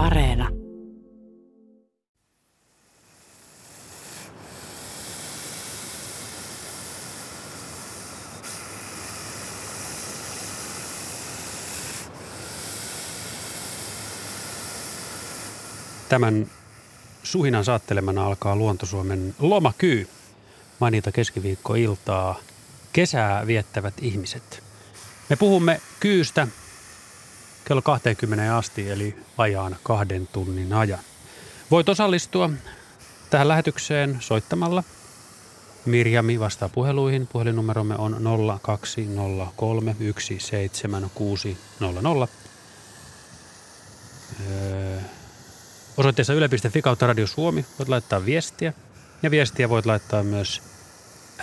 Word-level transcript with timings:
Areena. 0.00 0.48
Tämän 16.08 16.46
suhinan 17.22 17.64
saattelemana 17.64 18.26
alkaa 18.26 18.56
Luontosuomen 18.56 19.34
lomakyy. 19.38 20.08
Mainita 20.78 21.12
keskiviikkoiltaa. 21.12 22.40
Kesää 22.92 23.46
viettävät 23.46 23.94
ihmiset. 24.00 24.62
Me 25.28 25.36
puhumme 25.36 25.80
kyystä 26.00 26.48
kello 27.70 27.82
20 27.82 28.56
asti, 28.56 28.90
eli 28.90 29.16
vajaan 29.38 29.76
kahden 29.82 30.28
tunnin 30.32 30.72
ajan. 30.72 30.98
Voit 31.70 31.88
osallistua 31.88 32.50
tähän 33.30 33.48
lähetykseen 33.48 34.16
soittamalla. 34.20 34.84
Mirjami 35.86 36.40
vastaa 36.40 36.68
puheluihin. 36.68 37.26
Puhelinnumeromme 37.26 37.94
on 37.98 38.16
0203 38.62 39.96
17600. 39.98 42.28
Öö, 44.50 45.00
Osoitteessa 45.96 46.34
yle.fi 46.34 46.82
kautta 46.82 47.06
Radio 47.06 47.26
Suomi 47.26 47.64
voit 47.78 47.88
laittaa 47.88 48.24
viestiä. 48.24 48.72
Ja 49.22 49.30
viestiä 49.30 49.68
voit 49.68 49.86
laittaa 49.86 50.22
myös 50.22 50.62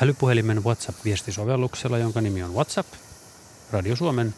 älypuhelimen 0.01 0.63
WhatsApp-viestisovelluksella, 0.63 1.97
jonka 1.97 2.21
nimi 2.21 2.43
on 2.43 2.53
WhatsApp. 2.53 2.93
Radio 3.71 3.95
Suomen 3.95 4.33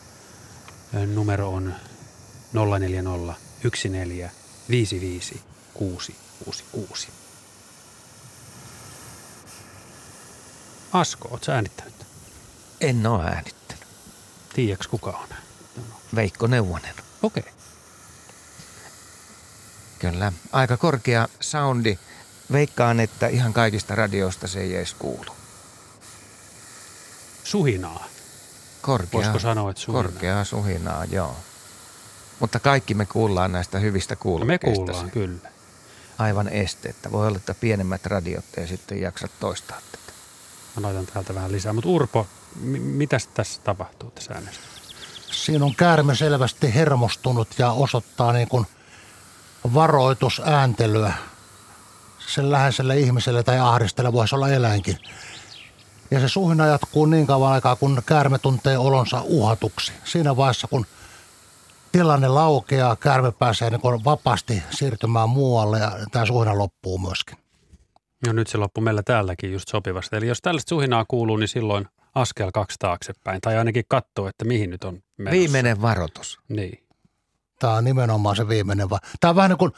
numero 0.93 1.49
on 1.49 1.75
040 2.79 3.35
14 3.89 4.29
55 4.69 5.41
666. 5.73 7.07
Asko, 10.93 11.27
oot 11.31 11.43
sä 11.43 11.55
äänittänyt? 11.55 12.05
En 12.81 13.07
ole 13.07 13.25
äänittänyt. 13.25 13.87
Tiedätkö 14.53 14.89
kuka 14.89 15.09
on? 15.09 15.27
Veikko 16.15 16.47
Neuvonen. 16.47 16.95
Okei. 17.21 17.41
Okay. 17.41 17.53
Kyllä. 19.99 20.31
Aika 20.51 20.77
korkea 20.77 21.27
soundi. 21.39 21.99
Veikkaan, 22.51 22.99
että 22.99 23.27
ihan 23.27 23.53
kaikista 23.53 23.95
radioista 23.95 24.47
se 24.47 24.61
ei 24.61 24.75
edes 24.75 24.93
kuulu. 24.93 25.35
Suhinaa. 27.43 28.05
Korkea, 28.81 29.09
Voisiko 29.13 29.39
sanoa, 29.39 29.69
että 29.71 29.81
suhinaa? 29.81 30.03
Korkeaa 30.03 30.43
suhinaa, 30.43 31.05
joo. 31.05 31.35
Mutta 32.39 32.59
kaikki 32.59 32.93
me 32.93 33.05
kuullaan 33.05 33.51
näistä 33.51 33.79
hyvistä 33.79 34.13
No 34.13 34.17
me 34.17 34.21
kuulokkeista. 34.23 34.75
kuullaan, 34.75 35.11
kyllä. 35.11 35.49
Aivan 36.17 36.47
esteettä. 36.49 37.11
Voi 37.11 37.27
olla, 37.27 37.37
että 37.37 37.53
pienemmät 37.53 38.05
radiot 38.05 38.45
ei 38.57 38.67
sitten 38.67 39.01
jaksa 39.01 39.27
toistaa 39.39 39.77
tätä. 39.91 40.13
Mä 40.75 40.81
laitan 40.87 41.05
täältä 41.05 41.35
vähän 41.35 41.51
lisää. 41.51 41.73
Mutta 41.73 41.89
Urpo, 41.89 42.27
mi- 42.61 42.79
mitäs 42.79 43.27
tässä 43.27 43.61
tapahtuu 43.63 44.11
tässä 44.11 44.33
äänestyksessä? 44.33 44.93
Siinä 45.31 45.65
on 45.65 45.75
käärme 45.75 46.15
selvästi 46.15 46.73
hermostunut 46.75 47.47
ja 47.57 47.71
osoittaa 47.71 48.33
niin 48.33 48.47
kuin 48.47 48.65
varoitusääntelyä 49.73 51.13
sen 52.27 52.51
läheiselle 52.51 52.97
ihmiselle 52.99 53.43
tai 53.43 53.59
ahdistelle 53.59 54.13
voisi 54.13 54.35
olla 54.35 54.49
eläinkin. 54.49 54.97
Ja 56.11 56.19
se 56.19 56.27
suhina 56.29 56.65
jatkuu 56.65 57.05
niin 57.05 57.27
kauan 57.27 57.51
aikaa, 57.51 57.75
kun 57.75 58.01
käärme 58.05 58.39
tuntee 58.39 58.77
olonsa 58.77 59.21
uhatuksi. 59.25 59.91
Siinä 60.03 60.37
vaiheessa, 60.37 60.67
kun 60.67 60.85
tilanne 61.91 62.27
laukeaa, 62.27 62.95
käärme 62.95 63.31
pääsee 63.31 63.69
niin 63.69 63.81
vapaasti 64.05 64.63
siirtymään 64.69 65.29
muualle 65.29 65.79
ja 65.79 65.91
tämä 66.11 66.25
suhina 66.25 66.57
loppuu 66.57 66.97
myöskin. 66.97 67.37
No 68.27 68.33
nyt 68.33 68.47
se 68.47 68.57
loppui 68.57 68.83
meillä 68.83 69.03
täälläkin 69.03 69.51
just 69.53 69.67
sopivasti. 69.69 70.15
Eli 70.15 70.27
jos 70.27 70.41
tällaista 70.41 70.69
suhinaa 70.69 71.05
kuuluu, 71.07 71.37
niin 71.37 71.47
silloin 71.47 71.87
askel 72.15 72.51
kaksi 72.53 72.75
taaksepäin. 72.79 73.41
Tai 73.41 73.57
ainakin 73.57 73.83
katsoo, 73.87 74.27
että 74.27 74.45
mihin 74.45 74.69
nyt 74.69 74.83
on 74.83 75.01
menossa. 75.17 75.31
Viimeinen 75.39 75.81
varoitus. 75.81 76.39
Niin. 76.49 76.83
Tämä 77.59 77.73
on 77.73 77.83
nimenomaan 77.83 78.35
se 78.35 78.47
viimeinen. 78.47 78.89
va- 78.89 78.99
Tämä 79.19 79.29
on 79.29 79.35
vähän 79.35 79.49
niin 79.49 79.57
kuin 79.57 79.71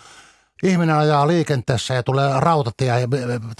ihminen 0.64 0.96
ajaa 0.96 1.28
liikenteessä 1.28 1.94
ja 1.94 2.04
tulee 2.04 2.40
rautatie 2.40 3.00
ja 3.00 3.08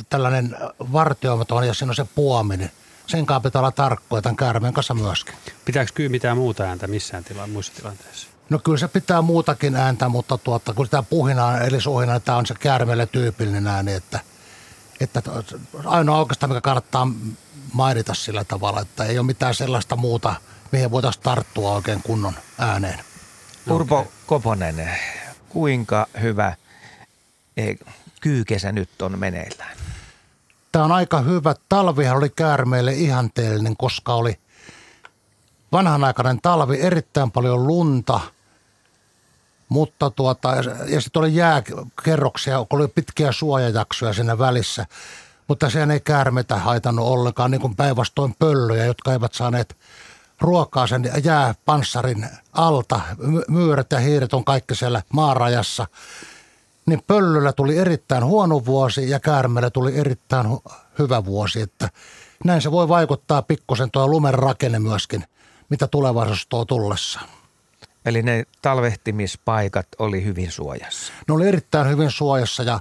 tällainen 0.10 0.58
vartioimaton 0.92 1.68
ja 1.68 1.74
siinä 1.74 1.92
on 1.92 1.96
se 1.96 2.06
puominen. 2.16 2.72
Sen 3.08 3.26
kanssa 3.26 3.42
pitää 3.42 3.60
olla 3.60 3.72
tarkkoja 3.72 4.22
tämän 4.22 4.36
käärmeen 4.36 4.74
kanssa 4.74 4.94
myöskin. 4.94 5.36
Pitääkö 5.66 5.92
kyy 5.96 6.10
mitään 6.10 6.38
muuta 6.38 6.64
ääntä 6.64 6.88
missään 6.88 7.24
tila, 7.24 7.48
muissa 7.48 7.74
tilanteissa? 7.76 8.28
No 8.50 8.60
kyllä 8.60 8.78
se 8.78 8.88
pitää 8.88 9.22
muutakin 9.22 9.76
ääntä, 9.76 10.10
mutta 10.10 10.38
tuota, 10.38 10.74
kun 10.74 10.90
tämä 10.90 11.04
puhina 11.04 11.58
eli 11.58 11.82
suhina, 11.82 12.14
niin 12.14 12.22
tämä 12.22 12.38
on 12.38 12.46
se 12.46 12.54
käärmeelle 12.60 13.06
tyypillinen 13.06 13.68
ääni, 13.68 13.94
että, 13.94 14.20
että 15.00 15.22
ainoa 15.86 16.20
oikeastaan 16.20 16.50
mikä 16.50 16.62
kannattaa 16.62 17.08
mainita 17.74 18.14
sillä 18.14 18.44
tavalla, 18.44 18.82
että 18.82 19.04
ei 19.04 19.20
ole 19.20 19.26
mitään 19.26 19.56
sellaista 19.56 19.96
muuta, 19.96 20.36
mihin 20.72 20.92
voitaisiin 20.92 21.24
tarttua 21.24 21.72
oikein 21.72 22.02
kunnon 22.04 22.34
ääneen. 22.58 23.00
Urpo 23.70 24.00
Okei. 24.00 24.12
Koponen, 24.26 24.90
kuinka 25.50 26.08
hyvä 26.22 26.56
kyykesä 28.22 28.72
nyt 28.72 29.02
on 29.02 29.20
meneillään? 29.20 29.78
Tämä 30.72 30.86
on 30.86 30.92
aika 30.92 31.22
hyvä. 31.22 31.56
Talvihan 31.70 32.18
oli 32.18 32.30
käärmeelle 32.30 32.94
ihanteellinen, 32.94 33.78
koska 33.78 34.14
oli 34.14 34.40
vanhanaikainen 35.72 36.42
talvi, 36.42 36.82
erittäin 36.82 37.32
paljon 37.32 37.68
lunta, 37.68 38.20
mutta 39.70 40.10
tuota, 40.10 40.56
ja 40.88 41.02
sitten 41.02 41.20
oli 41.20 41.36
jääkerroksia, 41.36 42.66
kun 42.70 42.80
oli 42.80 42.88
pitkiä 42.88 43.32
suojajaksoja 43.32 44.14
siinä 44.14 44.38
välissä. 44.38 44.86
Mutta 45.48 45.70
sehän 45.70 45.92
ei 45.92 46.00
käärmeitä 46.00 46.56
haitannut 46.56 47.08
ollenkaan, 47.08 47.52
niin 47.52 47.62
kuin 47.62 47.76
päinvastoin 47.76 48.36
pöllöjä, 48.40 48.86
jotka 48.86 49.14
eivät 49.14 49.34
saaneet 49.34 49.78
ruokaa 50.42 50.88
sen 50.88 51.12
jääpanssarin 51.24 52.30
alta. 52.54 53.02
My- 53.18 53.44
Myyrät 53.48 53.92
ja 53.92 54.00
hiiret 54.00 54.34
on 54.34 54.44
kaikki 54.44 54.76
siellä 54.76 55.02
maarajassa 55.14 55.88
niin 56.86 57.04
pöllöllä 57.08 57.54
tuli 57.54 57.78
erittäin 57.78 58.26
huono 58.26 58.66
vuosi 58.66 59.10
ja 59.10 59.20
käärmeellä 59.20 59.70
tuli 59.70 59.98
erittäin 59.98 60.48
hyvä 61.00 61.26
vuosi. 61.26 61.62
Että 61.62 61.90
näin 62.46 62.62
se 62.62 62.72
voi 62.72 62.88
vaikuttaa 62.88 63.42
pikkusen 63.42 63.92
tuo 63.92 64.08
lumen 64.08 64.34
rakenne 64.34 64.80
myöskin, 64.80 65.24
mitä 65.70 65.88
tulevaisuus 65.88 66.48
tuo 66.48 66.66
tullessaan. 66.66 67.30
Eli 68.06 68.24
ne 68.24 68.44
talvehtimispaikat 68.62 69.88
oli 70.00 70.24
hyvin 70.24 70.52
suojassa. 70.52 71.14
Ne 71.28 71.34
oli 71.34 71.48
erittäin 71.48 71.90
hyvin 71.90 72.12
suojassa 72.12 72.64
ja 72.64 72.80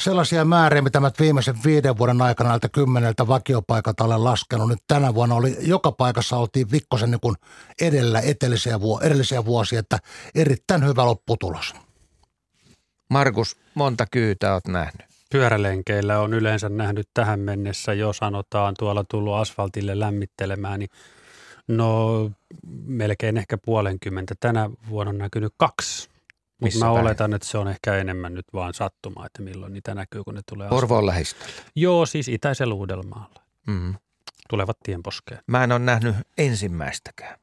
sellaisia 0.00 0.44
määriä, 0.44 0.82
mitä 0.82 1.00
mä 1.00 1.10
viimeisen 1.20 1.56
viiden 1.64 1.98
vuoden 1.98 2.22
aikana 2.22 2.48
näiltä 2.48 2.68
kymmeneltä 2.68 3.26
vakiopaikalta 3.26 4.04
olen 4.04 4.24
laskenut. 4.24 4.68
Nyt 4.68 4.82
tänä 4.88 5.14
vuonna 5.14 5.34
oli, 5.34 5.56
joka 5.60 5.92
paikassa 5.92 6.36
oltiin 6.36 6.70
vikkosen 6.70 7.10
niin 7.10 7.34
edellä 7.80 8.20
edellisiä 8.20 9.44
vuosia, 9.44 9.80
että 9.80 9.98
erittäin 10.34 10.86
hyvä 10.86 11.06
lopputulos. 11.06 11.74
Markus, 13.08 13.56
monta 13.74 14.06
kyytä 14.10 14.54
oot 14.54 14.66
nähnyt? 14.66 15.06
Pyörälenkeillä 15.30 16.20
on 16.20 16.34
yleensä 16.34 16.68
nähnyt 16.68 17.08
tähän 17.14 17.40
mennessä, 17.40 17.92
jo 17.92 18.12
sanotaan 18.12 18.74
tuolla 18.78 19.04
tullut 19.04 19.34
asfaltille 19.34 20.00
lämmittelemään, 20.00 20.80
niin 20.80 20.90
no 21.68 22.30
melkein 22.86 23.36
ehkä 23.36 23.58
puolenkymmentä. 23.58 24.34
Tänä 24.40 24.70
vuonna 24.90 25.10
on 25.10 25.18
näkynyt 25.18 25.52
kaksi. 25.56 26.08
Mutta 26.60 26.78
mä 26.78 26.84
päin? 26.84 27.00
oletan, 27.00 27.34
että 27.34 27.48
se 27.48 27.58
on 27.58 27.68
ehkä 27.68 27.96
enemmän 27.96 28.34
nyt 28.34 28.46
vaan 28.52 28.74
sattumaa, 28.74 29.26
että 29.26 29.42
milloin 29.42 29.72
niitä 29.72 29.94
näkyy, 29.94 30.24
kun 30.24 30.34
ne 30.34 30.40
tulee. 30.48 30.68
Porvoon 30.68 31.06
lähistöllä. 31.06 31.52
Joo, 31.74 32.06
siis 32.06 32.28
itäisellä 32.28 32.74
Uudelmaalla. 32.74 33.40
Mm. 33.66 33.94
Tulevat 34.50 34.76
tienposkeen. 34.82 35.40
Mä 35.46 35.64
en 35.64 35.72
ole 35.72 35.78
nähnyt 35.78 36.16
ensimmäistäkään. 36.38 37.38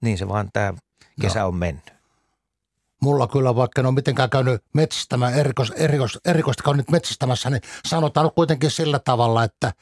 Niin 0.00 0.18
se 0.18 0.28
vaan 0.28 0.50
tämä 0.52 0.74
kesä 1.20 1.46
on 1.46 1.54
mennyt. 1.54 2.01
Mulla 3.02 3.26
kyllä, 3.26 3.56
vaikka 3.56 3.80
en 3.80 3.86
ole 3.86 3.94
mitenkään 3.94 4.30
käynyt 4.30 4.64
metsästämään, 4.72 5.34
erikois, 5.34 5.70
erikois, 5.70 6.18
erikoista 6.24 6.62
käynyt 6.62 6.90
metsästämässä, 6.90 7.50
niin 7.50 7.62
sanotaan 7.84 8.30
kuitenkin 8.34 8.70
sillä 8.70 8.98
tavalla, 8.98 9.44
että 9.44 9.72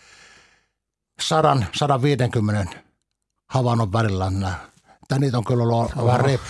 100-150 1.23 2.77
havainnon 3.47 3.93
välillä 3.93 4.31
nämä. 4.31 4.55
Että 5.03 5.19
niitä 5.19 5.39
on 5.39 5.45
kyllä 5.45 5.63
ollut 5.63 5.93
oh. 5.97 6.07
vähän 6.07 6.21
riip. 6.21 6.41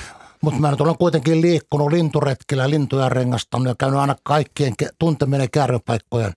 Mutta 0.43 0.61
mä 0.61 0.71
nyt 0.71 0.81
olen 0.81 0.99
kuitenkin 0.99 1.41
liikkunut 1.41 1.93
linturetkillä 1.93 2.63
ja 2.63 2.71
lintuja 2.71 3.09
rengastanut 3.09 3.69
ja 3.69 3.75
käynyt 3.79 4.01
aina 4.01 4.17
kaikkien 4.23 4.75
tunteminen 4.99 5.51
kärrypaikkojen 5.51 6.33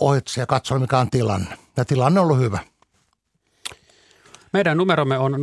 ohitse 0.00 0.40
ja 0.40 0.46
katsonut 0.46 0.80
mikä 0.80 0.98
on 0.98 1.10
tilanne. 1.10 1.58
Ja 1.76 1.84
tilanne 1.84 2.20
on 2.20 2.26
ollut 2.26 2.38
hyvä. 2.38 2.58
Meidän 4.52 4.76
numeromme 4.76 5.18
on 5.18 5.32
020317600. 5.32 5.38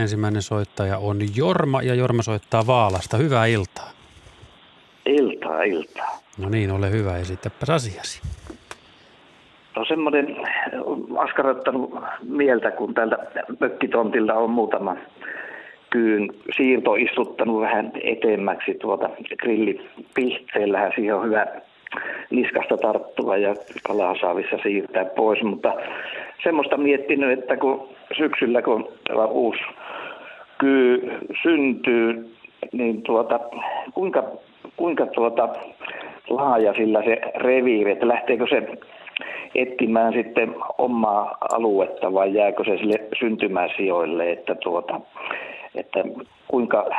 Ensimmäinen 0.00 0.42
soittaja 0.42 0.98
on 0.98 1.18
Jorma 1.36 1.82
ja 1.82 1.94
Jorma 1.94 2.22
soittaa 2.22 2.66
Vaalasta. 2.66 3.16
Hyvää 3.16 3.46
iltaa. 3.46 3.90
Iltaa, 5.06 5.62
iltaa. 5.62 6.18
No 6.38 6.48
niin, 6.48 6.70
ole 6.70 6.90
hyvä, 6.90 7.16
esittäpäs 7.16 7.70
asiasi. 7.70 8.22
No 9.76 9.84
semmoinen 9.84 10.36
askarruttanut 11.18 11.94
mieltä, 12.22 12.70
kun 12.70 12.94
täältä 12.94 13.16
mökkitontilta 13.60 14.34
on 14.34 14.50
muutama 14.50 14.96
kyyn 15.90 16.30
siirto 16.56 16.94
istuttanut 16.94 17.60
vähän 17.60 17.92
etemmäksi 18.04 18.74
tuota 18.74 19.10
grillipihteellähän. 19.38 20.92
Siihen 20.94 21.14
on 21.14 21.26
hyvä 21.26 21.46
niskasta 22.30 22.76
tarttua 22.76 23.36
ja 23.36 23.54
kalasaavissa 23.82 24.58
siirtää 24.62 25.04
pois, 25.04 25.42
mutta 25.42 25.74
semmoista 26.42 26.76
miettinyt, 26.76 27.38
että 27.38 27.56
kun 27.56 27.88
syksyllä 28.16 28.62
kun 28.62 28.88
uusi 29.30 29.62
kyy 30.58 31.12
syntyy, 31.42 32.30
niin 32.72 33.02
tuota, 33.02 33.40
kuinka, 33.94 34.24
kuinka 34.76 35.06
tuota 35.06 35.48
laaja 36.30 36.74
sillä 36.74 37.02
se 37.02 37.20
reviiri, 37.34 37.92
että 37.92 38.08
lähteekö 38.08 38.46
se 38.48 38.62
etsimään 39.54 40.12
sitten 40.12 40.54
omaa 40.78 41.36
aluetta 41.52 42.12
vai 42.12 42.34
jääkö 42.34 42.64
se 42.64 42.76
sille 42.78 43.00
syntymäsijoille, 43.18 44.32
että, 44.32 44.54
tuota, 44.54 45.00
että 45.74 46.04
kuinka, 46.48 46.90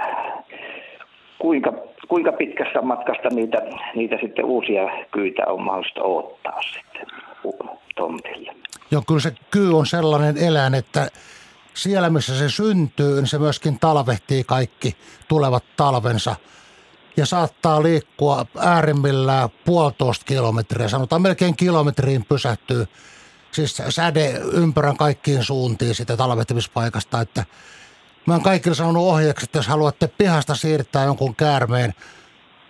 kuinka, 1.44 1.74
kuinka 2.08 2.32
pitkästä 2.32 2.82
matkasta 2.82 3.30
niitä, 3.30 3.58
niitä 3.96 4.16
sitten 4.22 4.46
uusia 4.46 4.82
kyitä 5.12 5.44
on 5.48 5.62
mahdollista 5.62 6.04
ottaa 6.04 6.62
sitten 6.62 7.08
tontille. 7.96 8.56
Joo, 8.92 9.04
kyllä 9.08 9.20
se 9.20 9.32
kyy 9.52 9.78
on 9.78 9.86
sellainen 9.86 10.38
eläin, 10.38 10.74
että 10.74 11.08
siellä 11.74 12.10
missä 12.10 12.38
se 12.38 12.50
syntyy, 12.50 13.16
niin 13.16 13.28
se 13.28 13.40
myöskin 13.40 13.80
talvehtii 13.80 14.44
kaikki 14.44 14.96
tulevat 15.28 15.64
talvensa 15.78 16.36
ja 17.18 17.26
saattaa 17.26 17.84
liikkua 17.84 18.46
äärimmillään 18.58 19.50
puolitoista 19.66 20.26
kilometriä, 20.26 20.88
sanotaan 20.88 21.22
melkein 21.22 21.56
kilometriin 21.56 22.26
pysähtyy 22.26 22.86
siis 23.52 23.82
säde 23.90 24.34
ympärän 24.54 24.98
kaikkiin 24.98 25.44
suuntiin 25.44 25.96
sitä 25.96 26.18
talvehtimispaikasta, 26.18 27.22
että 27.22 27.46
mä 28.26 28.34
oon 28.34 28.44
kaikille 28.44 28.76
sanonut 28.76 29.04
ohjeeksi, 29.04 29.44
että 29.44 29.58
jos 29.58 29.68
haluatte 29.68 30.08
pihasta 30.08 30.56
siirtää 30.56 31.04
jonkun 31.04 31.36
käärmeen 31.36 31.94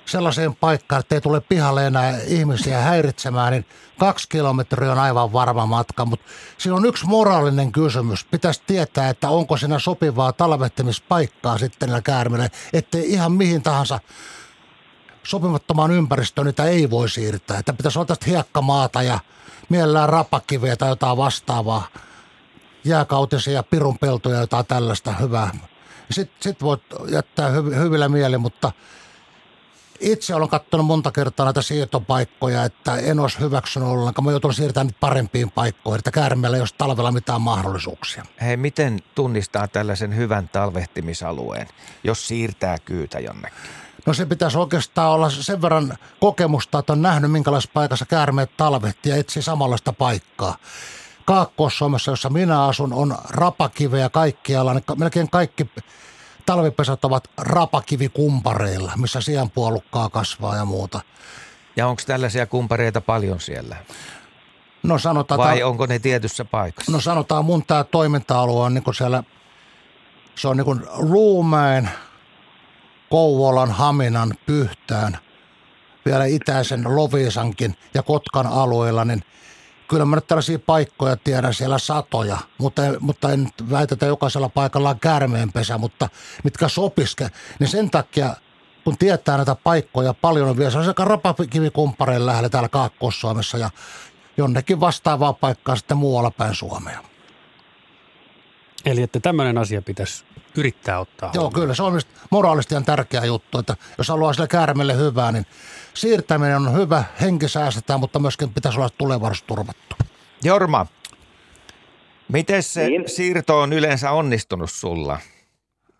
sellaiseen 0.06 0.56
paikkaan, 0.56 1.00
että 1.00 1.16
ei 1.16 1.22
tule 1.22 1.42
pihalle 1.42 1.88
enää 1.88 2.18
ihmisiä 2.28 2.80
häiritsemään, 2.80 3.52
niin 3.52 3.66
kaksi 4.00 4.30
kilometriä 4.30 4.92
on 4.92 5.00
aivan 5.00 5.34
varma 5.34 5.66
matka. 5.66 6.06
Mutta 6.06 6.26
siinä 6.58 6.76
on 6.76 6.86
yksi 6.86 7.06
moraalinen 7.06 7.72
kysymys. 7.72 8.26
Pitäisi 8.26 8.62
tietää, 8.68 9.10
että 9.10 9.30
onko 9.30 9.58
siinä 9.58 9.80
sopivaa 9.80 10.34
talvehtimispaikkaa 10.34 11.58
sitten 11.58 11.88
näillä 11.90 12.02
käärmeillä, 12.02 12.50
ettei 12.74 13.12
ihan 13.12 13.32
mihin 13.32 13.62
tahansa 13.64 14.00
sopimattomaan 15.24 15.92
ympäristöön 15.92 16.46
niitä 16.46 16.66
ei 16.66 16.90
voi 16.90 17.10
siirtää. 17.10 17.60
Että 17.60 17.74
pitäisi 17.74 18.00
olla 18.00 18.06
tästä 18.06 18.26
hiekkamaata 18.26 19.02
ja 19.02 19.20
mielellään 19.70 20.10
rapakiveä 20.10 20.76
tai 20.76 20.90
jotain 20.90 21.18
vastaavaa, 21.18 21.88
jääkautisia, 22.86 23.64
pirunpeltoja, 23.64 24.40
jotain 24.40 24.66
tällaista 24.66 25.14
hyvää. 25.14 25.52
Sitten 26.12 26.38
sit 26.44 26.62
voit 26.62 26.84
jättää 27.10 27.50
hyv- 27.50 27.76
hyvillä 27.76 28.10
mieli, 28.10 28.38
mutta– 28.38 28.72
itse 30.04 30.36
olen 30.36 30.50
katsonut 30.50 30.86
monta 30.86 31.12
kertaa 31.12 31.46
näitä 31.46 31.62
siirtopaikkoja, 31.62 32.64
että 32.64 32.96
en 32.96 33.20
olisi 33.20 33.40
hyväksynyt 33.40 33.90
ollenkaan. 33.90 34.26
Mä 34.26 34.32
joutun 34.32 34.54
siirtämään 34.54 34.88
nyt 34.88 35.00
parempiin 35.00 35.52
paikkoihin, 35.52 36.00
että 36.00 36.12
käärmeellä 36.12 36.58
ei 36.58 36.62
olisi 36.62 36.76
talvella 36.78 37.12
mitään 37.12 37.42
mahdollisuuksia. 37.42 38.26
Hei, 38.42 38.58
miten 38.58 39.00
tunnistaa 39.16 39.68
tällaisen 39.68 40.16
hyvän 40.16 40.50
talvehtimisalueen, 40.50 41.68
jos 42.04 42.28
siirtää 42.28 42.78
kyytä 42.86 43.20
jonnekin? 43.20 43.60
No 44.06 44.14
se 44.14 44.26
pitäisi 44.26 44.58
oikeastaan 44.58 45.12
olla 45.12 45.30
sen 45.30 45.62
verran 45.62 45.98
kokemusta, 46.20 46.80
että 46.80 46.94
on 46.94 47.02
nähnyt 47.02 47.32
minkälaisessa 47.32 47.74
paikassa 47.74 48.06
käärmeet 48.06 48.58
talvehtii 48.58 49.12
ja 49.12 49.16
etsii 49.16 49.42
samanlaista 49.42 49.94
paikkaa. 49.94 50.58
Kaakkois-Suomessa, 51.26 52.12
jossa 52.12 52.30
minä 52.30 52.66
asun, 52.66 52.94
on 52.94 53.18
rapakiveä 53.30 54.10
kaikkialla. 54.10 54.74
Niin 54.74 54.84
melkein 54.98 55.30
kaikki 55.30 55.70
talvipesät 56.46 57.06
ovat 57.06 57.24
rapakivikumpareilla, 57.38 58.92
missä 58.98 59.22
sianpuolukkaa 59.22 60.10
kasvaa 60.10 60.56
ja 60.56 60.66
muuta. 60.66 61.02
Ja 61.76 61.88
onko 61.88 62.02
tällaisia 62.06 62.46
kumpareita 62.46 63.02
paljon 63.02 63.40
siellä? 63.40 63.76
No 64.84 64.98
sanotaan, 64.98 65.38
Vai 65.38 65.64
onko 65.64 65.86
ne 65.86 66.00
tietyssä 66.00 66.46
paikassa? 66.46 66.92
No 66.92 67.02
sanotaan 67.02 67.46
mun 67.46 67.66
tämä 67.66 67.84
toiminta-alue 67.84 68.64
on 68.64 68.74
niin 68.74 68.84
siellä, 68.98 69.24
se 70.36 70.48
on 70.48 70.58
niin 70.58 70.66
kuin 70.66 70.82
Luumäen, 70.96 71.90
Kouvolan, 73.10 73.72
Haminan, 73.72 74.34
Pyhtään, 74.46 75.18
vielä 76.06 76.26
itäisen 76.26 76.96
Lovisankin 76.96 77.78
ja 77.94 78.04
Kotkan 78.04 78.48
alueella, 78.48 79.06
niin 79.06 79.24
kyllä 79.94 80.06
mä 80.06 80.16
nyt 80.16 80.28
tällaisia 80.28 80.60
paikkoja 80.60 81.18
tiedän 81.18 81.54
siellä 81.54 81.78
satoja, 81.78 82.38
mutta, 82.58 82.82
mutta 83.00 83.32
en 83.32 83.50
väitä, 83.70 83.96
että 83.96 84.06
jokaisella 84.06 84.50
paikalla 84.50 84.90
on 84.90 85.00
käärmeenpesä, 85.00 85.78
mutta 85.78 86.10
mitkä 86.44 86.68
sopiske, 86.68 87.30
niin 87.60 87.68
sen 87.68 87.92
takia 87.92 88.36
kun 88.84 88.98
tietää 88.98 89.38
näitä 89.38 89.56
paikkoja 89.56 90.14
paljon 90.14 90.50
on 90.50 90.58
vielä 90.58 90.72
sellaisia 90.72 91.06
rapakivikumppareilla 91.06 92.26
lähellä 92.26 92.50
täällä 92.50 92.70
Kaakkois-Suomessa 92.70 93.58
ja 93.58 93.70
jonnekin 94.38 94.80
vastaavaa 94.80 95.34
paikkaa 95.34 95.76
sitten 95.76 95.98
muualla 95.98 96.32
päin 96.32 96.56
Suomea. 96.56 97.00
Eli 98.86 99.02
että 99.02 99.20
tämmöinen 99.20 99.58
asia 99.58 99.82
pitäisi 99.82 100.26
yrittää 100.58 101.00
ottaa 101.00 101.32
Joo, 101.34 101.42
huomioon. 101.42 101.62
kyllä 101.62 101.74
se 101.76 101.84
on 101.84 102.00
moraalisesti 102.30 102.74
ihan 102.74 102.86
tärkeä 102.86 103.26
juttu, 103.26 103.58
että 103.58 103.76
jos 103.98 104.10
haluaa 104.10 104.34
sille 104.34 104.48
käärmelle 104.48 104.98
hyvää, 104.98 105.32
niin 105.32 105.46
siirtäminen 105.94 106.56
on 106.56 106.78
hyvä, 106.78 107.04
henki 107.22 107.48
säästetään, 107.48 108.00
mutta 108.00 108.20
myöskin 108.20 108.54
pitäisi 108.54 108.78
olla 108.78 108.90
tulevaisuus 108.98 109.44
turvattu. 109.44 109.96
Jorma, 110.44 110.86
miten 112.32 112.64
se 112.64 112.88
niin. 112.88 113.10
siirto 113.10 113.60
on 113.60 113.74
yleensä 113.74 114.12
onnistunut 114.12 114.72
sulla? 114.72 115.20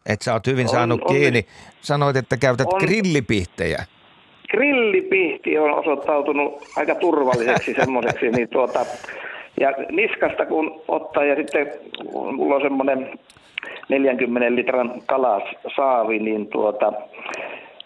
Että 0.06 0.26
sä 0.26 0.34
oot 0.34 0.48
hyvin 0.48 0.66
on, 0.66 0.70
saanut 0.70 1.02
on, 1.02 1.16
kiinni. 1.16 1.46
Sanoit, 1.82 2.16
että 2.16 2.38
käytät 2.38 2.68
on, 2.74 2.80
grillipihtejä. 2.80 3.86
Grillipihti 4.52 5.58
on 5.58 5.80
osoittautunut 5.80 6.64
aika 6.76 6.96
turvalliseksi 6.96 7.74
semmoiseksi, 7.80 8.30
niin 8.30 8.50
tuota, 8.50 8.86
ja 9.60 9.72
niskasta 9.92 10.46
kun 10.46 10.82
ottaa 10.88 11.26
ja 11.26 11.36
sitten 11.36 11.72
mulla 12.38 12.56
on 12.56 12.62
semmoinen 12.62 13.20
40 13.90 14.56
litran 14.56 14.94
kalas 15.06 15.44
saavi, 15.76 16.20
niin 16.20 16.48
tuota, 16.48 16.94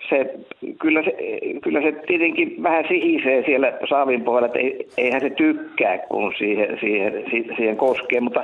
se, 0.10 0.36
kyllä, 0.80 1.04
se, 1.04 1.16
kyllä 1.64 1.82
se 1.82 1.92
tietenkin 1.92 2.64
vähän 2.64 2.86
sihisee 2.88 3.44
siellä 3.46 3.74
saavin 3.90 4.24
pohjalla, 4.24 4.48
että 4.48 4.60
eihän 4.98 5.22
se 5.22 5.30
tykkää, 5.30 5.98
kun 5.98 6.34
siihen, 6.38 6.78
siihen, 6.80 7.24
siihen 7.58 7.78
koskee, 7.78 8.22
mutta 8.22 8.44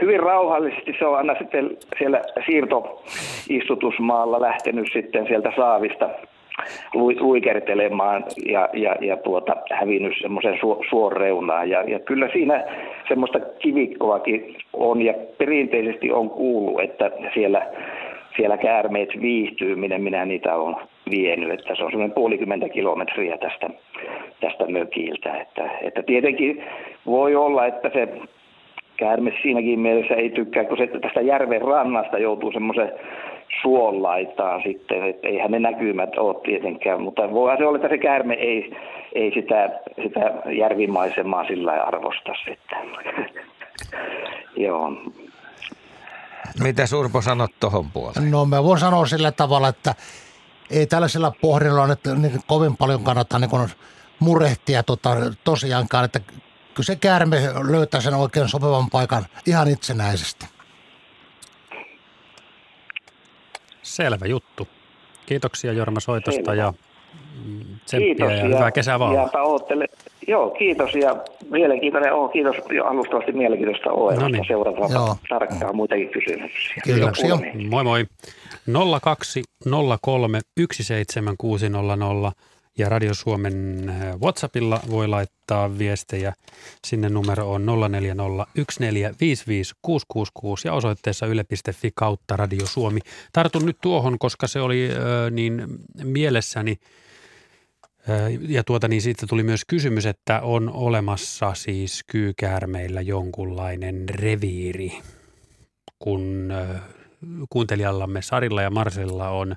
hyvin 0.00 0.20
rauhallisesti 0.20 0.94
se 0.98 1.06
on 1.06 1.16
aina 1.16 1.34
sitten 1.38 1.76
siellä 1.98 2.22
siirtoistutusmaalla 2.46 4.40
lähtenyt 4.40 4.88
sitten 4.92 5.26
sieltä 5.26 5.52
saavista 5.56 6.10
luikertelemaan 7.20 8.24
ja, 8.46 8.68
ja, 8.72 8.96
ja 9.00 9.16
tuota, 9.16 9.56
hävinnyt 9.72 10.12
semmoisen 10.20 10.58
su. 10.60 10.84
Ja, 11.66 11.82
ja 11.82 11.98
kyllä 11.98 12.28
siinä 12.32 12.64
semmoista 13.08 13.40
kivikkoakin 13.58 14.56
on 14.72 15.02
ja 15.02 15.14
perinteisesti 15.38 16.12
on 16.12 16.30
kuullut, 16.30 16.80
että 16.80 17.10
siellä, 17.34 17.66
siellä 18.36 18.58
käärmeet 18.58 19.08
viihtyy, 19.20 19.76
minne 19.76 19.98
minä 19.98 20.24
niitä 20.24 20.54
olen 20.54 20.76
vienyt. 21.10 21.50
Että 21.50 21.74
se 21.74 21.84
on 21.84 21.90
semmoinen 21.90 22.14
puolikymmentä 22.14 22.68
kilometriä 22.68 23.38
tästä, 23.38 23.70
tästä 24.40 24.66
mökiltä. 24.66 25.40
Että, 25.40 25.70
että 25.82 26.02
tietenkin 26.02 26.64
voi 27.06 27.36
olla, 27.36 27.66
että 27.66 27.90
se 27.92 28.08
käärme 28.96 29.32
siinäkin 29.42 29.80
mielessä 29.80 30.14
ei 30.14 30.30
tykkää, 30.30 30.64
kun 30.64 30.78
se 30.78 30.86
tästä 30.86 31.20
järven 31.20 31.62
rannasta 31.62 32.18
joutuu 32.18 32.52
semmoisen 32.52 32.92
suon 33.62 34.02
laitaan 34.02 34.62
sitten, 34.62 35.08
että 35.08 35.28
eihän 35.28 35.50
ne 35.50 35.58
näkymät 35.58 36.18
ole 36.18 36.36
tietenkään, 36.44 37.02
mutta 37.02 37.30
voi 37.30 37.56
se 37.56 37.66
olla, 37.66 37.76
että 37.76 37.88
se 37.88 37.98
käärme 37.98 38.34
ei, 38.34 38.76
ei 39.14 39.32
sitä, 39.34 39.70
sitä 40.02 40.32
järvimaisemaa 40.58 41.46
sillä 41.46 41.72
arvosta 41.72 42.32
sitten. 42.44 42.78
Joo. 44.66 44.92
Mitä 46.62 46.86
Surpo 46.86 47.20
sanot 47.20 47.50
tuohon 47.60 47.90
puoleen? 47.90 48.30
No 48.30 48.44
mä 48.44 48.64
voin 48.64 48.80
sanoa 48.80 49.06
sillä 49.06 49.32
tavalla, 49.32 49.68
että 49.68 49.94
ei 50.70 50.86
tällaisella 50.86 51.32
pohdinnalla 51.40 51.86
nyt 51.86 52.00
niin 52.18 52.40
kovin 52.46 52.76
paljon 52.76 53.04
kannata 53.04 53.38
niin 53.38 53.50
murehtia 54.18 54.82
tota, 54.82 55.16
tosiaankaan, 55.44 56.04
että 56.04 56.20
kyllä 56.20 56.86
se 56.86 56.96
käärme 56.96 57.36
löytää 57.70 58.00
sen 58.00 58.14
oikein 58.14 58.48
sopivan 58.48 58.90
paikan 58.90 59.26
ihan 59.46 59.68
itsenäisesti. 59.68 60.57
Selvä 63.98 64.26
juttu. 64.26 64.68
Kiitoksia 65.26 65.72
Jorma 65.72 66.00
soitosta 66.00 66.36
Selvä. 66.36 66.54
ja 66.54 66.72
tsemppiä 67.84 68.14
kiitos, 68.14 68.30
ja, 68.30 68.36
ja 68.36 68.44
hyvää 68.44 68.70
kesää 68.70 68.98
vaan. 68.98 69.14
Ja 69.14 69.28
Joo, 70.28 70.50
kiitos 70.50 70.94
ja 70.94 71.16
mielenkiintoinen 71.50 72.14
on. 72.14 72.30
Kiitos 72.30 72.56
jo 72.70 72.84
alustavasti 72.84 73.32
mielenkiintoista 73.32 73.92
ohjelmasta. 73.92 74.28
No 74.28 74.28
niin. 74.28 74.44
Seurataan 74.48 74.92
Joo. 74.92 75.16
tarkkaan 75.28 75.76
muitakin 75.76 76.08
kysymyksiä. 76.08 76.82
Kiitoksia. 76.84 77.38
Moi 77.70 77.84
moi. 77.84 78.06
0203 79.00 80.40
17600 80.56 82.32
Ja 82.78 82.88
Radio 82.88 83.14
Suomen 83.14 83.88
äh, 83.88 84.20
WhatsAppilla 84.20 84.80
voi 84.90 85.08
laittaa 85.08 85.78
viestejä. 85.78 86.32
Sinne 86.86 87.08
numero 87.08 87.52
on 87.52 87.66
0401455666 87.66 87.68
ja 90.64 90.72
osoitteessa 90.72 91.26
yle.fi 91.26 91.92
kautta 91.94 92.36
Radio 92.36 92.66
Suomi. 92.66 93.00
Tartun 93.32 93.66
nyt 93.66 93.78
tuohon, 93.80 94.18
koska 94.18 94.46
se 94.46 94.60
oli 94.60 94.88
äh, 94.90 94.96
niin 95.30 95.66
mielessäni– 96.04 96.76
ja 98.48 98.64
tuota, 98.64 98.88
niin 98.88 99.02
siitä 99.02 99.26
tuli 99.26 99.42
myös 99.42 99.64
kysymys, 99.66 100.06
että 100.06 100.40
on 100.40 100.70
olemassa 100.72 101.54
siis 101.54 102.04
kyykäärmeillä 102.06 103.00
jonkunlainen 103.00 104.08
reviiri, 104.08 104.98
kun 105.98 106.52
kuuntelijallamme 107.50 108.22
Sarilla 108.22 108.62
ja 108.62 108.70
Marsella 108.70 109.28
on 109.28 109.56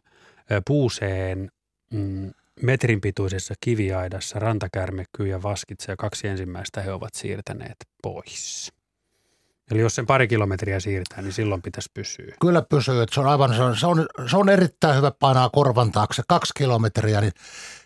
puuseen 0.68 1.52
mm, 1.94 2.32
metrin 2.62 3.02
pituisessa 3.02 3.54
kiviaidassa 3.62 4.40
rantakärmekyy 4.40 5.28
ja 5.28 5.44
vaskitse 5.44 5.92
ja 5.92 5.96
kaksi 5.96 6.28
ensimmäistä 6.28 6.82
he 6.82 6.92
ovat 6.92 7.14
siirtäneet 7.14 7.76
pois. 8.04 8.74
Eli 9.72 9.82
jos 9.82 9.96
sen 9.96 10.06
pari 10.06 10.28
kilometriä 10.28 10.80
siirtää, 10.80 11.22
niin 11.22 11.34
silloin 11.34 11.62
pitäisi 11.62 11.90
pysyä. 11.94 12.36
Kyllä 12.42 12.62
pysyy. 12.62 13.02
Että 13.02 13.14
se 13.14 13.22
on 13.22 13.28
aivan, 13.28 13.56
se 13.56 13.64
on, 13.64 13.76
se 13.76 13.88
on, 13.88 14.06
se 14.28 14.38
on 14.38 14.50
erittäin 14.50 14.98
hyvä 14.98 15.12
painaa 15.20 15.50
korvan 15.50 15.92
taakse. 15.92 16.24
Kaksi 16.28 16.54
kilometriä, 16.58 17.22
niin 17.22 17.34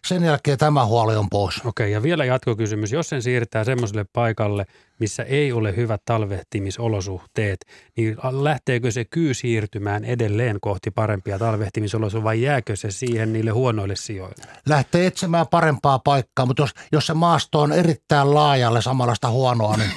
sen 0.08 0.24
jälkeen 0.24 0.58
tämä 0.58 0.86
huoli 0.86 1.16
on 1.16 1.30
pois. 1.30 1.58
Okei, 1.58 1.70
okay, 1.70 1.88
ja 1.90 2.04
vielä 2.04 2.26
jatkokysymys. 2.26 2.92
Jos 2.92 3.10
sen 3.10 3.22
siirtää 3.22 3.64
semmoiselle 3.64 4.06
paikalle, 4.14 4.66
missä 5.00 5.24
ei 5.24 5.52
ole 5.52 5.76
hyvät 5.76 6.02
talvehtimisolosuhteet, 6.06 7.66
niin 7.98 8.18
lähteekö 8.32 8.92
se 8.92 9.06
kyy 9.06 9.34
siirtymään 9.34 10.06
edelleen 10.06 10.58
kohti 10.62 10.92
parempia 10.92 11.40
talvehtimisolosuhteita 11.40 12.24
vai 12.24 12.42
jääkö 12.42 12.76
se 12.76 12.92
siihen 12.92 13.34
niille 13.34 13.52
huonoille 13.52 13.96
sijoille? 13.96 14.44
Lähtee 14.70 15.08
etsimään 15.08 15.48
parempaa 15.48 16.00
paikkaa, 16.00 16.46
mutta 16.46 16.64
jos, 16.64 16.72
jos 16.92 17.08
se 17.08 17.14
maasto 17.14 17.62
on 17.62 17.72
erittäin 17.72 18.34
laajalle 18.34 18.82
samanlaista 18.82 19.30
huonoa, 19.30 19.78
niin 19.78 19.92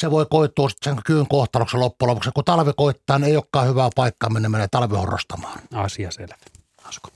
se 0.00 0.10
voi 0.10 0.26
koittua 0.30 0.68
sen 0.82 0.96
kyyn 1.06 1.28
kohtaloksi 1.28 1.76
loppujen 1.76 2.10
lopuksi. 2.10 2.30
Kun 2.34 2.44
talvi 2.44 2.72
koittaa, 2.76 3.18
niin 3.18 3.28
ei 3.28 3.36
olekaan 3.36 3.68
hyvää 3.68 3.90
paikkaa 3.96 4.30
mennä 4.30 4.48
menee 4.48 4.68
talvihorrostamaan. 4.70 5.58
Asia 5.74 6.10
selvä. 6.10 6.34
Asko. 6.84 7.08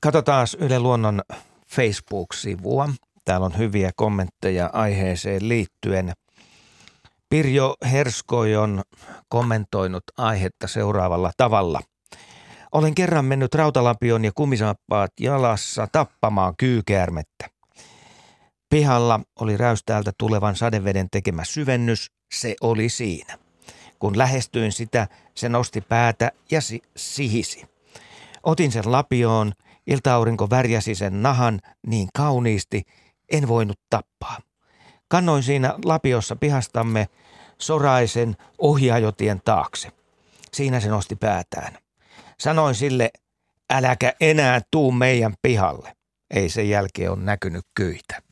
Katsotaan 0.00 0.46
Yle 0.58 0.78
Luonnon 0.78 1.22
Facebook-sivua. 1.68 2.88
Täällä 3.24 3.46
on 3.46 3.58
hyviä 3.58 3.90
kommentteja 3.96 4.70
aiheeseen 4.72 5.48
liittyen. 5.48 6.12
Pirjo 7.28 7.74
Herskoi 7.90 8.56
on 8.56 8.82
kommentoinut 9.28 10.04
aihetta 10.18 10.68
seuraavalla 10.68 11.30
tavalla. 11.36 11.80
Olen 12.72 12.94
kerran 12.94 13.24
mennyt 13.24 13.54
rautalapion 13.54 14.24
ja 14.24 14.32
kumisaappaat 14.34 15.10
jalassa 15.20 15.88
tappamaan 15.92 16.54
kyykäärmettä. 16.56 17.53
Pihalla 18.74 19.20
oli 19.40 19.56
räystäältä 19.56 20.12
tulevan 20.18 20.56
sadeveden 20.56 21.10
tekemä 21.10 21.44
syvennys, 21.44 22.10
se 22.34 22.54
oli 22.60 22.88
siinä. 22.88 23.38
Kun 23.98 24.18
lähestyin 24.18 24.72
sitä, 24.72 25.08
se 25.34 25.48
nosti 25.48 25.80
päätä 25.80 26.32
ja 26.50 26.60
si- 26.60 26.82
sihisi. 26.96 27.64
Otin 28.42 28.72
sen 28.72 28.92
lapioon, 28.92 29.52
iltaaurinko 29.86 30.50
värjäsi 30.50 30.94
sen 30.94 31.22
nahan 31.22 31.60
niin 31.86 32.08
kauniisti, 32.14 32.82
en 33.32 33.48
voinut 33.48 33.80
tappaa. 33.90 34.38
Kannoin 35.08 35.42
siinä 35.42 35.74
lapiossa 35.84 36.36
pihastamme 36.36 37.08
soraisen 37.58 38.36
ohjaajotien 38.58 39.40
taakse. 39.44 39.88
Siinä 40.52 40.80
se 40.80 40.88
nosti 40.88 41.16
päätään. 41.16 41.78
Sanoin 42.40 42.74
sille, 42.74 43.10
äläkä 43.72 44.12
enää 44.20 44.60
tuu 44.70 44.92
meidän 44.92 45.34
pihalle. 45.42 45.92
Ei 46.30 46.48
sen 46.48 46.68
jälkeen 46.68 47.10
on 47.10 47.24
näkynyt 47.24 47.64
kyitä. 47.74 48.23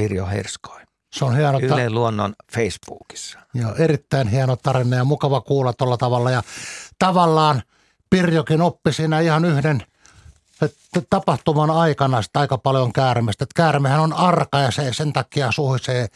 Pirjo 0.00 0.26
Herskoin. 0.26 0.86
Se 1.12 1.24
on 1.24 1.36
hieno. 1.36 1.58
Yle 1.58 1.90
Luonnon 1.90 2.34
Facebookissa. 2.52 3.38
Joo, 3.54 3.74
erittäin 3.74 4.28
hieno 4.28 4.56
tarina 4.56 4.96
ja 4.96 5.04
mukava 5.04 5.40
kuulla 5.40 5.72
tuolla 5.72 5.96
tavalla. 5.96 6.30
Ja 6.30 6.42
tavallaan 6.98 7.62
Pirjokin 8.10 8.60
oppi 8.60 8.92
siinä 8.92 9.20
ihan 9.20 9.44
yhden 9.44 9.82
tapahtuman 11.10 11.70
aikana 11.70 12.22
sitä 12.22 12.40
aika 12.40 12.58
paljon 12.58 12.92
käärmestä. 12.92 13.44
Että 13.44 13.54
käärmehän 13.56 14.00
on 14.00 14.12
arka 14.12 14.58
ja 14.58 14.70
se 14.70 14.92
sen 14.92 15.12
takia 15.12 15.52
suhisee, 15.52 16.08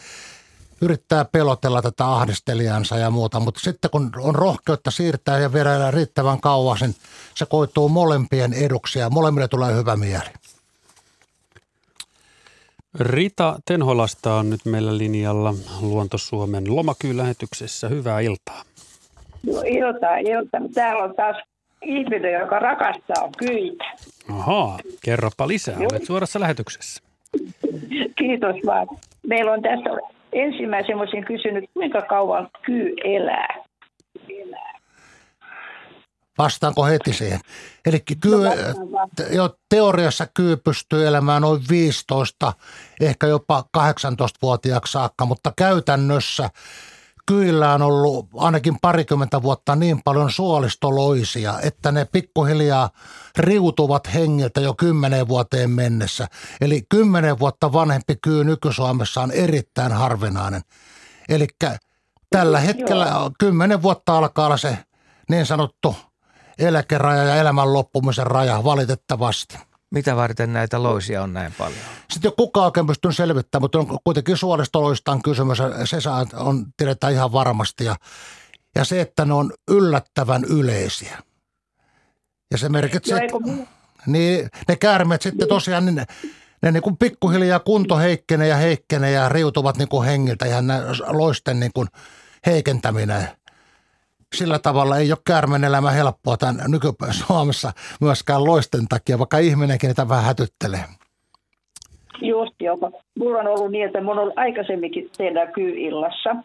yrittää 0.81 1.25
pelotella 1.25 1.83
tätä 1.83 2.12
ahdistelijansa 2.12 2.97
ja 2.97 3.11
muuta. 3.11 3.41
Mutta 3.41 3.61
sitten 3.61 3.91
kun 3.91 4.12
on 4.19 4.35
rohkeutta 4.35 4.91
siirtää 4.91 5.38
ja 5.38 5.53
viedä 5.53 5.91
riittävän 5.91 6.41
kauas, 6.41 6.81
niin 6.81 6.97
se 7.35 7.47
koituu 7.47 7.88
molempien 7.88 8.53
eduksi 8.53 8.99
ja 8.99 9.11
molemmille 9.11 9.49
tulee 9.49 9.75
hyvä 9.75 9.97
mieli. 9.97 10.31
Rita 13.01 13.57
Tenholasta 13.67 14.35
on 14.35 14.51
nyt 14.51 14.61
meillä 14.65 14.99
linjalla 14.99 15.55
Luonto-Suomen 15.81 16.77
lomakyy-lähetyksessä. 16.77 17.89
Hyvää 17.89 18.21
iltaa. 18.21 18.63
No 19.47 19.63
iltaa, 19.67 20.17
iltaa. 20.17 20.61
Täällä 20.75 21.05
on 21.05 21.15
taas 21.15 21.37
ihminen, 21.83 22.33
joka 22.33 22.59
rakastaa 22.59 23.31
kyitä. 23.39 23.85
Ahaa, 24.31 24.79
kerropa 25.05 25.49
lisää. 25.49 25.75
Joo. 25.75 25.89
Olet 25.93 26.05
suorassa 26.05 26.41
lähetyksessä. 26.41 27.03
Kiitos 28.19 28.57
vaan. 28.67 28.87
Meillä 29.27 29.53
on 29.53 29.63
tässä 29.63 29.91
ensimmäisen 30.33 30.97
olisin 30.97 31.25
kysynyt, 31.25 31.65
kuinka 31.75 32.03
kauan 32.03 32.49
kyy 32.67 32.95
elää? 33.05 33.65
elää. 34.29 34.74
Vastaanko 36.38 36.85
heti 36.85 37.12
siihen? 37.12 37.41
Eli 37.87 38.00
kyy, 38.21 38.41
jo 39.31 39.57
teoriassa 39.69 40.26
kyy 40.26 40.57
pystyy 40.57 41.07
elämään 41.07 41.43
noin 41.43 41.62
15, 41.71 42.53
ehkä 43.00 43.26
jopa 43.26 43.64
18-vuotiaaksi 43.79 44.93
saakka, 44.93 45.26
mutta 45.26 45.53
käytännössä 45.57 46.50
kyillä 47.26 47.75
on 47.75 47.83
ollut 47.83 48.29
ainakin 48.37 48.76
parikymmentä 48.83 49.43
vuotta 49.43 49.76
niin 49.76 50.03
paljon 50.05 50.31
suolistoloisia, 50.31 51.61
että 51.62 51.93
ne 51.93 52.05
pikkuhiljaa 52.05 52.91
riutuvat 53.38 54.14
hengiltä 54.14 54.61
jo 54.61 54.75
kymmenen 54.75 55.29
vuoteen 55.29 55.71
mennessä. 55.71 56.26
Eli 56.61 56.83
kymmenen 56.88 57.38
vuotta 57.38 57.73
vanhempi 57.73 58.17
kyy 58.23 58.45
nyky-Suomessa 58.45 59.21
on 59.21 59.31
erittäin 59.31 59.93
harvinainen. 59.93 60.62
Eli 61.29 61.47
tällä 62.31 62.61
hetkellä 62.61 63.07
kymmenen 63.38 63.83
vuotta 63.83 64.19
alkaa 64.19 64.47
olla 64.47 64.57
se 64.57 64.79
niin 65.29 65.47
sanottu– 65.47 65.97
eläkeraja 66.58 67.25
ja 67.25 67.37
elämän 67.37 67.73
loppumisen 67.73 68.26
raja 68.26 68.64
valitettavasti. 68.64 69.58
Mitä 69.90 70.16
varten 70.16 70.52
näitä 70.52 70.82
loisia 70.82 71.23
on 71.23 71.32
näin 71.32 71.54
paljon? 71.58 71.80
Sitten 72.11 72.28
ei 72.28 72.34
kukaan 72.37 72.66
oikein 72.66 72.87
pystynyt 72.87 73.16
selvittämään, 73.16 73.62
mutta 73.62 73.78
on 73.78 73.99
kuitenkin 74.04 74.37
suolistoloista 74.37 75.18
kysymys. 75.25 75.58
Se 75.84 76.00
saa, 76.00 76.26
on, 76.34 76.66
tiedetään 76.76 77.12
ihan 77.12 77.32
varmasti. 77.32 77.84
Ja, 77.84 77.96
ja 78.75 78.84
se, 78.84 79.00
että 79.00 79.25
ne 79.25 79.34
on 79.34 79.52
yllättävän 79.70 80.44
yleisiä. 80.44 81.18
Ja 82.50 82.58
se 82.58 82.68
merkitsee, 82.68 83.25
että 83.25 83.66
niin, 84.06 84.49
ne 84.68 84.76
käärmeet 84.76 85.23
sitten 85.23 85.49
tosiaan, 85.49 85.87
niin 85.87 85.94
ne, 85.94 86.06
ne 86.62 86.73
niin 86.73 86.82
kuin 86.82 86.96
pikkuhiljaa 86.96 87.61
kunto 87.61 87.99
heikkenee 87.99 88.49
ja 88.49 88.56
heikkenee 88.56 89.11
ja 89.11 89.28
riutuvat 89.28 89.76
niin 89.76 89.88
kuin 89.88 90.06
hengiltä. 90.06 90.46
Ihan 90.46 90.64
loisten 91.06 91.61
niin 91.61 91.73
kuin 91.75 91.88
heikentäminen– 92.46 93.28
sillä 94.35 94.59
tavalla 94.59 94.99
ei 94.99 95.12
ole 95.12 95.19
käärmeen 95.26 95.64
elämä 95.64 95.91
helppoa 95.91 96.37
tämän 96.37 96.57
nykypäivän 96.69 97.14
Suomessa 97.14 97.73
myöskään 98.00 98.45
loisten 98.45 98.88
takia, 98.88 99.19
vaikka 99.19 99.38
ihminenkin 99.38 99.88
niitä 99.88 100.09
vähän 100.09 100.25
hätyttelee. 100.25 100.85
Just 102.21 102.55
joo. 102.61 102.91
Mulla 103.19 103.38
on 103.38 103.47
ollut 103.47 103.71
niin, 103.71 103.87
että 103.87 104.03
mulla 104.03 104.21
on 104.21 104.33
aikaisemminkin 104.37 105.11
teillä 105.17 105.47
kyy-illassa. 105.47 106.37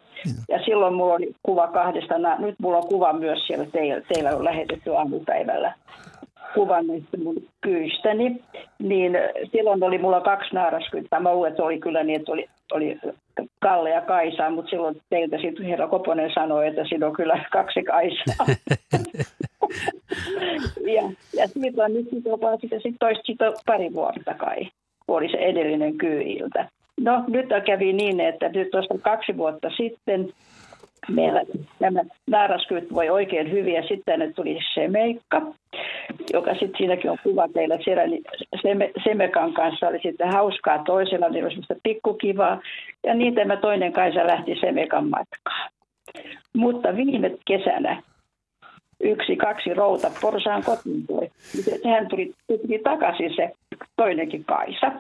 Ja 0.50 0.64
silloin 0.66 0.94
mulla 0.94 1.14
oli 1.14 1.36
kuva 1.44 1.68
kahdesta. 1.68 2.16
Nyt 2.40 2.56
mulla 2.62 2.78
on 2.78 2.88
kuva 2.88 3.14
myös 3.14 3.48
siellä 3.48 3.66
teillä, 3.66 4.02
teillä 4.14 4.36
on 4.36 4.44
lähetetty 4.44 4.96
aamupäivällä 4.96 5.74
kuvan 6.54 6.88
näistä 6.88 7.18
mun 7.24 7.36
kyystäni, 7.62 8.44
niin 8.80 9.18
silloin 9.52 9.84
oli 9.84 9.98
mulla 9.98 10.22
kaksi 10.22 10.56
naaraskyyttä. 10.56 11.20
Mä 11.20 11.34
luulen, 11.34 11.52
että 11.52 11.64
oli 11.64 11.80
kyllä 11.80 12.04
niin, 12.04 12.20
että 12.20 12.32
oli, 12.32 12.50
oli 12.72 13.00
Kalle 13.60 13.90
ja 13.90 14.02
Kaisa, 14.02 14.50
mutta 14.50 14.70
silloin 14.70 15.02
teiltä 15.10 15.38
sitten 15.38 15.66
herra 15.66 15.88
Koponen 15.88 16.32
sanoi, 16.34 16.68
että 16.68 16.86
siinä 16.90 17.08
on 17.08 17.14
kyllä 17.14 17.46
kaksi 17.52 17.84
Kaisaa. 17.84 18.46
ja, 20.96 21.04
ja 21.34 21.48
siitä 21.48 21.84
on 21.84 21.94
nyt 21.94 22.08
on 22.42 22.58
sitten 22.62 22.82
sit 22.82 22.96
toista 23.00 23.24
siitä 23.26 23.52
pari 23.66 23.94
vuotta 23.94 24.34
kai, 24.34 24.68
kun 25.06 25.18
oli 25.18 25.32
se 25.32 25.38
edellinen 25.38 25.98
kyyltä. 25.98 26.70
No 27.00 27.24
nyt 27.28 27.46
kävi 27.66 27.94
niin, 27.94 28.20
että 28.20 28.50
nyt 28.50 28.72
tuosta 28.72 28.98
kaksi 29.02 29.38
vuotta 29.38 29.70
sitten 29.78 30.30
meillä 31.10 31.42
nämä 31.80 32.02
naaraskyt 32.28 32.94
voi 32.94 33.10
oikein 33.10 33.52
hyvin 33.52 33.74
ja 33.74 33.88
sitten 33.88 34.20
ne 34.20 34.34
tuli 34.34 34.60
Semeikka, 34.74 35.42
joka 36.34 36.52
sitten 36.52 36.78
siinäkin 36.78 37.12
on 37.12 37.18
kuva 37.24 37.48
teillä 37.48 37.78
siellä, 37.84 38.08
niin 38.08 38.24
Seme, 38.62 38.92
Semekan 39.04 39.54
kanssa 39.54 39.88
oli 39.88 40.00
sitten 40.04 40.32
hauskaa 40.32 40.84
toisella, 40.84 41.30
niin 41.30 41.44
oli 41.44 41.52
semmoista 41.52 41.76
pikkukivaa 41.84 42.62
ja 43.04 43.14
niin 43.14 43.36
tämä 43.36 43.58
toinen 43.58 43.94
Kaisa 43.94 44.28
lähti 44.28 44.56
Semekan 44.60 45.10
matkaan. 45.10 45.72
Mutta 46.54 46.96
viime 46.96 47.32
kesänä 47.46 48.04
yksi, 49.04 49.36
kaksi 49.36 49.74
routa 49.74 50.12
porsaan 50.22 50.64
kotiin 50.64 51.08
tuli. 51.08 51.32
Sehän 51.82 52.08
tuli, 52.08 52.34
tuli 52.48 52.80
takaisin 52.84 53.36
se 53.36 53.52
toinenkin 53.96 54.46
kaisa. 54.46 54.92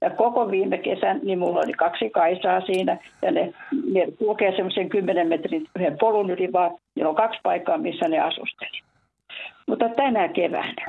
Ja 0.00 0.10
koko 0.10 0.50
viime 0.50 0.78
kesän, 0.78 1.20
niin 1.22 1.38
mulla 1.38 1.60
oli 1.60 1.72
kaksi 1.72 2.10
kaisaa 2.10 2.60
siinä, 2.60 2.98
ja 3.22 3.30
ne, 3.30 3.52
ne 3.92 4.06
kulkee 4.18 4.52
semmoisen 4.56 4.88
10 4.88 5.28
metrin 5.28 5.66
yhden 5.76 5.98
polun 5.98 6.30
yli, 6.30 6.52
vaan 6.52 6.70
niillä 6.94 7.08
on 7.08 7.16
kaksi 7.16 7.40
paikkaa, 7.42 7.78
missä 7.78 8.08
ne 8.08 8.18
asusteli. 8.18 8.80
Mutta 9.66 9.88
tänä 9.88 10.28
keväänä, 10.28 10.86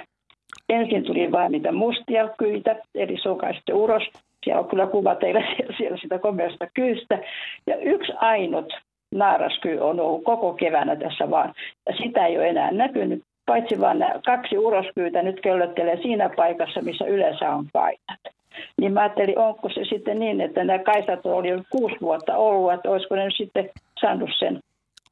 ensin 0.70 1.04
tuli 1.04 1.32
vain 1.32 1.52
niitä 1.52 1.72
mustia 1.72 2.30
kyitä, 2.38 2.76
eli 2.96 3.18
sokaisesti 3.22 3.74
uros. 3.74 4.04
Siellä 4.44 4.62
on 4.62 4.70
kyllä 4.70 4.88
kuva 4.88 5.16
teille 5.16 5.44
siellä 5.78 5.98
sitä 5.98 6.20
komeasta 6.20 6.68
kyystä. 6.74 7.20
Ja 7.68 7.76
yksi 7.76 8.14
ainut 8.16 8.74
naaraskyy 9.16 9.80
on 9.80 10.00
ollut 10.00 10.24
koko 10.24 10.54
keväänä 10.54 10.96
tässä 10.96 11.30
vaan. 11.30 11.54
Ja 11.86 11.94
sitä 12.04 12.26
ei 12.26 12.38
ole 12.38 12.48
enää 12.48 12.72
näkynyt, 12.72 13.24
paitsi 13.46 13.80
vaan 13.80 14.00
nämä 14.00 14.20
kaksi 14.26 14.58
uroskyytä 14.58 15.22
nyt 15.22 15.42
köllöttelee 15.42 15.98
siinä 16.02 16.30
paikassa, 16.36 16.82
missä 16.82 17.06
yleensä 17.06 17.50
on 17.50 17.66
kaitat. 17.74 18.41
Niin 18.82 18.94
mä 18.94 19.00
ajattelin, 19.02 19.40
onko 19.40 19.70
se 19.70 19.82
sitten 19.90 20.20
niin, 20.20 20.42
että 20.42 20.64
nämä 20.64 20.84
kaisat 20.84 21.26
oli 21.26 21.50
jo 21.50 21.64
kuusi 21.70 21.96
vuotta 22.02 22.38
ollut, 22.38 22.74
että 22.74 22.90
olisiko 22.90 23.16
ne 23.16 23.30
sitten 23.38 23.70
saanut 24.02 24.30
sen 24.40 24.60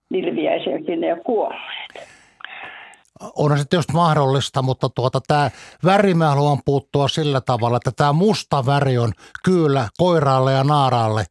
nilviäisen 0.10 0.86
sinne 0.86 1.08
ja 1.08 1.17
kuolleet. 1.25 2.10
On 3.36 3.58
se 3.58 3.65
tietysti 3.69 3.93
mahdollista, 3.93 4.62
mutta 4.62 4.89
tuota, 4.89 5.22
tämä 5.27 5.51
väri 5.86 6.13
mä 6.13 6.29
haluan 6.29 6.60
puuttua 6.65 7.08
sillä 7.08 7.41
tavalla, 7.41 7.77
että 7.77 7.91
tämä 7.96 8.13
musta 8.13 8.65
väri 8.65 8.98
on 8.98 9.12
kyllä 9.43 9.88
koiraalle 9.98 10.51
ja 10.53 10.63
naaraalle 10.63 11.25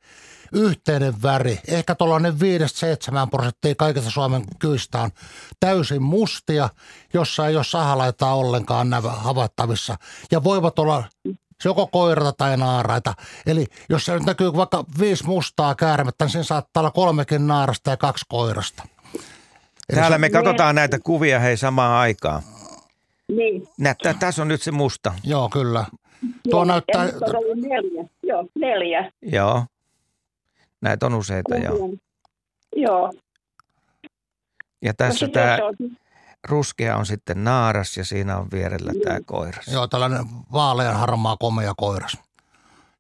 yhteinen 0.53 1.15
väri. 1.23 1.59
Ehkä 1.69 1.95
tuollainen 1.95 2.33
5-7 2.33 2.37
prosenttia 3.31 3.75
kaikista 3.75 4.11
Suomen 4.11 4.43
kyistä 4.59 5.01
on 5.01 5.11
täysin 5.61 6.03
mustia, 6.03 6.69
jossa 7.15 7.47
ei 7.47 7.57
ole 7.57 7.65
sahalaitaa 7.65 8.35
ollenkaan 8.35 8.89
havaittavissa. 9.17 9.97
Ja 10.33 10.45
voivat 10.45 10.79
olla 10.79 11.05
joko 11.65 11.87
koirata 11.87 12.33
tai 12.33 12.57
naaraita. 12.57 13.15
Eli 13.47 13.67
jos 13.89 14.05
se 14.05 14.15
nyt 14.15 14.23
näkyy 14.27 14.53
vaikka 14.57 14.85
viisi 15.01 15.27
mustaa 15.27 15.75
käärmettä, 15.75 16.25
niin 16.25 16.33
siinä 16.33 16.43
saattaa 16.45 16.81
olla 16.81 16.91
kolmekin 16.91 17.47
naarasta 17.47 17.91
ja 17.91 17.97
kaksi 17.97 18.25
koirasta. 18.29 18.83
Täällä 19.95 20.19
me 20.19 20.31
katsotaan 20.31 20.75
näitä 20.75 20.99
kuvia 21.05 21.39
hei 21.41 21.57
samaan 21.57 21.93
aikaan. 22.01 22.43
Niin. 23.29 23.69
Näyttää, 23.79 24.15
tässä 24.15 24.43
on 24.43 24.49
nyt 24.49 24.63
se 24.63 24.71
musta. 24.71 25.15
Joo, 25.25 25.49
kyllä. 25.49 25.85
Tuo 26.51 26.65
Neljä. 26.65 26.73
näyttää... 26.75 27.05
Neljä. 27.69 28.05
Joo, 28.23 28.45
neljä. 28.59 29.13
Joo. 29.23 29.65
Näitä 30.81 31.07
on 31.07 31.15
useita, 31.15 31.57
joo. 31.57 31.77
Joo. 32.77 33.13
Ja 34.83 34.89
No 34.91 34.95
tässä 34.97 35.19
sitten 35.19 35.43
tämä 35.43 35.59
on- 35.67 35.97
ruskea 36.49 36.97
on 36.97 37.07
sitten 37.07 37.45
naaras 37.45 37.97
ja 37.97 38.05
siinä 38.05 38.39
on 38.39 38.47
vierellä 38.53 38.93
tämä 39.05 39.19
koiras. 39.27 39.69
Joo, 39.73 39.87
tällainen 39.87 40.25
vaalean 40.53 40.97
harmaa 40.97 41.37
komea 41.37 41.73
koiras. 41.77 42.19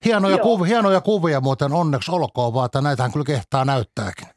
Hienoja, 0.04 0.36
Joo. 0.36 0.42
kuvia, 0.42 0.66
hienoja 0.66 1.00
kuvia 1.00 1.40
muuten 1.40 1.72
onneksi 1.72 2.12
olkoon 2.12 2.54
vaan, 2.54 2.66
että 2.66 2.80
näitähän 2.80 3.12
kyllä 3.12 3.24
kehtaa 3.24 3.64
näyttääkin. 3.64 4.28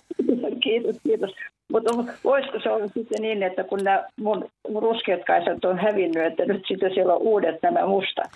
Kiitos, 0.62 0.96
kiitos. 1.02 1.30
Mutta 1.72 1.90
voisiko 2.24 2.58
se 2.62 2.70
olla 2.70 2.86
sitten 2.86 3.22
niin, 3.22 3.42
että 3.42 3.64
kun 3.64 3.78
nämä 3.82 4.04
mun 4.18 4.50
ruskeat 4.80 5.20
kaisat 5.26 5.64
on 5.64 5.78
hävinnyt, 5.78 6.26
että 6.26 6.44
nyt 6.44 6.62
sitten 6.68 6.94
siellä 6.94 7.14
on 7.14 7.22
uudet 7.22 7.62
nämä 7.62 7.86
mustat. 7.86 8.30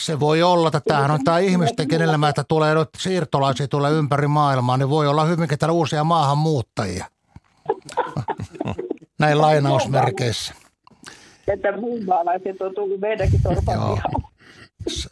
Se 0.00 0.20
voi 0.20 0.42
olla, 0.42 0.68
että 0.68 0.80
tämähän 0.86 1.10
on 1.10 1.24
tämä 1.24 1.38
ihmisten 1.38 2.02
elämä, 2.02 2.28
että 2.28 2.44
tulee 2.48 2.74
nyt 2.74 2.88
siirtolaisia 2.98 3.68
tulee 3.68 3.92
ympäri 3.92 4.26
maailmaa, 4.26 4.76
niin 4.76 4.90
voi 4.90 5.08
olla 5.08 5.24
hyvinkin 5.24 5.58
täällä 5.58 5.72
uusia 5.72 6.04
maahanmuuttajia. 6.04 7.06
Näin 9.22 9.40
lainausmerkeissä. 9.40 10.54
Että 11.48 11.76
muunmaalaiset 11.76 12.60
on 12.62 12.74
tullut 12.74 13.00
meidänkin 13.00 13.42
torpan. 13.42 13.98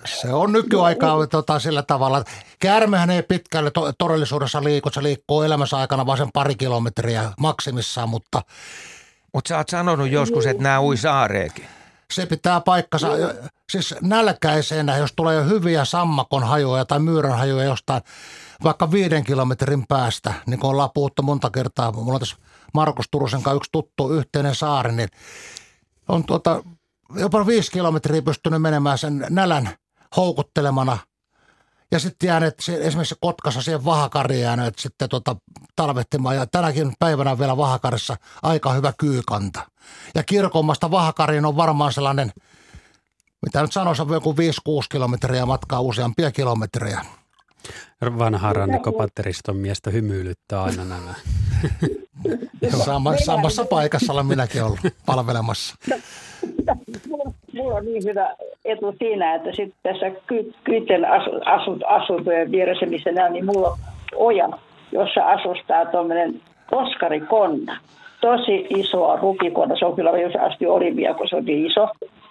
Se 0.05 0.33
on 0.33 0.53
nykyaikaa 0.53 1.27
tota, 1.27 1.59
sillä 1.59 1.83
tavalla. 1.83 2.19
että 2.19 2.33
Käärmehän 2.61 3.11
ei 3.11 3.23
pitkälle 3.23 3.71
to- 3.71 3.93
todellisuudessa 3.99 4.65
liiku, 4.65 4.91
se 4.91 5.03
liikkuu 5.03 5.43
elämänsä 5.43 5.77
aikana 5.77 6.07
vain 6.07 6.19
sen 6.19 6.33
pari 6.33 6.55
kilometriä 6.55 7.33
maksimissaan, 7.41 8.09
mutta 8.09 8.43
Mutta 9.35 9.49
sä 9.49 9.57
oot 9.57 9.69
sanonut 9.69 10.11
joskus, 10.11 10.47
että 10.47 10.63
nämä 10.63 10.83
ui 10.83 10.97
saareekin. 10.97 11.65
se 12.13 12.27
pitää 12.27 12.61
paikkansa. 12.61 13.09
Siis 13.71 13.95
nälkäisenä, 14.01 14.97
jos 14.97 15.13
tulee 15.17 15.37
jo 15.37 15.45
hyviä 15.45 15.85
sammakon 15.85 16.43
hajoja 16.43 16.85
tai 16.85 16.99
myyrän 17.01 17.39
hajoja 17.39 17.65
jostain 17.65 18.03
vaikka 18.65 18.91
viiden 18.91 19.25
kilometrin 19.25 19.87
päästä, 19.89 20.35
niin 20.47 20.61
kuin 20.61 20.71
ollaan 20.71 20.91
puhuttu 20.95 21.23
monta 21.23 21.51
kertaa, 21.51 21.93
mulla 21.93 22.15
on 22.15 22.21
tässä 22.21 22.37
Markus 22.75 23.07
Turusen 23.11 23.43
kanssa 23.43 23.57
yksi 23.57 23.69
tuttu 23.73 24.13
yhteinen 24.13 24.55
saari, 24.55 24.93
niin 24.93 25.09
on 26.09 26.25
tuota, 26.25 26.63
jopa 27.15 27.47
viisi 27.47 27.73
kilometriä 27.73 28.23
pystynyt 28.23 28.63
menemään 28.63 28.99
sen 28.99 29.27
nälän 29.31 29.71
houkuttelemana. 30.17 30.99
Ja 31.93 31.99
sitten 31.99 32.27
jääneet 32.27 32.55
se- 32.61 32.79
esimerkiksi 32.81 33.15
Kotkassa 33.21 33.63
siihen 33.63 33.85
vahakariin 33.85 34.41
jääneet 34.41 34.79
sitten 34.79 35.09
tota, 35.09 35.37
talvehtimaan. 35.77 36.37
Ja 36.37 36.47
tänäkin 36.47 36.93
päivänä 36.99 37.39
vielä 37.39 37.57
vahakarissa 37.57 38.17
aika 38.43 38.73
hyvä 38.73 38.93
kyykanta. 38.99 39.61
Ja 40.15 40.23
kirkommasta 40.23 40.91
vahakariin 40.91 41.47
on 41.47 41.57
varmaan 41.57 41.93
sellainen, 41.93 42.33
mitä 43.43 43.63
nyt 43.63 43.73
sanoisin, 43.73 44.09
joku 44.09 44.33
5-6 44.33 44.35
kilometriä 44.91 45.47
matkaa 45.47 45.81
useampia 45.81 46.33
kilometrejä. 46.33 47.05
Vanha 48.19 48.53
rannikopatteriston 48.53 49.57
miestä 49.57 49.91
hymyilyttää 49.91 50.63
aina 50.63 50.85
nämä. 50.85 51.15
Sama, 52.85 53.17
samassa 53.17 53.65
paikassa 53.65 54.13
olen 54.13 54.27
minäkin 54.27 54.65
ollut 54.65 54.79
palvelemassa. 55.07 55.75
Mulla, 57.55 57.75
on 57.75 57.85
niin 57.85 58.05
hyvä 58.05 58.37
etu 58.65 58.95
siinä, 58.99 59.35
että 59.35 59.51
sitten 59.51 59.79
tässä 59.83 60.11
ky, 60.27 60.53
Kyyten 60.65 61.05
asu, 61.05 61.31
asu, 61.45 61.79
asuntojen 61.87 62.51
vieressä, 62.51 62.87
missä 62.87 63.13
nämä, 63.13 63.29
niin 63.29 63.45
mulla 63.45 63.69
on 63.69 63.79
oja, 64.15 64.49
jossa 64.93 65.25
asustaa 65.25 65.87
tuommoinen 65.87 66.41
Oskari 66.73 67.21
Konna. 67.21 67.81
Tosi 68.21 68.67
iso 68.69 69.17
rukikonna, 69.17 69.77
se 69.79 69.85
on 69.85 69.97
kyllä 69.97 70.11
jos 70.11 70.35
asti 70.41 70.67
olivia, 70.67 71.15
kun 71.15 71.29
se 71.29 71.37
on 71.37 71.45
niin 71.45 71.67
iso. 71.67 71.89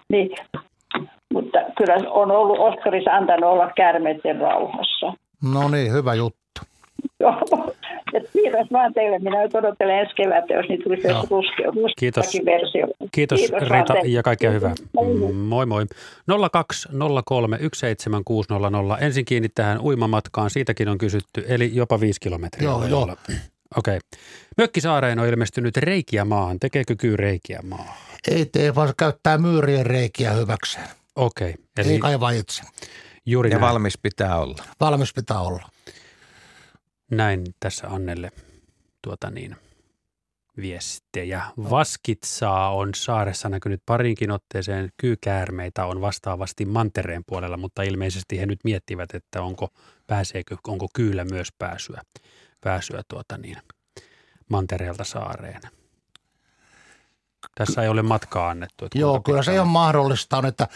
Niin, 0.09 0.29
mutta 1.33 1.59
kyllä 1.77 1.95
on 2.09 2.31
ollut 2.31 2.59
Oskarissa 2.59 3.11
antanut 3.11 3.49
olla 3.49 3.71
käärmeiden 3.75 4.41
rauhassa. 4.41 5.13
No 5.53 5.69
niin, 5.69 5.93
hyvä 5.93 6.13
juttu. 6.13 6.61
Joo. 7.19 7.33
Kiitos 8.33 8.67
vaan 8.71 8.93
teille. 8.93 9.19
Minä 9.19 9.43
nyt 9.43 9.55
odottelen 9.55 9.99
ensi 9.99 10.15
kevättä, 10.15 10.53
jos 10.53 10.65
niitä 10.69 10.83
tulisi 10.83 11.07
Joo. 11.07 11.25
ruskea, 11.29 11.71
Kiitos. 11.97 12.25
versio. 12.45 12.87
Kiitos, 13.11 13.51
vaan 13.51 13.61
Rita 13.61 13.93
teille. 13.93 14.09
ja 14.09 14.23
kaikkea 14.23 14.51
hyvää. 14.51 14.73
Moi. 14.93 15.33
Moi 15.33 15.65
moi. 15.65 15.85
0203 16.51 17.57
17600. 17.73 18.97
Ensin 18.97 19.25
kiinni 19.25 19.49
tähän 19.49 19.81
uimamatkaan, 19.81 20.49
siitäkin 20.49 20.89
on 20.89 20.97
kysytty, 20.97 21.45
eli 21.47 21.71
jopa 21.73 21.99
viisi 21.99 22.19
kilometriä. 22.19 22.69
Joo, 22.69 22.85
joo. 22.85 23.01
olla. 23.01 23.13
Okei. 23.77 23.97
Okay. 23.97 23.99
Mökkisaareen 24.57 25.19
on 25.19 25.27
ilmestynyt 25.27 25.77
reikiä 25.77 26.25
maahan. 26.25 26.59
Tekeekö 26.59 26.95
kyy 26.95 27.17
reikiä 27.17 27.59
maahan? 27.63 27.95
Ei 28.31 28.45
tee, 28.45 28.75
vaan 28.75 28.93
käyttää 28.97 29.37
myyrien 29.37 29.85
reikiä 29.85 30.33
hyväkseen. 30.33 30.87
Okei. 31.15 31.49
Okay. 31.49 31.63
Ei 31.77 31.91
Eli 31.91 31.99
kaiva 31.99 32.31
itse. 32.31 32.63
juuri 33.25 33.49
Ja 33.49 33.57
näin. 33.57 33.69
valmis 33.69 33.97
pitää 33.97 34.39
olla. 34.39 34.63
Valmis 34.79 35.13
pitää 35.13 35.39
olla. 35.39 35.69
Näin 37.09 37.43
tässä 37.59 37.87
Annelle 37.87 38.31
tuota 39.01 39.29
niin, 39.29 39.55
viestejä. 40.57 41.43
Vaskitsaa 41.69 42.75
on 42.75 42.89
saaressa 42.95 43.49
näkynyt 43.49 43.81
parinkin 43.85 44.31
otteeseen. 44.31 44.89
Kyykäärmeitä 44.97 45.85
on 45.85 46.01
vastaavasti 46.01 46.65
mantereen 46.65 47.23
puolella, 47.27 47.57
mutta 47.57 47.83
ilmeisesti 47.83 48.39
he 48.39 48.45
nyt 48.45 48.59
miettivät, 48.63 49.13
että 49.13 49.41
onko, 49.41 49.69
pääseekö, 50.07 50.57
onko 50.67 50.87
kyyllä 50.93 51.23
myös 51.23 51.47
pääsyä, 51.59 52.01
pääsyä 52.61 53.01
tuota 53.07 53.37
niin, 53.37 53.57
mantereelta 54.49 55.03
saareen. 55.03 55.61
Tässä 57.55 57.83
ei 57.83 57.89
ole 57.89 58.01
matkaa 58.01 58.49
annettu. 58.49 58.85
Että 58.85 58.99
Joo, 58.99 59.21
kyllä 59.21 59.43
se 59.43 59.61
on. 59.61 59.67
mahdollista 59.67 60.37
on, 60.37 60.45
että 60.45 60.67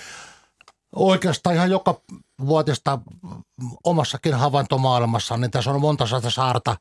oikeastaan 0.96 1.56
ihan 1.56 1.72
joka 1.72 2.02
vuotista 2.46 3.00
omassakin 3.84 4.34
havaintomaailmassa, 4.34 5.38
niin 5.38 5.52
tässä 5.52 5.72
on 5.72 5.82
monta 5.82 6.08
sata 6.08 6.30
saarta 6.30 6.76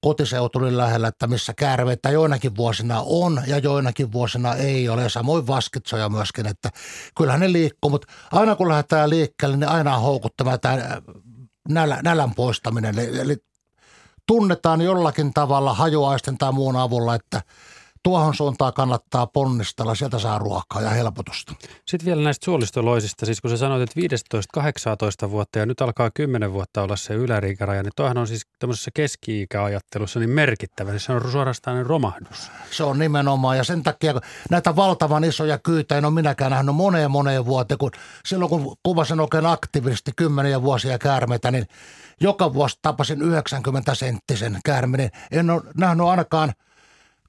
kotiseutuni 0.00 0.76
lähellä, 0.76 1.08
että 1.08 1.26
missä 1.26 1.54
käärmeitä 1.54 2.10
joinakin 2.10 2.56
vuosina 2.56 3.02
on 3.06 3.42
ja 3.46 3.58
joinakin 3.58 4.12
vuosina 4.12 4.54
ei 4.54 4.88
ole. 4.88 5.02
Ja 5.02 5.08
samoin 5.08 5.46
vaskitsoja 5.46 6.08
myöskin, 6.08 6.46
että 6.46 6.70
kyllähän 7.16 7.40
ne 7.40 7.52
liikkuu, 7.52 7.90
mutta 7.90 8.12
aina 8.32 8.56
kun 8.56 8.68
lähdetään 8.68 9.10
liikkeelle, 9.10 9.56
niin 9.56 9.68
aina 9.68 9.96
on 9.96 10.02
houkuttava 10.02 10.58
tämä 10.58 10.78
nälä, 11.68 12.00
nälän 12.04 12.34
poistaminen. 12.34 12.98
Eli, 12.98 13.18
eli 13.18 13.36
tunnetaan 14.26 14.80
jollakin 14.80 15.34
tavalla 15.34 15.74
hajuaisten 15.74 16.38
tai 16.38 16.52
muun 16.52 16.76
avulla, 16.76 17.14
että 17.14 17.42
tuohon 18.06 18.34
suuntaan 18.34 18.72
kannattaa 18.72 19.26
ponnistella, 19.26 19.94
sieltä 19.94 20.18
saa 20.18 20.38
ruokaa 20.38 20.82
ja 20.82 20.90
helpotusta. 20.90 21.52
Sitten 21.86 22.06
vielä 22.06 22.22
näistä 22.22 22.44
suolistoloisista, 22.44 23.26
siis 23.26 23.40
kun 23.40 23.50
sä 23.50 23.56
sanoit, 23.56 23.82
että 23.82 24.00
15-18 25.26 25.30
vuotta 25.30 25.58
ja 25.58 25.66
nyt 25.66 25.80
alkaa 25.80 26.10
10 26.14 26.52
vuotta 26.52 26.82
olla 26.82 26.96
se 26.96 27.14
yläriikäraja, 27.14 27.82
niin 27.82 27.92
toihan 27.96 28.18
on 28.18 28.26
siis 28.26 28.46
tämmöisessä 28.58 28.90
keski-ikäajattelussa 28.94 30.20
niin 30.20 30.30
merkittävä, 30.30 30.90
niin 30.90 31.00
se 31.00 31.12
on 31.12 31.30
suorastaan 31.30 31.86
romahdus. 31.86 32.50
Se 32.70 32.84
on 32.84 32.98
nimenomaan 32.98 33.56
ja 33.56 33.64
sen 33.64 33.82
takia 33.82 34.12
kun 34.12 34.22
näitä 34.50 34.76
valtavan 34.76 35.24
isoja 35.24 35.58
kyytä 35.58 35.98
en 35.98 36.04
ole 36.04 36.14
minäkään 36.14 36.50
nähnyt 36.50 36.74
moneen 36.74 37.10
moneen 37.10 37.46
vuoteen, 37.46 37.78
kun 37.78 37.90
silloin 38.26 38.48
kun 38.48 38.76
kuvasin 38.82 39.20
oikein 39.20 39.46
aktiivisesti 39.46 40.12
kymmeniä 40.16 40.62
vuosia 40.62 40.98
käärmeitä, 40.98 41.50
niin 41.50 41.66
joka 42.20 42.54
vuosi 42.54 42.78
tapasin 42.82 43.22
90 43.22 43.94
senttisen 43.94 44.58
käärmeen. 44.64 45.10
En 45.30 45.50
ole 45.50 45.62
nähnyt 45.76 46.06
ainakaan– 46.06 46.52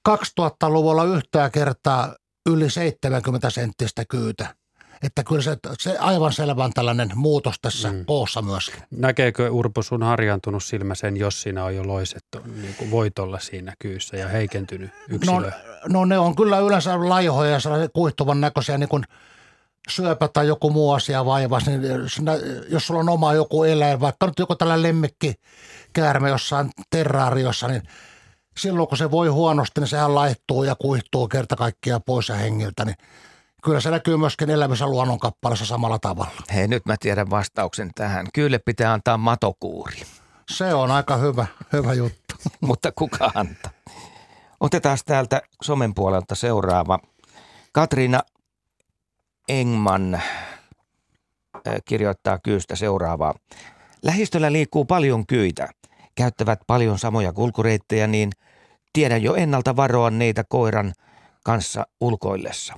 2000-luvulla 0.07 1.03
yhtään 1.03 1.51
kertaa 1.51 2.15
yli 2.49 2.69
70 2.69 3.49
senttistä 3.49 4.05
kyytä. 4.09 4.55
Että 5.03 5.23
kyllä 5.23 5.41
se, 5.41 5.57
se 5.79 5.97
aivan 5.97 6.33
selvä 6.33 6.63
on 6.63 6.73
tällainen 6.73 7.09
muutos 7.15 7.55
tässä 7.61 7.91
mm. 7.91 8.05
koossa 8.05 8.41
myöskin. 8.41 8.83
Näkeekö 8.91 9.49
Urpo 9.49 9.83
sun 9.83 10.03
harjantunut 10.03 10.63
silmä 10.63 10.95
sen, 10.95 11.17
jos 11.17 11.41
siinä 11.41 11.63
on 11.63 11.75
jo 11.75 11.87
loisettu 11.87 12.39
niin 12.61 12.75
kuin 12.75 12.91
voitolla 12.91 13.39
siinä 13.39 13.73
kyyssä 13.79 14.17
ja 14.17 14.27
heikentynyt 14.27 14.91
yksilö? 15.09 15.33
No, 15.33 15.51
no 15.87 16.05
ne 16.05 16.17
on 16.17 16.35
kyllä 16.35 16.59
yleensä 16.59 17.09
laihoja 17.09 17.51
ja 17.51 17.59
kuihtuvan 17.93 18.41
näköisiä 18.41 18.77
niin 18.77 18.89
kuin 18.89 19.03
syöpä 19.89 20.27
tai 20.27 20.47
joku 20.47 20.69
muu 20.69 20.91
asia 20.91 21.25
vaivas, 21.25 21.65
niin 21.65 21.81
jos 22.69 22.87
sulla 22.87 22.99
on 22.99 23.09
oma 23.09 23.33
joku 23.33 23.63
eläin, 23.63 23.99
vaikka 23.99 24.25
nyt 24.25 24.39
joku 24.39 24.55
tällä 24.55 24.81
lemmikki 24.81 25.33
käärme 25.93 26.29
jossain 26.29 26.69
terraariossa, 26.89 27.67
niin– 27.67 27.81
silloin 28.57 28.87
kun 28.87 28.97
se 28.97 29.11
voi 29.11 29.27
huonosti, 29.27 29.81
niin 29.81 29.87
sehän 29.87 30.15
laittuu 30.15 30.63
ja 30.63 30.75
kuihtuu 30.75 31.27
kerta 31.27 31.55
kaikkiaan 31.55 32.01
pois 32.05 32.29
ja 32.29 32.35
hengiltä, 32.35 32.85
niin 32.85 32.95
kyllä 33.63 33.79
se 33.79 33.91
näkyy 33.91 34.17
myöskin 34.17 34.49
elämässä 34.49 34.87
luonnonkappaleessa 34.87 35.65
samalla 35.65 35.99
tavalla. 35.99 36.31
Hei, 36.53 36.67
nyt 36.67 36.85
mä 36.85 36.95
tiedän 36.99 37.29
vastauksen 37.29 37.91
tähän. 37.95 38.27
Kyllä 38.33 38.59
pitää 38.65 38.93
antaa 38.93 39.17
matokuuri. 39.17 40.01
Se 40.49 40.73
on 40.73 40.91
aika 40.91 41.17
hyvä, 41.17 41.45
hyvä 41.73 41.93
juttu. 41.93 42.35
Mutta 42.67 42.91
kuka 42.91 43.31
antaa? 43.35 43.71
Otetaan 44.59 44.97
täältä 45.05 45.41
somen 45.63 45.93
puolelta 45.93 46.35
seuraava. 46.35 46.99
Katriina 47.71 48.21
Engman 49.49 50.21
kirjoittaa 51.85 52.39
kyystä 52.43 52.75
seuraavaa. 52.75 53.33
Lähistöllä 54.03 54.51
liikkuu 54.51 54.85
paljon 54.85 55.27
kyitä. 55.27 55.67
Käyttävät 56.15 56.59
paljon 56.67 56.99
samoja 56.99 57.33
kulkureittejä, 57.33 58.07
niin– 58.07 58.29
Tiedän 58.97 59.23
jo 59.23 59.35
ennalta 59.35 59.75
varoa 59.75 60.09
neitä 60.09 60.43
koiran 60.49 60.93
kanssa 61.43 61.87
ulkoillessa. 62.01 62.73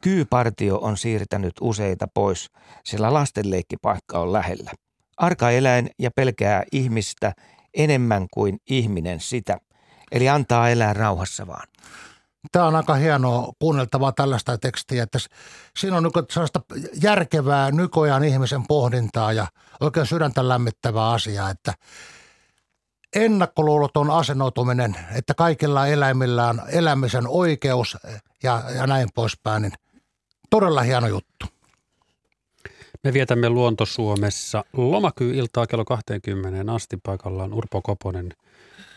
Kyypartio 0.00 0.78
on 0.78 0.96
siirtänyt 0.96 1.52
useita 1.60 2.08
pois, 2.14 2.50
sillä 2.84 3.12
lastenleikkipaikka 3.12 4.18
on 4.18 4.32
lähellä. 4.32 4.70
Arka 5.16 5.50
eläin 5.50 5.90
ja 5.98 6.10
pelkää 6.10 6.62
ihmistä 6.72 7.32
enemmän 7.74 8.26
kuin 8.34 8.58
ihminen 8.70 9.20
sitä, 9.20 9.58
eli 10.12 10.28
antaa 10.28 10.68
elää 10.68 10.92
rauhassa 10.92 11.46
vaan. 11.46 11.68
Tämä 12.52 12.64
on 12.64 12.76
aika 12.76 12.94
hienoa 12.94 13.52
kuunneltavaa 13.58 14.12
tällaista 14.12 14.58
tekstiä, 14.58 15.02
että 15.02 15.18
siinä 15.78 15.96
on 15.96 16.02
niin 16.02 16.26
sellaista 16.30 16.60
järkevää 17.02 17.70
nykyajan 17.70 18.24
ihmisen 18.24 18.66
pohdintaa 18.68 19.32
ja 19.32 19.46
oikein 19.80 20.06
sydäntä 20.06 20.48
lämmittävää 20.48 21.10
asiaa, 21.10 21.50
että 21.50 21.74
ennakkoluuloton 23.14 24.10
asennoituminen, 24.10 24.96
että 25.14 25.34
kaikilla 25.34 25.86
eläimillä 25.86 26.48
on 26.48 26.62
elämisen 26.68 27.28
oikeus 27.28 27.96
ja, 28.42 28.62
ja 28.76 28.86
näin 28.86 29.08
poispäin, 29.14 29.62
niin 29.62 29.72
todella 30.50 30.82
hieno 30.82 31.06
juttu. 31.06 31.46
Me 33.04 33.12
vietämme 33.12 33.48
Luonto-Suomessa 33.48 34.64
lomakyy-iltaa 34.72 35.66
kello 35.66 35.84
20 35.84 36.72
asti. 36.72 36.96
Paikalla 36.96 37.44
on 37.44 37.54
Urpo 37.54 37.82
Koponen 37.82 38.34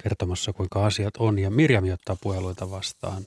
kertomassa, 0.03 0.53
kuinka 0.53 0.86
asiat 0.86 1.17
on. 1.17 1.39
Ja 1.39 1.51
Mirjami 1.51 1.91
ottaa 1.91 2.17
puheluita 2.21 2.71
vastaan 2.71 3.23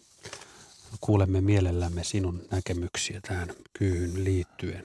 kuulemme 1.00 1.40
mielellämme 1.40 2.05
sinun 2.05 2.40
näkemyksiä 2.50 3.20
tähän 3.29 3.48
kyyhyn 3.79 4.24
liittyen. 4.24 4.83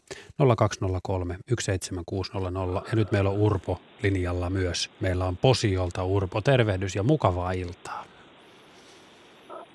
0203 0.58 1.38
17600 1.60 2.84
ja 2.92 2.96
nyt 2.96 3.12
meillä 3.12 3.30
on 3.30 3.38
Urpo 3.38 3.80
linjalla 4.04 4.50
myös. 4.50 4.90
Meillä 5.00 5.26
on 5.26 5.38
Posiolta 5.38 6.04
Urpo. 6.04 6.42
Tervehdys 6.42 6.96
ja 6.96 7.04
mukavaa 7.04 7.52
iltaa. 7.52 8.04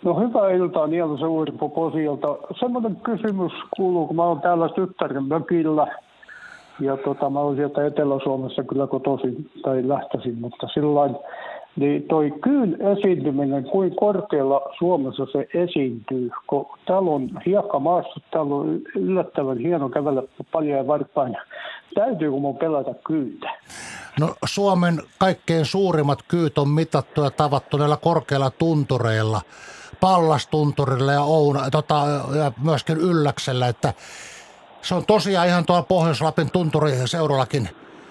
No 0.04 0.20
hyvää 0.20 0.50
iltaa 0.50 0.88
se 1.20 1.26
Urpo 1.26 1.68
Posiolta. 1.68 2.38
Semmoinen 2.60 2.96
kysymys 2.96 3.52
kuuluu, 3.76 4.06
kun 4.06 4.16
mä 4.16 4.24
oon 4.24 4.40
täällä 4.40 4.68
tyttären 4.68 5.24
mökillä 5.24 5.86
ja 6.80 6.96
tota, 6.96 7.30
mä 7.30 7.40
oon 7.40 7.56
sieltä 7.56 7.86
Etelä-Suomessa 7.86 8.62
kyllä 8.62 8.86
kotoisin 8.86 9.50
tai 9.62 9.88
lähtöisin, 9.88 10.40
mutta 10.40 10.68
sillä 10.74 11.00
niin 11.76 12.02
toi 12.02 12.32
kyyn 12.42 12.76
esiintyminen, 12.80 13.64
kuin 13.64 13.96
korkealla 13.96 14.60
Suomessa 14.78 15.26
se 15.32 15.48
esiintyy, 15.54 16.30
kun 16.46 16.66
täällä 16.86 17.10
on 17.10 17.30
hiekkamaassa, 17.46 18.20
täällä 18.30 18.54
on 18.54 18.80
yllättävän 18.96 19.58
hieno 19.58 19.88
kävellä 19.88 20.22
paljon 20.52 20.78
ja 20.78 20.86
varpain. 20.86 21.36
Täytyykö 21.94 22.36
mun 22.36 22.56
pelata 22.56 22.94
kyytä? 23.06 23.50
No 24.20 24.34
Suomen 24.44 25.02
kaikkein 25.18 25.64
suurimmat 25.64 26.18
kyyt 26.28 26.58
on 26.58 26.68
mitattu 26.68 27.22
ja 27.22 27.30
tavattu 27.30 27.76
näillä 27.76 27.96
korkeilla 27.96 28.50
tuntureilla. 28.50 29.40
Pallastunturilla 30.00 31.12
ja, 31.12 31.22
Ouna, 31.22 31.70
tota, 31.70 31.94
ja 32.38 32.52
myöskin 32.64 32.96
Ylläksellä, 32.96 33.68
että 33.68 33.94
se 34.82 34.94
on 34.94 35.06
tosiaan 35.06 35.48
ihan 35.48 35.66
tuolla 35.66 35.82
Pohjois-Lapin 35.82 36.50
tunturiseudullakin 36.50 37.68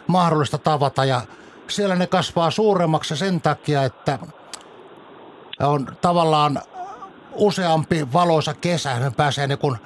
mahdollista 0.08 0.58
tavata 0.58 1.06
ja 1.06 1.22
siellä 1.69 1.95
ne 1.95 2.08
kasvaa 2.08 2.51
suuremmaksi 2.51 3.17
sen 3.17 3.41
takia, 3.41 3.84
että 3.84 4.19
on 5.60 5.97
tavallaan 6.01 6.62
useampi 7.34 8.13
valoisa 8.13 8.53
kesä, 8.53 8.99
ne 8.99 9.12
pääsee 9.12 9.47
niin 9.47 9.60
kuin 9.60 9.77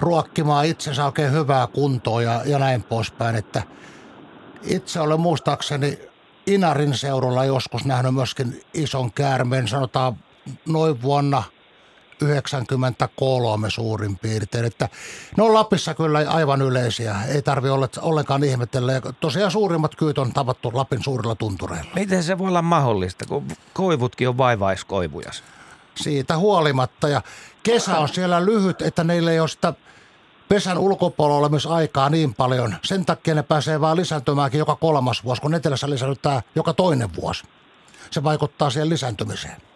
ruokkimaan 0.00 0.66
itsensä 0.66 1.04
oikein 1.04 1.32
hyvää 1.32 1.66
kuntoa 1.66 2.22
ja, 2.22 2.42
ja 2.44 2.58
näin 2.58 2.82
poispäin. 2.82 3.36
Että 3.36 3.62
itse 4.62 5.00
olen 5.00 5.20
muistaakseni 5.20 5.98
Inarin 6.46 6.94
seudulla 6.94 7.44
joskus 7.44 7.84
nähnyt 7.84 8.14
myöskin 8.14 8.62
ison 8.74 9.12
käärmeen, 9.12 9.68
sanotaan 9.68 10.16
noin 10.66 11.02
vuonna– 11.02 11.42
93 12.20 13.70
suurin 13.70 14.18
piirtein. 14.18 14.64
Että 14.64 14.88
ne 15.36 15.42
on 15.42 15.54
Lapissa 15.54 15.94
kyllä 15.94 16.18
aivan 16.28 16.62
yleisiä. 16.62 17.16
Ei 17.28 17.42
tarvi 17.42 17.70
olla 17.70 17.88
ollenkaan 18.02 18.44
ihmetellä. 18.44 18.92
Ja 18.92 19.00
tosiaan 19.20 19.50
suurimmat 19.50 19.96
kyyt 19.96 20.18
on 20.18 20.32
tavattu 20.32 20.70
Lapin 20.74 21.04
suurilla 21.04 21.34
tuntureilla. 21.34 21.90
Miten 21.94 22.22
se 22.22 22.38
voi 22.38 22.48
olla 22.48 22.62
mahdollista, 22.62 23.26
kun 23.26 23.48
koivutkin 23.74 24.28
on 24.28 24.38
vaivaiskoivuja? 24.38 25.30
Siitä 25.94 26.38
huolimatta. 26.38 27.08
Ja 27.08 27.22
kesä 27.62 27.98
on 27.98 28.08
siellä 28.08 28.44
lyhyt, 28.44 28.82
että 28.82 29.04
neille 29.04 29.32
ei 29.32 29.40
ole 29.40 29.48
sitä 29.48 29.74
pesän 30.48 30.78
ulkopuolella 30.78 31.74
aikaa 31.74 32.08
niin 32.08 32.34
paljon. 32.34 32.76
Sen 32.84 33.04
takia 33.04 33.34
ne 33.34 33.42
pääsee 33.42 33.80
vaan 33.80 33.96
lisääntymäänkin 33.96 34.58
joka 34.58 34.76
kolmas 34.76 35.24
vuosi, 35.24 35.42
kun 35.42 35.54
etelässä 35.54 35.90
lisäännytään 35.90 36.42
joka 36.54 36.72
toinen 36.74 37.14
vuosi. 37.14 37.44
Se 38.10 38.24
vaikuttaa 38.24 38.70
siihen 38.70 38.88
lisääntymiseen. 38.88 39.69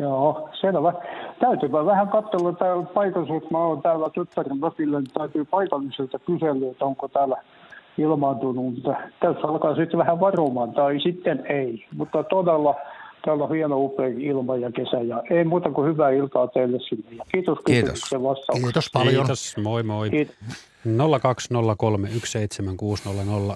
Joo, 0.00 0.48
selvä. 0.60 0.92
Täytyypä 1.40 1.86
vähän 1.86 2.08
katsella 2.08 2.52
täällä 2.52 2.82
paikallisuutta. 2.82 3.48
Mä 3.50 3.58
oon 3.58 3.82
täällä 3.82 4.10
tyttären 4.10 4.60
väkillä, 4.60 5.00
niin 5.00 5.10
täytyy 5.18 5.44
paikalliselta 5.44 6.18
kysellä, 6.18 6.70
että 6.70 6.84
onko 6.84 7.08
täällä 7.08 7.36
ilmaantunut. 7.98 8.74
Tässä 9.20 9.48
alkaa 9.48 9.74
sitten 9.74 9.98
vähän 9.98 10.20
varomaan 10.20 10.72
tai 10.72 11.00
sitten 11.00 11.46
ei. 11.46 11.86
Mutta 11.96 12.22
todella 12.22 12.74
täällä 13.24 13.44
on 13.44 13.54
hieno 13.54 13.84
upea 13.84 14.06
ilma 14.06 14.56
ja 14.56 14.72
kesä 14.72 15.00
ja 15.00 15.22
ei 15.30 15.44
muuta 15.44 15.70
kuin 15.70 15.88
hyvää 15.88 16.10
iltaa 16.10 16.48
teille 16.48 16.78
sinne. 16.88 17.10
Ja 17.10 17.24
kiitos 17.32 17.58
Kiitos. 17.66 18.00
Kiitos 18.62 18.90
paljon. 18.92 19.14
Kiitos, 19.14 19.56
moi 19.62 19.82
moi. 19.82 20.10
Kiitos. 20.10 20.36
020317600. 20.86 20.90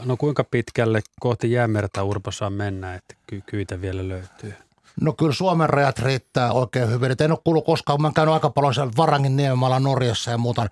No 0.07 0.17
kuinka 0.19 0.45
pitkälle 0.51 1.01
kohti 1.21 1.53
jäämerta 1.53 2.05
Urpo 2.05 2.31
saa 2.31 2.51
mennä, 2.51 2.95
että 2.95 3.15
ky- 3.27 3.43
kyitä 3.47 3.81
vielä 3.81 4.09
löytyy? 4.09 4.55
No 5.01 5.13
kyllä 5.13 5.33
Suomen 5.33 5.71
rajat 5.71 5.99
riittää 5.99 6.53
oikein 6.53 6.91
hyvin. 6.91 7.11
Et 7.11 7.21
en 7.21 7.31
ole 7.31 7.39
kuullut 7.45 7.65
koskaan, 7.65 8.03
mä 8.03 8.13
käynyt 8.15 8.35
aika 8.35 8.51
paljon 8.51 8.75
siellä 8.75 8.93
Varangin 8.97 9.37
niemellä 9.37 9.81
Norjassa 9.81 10.31
ja 10.31 10.39
muuta. 10.39 10.67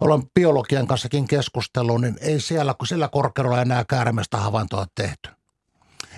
Olen 0.00 0.22
biologian 0.34 0.86
kanssakin 0.86 1.28
keskustellut, 1.28 2.00
niin 2.00 2.16
ei 2.20 2.40
siellä, 2.40 2.74
kun 2.74 2.86
sillä 2.86 3.08
korkeudella 3.08 3.62
enää 3.62 3.84
käärmeestä 3.88 4.36
havaintoa 4.36 4.86
tehty. 4.94 5.30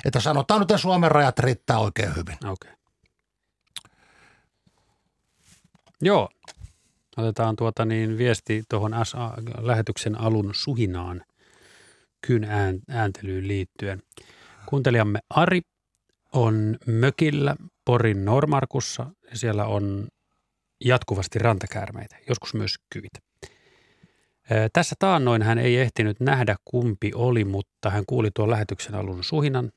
Että 0.04 0.20
sanotaan 0.20 0.62
että 0.62 0.78
Suomen 0.78 1.10
rajat 1.10 1.38
riittää 1.38 1.78
oikein 1.78 2.16
hyvin. 2.16 2.36
Okay. 2.44 2.72
Joo. 6.00 6.28
Otetaan 7.16 7.56
tuota 7.56 7.84
niin 7.84 8.18
viesti 8.18 8.64
tuohon 8.68 8.94
lähetyksen 9.60 10.20
alun 10.20 10.50
suhinaan 10.54 11.22
kyn 12.26 12.46
ääntelyyn 12.88 13.48
liittyen. 13.48 14.02
Kuuntelijamme 14.66 15.18
Ari 15.30 15.60
on 16.32 16.76
mökillä 16.86 17.56
Porin 17.84 18.24
Normarkussa 18.24 19.06
ja 19.30 19.38
siellä 19.38 19.64
on 19.64 20.08
jatkuvasti 20.84 21.38
rantakäärmeitä, 21.38 22.16
joskus 22.28 22.54
myös 22.54 22.74
kyitä. 22.92 23.18
Tässä 24.72 24.96
taannoin 24.98 25.42
hän 25.42 25.58
ei 25.58 25.76
ehtinyt 25.76 26.20
nähdä 26.20 26.56
kumpi 26.64 27.10
oli, 27.14 27.44
mutta 27.44 27.90
hän 27.90 28.04
kuuli 28.06 28.30
tuon 28.34 28.50
lähetyksen 28.50 28.94
alun 28.94 29.24
suhinan. 29.24 29.72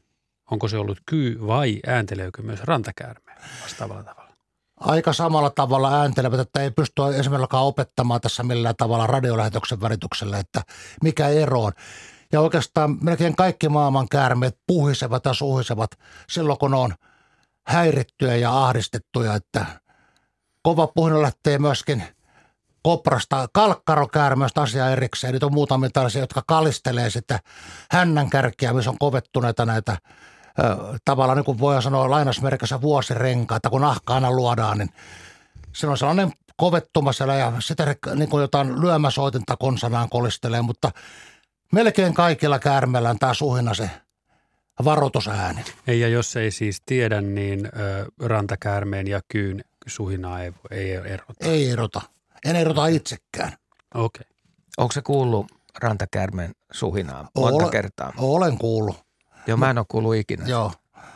Onko 0.52 0.68
se 0.68 0.78
ollut 0.78 1.00
kyy 1.06 1.48
vai 1.48 1.80
äänteleekö 1.88 2.42
myös 2.42 2.60
rantakäärme 2.64 3.32
vastaavalla 3.62 4.04
tavalla? 4.04 4.36
Aika 4.80 5.14
samalla 5.14 5.50
tavalla 5.50 6.02
ääntelevät, 6.02 6.40
että 6.40 6.62
ei 6.62 6.72
pysty 6.72 7.02
esimerkiksi 7.20 7.56
opettamaan 7.56 8.22
tässä 8.22 8.44
millään 8.44 8.76
tavalla 8.78 9.08
radiolähetyksen 9.08 9.82
värityksellä, 9.82 10.40
että 10.40 10.62
mikä 11.04 11.28
ero 11.28 11.64
on. 11.64 11.72
Ja 12.32 12.42
oikeastaan 12.42 12.98
melkein 13.02 13.36
kaikki 13.36 13.70
maailman 13.70 14.10
käärmeet 14.10 14.58
puhisevat 14.68 15.26
ja 15.26 15.34
suhisevat 15.34 15.92
silloin, 16.30 16.60
kun 16.60 16.74
on 16.74 16.96
häirittyjä 17.68 18.36
ja 18.36 18.66
ahdistettuja, 18.66 19.36
että 19.36 19.66
kova 20.62 20.88
puhina 20.88 21.22
lähtee 21.22 21.60
myöskin 21.60 22.04
koprasta, 22.84 23.48
kalkkarokäärmeestä 23.54 24.62
asia 24.62 24.90
erikseen. 24.90 25.34
Niitä 25.34 25.46
on 25.46 25.54
muutamia 25.54 25.90
tällaisia, 25.90 26.22
jotka 26.22 26.44
kalistelee 26.48 27.10
sitä 27.10 27.40
hännän 27.92 28.30
kärkiä, 28.30 28.74
missä 28.74 28.90
on 28.90 28.98
kovettuneita 28.98 29.66
näitä 29.66 29.98
tavallaan 31.06 31.38
niin 31.38 31.46
kuin 31.46 31.60
voi 31.60 31.82
sanoa 31.82 32.10
lainausmerkissä 32.10 32.82
vuosirenkaita, 32.82 33.70
kun 33.70 33.82
nahka 33.82 34.14
aina 34.14 34.32
luodaan, 34.32 34.78
niin 34.78 34.90
se 35.74 35.88
on 35.88 35.98
sellainen 35.98 36.34
kovettuma 36.58 37.14
siellä 37.14 37.36
ja 37.36 37.54
sitä 37.60 37.96
niin 38.16 38.30
kuin 38.30 38.42
jotain 38.42 38.82
lyömäsoitinta 38.82 39.58
konsanaan 39.58 40.10
kolistelee, 40.10 40.62
mutta 40.62 40.92
melkein 41.72 42.14
kaikilla 42.14 42.60
käärmeillä 42.60 43.10
on 43.10 43.20
tämä 43.20 43.34
suhina 43.34 43.74
se 43.74 43.90
varoitusääni. 44.86 45.64
Ei, 45.88 46.00
ja 46.00 46.08
jos 46.08 46.36
ei 46.36 46.52
siis 46.52 46.82
tiedä, 46.86 47.22
niin 47.22 47.66
ö, 47.66 47.72
rantakäärmeen 48.22 49.08
ja 49.08 49.22
kyyn 49.28 49.64
suhinaa 49.88 50.42
ei, 50.42 50.54
ei 50.72 50.92
erota. 50.92 51.34
Ei 51.40 51.70
erota. 51.70 52.02
En 52.46 52.56
erota 52.56 52.88
itsekään. 52.88 53.54
Okei. 53.96 54.26
Okay. 54.26 54.36
Onko 54.78 54.92
se 54.92 55.02
kuullut 55.02 55.46
rantakäärmeen 55.80 56.52
suhinaa 56.72 57.30
monta 57.36 57.56
olen, 57.56 57.72
kertaa? 57.72 58.14
Olen 58.18 58.58
kuullut. 58.58 59.06
Joo, 59.48 59.58
mä 59.58 59.70
en 59.70 59.78
ole 59.78 59.86
kuullut 59.90 60.16
ikinä. 60.16 60.46
Joo, 60.48 60.72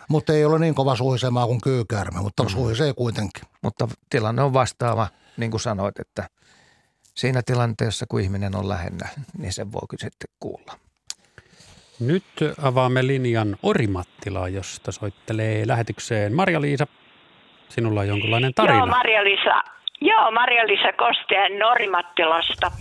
mutta 0.10 0.34
ei 0.34 0.46
ole 0.46 0.60
niin 0.60 0.76
kova 0.76 0.96
suhisemaa 0.96 1.48
kuin 1.48 1.62
kyykäärme, 1.62 2.22
mutta 2.22 2.44
mm. 2.44 2.50
suhisee 2.50 2.94
kuitenkin. 2.94 3.44
Mutta 3.62 3.88
tilanne 4.10 4.42
on 4.42 4.54
vastaava, 4.54 5.08
niin 5.38 5.52
kuin 5.52 5.62
sanoit, 5.62 6.00
että 6.00 6.30
siinä 7.20 7.42
tilanteessa, 7.46 8.06
kun 8.10 8.22
ihminen 8.22 8.56
on 8.56 8.70
lähellä, 8.70 9.08
niin 9.38 9.54
se 9.54 9.72
voi 9.72 9.82
sitten 9.98 10.30
kuulla. 10.40 10.74
Nyt 12.00 12.24
avaamme 12.62 13.08
linjan 13.08 13.58
Orimattilaa, 13.64 14.50
josta 14.50 14.92
soittelee 14.92 15.68
lähetykseen 15.68 16.34
Marja-Liisa. 16.34 16.88
Sinulla 17.70 18.00
on 18.00 18.08
jonkinlainen 18.08 18.54
tarina. 18.54 18.78
Joo, 18.78 18.88
Marja-Liisa. 18.88 19.79
Joo, 20.02 20.32
Marja-Liisa 20.32 20.94
Kosteen 20.94 21.60
Norimattilasta. 21.60 22.72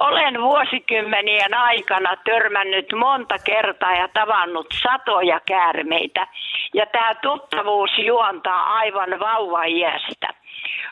Olen 0.00 0.40
vuosikymmenien 0.40 1.54
aikana 1.54 2.16
törmännyt 2.24 2.92
monta 2.92 3.34
kertaa 3.44 3.94
ja 3.94 4.08
tavannut 4.08 4.66
satoja 4.82 5.40
käärmeitä. 5.46 6.26
Ja 6.74 6.86
tämä 6.86 7.14
tuttavuus 7.14 7.90
juontaa 7.98 8.74
aivan 8.74 9.20
vauvaiästä. 9.20 10.28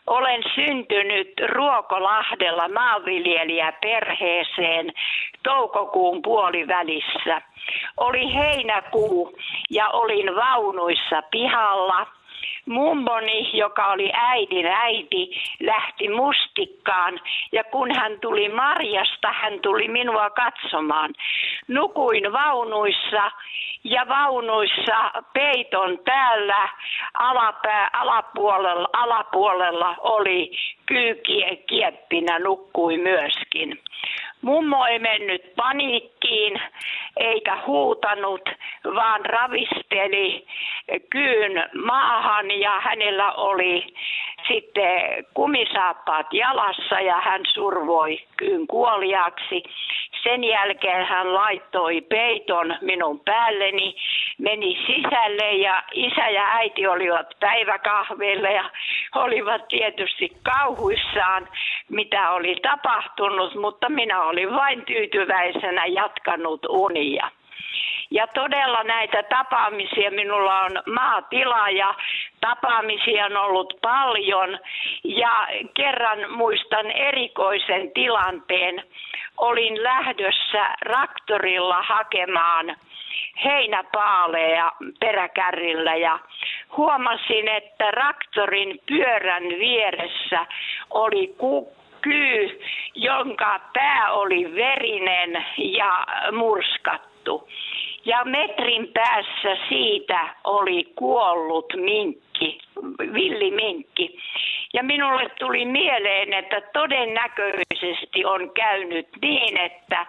Olen 0.07 0.43
syntynyt 0.55 1.33
Ruokolahdella 1.49 2.69
maanviljelijäperheeseen 2.69 4.93
toukokuun 5.43 6.23
puolivälissä. 6.23 7.43
Oli 7.97 8.35
heinäkuu 8.35 9.39
ja 9.71 9.89
olin 9.89 10.37
vaunuissa 10.37 11.23
pihalla– 11.31 12.07
mummoni, 12.67 13.51
joka 13.59 13.87
oli 13.87 14.11
äidin 14.15 14.67
äiti, 14.67 15.31
lähti 15.61 16.09
mustikkaan 16.09 17.21
ja 17.53 17.65
kun 17.65 17.95
hän 17.95 18.21
tuli 18.21 18.49
Marjasta, 18.49 19.33
hän 19.33 19.61
tuli 19.63 19.89
minua 19.89 20.31
katsomaan. 20.31 21.15
Nukuin 21.69 22.33
vaunuissa 22.33 23.31
ja 23.85 24.09
vaunuissa 24.09 25.11
peiton 25.33 25.99
päällä 26.05 26.69
alapää, 27.19 27.91
alapuolella, 27.93 28.89
alapuolella 28.93 29.95
oli 29.99 30.51
kyykie 30.87 31.57
kieppinä 31.57 32.39
nukkui 32.39 32.99
myöskin. 32.99 33.79
Mummo 34.43 34.87
ei 34.87 34.99
mennyt 34.99 35.55
paniikkiin 35.57 36.61
eikä 37.17 37.59
huutanut, 37.67 38.49
vaan 38.85 39.27
ravisteli 39.27 40.47
kyyn 41.11 41.69
maahan 41.85 42.51
ja 42.51 42.81
hänellä 42.81 43.33
oli 43.33 43.95
sitten 44.49 45.27
kumisaappaat 45.35 46.27
jalassa 46.33 47.01
ja 47.01 47.21
hän 47.21 47.41
survoi 47.55 48.19
kyyn 48.37 48.67
kuoliaksi. 48.67 49.63
Sen 50.23 50.45
jälkeen 50.45 51.07
hän 51.07 51.35
laittoi 51.35 52.01
peiton 52.01 52.75
minun 52.81 53.21
päälleni, 53.21 53.97
meni 54.39 54.79
sisälle 54.87 55.53
ja 55.53 55.83
isä 55.93 56.29
ja 56.29 56.45
äiti 56.51 56.87
olivat 56.87 57.27
päiväkahveilla 57.41 58.49
ja 58.49 58.71
olivat 59.15 59.69
tietysti 59.69 60.33
kauhuissaan, 60.43 61.49
mitä 61.89 62.31
oli 62.31 62.57
tapahtunut, 62.63 63.55
mutta 63.55 63.89
minä 63.89 64.23
olin 64.23 64.55
vain 64.55 64.85
tyytyväisenä 64.85 65.87
jatkanut 65.87 66.67
unia. 66.69 67.31
Ja 68.11 68.27
todella 68.27 68.83
näitä 68.83 69.23
tapaamisia 69.23 70.11
minulla 70.11 70.61
on 70.61 70.83
maatila 70.95 71.71
ja 71.71 71.95
tapaamisia 72.41 73.27
on 73.27 73.37
ollut 73.37 73.75
paljon. 73.83 74.59
Ja 75.05 75.49
kerran 75.75 76.31
muistan 76.31 76.91
erikoisen 76.91 77.91
tilanteen. 77.95 78.83
Olin 79.37 79.83
lähdössä 79.83 80.75
raktorilla 80.81 81.83
hakemaan 81.83 82.77
heinäpaaleja 83.45 84.73
peräkärrillä 85.01 85.95
ja 85.95 86.19
huomasin, 86.77 87.49
että 87.49 87.91
raktorin 87.91 88.81
pyörän 88.87 89.43
vieressä 89.43 90.47
oli 90.91 91.35
ku- 91.39 91.77
kyy, 92.01 92.61
jonka 92.95 93.61
pää 93.73 94.13
oli 94.13 94.55
verinen 94.55 95.47
ja 95.57 96.07
murskattu. 96.33 97.16
Ja 98.05 98.25
metrin 98.25 98.89
päässä 98.95 99.57
siitä 99.69 100.29
oli 100.45 100.85
kuollut 100.97 101.73
minkki, 101.77 102.59
villiminkki. 103.15 104.19
Ja 104.75 104.83
minulle 104.83 105.31
tuli 105.39 105.65
mieleen, 105.65 106.33
että 106.33 106.61
todennäköisesti 106.73 108.25
on 108.25 108.51
käynyt 108.51 109.09
niin, 109.23 109.61
että 109.61 110.07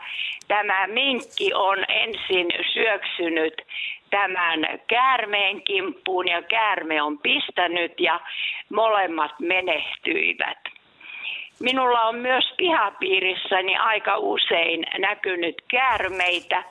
tämä 0.48 0.88
minkki 0.88 1.54
on 1.54 1.86
ensin 1.90 2.48
syöksynyt 2.74 3.62
tämän 4.10 4.80
käärmeen 4.88 5.62
kimppuun 5.62 6.28
ja 6.28 6.42
käärme 6.42 7.02
on 7.02 7.20
pistänyt 7.20 8.00
ja 8.00 8.20
molemmat 8.70 9.32
menehtyivät. 9.40 10.77
Minulla 11.60 12.02
on 12.02 12.16
myös 12.16 12.54
pihapiirissäni 12.58 13.78
aika 13.78 14.18
usein 14.18 14.86
näkynyt 14.98 15.56
käärmeitä 15.68 16.64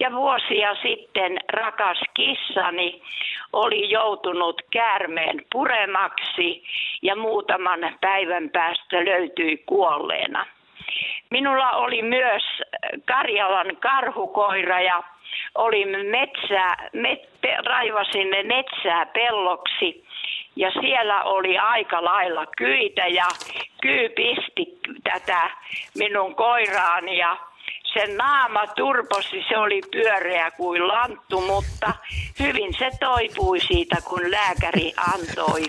ja 0.00 0.12
vuosia 0.12 0.74
sitten 0.74 1.38
rakas 1.52 2.00
kissani 2.14 3.02
oli 3.52 3.90
joutunut 3.90 4.62
käärmeen 4.70 5.44
puremaksi 5.52 6.62
ja 7.02 7.16
muutaman 7.16 7.80
päivän 8.00 8.50
päästä 8.50 9.04
löytyi 9.04 9.62
kuolleena. 9.66 10.46
Minulla 11.30 11.70
oli 11.70 12.02
myös 12.02 12.42
Karjalan 13.04 13.76
karhukoira 13.80 14.80
ja 14.80 15.02
olin 15.54 15.88
metsää, 15.88 16.88
met, 16.92 17.30
raivasin 17.66 18.28
metsää 18.46 19.06
pelloksi 19.06 20.04
ja 20.56 20.70
siellä 20.80 21.22
oli 21.22 21.58
aika 21.58 22.04
lailla 22.04 22.46
kyitä 22.56 23.06
ja 23.06 23.26
kyy 23.82 24.08
pisti 24.08 24.78
tätä 25.04 25.50
minun 25.94 26.34
koiraani 26.34 27.18
ja 27.18 27.36
sen 27.92 28.16
naama 28.16 28.66
turposi, 28.66 29.44
se 29.48 29.58
oli 29.58 29.80
pyöreä 29.92 30.50
kuin 30.50 30.88
lanttu, 30.88 31.40
mutta 31.40 31.92
hyvin 32.40 32.74
se 32.78 32.90
toipui 33.00 33.60
siitä, 33.60 33.96
kun 34.08 34.30
lääkäri 34.30 34.92
antoi, 35.14 35.62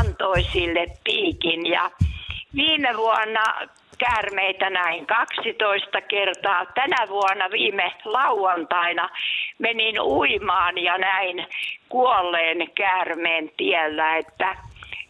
antoi 0.00 0.42
sille 0.52 0.86
piikin. 1.04 1.66
Ja 1.66 1.90
viime 2.56 2.96
vuonna 2.96 3.42
käärmeitä 3.98 4.70
näin 4.70 5.06
12 5.06 6.00
kertaa. 6.00 6.66
Tänä 6.74 7.08
vuonna 7.08 7.50
viime 7.50 7.92
lauantaina 8.04 9.08
menin 9.58 10.00
uimaan 10.00 10.78
ja 10.78 10.98
näin 10.98 11.46
kuolleen 11.88 12.70
käärmeen 12.74 13.50
tiellä, 13.56 14.16
että 14.16 14.56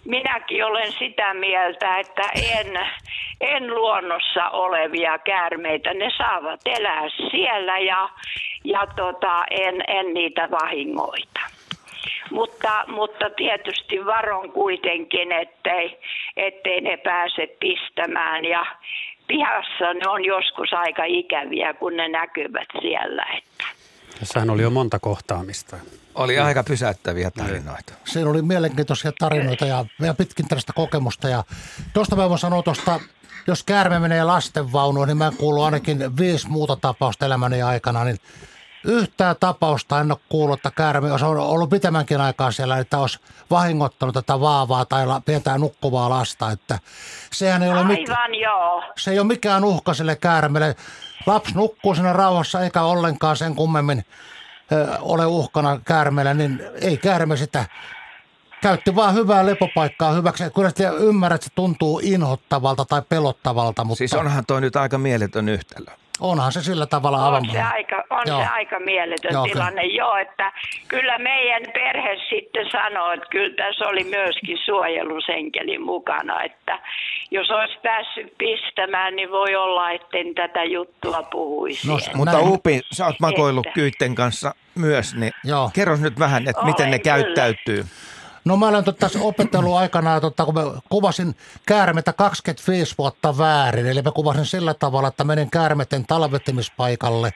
minäkin 0.05 0.64
olen 0.64 0.92
sitä 0.92 1.35
mieltä, 1.35 1.99
että 1.99 2.23
en, 2.59 2.81
en 3.40 3.75
luonnossa 3.75 4.49
olevia 4.49 5.18
käärmeitä, 5.18 5.94
ne 5.94 6.11
saavat 6.18 6.61
elää 6.66 7.09
siellä 7.31 7.79
ja, 7.79 8.09
ja 8.64 8.87
tota, 8.97 9.44
en, 9.51 9.85
en 9.88 10.14
niitä 10.14 10.49
vahingoita. 10.51 11.54
Mutta, 12.31 12.85
mutta 12.88 13.31
tietysti 13.37 14.05
varon 14.07 14.53
kuitenkin, 14.53 15.33
ettei, 15.33 15.99
ettei 16.37 16.81
ne 16.81 16.97
pääse 16.97 17.47
pistämään. 17.61 18.45
Ja 18.45 18.67
pihassa 19.27 19.95
ne 19.95 20.09
on 20.09 20.25
joskus 20.25 20.73
aika 20.73 21.05
ikäviä, 21.05 21.75
kun 21.75 21.97
ne 21.97 22.09
näkyvät 22.09 22.69
siellä. 22.81 23.27
Että. 23.38 23.64
Tässähän 24.19 24.51
oli 24.51 24.62
jo 24.62 24.71
monta 24.71 24.99
kohtaamista. 24.99 25.77
Oli 26.14 26.38
aika 26.38 26.64
pysäyttäviä 26.64 27.31
tarinoita. 27.31 27.93
Siinä 28.05 28.31
oli 28.31 28.43
mielenkiintoisia 28.43 29.12
tarinoita 29.19 29.67
ja, 29.67 29.85
ja 30.01 30.14
pitkin 30.14 30.49
tällaista 30.49 30.73
kokemusta. 30.73 31.29
Ja 31.29 31.45
tuosta 31.95 32.17
mä 32.17 32.29
voin 32.29 32.38
sanoa 32.38 32.62
tuosta, 32.62 33.01
jos 33.47 33.62
käärme 33.62 33.99
menee 33.99 34.25
lastenvaunuun, 34.25 35.09
niin 35.09 35.17
mä 35.17 35.33
kuullut 35.38 35.64
ainakin 35.64 36.17
viisi 36.17 36.49
muuta 36.49 36.77
tapausta 36.77 37.27
elämäni 37.27 37.62
aikana, 37.62 38.05
niin 38.05 38.17
yhtään 38.85 39.37
tapausta 39.40 40.01
en 40.01 40.12
ole 40.12 40.20
kuullut, 40.29 40.59
että 40.59 40.70
käärme 40.70 41.12
olisi 41.12 41.25
ollut 41.25 41.70
pitemmänkin 41.70 42.20
aikaa 42.20 42.51
siellä, 42.51 42.79
että 42.79 42.99
olisi 42.99 43.18
vahingottanut 43.51 44.14
tätä 44.14 44.40
vaavaa 44.40 44.85
tai 44.85 45.07
pientä 45.25 45.59
nukkuvaa 45.59 46.11
lasta. 46.11 46.51
Että 46.51 46.79
sehän 47.33 47.62
ei 47.62 47.68
ole, 47.70 47.79
Aivan, 47.79 47.92
mit- 47.92 48.09
joo. 48.42 48.83
se 48.99 49.11
ei 49.11 49.18
ole 49.18 49.27
mikään 49.27 49.64
uhka 49.64 49.94
sille 49.94 50.16
käärmeelle. 50.16 50.77
Lapsi 51.27 51.55
nukkuu 51.55 51.94
siinä 51.94 52.12
rauhassa 52.12 52.61
eikä 52.61 52.83
ollenkaan 52.83 53.37
sen 53.37 53.55
kummemmin 53.55 54.05
ö, 54.73 54.99
ole 55.01 55.27
uhkana 55.27 55.81
käärmeelle, 55.85 56.35
niin 56.35 56.62
ei 56.81 56.97
käärme 56.97 57.37
sitä 57.37 57.64
käytti 58.62 58.94
vaan 58.94 59.14
hyvää 59.14 59.47
lepopaikkaa 59.47 60.12
hyväksi. 60.12 60.44
Kyllä 60.55 60.70
sä 60.79 60.90
ymmärrät, 60.90 61.35
että 61.35 61.44
se 61.49 61.55
tuntuu 61.55 62.01
inhottavalta 62.03 62.85
tai 62.85 63.03
pelottavalta, 63.09 63.85
mutta 63.85 63.99
Siis 63.99 64.14
onhan 64.14 64.47
toi 64.47 64.61
nyt 64.61 64.77
aika 64.77 64.99
mieletön 64.99 65.49
yhtälö. 65.49 65.90
Onhan 66.20 66.53
se 66.53 66.62
sillä 66.62 66.87
tavalla 66.87 67.24
aivan... 67.24 67.42
On 67.42 67.50
se 67.53 67.62
aika, 67.62 68.05
on 68.11 68.22
Joo. 68.27 68.40
se 68.40 68.46
aika 68.46 68.81
mieletön 68.81 69.33
Joo, 69.33 69.44
joo, 69.44 69.53
kyllä. 69.53 69.55
tilanne, 69.55 69.83
joo, 69.85 70.16
että 70.16 70.53
kyllä 70.88 71.18
meidän 71.18 71.62
perhe 71.72 72.16
sitten 72.29 72.66
sanoi, 72.72 73.14
että 73.14 73.27
kyllä 73.31 73.55
tässä 73.57 73.85
oli 73.85 74.05
myöskin 74.05 74.59
suojelusenkeli 74.64 75.79
mukana, 75.79 76.42
että 76.42 76.79
jos 77.31 77.50
olisi 77.50 77.79
päässyt 77.83 78.33
pistämään, 78.38 79.16
niin 79.16 79.31
voi 79.31 79.57
olla, 79.57 79.90
etten 79.90 80.35
tätä 80.35 80.64
juttua 80.64 81.22
puhuisi. 81.22 81.88
No, 81.88 81.98
Että- 81.98 82.11
Mutta 82.16 82.33
Näin. 82.33 82.48
Upi, 82.48 82.81
sä 82.92 83.07
oot 83.07 83.20
makoillut 83.20 83.66
Että. 83.66 83.74
kyytten 83.74 84.14
kanssa 84.14 84.55
myös, 84.74 85.14
niin 85.14 85.33
Joo. 85.44 85.70
kerros 85.74 86.00
nyt 86.00 86.18
vähän, 86.18 86.48
että 86.48 86.64
miten 86.64 86.87
ne 86.87 86.90
Olen 86.90 87.00
kyllä. 87.03 87.16
käyttäytyy. 87.16 87.85
No 88.44 88.57
mä 88.57 88.68
olen 88.68 88.85
tässä 88.85 89.18
opettelu 89.22 89.74
aikana, 89.74 90.20
tota, 90.20 90.44
kun 90.44 90.54
mä 90.54 90.62
kuvasin 90.88 91.37
käärmeitä 91.66 92.12
25 92.12 92.94
vuotta 92.98 93.38
väärin. 93.38 93.87
Eli 93.87 94.02
mä 94.02 94.11
kuvasin 94.12 94.46
sillä 94.46 94.74
tavalla, 94.74 95.09
että 95.09 95.24
menin 95.24 95.50
käärmeiden 95.50 96.07
talvettimispaikalle 96.07 97.33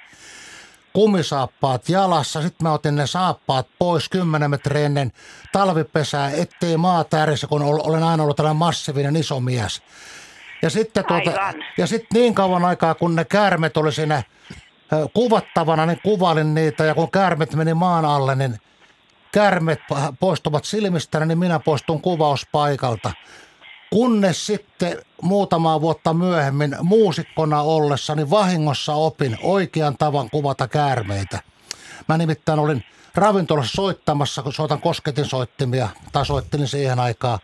kumisaappaat 0.92 1.88
jalassa. 1.88 2.42
Sitten 2.42 2.68
mä 2.68 2.72
otin 2.72 2.96
ne 2.96 3.06
saappaat 3.06 3.66
pois 3.78 4.08
10 4.08 4.50
metriä 4.50 4.86
ennen 4.86 5.12
talvipesää, 5.52 6.30
ettei 6.30 6.76
maa 6.76 7.04
tärissä, 7.04 7.46
kun 7.46 7.62
ol- 7.62 7.80
olen 7.84 8.02
aina 8.02 8.22
ollut 8.22 8.36
tällainen 8.36 8.56
massiivinen 8.56 9.16
iso 9.16 9.40
mies. 9.40 9.82
Ja 10.62 10.70
sitten, 10.70 11.04
tuota, 11.04 11.30
Aivan. 11.30 11.64
ja 11.78 11.86
sitten 11.86 12.20
niin 12.20 12.34
kauan 12.34 12.64
aikaa, 12.64 12.94
kun 12.94 13.16
ne 13.16 13.24
käärmet 13.24 13.76
oli 13.76 13.92
siinä 13.92 14.22
kuvattavana, 15.14 15.86
niin 15.86 16.00
kuvailin 16.04 16.54
niitä. 16.54 16.84
Ja 16.84 16.94
kun 16.94 17.10
käärmet 17.10 17.54
meni 17.54 17.74
maan 17.74 18.04
alle, 18.04 18.34
niin 18.34 18.58
käärmet 19.32 19.80
pa- 19.92 20.12
poistuvat 20.20 20.64
silmistä, 20.64 21.26
niin 21.26 21.38
minä 21.38 21.58
poistun 21.58 22.02
kuvauspaikalta. 22.02 23.12
Kunnes 23.90 24.46
sitten 24.46 24.98
muutamaa 25.22 25.80
vuotta 25.80 26.14
myöhemmin 26.14 26.76
muusikkona 26.82 27.62
ollessani 27.62 28.30
vahingossa 28.30 28.94
opin 28.94 29.38
oikean 29.42 29.96
tavan 29.98 30.30
kuvata 30.30 30.68
käärmeitä. 30.68 31.42
Mä 32.08 32.18
nimittäin 32.18 32.58
olin 32.58 32.84
ravintolassa 33.14 33.76
soittamassa, 33.76 34.42
kun 34.42 34.52
soitan 34.52 34.80
kosketin 34.80 35.24
soittimia, 35.24 35.88
tai 36.12 36.26
soittelin 36.26 36.68
siihen 36.68 37.00
aikaan. 37.00 37.38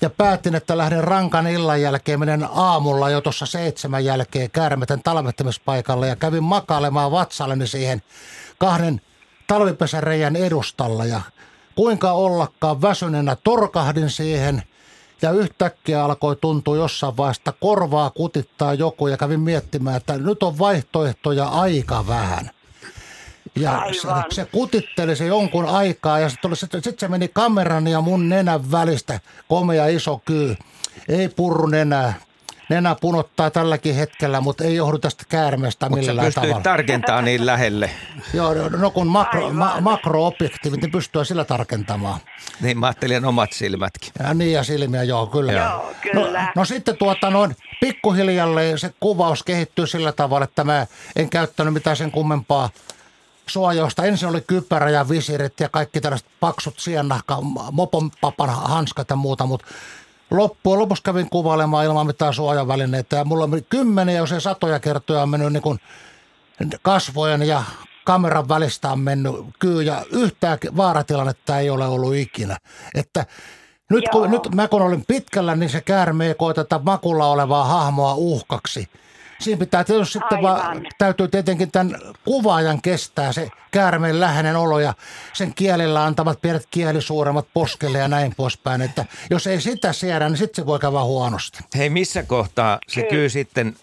Ja 0.00 0.10
päätin, 0.10 0.54
että 0.54 0.78
lähden 0.78 1.04
rankan 1.04 1.46
illan 1.46 1.82
jälkeen, 1.82 2.20
menen 2.20 2.48
aamulla 2.52 3.10
jo 3.10 3.20
tuossa 3.20 3.46
seitsemän 3.46 4.04
jälkeen 4.04 4.50
käärmeten 4.50 5.02
talvettamispaikalle 5.02 6.08
ja 6.08 6.16
kävin 6.16 6.44
makailemaan 6.44 7.10
vatsalleni 7.10 7.66
siihen 7.66 8.02
kahden 8.58 9.00
talvipesäreijän 9.46 10.36
edustalla. 10.36 11.04
Ja 11.04 11.20
kuinka 11.74 12.12
ollakaan 12.12 12.82
väsyneenä 12.82 13.36
torkahdin 13.36 14.10
siihen 14.10 14.62
ja 15.22 15.30
yhtäkkiä 15.30 16.04
alkoi 16.04 16.36
tuntua 16.36 16.76
jossain 16.76 17.16
vaiheessa, 17.16 17.52
korvaa 17.60 18.10
kutittaa 18.10 18.74
joku 18.74 19.06
ja 19.06 19.16
kävin 19.16 19.40
miettimään, 19.40 19.96
että 19.96 20.18
nyt 20.18 20.42
on 20.42 20.58
vaihtoehtoja 20.58 21.44
aika 21.44 22.06
vähän. 22.06 22.50
Ja 23.56 23.82
se, 23.92 24.34
se 24.34 24.44
kutitteli 24.52 25.16
se 25.16 25.26
jonkun 25.26 25.66
aikaa 25.66 26.18
ja 26.18 26.28
sitten 26.28 26.56
sit, 26.56 26.70
sit 26.82 26.98
se 26.98 27.08
meni 27.08 27.28
kameran 27.28 27.86
ja 27.86 28.00
mun 28.00 28.28
nenän 28.28 28.70
välistä 28.70 29.20
komea 29.48 29.86
iso 29.86 30.22
kyy. 30.24 30.56
Ei 31.08 31.28
purru 31.28 31.66
nenää. 31.66 32.14
Nenä 32.68 32.96
punottaa 33.00 33.50
tälläkin 33.50 33.94
hetkellä, 33.94 34.40
mutta 34.40 34.64
ei 34.64 34.74
johdu 34.74 34.98
tästä 34.98 35.24
käärmeestä 35.28 35.86
sä 35.86 35.90
millään 35.90 36.26
pystyit 36.26 36.34
tavalla. 36.44 36.62
tarkentamaan 36.62 37.24
niin 37.24 37.46
lähelle. 37.46 37.90
Joo, 38.34 38.54
no 38.68 38.90
kun 38.90 39.06
makro, 39.06 39.50
ma, 39.50 39.76
makroobjektiivit, 39.80 40.80
niin 40.80 40.90
pystyy 40.90 41.24
sillä 41.24 41.44
tarkentamaan. 41.44 42.20
Niin 42.60 42.78
mä 42.78 42.86
ajattelin 42.86 43.24
omat 43.24 43.52
silmätkin. 43.52 44.12
Ja 44.18 44.34
niin 44.34 44.52
ja 44.52 44.64
silmiä, 44.64 45.02
joo, 45.02 45.26
kyllä. 45.26 45.52
Joo, 45.52 45.92
kyllä. 46.00 46.42
No, 46.42 46.48
no 46.56 46.64
sitten 46.64 46.96
tuota 46.96 47.30
noin 47.30 47.56
pikkuhiljalle 47.80 48.78
se 48.78 48.92
kuvaus 49.00 49.42
kehittyy 49.42 49.86
sillä 49.86 50.12
tavalla, 50.12 50.44
että 50.44 50.64
mä 50.64 50.86
en 51.16 51.30
käyttänyt 51.30 51.74
mitään 51.74 51.96
sen 51.96 52.10
kummempaa 52.10 52.70
suojausta. 53.46 54.04
Ensin 54.04 54.28
oli 54.28 54.40
kypärä 54.40 54.90
ja 54.90 55.08
visirit 55.08 55.60
ja 55.60 55.68
kaikki 55.68 56.00
tällaiset 56.00 56.28
paksut 56.40 56.78
siennahka, 56.78 57.38
mopon 57.72 58.10
papan 58.20 58.48
hanskat 58.50 59.10
ja 59.10 59.16
muuta, 59.16 59.46
mutta 59.46 59.66
loppujen 60.36 60.78
lopuksi 60.78 61.02
kävin 61.02 61.30
kuvailemaan 61.30 61.84
ilman 61.84 62.06
mitään 62.06 62.34
suojavälineitä 62.34 63.16
ja 63.16 63.24
mulla 63.24 63.44
on 63.44 63.62
kymmeniä, 63.68 64.16
jos 64.16 64.32
ei 64.32 64.40
satoja 64.40 64.80
kertoja 64.80 65.22
on 65.22 65.28
mennyt 65.28 65.52
niin 65.52 65.62
kuin 65.62 65.78
kasvojen 66.82 67.42
ja 67.42 67.62
kameran 68.04 68.48
välistä 68.48 68.90
on 68.90 69.00
mennyt 69.00 69.34
kyy 69.58 69.82
ja 69.82 70.04
yhtään 70.10 70.58
vaaratilannetta 70.76 71.58
ei 71.58 71.70
ole 71.70 71.86
ollut 71.86 72.14
ikinä. 72.14 72.56
Että 72.94 73.26
nyt 73.90 74.04
kun, 74.12 74.30
nyt 74.30 74.54
mä 74.54 74.68
kun 74.68 74.82
olin 74.82 75.04
pitkällä, 75.08 75.56
niin 75.56 75.70
se 75.70 75.80
käärme 75.80 76.26
ei 76.26 76.34
koe 76.34 76.54
tätä 76.54 76.80
makulla 76.82 77.26
olevaa 77.26 77.64
hahmoa 77.64 78.14
uhkaksi. 78.14 78.88
Siinä 79.44 79.58
pitää 79.58 79.84
tietysti 79.84 80.12
sitten 80.12 80.42
vaan, 80.42 80.86
täytyy 80.98 81.28
tietenkin 81.28 81.70
tämän 81.70 82.00
kuvaajan 82.24 82.82
kestää 82.82 83.32
se 83.32 83.48
käärmeen 83.70 84.20
läheinen 84.20 84.56
olo 84.56 84.80
ja 84.80 84.94
sen 85.32 85.54
kielellä 85.54 86.04
antavat 86.04 86.42
pienet 86.42 86.68
kielisuuremmat 86.70 87.46
poskelle 87.54 87.98
ja 87.98 88.08
näin 88.08 88.34
poispäin. 88.36 88.82
Että 88.82 89.04
jos 89.30 89.46
ei 89.46 89.60
sitä 89.60 89.92
siedä, 89.92 90.28
niin 90.28 90.36
sitten 90.36 90.62
se 90.62 90.66
voi 90.66 90.78
käydä 90.78 91.02
huonosti. 91.02 91.58
Hei, 91.76 91.90
missä 91.90 92.22
kohtaa 92.22 92.78
se 92.88 93.02
kyy 93.02 93.28
sitten 93.28 93.76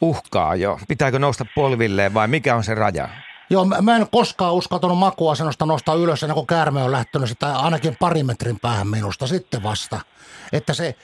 uhkaa 0.00 0.54
jo? 0.54 0.78
Pitääkö 0.88 1.18
nousta 1.18 1.46
polvilleen 1.54 2.14
vai 2.14 2.28
mikä 2.28 2.56
on 2.56 2.64
se 2.64 2.74
raja? 2.74 3.08
Joo, 3.50 3.64
mä, 3.64 3.96
en 3.96 4.06
koskaan 4.12 4.54
uskaltanut 4.54 4.98
makuasennosta 4.98 5.66
nostaa 5.66 5.94
ylös 5.94 6.22
ennen 6.22 6.34
kuin 6.34 6.46
käärme 6.46 6.82
on 6.82 6.92
lähtenyt 6.92 7.28
sitä 7.28 7.56
ainakin 7.56 7.96
pari 8.00 8.22
metrin 8.22 8.60
päähän 8.60 8.86
minusta 8.88 9.26
sitten 9.26 9.62
vasta. 9.62 10.00
Että 10.52 10.74
se 10.74 10.94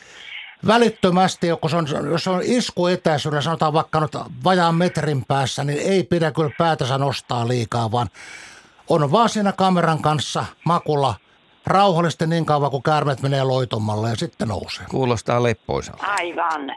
välittömästi, 0.66 1.46
kun 1.60 1.70
se 1.70 1.76
on, 1.76 1.86
jos 2.10 2.24
se 2.24 2.30
on 2.30 2.40
iskuetäisyydellä, 2.44 3.42
sanotaan 3.42 3.72
vaikka 3.72 4.00
nyt 4.00 4.16
vajaan 4.44 4.74
metrin 4.74 5.24
päässä, 5.28 5.64
niin 5.64 5.78
ei 5.78 6.02
pidä 6.02 6.30
kyllä 6.30 6.50
päätänsä 6.58 6.98
nostaa 6.98 7.48
liikaa, 7.48 7.92
vaan 7.92 8.08
on 8.88 9.12
vaan 9.12 9.28
siinä 9.28 9.52
kameran 9.52 10.02
kanssa 10.02 10.44
makulla 10.64 11.14
rauhallisesti 11.66 12.26
niin 12.26 12.46
kauan, 12.46 12.70
kun 12.70 12.82
käärmeet 12.82 13.22
menee 13.22 13.44
loitomalle 13.44 14.08
ja 14.08 14.16
sitten 14.16 14.48
nousee. 14.48 14.86
Kuulostaa 14.90 15.42
leppoisalta. 15.42 16.06
Aivan. 16.06 16.76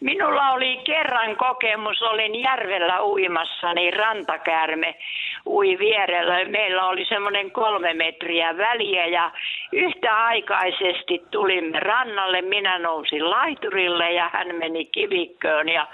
Minulla 0.00 0.50
oli 0.50 0.76
kerran 0.84 1.36
kokemus, 1.36 2.02
olin 2.02 2.42
järvellä 2.42 3.02
uimassa, 3.02 3.74
niin 3.74 3.92
rantakäärme 3.92 4.94
ui 5.48 5.78
vierellä. 5.78 6.44
Meillä 6.44 6.88
oli 6.88 7.04
semmoinen 7.04 7.50
kolme 7.50 7.94
metriä 7.94 8.56
väliä 8.56 9.06
ja 9.06 9.30
yhtäaikaisesti 9.72 11.22
tulimme 11.30 11.80
rannalle. 11.80 12.42
Minä 12.42 12.78
nousin 12.78 13.30
laiturille 13.30 14.12
ja 14.12 14.30
hän 14.32 14.54
meni 14.54 14.84
kivikköön 14.84 15.68
ja 15.68 15.86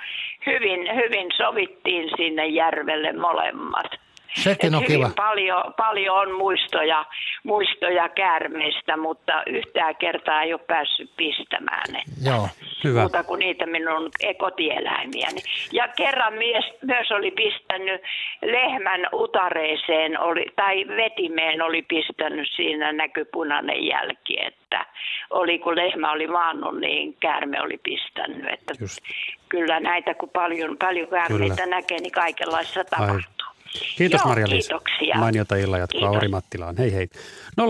hyvin, 0.47 0.81
hyvin 0.95 1.29
sovittiin 1.37 2.11
sinne 2.17 2.47
järvelle 2.47 3.12
molemmat. 3.12 4.04
Sekin 4.35 4.75
on 4.75 4.83
hyvin 4.83 4.97
kiva. 4.97 5.11
Paljon, 5.16 5.75
paljon 5.77 6.16
on 6.18 6.33
muistoja, 6.33 7.05
muistoja 7.42 8.09
käärmeistä, 8.09 8.97
mutta 8.97 9.42
yhtään 9.47 9.97
kertaa 9.97 10.42
ei 10.42 10.53
ole 10.53 10.61
päässyt 10.66 11.11
pistämään. 11.16 11.97
Et 11.97 12.27
Joo. 12.27 12.49
Hyvä. 12.85 13.01
Muuta 13.01 13.25
kuin 13.25 13.38
niitä 13.38 13.66
minun 13.66 14.11
kotieläimiäni. 14.38 15.40
Ja 15.73 15.88
kerran 15.88 16.35
mies 16.35 16.64
myös 16.83 17.11
oli 17.12 17.31
pistänyt 17.31 18.00
lehmän 18.42 19.00
utareeseen, 19.13 20.21
oli, 20.21 20.46
tai 20.56 20.85
vetimeen 20.96 21.63
oli 21.63 21.83
pistänyt 21.83 22.48
siinä 22.56 22.92
näkypunainen 22.92 23.87
jälki, 23.87 24.37
että 24.46 24.87
oli 25.31 25.58
kun 25.58 25.77
lehmä 25.77 26.13
oli 26.13 26.27
maannut, 26.27 26.81
niin 26.81 27.17
käärme 27.21 27.63
oli 27.63 27.79
pistänyt. 27.83 28.52
Että 28.52 28.75
Just. 28.81 28.98
kyllä 29.48 29.81
näitä 29.81 30.15
kun 30.15 30.31
paljon, 30.31 30.77
paljon 30.79 31.08
käärmeitä 31.08 31.63
Kyllä. 31.63 31.77
näkee, 31.77 31.98
niin 31.98 32.13
kaikenlaista 32.13 32.81
Ai, 32.81 32.85
tapahtuu. 32.90 33.44
Kiitos 33.96 34.20
Joo, 34.20 34.29
maria 34.29 34.46
kiitoksia. 34.46 35.18
Mainiota 35.18 35.56
illan 35.56 35.81
jatkoa. 35.81 36.10
Ori 36.10 36.29
Mattilaan. 36.29 36.77
Hei 36.77 36.92
hei. 36.92 37.08
020317600. 37.60 37.66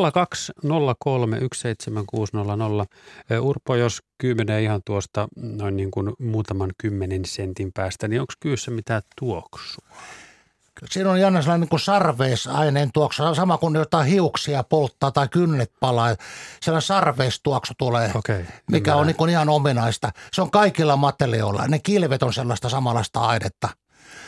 Ö, 3.31 3.41
Urpo, 3.41 3.75
jos 3.75 4.03
kyy 4.19 4.35
menee 4.35 4.63
ihan 4.63 4.81
tuosta 4.85 5.29
noin 5.37 5.77
niin 5.77 5.91
kuin 5.91 6.13
muutaman 6.19 6.71
kymmenen 6.79 7.25
sentin 7.25 7.73
päästä, 7.73 8.09
niin 8.09 8.21
onko 8.21 8.33
kyyssä 8.41 8.71
mitään 8.71 9.03
tuoksua? 9.19 9.89
Siinä 10.91 11.11
on 11.11 11.21
jännä 11.21 11.43
sellainen 11.43 11.61
niin 11.61 11.69
kuin 11.69 11.81
sarveisaineen 11.81 12.91
tuoksu, 12.93 13.35
sama 13.35 13.59
kuin 13.59 13.75
jotain 13.75 14.07
hiuksia 14.07 14.63
polttaa 14.63 15.11
tai 15.11 15.29
kynnet 15.29 15.73
palaa. 15.81 16.15
Sellainen 16.63 16.87
sarveistuoksu 16.87 17.75
tulee, 17.79 18.11
Okei, 18.15 18.45
mikä 18.71 18.97
on 18.97 19.07
niin 19.07 19.17
kuin 19.17 19.31
ihan 19.31 19.49
ominaista. 19.49 20.11
Se 20.33 20.43
on 20.43 20.51
kaikilla 20.51 20.97
materiaaleilla. 20.97 21.69
Ne 21.69 21.79
kilvet 21.79 22.23
on 22.23 22.33
sellaista 22.33 22.69
samanlaista 22.69 23.21
ainetta. 23.21 23.69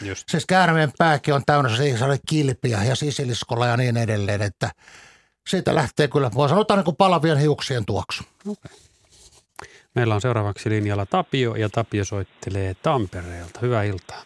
Just. 0.02 0.28
Siis 0.28 0.46
käärmeen 0.46 0.92
pääkin 0.98 1.34
on 1.34 1.42
täynnä 1.46 1.68
sellaisia 1.68 2.22
kilpiä 2.28 2.84
ja 2.84 2.94
sisiliskolla 2.94 3.66
ja 3.66 3.76
niin 3.76 3.96
edelleen, 3.96 4.42
että 4.42 4.70
siitä 5.48 5.74
lähtee 5.74 6.08
kyllä, 6.08 6.30
voi 6.34 6.48
sanoa, 6.48 6.64
niin 6.74 6.84
kuin 6.84 6.96
palavien 6.96 7.38
hiuksien 7.38 7.86
tuoksu. 7.86 8.24
Meillä 9.94 10.14
on 10.14 10.20
seuraavaksi 10.20 10.70
linjalla 10.70 11.06
Tapio 11.06 11.54
ja 11.54 11.68
Tapio 11.68 12.04
soittelee 12.04 12.74
Tampereelta. 12.82 13.60
Hyvää 13.62 13.82
iltaa. 13.82 14.22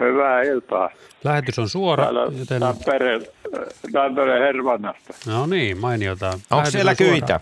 Hyvää 0.00 0.42
iltaa. 0.42 0.90
Lähetys 1.24 1.58
on 1.58 1.68
suora, 1.68 2.04
Täällä 2.04 2.38
joten... 2.38 2.60
Tampereen, 2.60 3.26
Tampereen 3.92 4.42
Hervannasta. 4.42 5.14
No 5.26 5.46
niin, 5.46 5.78
mainiota. 5.78 6.28
Onko 6.28 6.42
Lähetys 6.50 6.72
siellä 6.72 6.90
on 6.90 6.96
kyitä? 6.96 7.40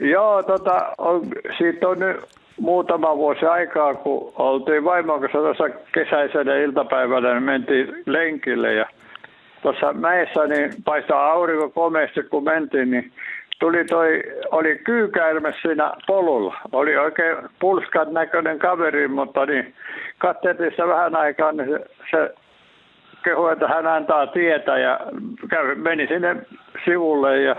Joo, 0.00 0.42
tota, 0.42 0.94
on, 0.98 1.28
siitä 1.58 1.88
on 1.88 1.98
nyt 1.98 2.16
muutama 2.60 3.16
vuosi 3.16 3.46
aikaa, 3.46 3.94
kun 3.94 4.32
oltiin 4.36 4.84
vaimon 4.84 5.20
kanssa 5.20 5.38
tuossa 5.38 5.70
kesäisenä 5.92 6.56
iltapäivällä, 6.56 7.32
niin 7.32 7.42
mentiin 7.42 8.02
lenkille 8.06 8.74
ja 8.74 8.86
tuossa 9.62 9.92
mäessä 9.92 10.46
niin 10.46 10.70
paistaa 10.84 11.30
aurinko 11.32 11.70
komeasti, 11.70 12.22
kun 12.22 12.44
mentiin, 12.44 12.90
niin 12.90 13.12
tuli 13.60 13.84
toi, 13.84 14.22
oli 14.50 14.80
kyykäärme 14.84 15.54
siinä 15.62 15.92
polulla. 16.06 16.56
Oli 16.72 16.96
oikein 16.96 17.36
pulskan 17.60 18.14
näköinen 18.14 18.58
kaveri, 18.58 19.08
mutta 19.08 19.46
niin 19.46 19.74
katseltiin 20.18 20.70
sitä 20.70 20.88
vähän 20.88 21.16
aikaa, 21.16 21.52
niin 21.52 21.68
se, 21.68 21.84
se 22.10 22.34
kehui, 23.24 23.52
että 23.52 23.68
hän 23.68 23.86
antaa 23.86 24.26
tietä 24.26 24.78
ja 24.78 25.00
kävi, 25.50 25.74
meni 25.74 26.06
sinne 26.06 26.36
sivulle 26.84 27.42
ja 27.42 27.56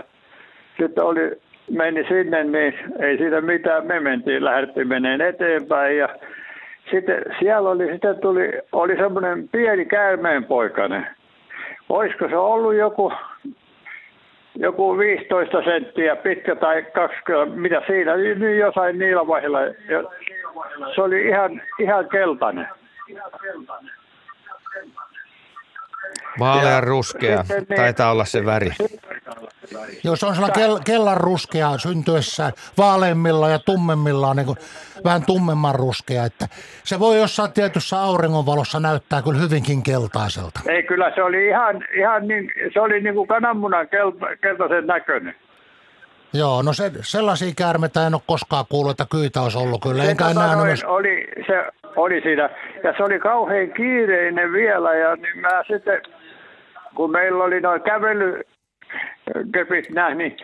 sitten 0.80 1.04
oli, 1.04 1.40
meni 1.70 2.04
sinne, 2.08 2.44
niin 2.44 2.74
ei 2.98 3.18
siitä 3.18 3.40
mitään. 3.40 3.86
Me 3.86 4.00
mentiin, 4.00 4.44
lähdettiin 4.44 4.88
meneen 4.88 5.20
eteenpäin 5.20 5.98
ja 5.98 6.08
sitten 6.90 7.22
siellä 7.38 7.70
oli, 7.70 7.92
sitten 7.92 8.18
tuli, 8.20 8.52
oli 8.72 8.96
semmoinen 8.96 9.48
pieni 9.48 9.84
käärmeenpoikainen. 9.84 11.06
Olisiko 11.88 12.28
se 12.28 12.36
ollut 12.36 12.74
joku, 12.74 13.12
joku 14.54 14.98
15 14.98 15.62
senttiä 15.64 16.16
pitkä 16.16 16.56
tai 16.56 16.82
20, 16.82 17.60
mitä 17.60 17.82
siinä, 17.86 18.16
niin 18.16 18.58
jossain 18.58 18.98
niillä 18.98 19.26
vaiheilla. 19.26 19.58
Se 20.94 21.02
oli 21.02 21.26
ihan, 21.28 21.62
ihan 21.78 22.08
keltainen. 22.08 22.68
Vaalean 26.38 26.82
ruskea. 26.82 27.42
sitten 27.42 27.66
niin- 27.68 27.76
Taitaa 27.76 28.10
olla 28.10 28.24
se 28.24 28.44
väri. 28.46 28.70
Jos 30.04 30.24
on 30.24 30.34
sellainen 30.34 30.62
kel, 30.62 30.78
kellan 30.84 31.16
ruskea 31.16 31.78
syntyessään, 31.78 32.52
vaaleammilla 32.78 33.48
ja 33.48 33.58
tummemmillaan 33.58 34.36
niin 34.36 34.46
kuin, 34.46 34.58
vähän 35.04 35.22
tummemman 35.26 35.74
ruskea, 35.74 36.24
että 36.24 36.46
se 36.84 37.00
voi 37.00 37.18
jossain 37.18 37.52
tietyssä 37.52 38.00
auringonvalossa 38.00 38.80
näyttää 38.80 39.22
kyllä 39.22 39.38
hyvinkin 39.38 39.82
keltaiselta. 39.82 40.60
Ei, 40.68 40.82
kyllä 40.82 41.12
se 41.14 41.22
oli 41.22 41.46
ihan, 41.46 41.84
ihan 41.98 42.28
niin, 42.28 42.52
se 42.72 42.80
oli 42.80 43.00
niin 43.00 43.14
kuin 43.14 43.28
kananmunan 43.28 43.88
kelta, 43.88 44.26
keltaisen 44.42 44.86
näköinen. 44.86 45.34
Joo, 46.32 46.62
no 46.62 46.72
se, 46.72 46.90
sellaisia 47.00 47.52
käärmeitä 47.56 48.06
en 48.06 48.14
ole 48.14 48.22
koskaan 48.26 48.64
kuullut, 48.68 48.90
että 48.90 49.06
kyitä 49.10 49.42
olisi 49.42 49.58
ollut 49.58 49.82
kyllä. 49.82 50.02
Se, 50.02 50.10
Enkä 50.10 50.24
tota 50.24 50.40
enää 50.40 50.54
noin, 50.54 50.66
myös... 50.66 50.84
oli, 50.84 51.28
se 51.46 51.64
oli 51.96 52.20
siinä, 52.20 52.50
ja 52.84 52.94
se 52.96 53.02
oli 53.02 53.18
kauhean 53.18 53.72
kiireinen 53.72 54.52
vielä, 54.52 54.94
ja 54.94 55.16
niin 55.16 55.38
mä 55.38 55.62
sitten, 55.66 56.02
kun 56.94 57.10
meillä 57.10 57.44
oli 57.44 57.60
noin 57.60 57.82
kävelykepit 59.26 59.90
näin, 59.90 60.18
niin 60.18 60.36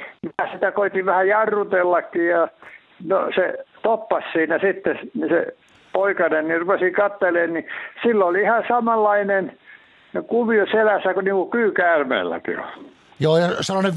mä 0.42 0.52
sitä 0.52 0.72
koitin 0.72 1.06
vähän 1.06 1.28
jarrutellakin, 1.28 2.28
ja 2.28 2.48
no 3.04 3.28
se 3.34 3.54
toppas 3.82 4.24
siinä 4.32 4.58
sitten, 4.58 4.98
niin 5.14 5.28
se 5.28 5.46
poikainen, 5.92 6.48
niin 6.48 6.60
rupesin 6.60 6.92
katselemaan, 6.92 7.52
niin 7.54 7.66
silloin 8.02 8.28
oli 8.28 8.40
ihan 8.42 8.64
samanlainen 8.68 9.58
kuvio 10.26 10.66
selässä 10.66 11.14
kuin 11.14 11.24
niinku 11.24 11.46
kyykäärmeelläkin 11.50 12.58
on. 12.58 12.68
Joo, 13.20 13.38
ja 13.38 13.48
sellainen 13.60 13.92
15-20 13.92 13.94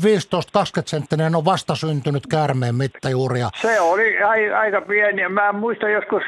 senttinen 0.85 1.35
on 1.35 1.45
vastasyntynyt 1.45 2.27
käärmeen 2.27 2.75
mittajuuri. 2.75 3.39
Ja 3.39 3.49
Se 3.55 3.81
oli 3.81 4.23
ai, 4.23 4.51
aika 4.53 4.81
pieni. 4.81 5.21
ja 5.21 5.29
Mä 5.29 5.51
muistan 5.53 5.91
joskus 5.91 6.23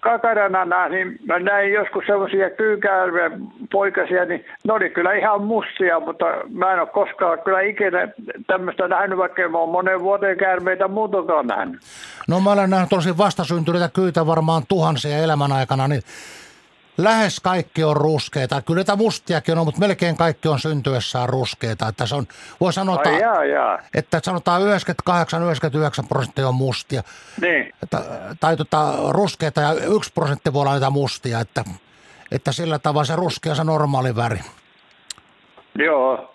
kakaranana, 0.00 0.88
niin 0.88 1.18
mä 1.26 1.38
näin 1.38 1.72
joskus 1.72 2.04
semmoisia 2.06 2.50
kyykäärmeen 2.50 3.32
poikasia, 3.72 4.24
niin 4.24 4.44
ne 4.64 4.72
oli 4.72 4.90
kyllä 4.90 5.12
ihan 5.12 5.42
mustia, 5.44 6.00
mutta 6.00 6.24
mä 6.52 6.72
en 6.72 6.80
ole 6.80 6.88
koskaan 6.88 7.38
kyllä 7.44 7.60
ikinä 7.60 8.08
tämmöistä 8.46 8.88
nähnyt, 8.88 9.18
vaikka 9.18 9.48
mä 9.48 9.58
oon 9.58 9.68
monen 9.68 10.00
vuoteen 10.00 10.38
käärmeitä 10.38 10.88
muutokaan 10.88 11.46
nähnyt. 11.46 11.80
No 12.28 12.40
mä 12.40 12.52
olen 12.52 12.70
nähnyt 12.70 12.90
tosi 12.90 13.18
vastasyntyneitä 13.18 13.90
kyitä 13.94 14.26
varmaan 14.26 14.62
tuhansia 14.68 15.18
elämän 15.18 15.52
aikana, 15.52 15.88
niin 15.88 16.02
lähes 17.02 17.40
kaikki 17.40 17.84
on 17.84 17.96
ruskeita. 17.96 18.62
Kyllä 18.62 18.78
niitä 18.78 18.96
mustiakin 18.96 19.58
on, 19.58 19.64
mutta 19.64 19.80
melkein 19.80 20.16
kaikki 20.16 20.48
on 20.48 20.58
syntyessään 20.58 21.28
ruskeita. 21.28 21.88
Että 21.88 22.06
se 22.06 22.14
on, 22.14 22.26
voi 22.60 22.72
sanoa, 22.72 22.96
Ai 22.96 23.14
että, 23.14 23.24
jaa, 23.24 23.44
jaa. 23.44 23.78
että 23.94 24.20
sanotaan 24.22 24.62
98-99 24.62 24.64
prosenttia 26.08 26.48
on 26.48 26.54
mustia. 26.54 27.02
Niin. 27.40 27.72
Tai, 27.90 28.00
tai 28.40 28.56
tota, 28.56 28.94
ruskeita 29.10 29.60
ja 29.60 29.72
yksi 29.96 30.12
prosentti 30.12 30.52
voi 30.52 30.62
olla 30.62 30.72
niitä 30.72 30.90
mustia. 30.90 31.40
Että, 31.40 31.64
että 32.32 32.52
sillä 32.52 32.78
tavalla 32.78 33.04
se 33.04 33.16
ruskea 33.16 33.52
on 33.52 33.56
se 33.56 33.64
normaali 33.64 34.16
väri. 34.16 34.38
Joo. 35.78 36.34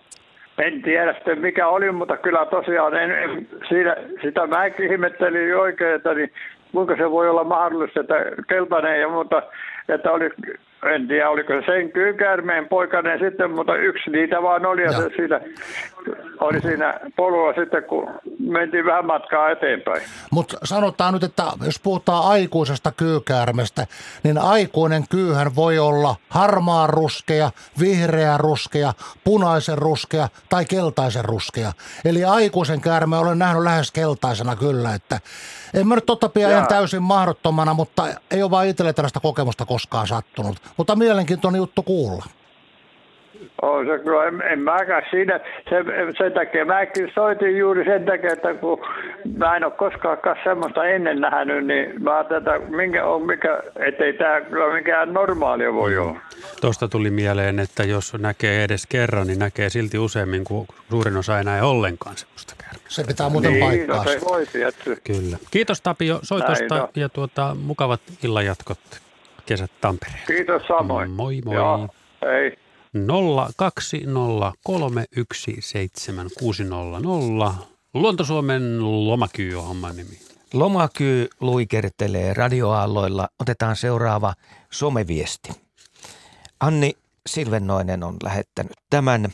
En 0.57 0.81
tiedä 0.81 1.13
sitten 1.13 1.39
mikä 1.39 1.67
oli, 1.67 1.91
mutta 1.91 2.17
kyllä 2.17 2.45
tosiaan 2.45 2.95
en, 2.95 3.11
en, 3.11 3.47
siinä, 3.69 3.95
sitä 4.21 4.47
mäkin 4.47 4.91
ihmettelin 4.91 5.49
jo 5.49 5.61
oikein, 5.61 5.95
että 5.95 6.13
niin, 6.13 6.31
kuinka 6.71 6.95
se 6.95 7.11
voi 7.11 7.29
olla 7.29 7.43
mahdollista, 7.43 7.99
että 7.99 8.15
keltainen 8.47 9.01
ja 9.01 9.09
mutta 9.09 9.41
että 9.89 10.11
oli, 10.11 10.29
en 10.85 11.07
tiedä 11.07 11.29
oliko 11.29 11.53
se 11.53 11.61
sen 11.65 11.91
kyykäärmeen 11.91 12.67
poikainen 12.67 13.19
sitten, 13.19 13.51
mutta 13.51 13.75
yksi 13.75 14.09
niitä 14.09 14.41
vaan 14.41 14.65
oli 14.65 14.81
ja 14.81 14.91
Joo. 14.91 15.01
se 15.01 15.09
siinä, 15.15 15.39
oli 16.39 16.61
siinä 16.61 16.99
polulla 17.15 17.53
sitten, 17.53 17.83
kun 17.83 18.11
mentiin 18.39 18.85
vähän 18.85 19.05
matkaa 19.05 19.49
eteenpäin. 19.49 20.01
Mutta 20.31 20.57
sanotaan 20.63 21.13
nyt, 21.13 21.23
että 21.23 21.43
jos 21.65 21.79
puhutaan 21.79 22.25
aikuisesta 22.25 22.91
kyykäärmestä, 22.91 23.87
niin 24.23 24.37
aikuinen 24.37 25.03
kyyhän 25.09 25.55
voi 25.55 25.79
olla 25.79 26.15
harmaan 26.29 26.89
ruskea, 26.89 27.51
vihreä 27.79 28.37
ruskea, 28.37 28.93
punaisen 29.23 29.77
ruskea 29.77 30.27
tai 30.49 30.65
keltaisen 30.65 31.25
ruskea. 31.25 31.71
Eli 32.05 32.23
aikuisen 32.23 32.81
käärme 32.81 33.17
olen 33.17 33.39
nähnyt 33.39 33.63
lähes 33.63 33.91
keltaisena 33.91 34.55
kyllä, 34.55 34.93
että 34.93 35.19
en 35.73 35.87
mä 35.87 35.95
nyt 35.95 36.05
totta 36.05 36.29
pidä 36.29 36.47
ihan 36.47 36.59
Jaa. 36.59 36.67
täysin 36.67 37.03
mahdottomana, 37.03 37.73
mutta 37.73 38.07
ei 38.31 38.43
ole 38.43 38.51
vaan 38.51 38.67
itselle 38.67 38.93
tällaista 38.93 39.19
kokemusta 39.19 39.65
koskaan 39.65 40.07
sattunut. 40.07 40.57
Mutta 40.77 40.95
mielenkiintoinen 40.95 41.59
juttu 41.59 41.83
kuulla. 41.83 42.23
On 43.61 43.85
se 43.85 44.03
kyllä, 44.03 44.23
en, 44.27 44.41
en 44.51 44.59
mäkään 44.59 45.03
siinä, 45.11 45.39
sen, 45.69 45.85
sen 46.17 46.33
takia 46.33 46.65
mäkin 46.65 47.11
soitin 47.15 47.57
juuri 47.57 47.85
sen 47.85 48.05
takia, 48.05 48.33
että 48.33 48.53
kun 48.53 48.79
mä 49.37 49.55
en 49.55 49.63
ole 49.63 49.71
koskaan 49.71 50.17
semmoista 50.43 50.85
ennen 50.85 51.21
nähnyt, 51.21 51.65
niin 51.67 52.03
mä 52.03 52.15
ajattelin, 52.15 52.37
että 52.47 52.75
minkä 52.75 53.05
on, 53.05 53.25
mikä, 53.25 53.59
ettei 53.87 54.13
tämä 54.13 54.41
kyllä 54.41 54.73
mikään 54.73 55.13
normaalia 55.13 55.73
voi 55.73 55.97
olla. 55.97 56.19
Tuosta 56.61 56.87
tuli 56.87 57.09
mieleen, 57.09 57.59
että 57.59 57.83
jos 57.83 58.13
näkee 58.13 58.63
edes 58.63 58.87
kerran, 58.87 59.27
niin 59.27 59.39
näkee 59.39 59.69
silti 59.69 59.97
useammin, 59.97 60.43
kuin 60.43 60.67
suurin 60.89 61.17
osa 61.17 61.37
ei 61.37 61.43
näe 61.43 61.61
ollenkaan 61.61 62.17
semmoista 62.17 62.53
käärmettä. 62.57 62.89
Se 62.89 63.03
pitää 63.03 63.29
muuten 63.29 63.51
Niin, 63.51 63.59
no 63.61 63.67
paikkaansa. 63.67 64.11
se 64.19 64.21
voisi, 64.25 64.63
että 64.63 64.83
Kyllä. 65.03 65.37
Kiitos 65.51 65.81
Tapio 65.81 66.19
soitosta 66.23 66.75
Näin 66.75 66.81
on. 66.83 66.89
ja 66.95 67.09
tuota, 67.09 67.55
mukavat 67.65 68.01
illanjatkot 68.23 68.79
kesät 69.45 69.71
Tampereen. 69.81 70.19
kiitos 70.27 70.61
samoin. 70.67 71.11
Moi 71.11 71.41
moi. 71.45 71.55
Joo, 71.55 71.87
ei. 72.41 72.57
020317600. 72.95 72.99
Luontosuomen 77.93 78.79
lomakyy 79.07 79.55
on 79.55 79.63
homman 79.67 79.95
nimi. 79.95 80.19
Lomakyy 80.53 81.27
luikertelee 81.39 82.33
radioaalloilla. 82.33 83.27
Otetaan 83.39 83.75
seuraava 83.75 84.33
someviesti. 84.71 85.49
Anni 86.59 86.91
Silvennoinen 87.29 88.03
on 88.03 88.17
lähettänyt 88.23 88.73
tämän. 88.89 89.29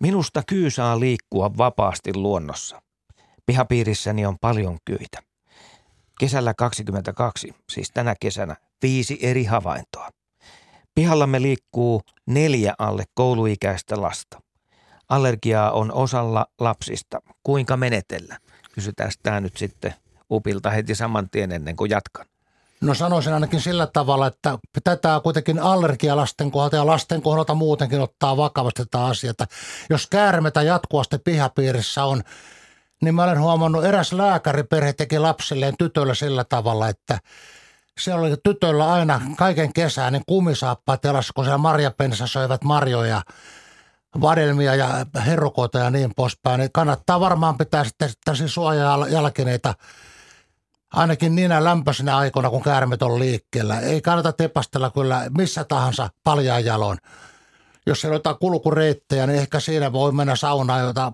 Minusta 0.00 0.42
kyy 0.46 0.70
saa 0.70 1.00
liikkua 1.00 1.56
vapaasti 1.58 2.14
luonnossa. 2.14 2.82
Pihapiirissäni 3.46 4.26
on 4.26 4.36
paljon 4.40 4.78
kyitä. 4.84 5.18
Kesällä 6.20 6.54
22, 6.54 7.54
siis 7.72 7.90
tänä 7.90 8.14
kesänä, 8.20 8.56
viisi 8.82 9.18
eri 9.22 9.44
havaintoa. 9.44 10.10
Pihallamme 10.94 11.42
liikkuu 11.42 12.02
neljä 12.26 12.74
alle 12.78 13.04
kouluikäistä 13.14 14.02
lasta. 14.02 14.40
Allergiaa 15.08 15.70
on 15.70 15.92
osalla 15.92 16.46
lapsista. 16.60 17.20
Kuinka 17.42 17.76
menetellä? 17.76 18.38
Kysytään 18.72 19.10
tämä 19.22 19.40
nyt 19.40 19.56
sitten 19.56 19.94
Upilta 20.30 20.70
heti 20.70 20.94
saman 20.94 21.30
tien 21.30 21.52
ennen 21.52 21.76
kuin 21.76 21.90
jatkan. 21.90 22.26
No 22.80 22.94
sanoisin 22.94 23.32
ainakin 23.32 23.60
sillä 23.60 23.86
tavalla, 23.86 24.26
että 24.26 24.58
tätä 24.84 25.20
kuitenkin 25.22 25.58
allergia 25.58 26.16
lasten 26.16 26.50
kohdalta 26.50 26.76
ja 26.76 26.86
lasten 26.86 27.22
kohdalta 27.22 27.54
muutenkin 27.54 28.00
ottaa 28.00 28.36
vakavasti 28.36 28.84
tätä 28.84 29.04
asiaa. 29.04 29.34
Jos 29.90 30.06
käärmetä 30.06 30.62
jatkuvasti 30.62 31.18
pihapiirissä 31.18 32.04
on, 32.04 32.22
niin 33.02 33.14
mä 33.14 33.24
olen 33.24 33.40
huomannut, 33.40 33.84
eräs 33.84 34.12
lääkäriperhe 34.12 34.92
teki 34.92 35.18
lapsilleen 35.18 35.74
tytölle 35.78 36.14
sillä 36.14 36.44
tavalla, 36.44 36.88
että 36.88 37.18
se 38.00 38.14
oli 38.14 38.36
tytöllä 38.44 38.92
aina 38.92 39.20
kaiken 39.36 39.72
kesän 39.72 40.12
niin 40.12 40.22
kumisaappaat 40.26 41.04
jalassa, 41.04 41.32
kun 41.32 41.44
siellä 41.44 41.58
marjapensa 41.58 42.26
söivät 42.26 42.64
marjoja, 42.64 43.22
vadelmia 44.20 44.74
ja 44.74 45.06
herukoita 45.26 45.78
ja 45.78 45.90
niin 45.90 46.12
poispäin. 46.16 46.58
Niin 46.58 46.72
kannattaa 46.72 47.20
varmaan 47.20 47.58
pitää 47.58 47.84
sitten 47.84 48.10
tällaisia 48.24 48.48
suojajalkineita 48.48 49.74
ainakin 50.92 51.34
niinä 51.34 51.64
lämpöisinä 51.64 52.16
aikoina, 52.16 52.50
kun 52.50 52.62
käärmet 52.62 53.02
on 53.02 53.18
liikkeellä. 53.18 53.80
Ei 53.80 54.00
kannata 54.00 54.32
tepastella 54.32 54.90
kyllä 54.90 55.26
missä 55.38 55.64
tahansa 55.64 56.10
paljaan 56.24 56.64
jaloin. 56.64 56.98
Jos 57.86 58.00
siellä 58.00 58.14
on 58.14 58.18
jotain 58.18 58.38
kulkureittejä, 58.38 59.26
niin 59.26 59.38
ehkä 59.38 59.60
siinä 59.60 59.92
voi 59.92 60.12
mennä 60.12 60.36
saunaan 60.36 60.80
jota 60.80 61.12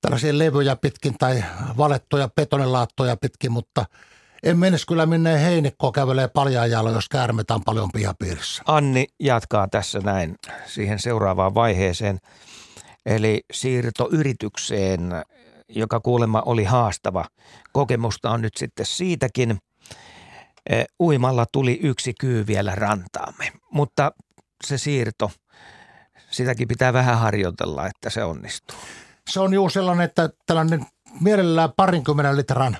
tällaisia 0.00 0.38
levyjä 0.38 0.76
pitkin 0.76 1.18
tai 1.18 1.44
valettuja 1.76 2.28
betonilaattoja 2.28 3.16
pitkin, 3.16 3.52
mutta 3.52 3.84
en 4.42 4.58
menisi 4.58 4.86
kyllä 4.86 5.06
minne 5.06 5.42
heinikkoon 5.42 5.92
kävelee 5.92 6.28
paljaan 6.28 6.70
jaloin, 6.70 6.94
jos 6.94 7.08
käärmetään 7.08 7.60
paljon 7.64 7.88
pihapiirissä. 7.92 8.62
Anni 8.66 9.06
jatkaa 9.20 9.68
tässä 9.68 9.98
näin 9.98 10.34
siihen 10.66 10.98
seuraavaan 10.98 11.54
vaiheeseen. 11.54 12.18
Eli 13.06 13.40
siirto 13.52 14.08
yritykseen 14.12 15.12
joka 15.68 16.00
kuulemma 16.00 16.42
oli 16.46 16.64
haastava. 16.64 17.24
Kokemusta 17.72 18.30
on 18.30 18.42
nyt 18.42 18.56
sitten 18.56 18.86
siitäkin. 18.86 19.58
E, 20.70 20.84
uimalla 21.00 21.46
tuli 21.52 21.80
yksi 21.82 22.14
kyy 22.20 22.46
vielä 22.46 22.74
rantaamme, 22.74 23.52
mutta 23.72 24.12
se 24.66 24.78
siirto, 24.78 25.30
sitäkin 26.30 26.68
pitää 26.68 26.92
vähän 26.92 27.18
harjoitella, 27.18 27.86
että 27.86 28.10
se 28.10 28.24
onnistuu. 28.24 28.76
Se 29.30 29.40
on 29.40 29.54
juuri 29.54 29.72
sellainen, 29.72 30.04
että 30.04 30.30
tällainen 30.46 30.86
mielellään 31.20 31.72
parinkymmenen 31.76 32.36
litran 32.36 32.76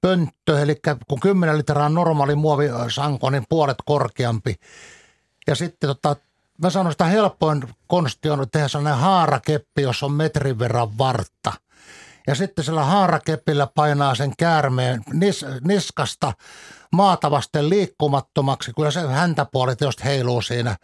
pönttö, 0.00 0.62
eli 0.62 0.80
kun 1.08 1.20
10 1.20 1.58
litraa 1.58 1.88
normaali 1.88 2.34
muovisanko, 2.34 3.30
niin 3.30 3.44
puolet 3.48 3.78
korkeampi. 3.84 4.54
Ja 5.46 5.54
sitten 5.54 5.88
tota, 5.88 6.16
mä 6.62 6.70
sanon 6.70 6.92
sitä 6.92 7.04
helpoin 7.04 7.64
konsti 7.86 8.30
on 8.30 8.46
tehdä 8.52 8.68
sellainen 8.68 9.00
haarakeppi, 9.00 9.82
jos 9.82 10.02
on 10.02 10.12
metrin 10.12 10.58
verran 10.58 10.98
vartta– 10.98 11.52
ja 12.28 12.34
sitten 12.34 12.64
sillä 12.64 12.84
haarakepillä 12.84 13.66
painaa 13.74 14.14
sen 14.14 14.32
käärmeen 14.38 15.02
nis, 15.12 15.44
niskasta 15.64 16.32
maatavasten 16.92 17.70
liikkumattomaksi, 17.70 18.72
kyllä 18.76 18.90
se 18.90 19.00
häntäpuoli 19.00 19.76
tietysti 19.76 20.04
heiluu 20.04 20.42
siinä. 20.42 20.76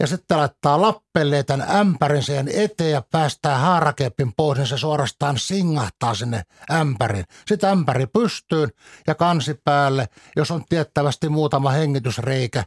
Ja 0.00 0.06
sitten 0.06 0.38
laittaa 0.38 0.82
lappelle 0.82 1.42
tämän 1.42 1.70
ämpärin 1.70 2.22
siihen 2.22 2.48
eteen 2.54 2.90
ja 2.90 3.02
päästää 3.10 3.58
haarakeppin 3.58 4.32
pois, 4.36 4.58
niin 4.58 4.66
se 4.66 4.78
suorastaan 4.78 5.38
singahtaa 5.38 6.14
sinne 6.14 6.42
ämpärin. 6.70 7.24
Sitten 7.46 7.70
ämpäri 7.70 8.06
pystyyn 8.06 8.70
ja 9.06 9.14
kansi 9.14 9.60
päälle, 9.64 10.08
jos 10.36 10.50
on 10.50 10.64
tiettävästi 10.68 11.28
muutama 11.28 11.70
hengitysreikä. 11.70 12.64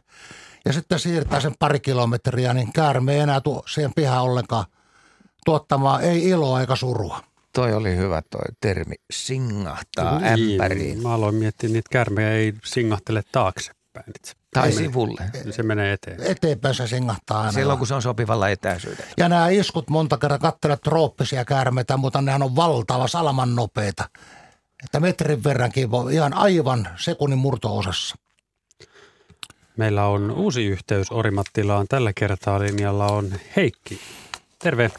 Ja 0.64 0.72
sitten 0.72 0.98
siirtää 0.98 1.40
sen 1.40 1.54
pari 1.58 1.80
kilometriä, 1.80 2.54
niin 2.54 2.72
käärme 2.72 3.14
ei 3.14 3.20
enää 3.20 3.40
tuo 3.40 3.62
siihen 3.66 3.92
pihaan 3.96 4.24
ollenkaan 4.24 4.64
tuottamaan 5.44 6.02
ei 6.02 6.28
iloa 6.28 6.60
eikä 6.60 6.76
surua. 6.76 7.20
Toi 7.52 7.74
oli 7.74 7.96
hyvä 7.96 8.22
toi 8.30 8.54
termi, 8.60 8.94
singahtaa 9.12 10.18
niin, 10.18 10.52
ämpäriin. 10.52 11.02
Mä 11.02 11.14
aloin 11.14 11.34
miettiä, 11.34 11.70
niitä 11.70 11.88
kärmejä 11.90 12.32
ei 12.32 12.54
singahtele 12.64 13.22
taaksepäin. 13.32 14.12
Se 14.24 14.32
tai 14.54 14.72
sivulle. 14.72 15.22
Se 15.50 15.62
menee 15.62 15.92
eteen. 15.92 16.22
Eteenpäin 16.22 16.74
se 16.74 16.86
singahtaa 16.86 17.40
aina. 17.40 17.52
Silloin, 17.52 17.78
kun 17.78 17.86
se 17.86 17.94
on 17.94 18.02
sopivalla 18.02 18.48
etäisyydellä. 18.48 19.10
Ja 19.16 19.28
nämä 19.28 19.48
iskut 19.48 19.90
monta 19.90 20.18
kertaa 20.18 20.38
katselet 20.38 20.80
trooppisia 20.80 21.44
käärmeitä, 21.44 21.96
mutta 21.96 22.22
nehän 22.22 22.42
on 22.42 22.56
valtava 22.56 23.08
salaman 23.08 23.56
nopeita. 23.56 24.04
Että 24.84 25.00
metrin 25.00 25.44
verrankin 25.44 25.90
voi 25.90 26.14
ihan 26.14 26.34
aivan 26.34 26.88
sekunnin 26.96 27.38
murtoosassa. 27.38 28.16
Meillä 29.76 30.06
on 30.06 30.30
uusi 30.30 30.66
yhteys 30.66 31.12
Orimattilaan. 31.12 31.86
Tällä 31.88 32.12
kertaa 32.14 32.60
linjalla 32.60 33.06
on 33.06 33.24
Heikki. 33.56 33.98
Terve. 34.58 34.90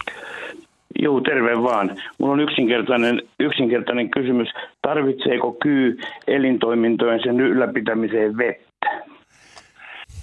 Joo, 1.00 1.22
terve 1.22 1.64
vaan. 1.64 1.98
Mulla 2.18 2.34
on 2.34 2.40
yksinkertainen, 2.40 3.22
yksinkertainen 3.40 4.10
kysymys. 4.12 4.48
Tarvitseeko 4.82 5.52
kyy 5.52 6.00
elintoimintojen 6.28 7.20
sen 7.24 7.40
ylläpitämiseen 7.40 8.38
vettä? 8.38 9.12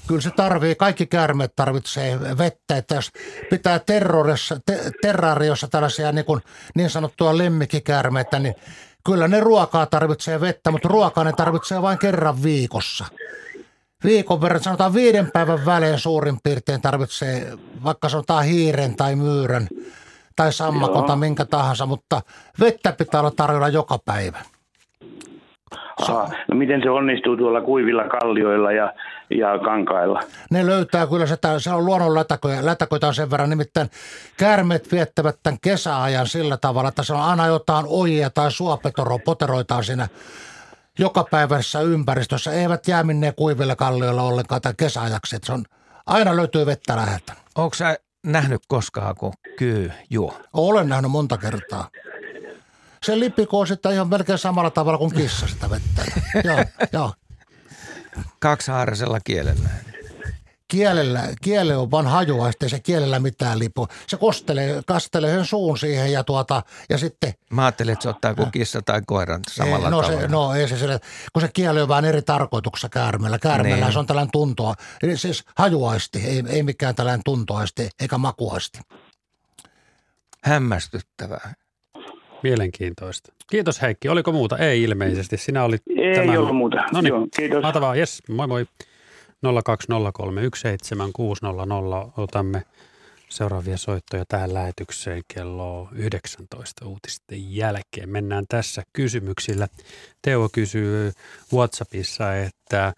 Kyllä 0.08 0.20
se 0.20 0.30
tarvii, 0.30 0.74
kaikki 0.74 1.06
käärmeet 1.06 1.56
tarvitsee 1.56 2.20
vettä, 2.38 2.76
että 2.76 2.94
jos 2.94 3.10
pitää 3.50 3.78
terrorissa, 3.78 4.60
te, 4.66 4.90
terrariossa 5.02 5.68
tällaisia 5.68 6.12
niin, 6.12 6.24
kuin 6.24 6.40
niin 6.74 6.90
sanottua 6.90 7.38
lemmikkikäärmeitä, 7.38 8.38
niin 8.38 8.54
kyllä 9.06 9.28
ne 9.28 9.40
ruokaa 9.40 9.86
tarvitsee 9.86 10.40
vettä, 10.40 10.70
mutta 10.70 10.88
ruokaa 10.88 11.24
ne 11.24 11.32
tarvitsee 11.32 11.82
vain 11.82 11.98
kerran 11.98 12.42
viikossa. 12.42 13.04
Viikon 14.04 14.40
verran, 14.40 14.62
sanotaan 14.62 14.94
viiden 14.94 15.30
päivän 15.30 15.66
välein 15.66 15.98
suurin 15.98 16.38
piirtein 16.42 16.82
tarvitsee, 16.82 17.52
vaikka 17.84 18.08
sanotaan 18.08 18.44
hiiren 18.44 18.96
tai 18.96 19.16
myyrän 19.16 19.68
tai 20.36 20.52
sammakon 20.52 21.04
tai 21.04 21.16
minkä 21.16 21.44
tahansa, 21.44 21.86
mutta 21.86 22.22
vettä 22.60 22.92
pitää 22.92 23.20
olla 23.20 23.30
tarjolla 23.30 23.68
joka 23.68 23.98
päivä. 24.04 24.38
Aha. 25.98 26.30
No 26.48 26.56
miten 26.56 26.82
se 26.82 26.90
onnistuu 26.90 27.36
tuolla 27.36 27.60
kuivilla 27.60 28.04
kallioilla 28.04 28.72
ja, 28.72 28.92
ja 29.30 29.58
kankailla? 29.58 30.20
Ne 30.50 30.66
löytää 30.66 31.06
kyllä, 31.06 31.26
se, 31.26 31.36
se 31.58 31.70
on 31.70 31.84
luonnon 31.84 32.14
lätäköitä, 32.14 32.64
lätäköitä 32.64 33.06
on 33.06 33.14
sen 33.14 33.30
verran, 33.30 33.50
nimittäin 33.50 33.90
käärmeet 34.36 34.92
viettävät 34.92 35.36
tämän 35.42 35.58
kesäajan 35.62 36.26
sillä 36.26 36.56
tavalla, 36.56 36.88
että 36.88 37.02
se 37.02 37.14
on 37.14 37.20
aina 37.20 37.46
jotain 37.46 37.86
ojia 37.88 38.30
tai 38.30 38.52
suopetoro, 38.52 39.18
poteroitaan 39.18 39.84
siinä 39.84 40.08
jokapäiväisessä 40.98 41.80
ympäristössä, 41.80 42.52
eivät 42.52 42.88
jää 42.88 43.02
minne 43.02 43.32
kuivilla 43.32 43.76
kallioilla 43.76 44.22
ollenkaan 44.22 44.60
tai 44.60 44.74
kesäajaksi, 44.76 45.36
että 45.36 45.46
se 45.46 45.52
on, 45.52 45.64
aina 46.06 46.36
löytyy 46.36 46.66
vettä 46.66 46.96
läheltä. 46.96 47.32
Onko 47.56 47.74
sä 47.74 47.96
nähnyt 48.26 48.60
koskaan, 48.68 49.14
kun 49.14 49.32
kyy 49.58 49.92
juo? 50.10 50.34
Olen 50.52 50.88
nähnyt 50.88 51.10
monta 51.10 51.38
kertaa. 51.38 51.88
Se 53.02 53.18
lippikoo 53.18 53.66
sitten 53.66 53.92
ihan 53.92 54.08
melkein 54.08 54.38
samalla 54.38 54.70
tavalla 54.70 54.98
kuin 54.98 55.14
kissa 55.14 55.48
sitä 55.48 55.70
vettä. 55.70 56.04
joo, 56.44 56.64
joo. 56.92 57.12
Kaksihaarasella 58.40 59.20
kielellä. 59.20 59.68
Kielellä, 60.68 61.22
kiele 61.42 61.76
on 61.76 61.90
vaan 61.90 62.06
hajuaista, 62.06 62.64
ei 62.64 62.70
se 62.70 62.80
kielellä 62.80 63.18
mitään 63.18 63.58
lipu. 63.58 63.88
Se 64.06 64.16
kostelee, 64.16 64.82
kastelee 64.86 65.34
sen 65.34 65.44
suun 65.44 65.78
siihen 65.78 66.12
ja, 66.12 66.24
tuota, 66.24 66.62
ja 66.90 66.98
sitten... 66.98 67.34
Mä 67.50 67.64
ajattelin, 67.64 67.92
että 67.92 68.02
se 68.02 68.08
ottaa 68.08 68.34
kuin 68.34 68.50
kissa 68.50 68.82
tai 68.82 69.02
koiran 69.06 69.40
samalla 69.50 69.86
ei, 69.86 69.90
no 69.90 70.02
tavalla. 70.02 70.20
Se, 70.20 70.28
no 70.28 70.54
ei 70.54 70.68
se 70.68 70.78
sille, 70.78 71.00
kun 71.32 71.42
se 71.42 71.48
kieli 71.48 71.80
on 71.80 71.88
vähän 71.88 72.04
eri 72.04 72.22
tarkoituksessa 72.22 72.88
käärmeellä. 72.88 73.38
Käärmeellä 73.38 73.84
niin. 73.84 73.92
se 73.92 73.98
on 73.98 74.06
tällainen 74.06 74.32
tuntoa, 74.32 74.74
siis 75.14 75.44
hajuaisti, 75.56 76.18
ei, 76.26 76.44
ei 76.48 76.62
mikään 76.62 76.94
tällainen 76.94 77.24
tuntoaisti 77.24 77.88
eikä 78.00 78.18
makuaisti. 78.18 78.78
Hämmästyttävää. 80.44 81.54
Mielenkiintoista. 82.42 83.32
Kiitos 83.50 83.82
Heikki. 83.82 84.08
Oliko 84.08 84.32
muuta? 84.32 84.58
Ei 84.58 84.82
ilmeisesti. 84.82 85.36
Sinä 85.36 85.64
olit 85.64 85.82
Ei 85.96 86.14
tämän... 86.14 86.38
ollut 86.38 86.56
muuta. 86.56 86.84
No 86.92 87.00
niin, 87.00 87.12
kiitos. 87.36 87.62
Mahtavaa. 87.62 87.96
Yes, 87.96 88.22
moi 88.28 88.46
moi. 88.46 88.66
020317600 89.46 89.50
otamme 92.16 92.62
seuraavia 93.28 93.76
soittoja 93.76 94.24
tähän 94.28 94.54
lähetykseen 94.54 95.22
kello 95.34 95.88
19 95.92 96.86
uutisten 96.86 97.54
jälkeen. 97.54 98.08
Mennään 98.08 98.44
tässä 98.48 98.82
kysymyksillä. 98.92 99.68
Teo 100.22 100.48
kysyy 100.52 101.12
WhatsAppissa, 101.54 102.36
että 102.36 102.92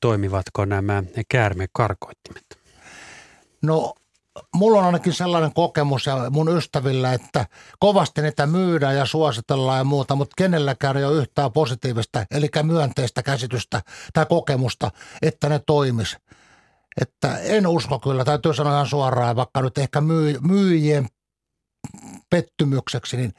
toimivatko 0.00 0.64
nämä 0.64 1.02
käärmekarkoittimet? 1.28 2.58
No 3.62 3.94
mulla 4.54 4.78
on 4.78 4.84
ainakin 4.84 5.12
sellainen 5.12 5.52
kokemus 5.52 6.06
ja 6.06 6.30
mun 6.30 6.56
ystävillä, 6.56 7.12
että 7.12 7.46
kovasti 7.78 8.22
niitä 8.22 8.46
myydään 8.46 8.96
ja 8.96 9.06
suositellaan 9.06 9.78
ja 9.78 9.84
muuta, 9.84 10.14
mutta 10.14 10.34
kenelläkään 10.36 10.96
ei 10.96 11.04
ole 11.04 11.16
yhtään 11.16 11.52
positiivista, 11.52 12.26
eli 12.30 12.48
myönteistä 12.62 13.22
käsitystä 13.22 13.82
tai 14.12 14.26
kokemusta, 14.26 14.90
että 15.22 15.48
ne 15.48 15.60
toimis. 15.66 16.16
Että 17.00 17.38
en 17.38 17.66
usko 17.66 17.98
kyllä, 17.98 18.24
täytyy 18.24 18.54
sanoa 18.54 18.72
ihan 18.72 18.86
suoraan, 18.86 19.36
vaikka 19.36 19.62
nyt 19.62 19.78
ehkä 19.78 20.00
myy, 20.00 20.38
myyjien 20.40 21.08
pettymykseksi, 22.30 23.16
niin 23.16 23.34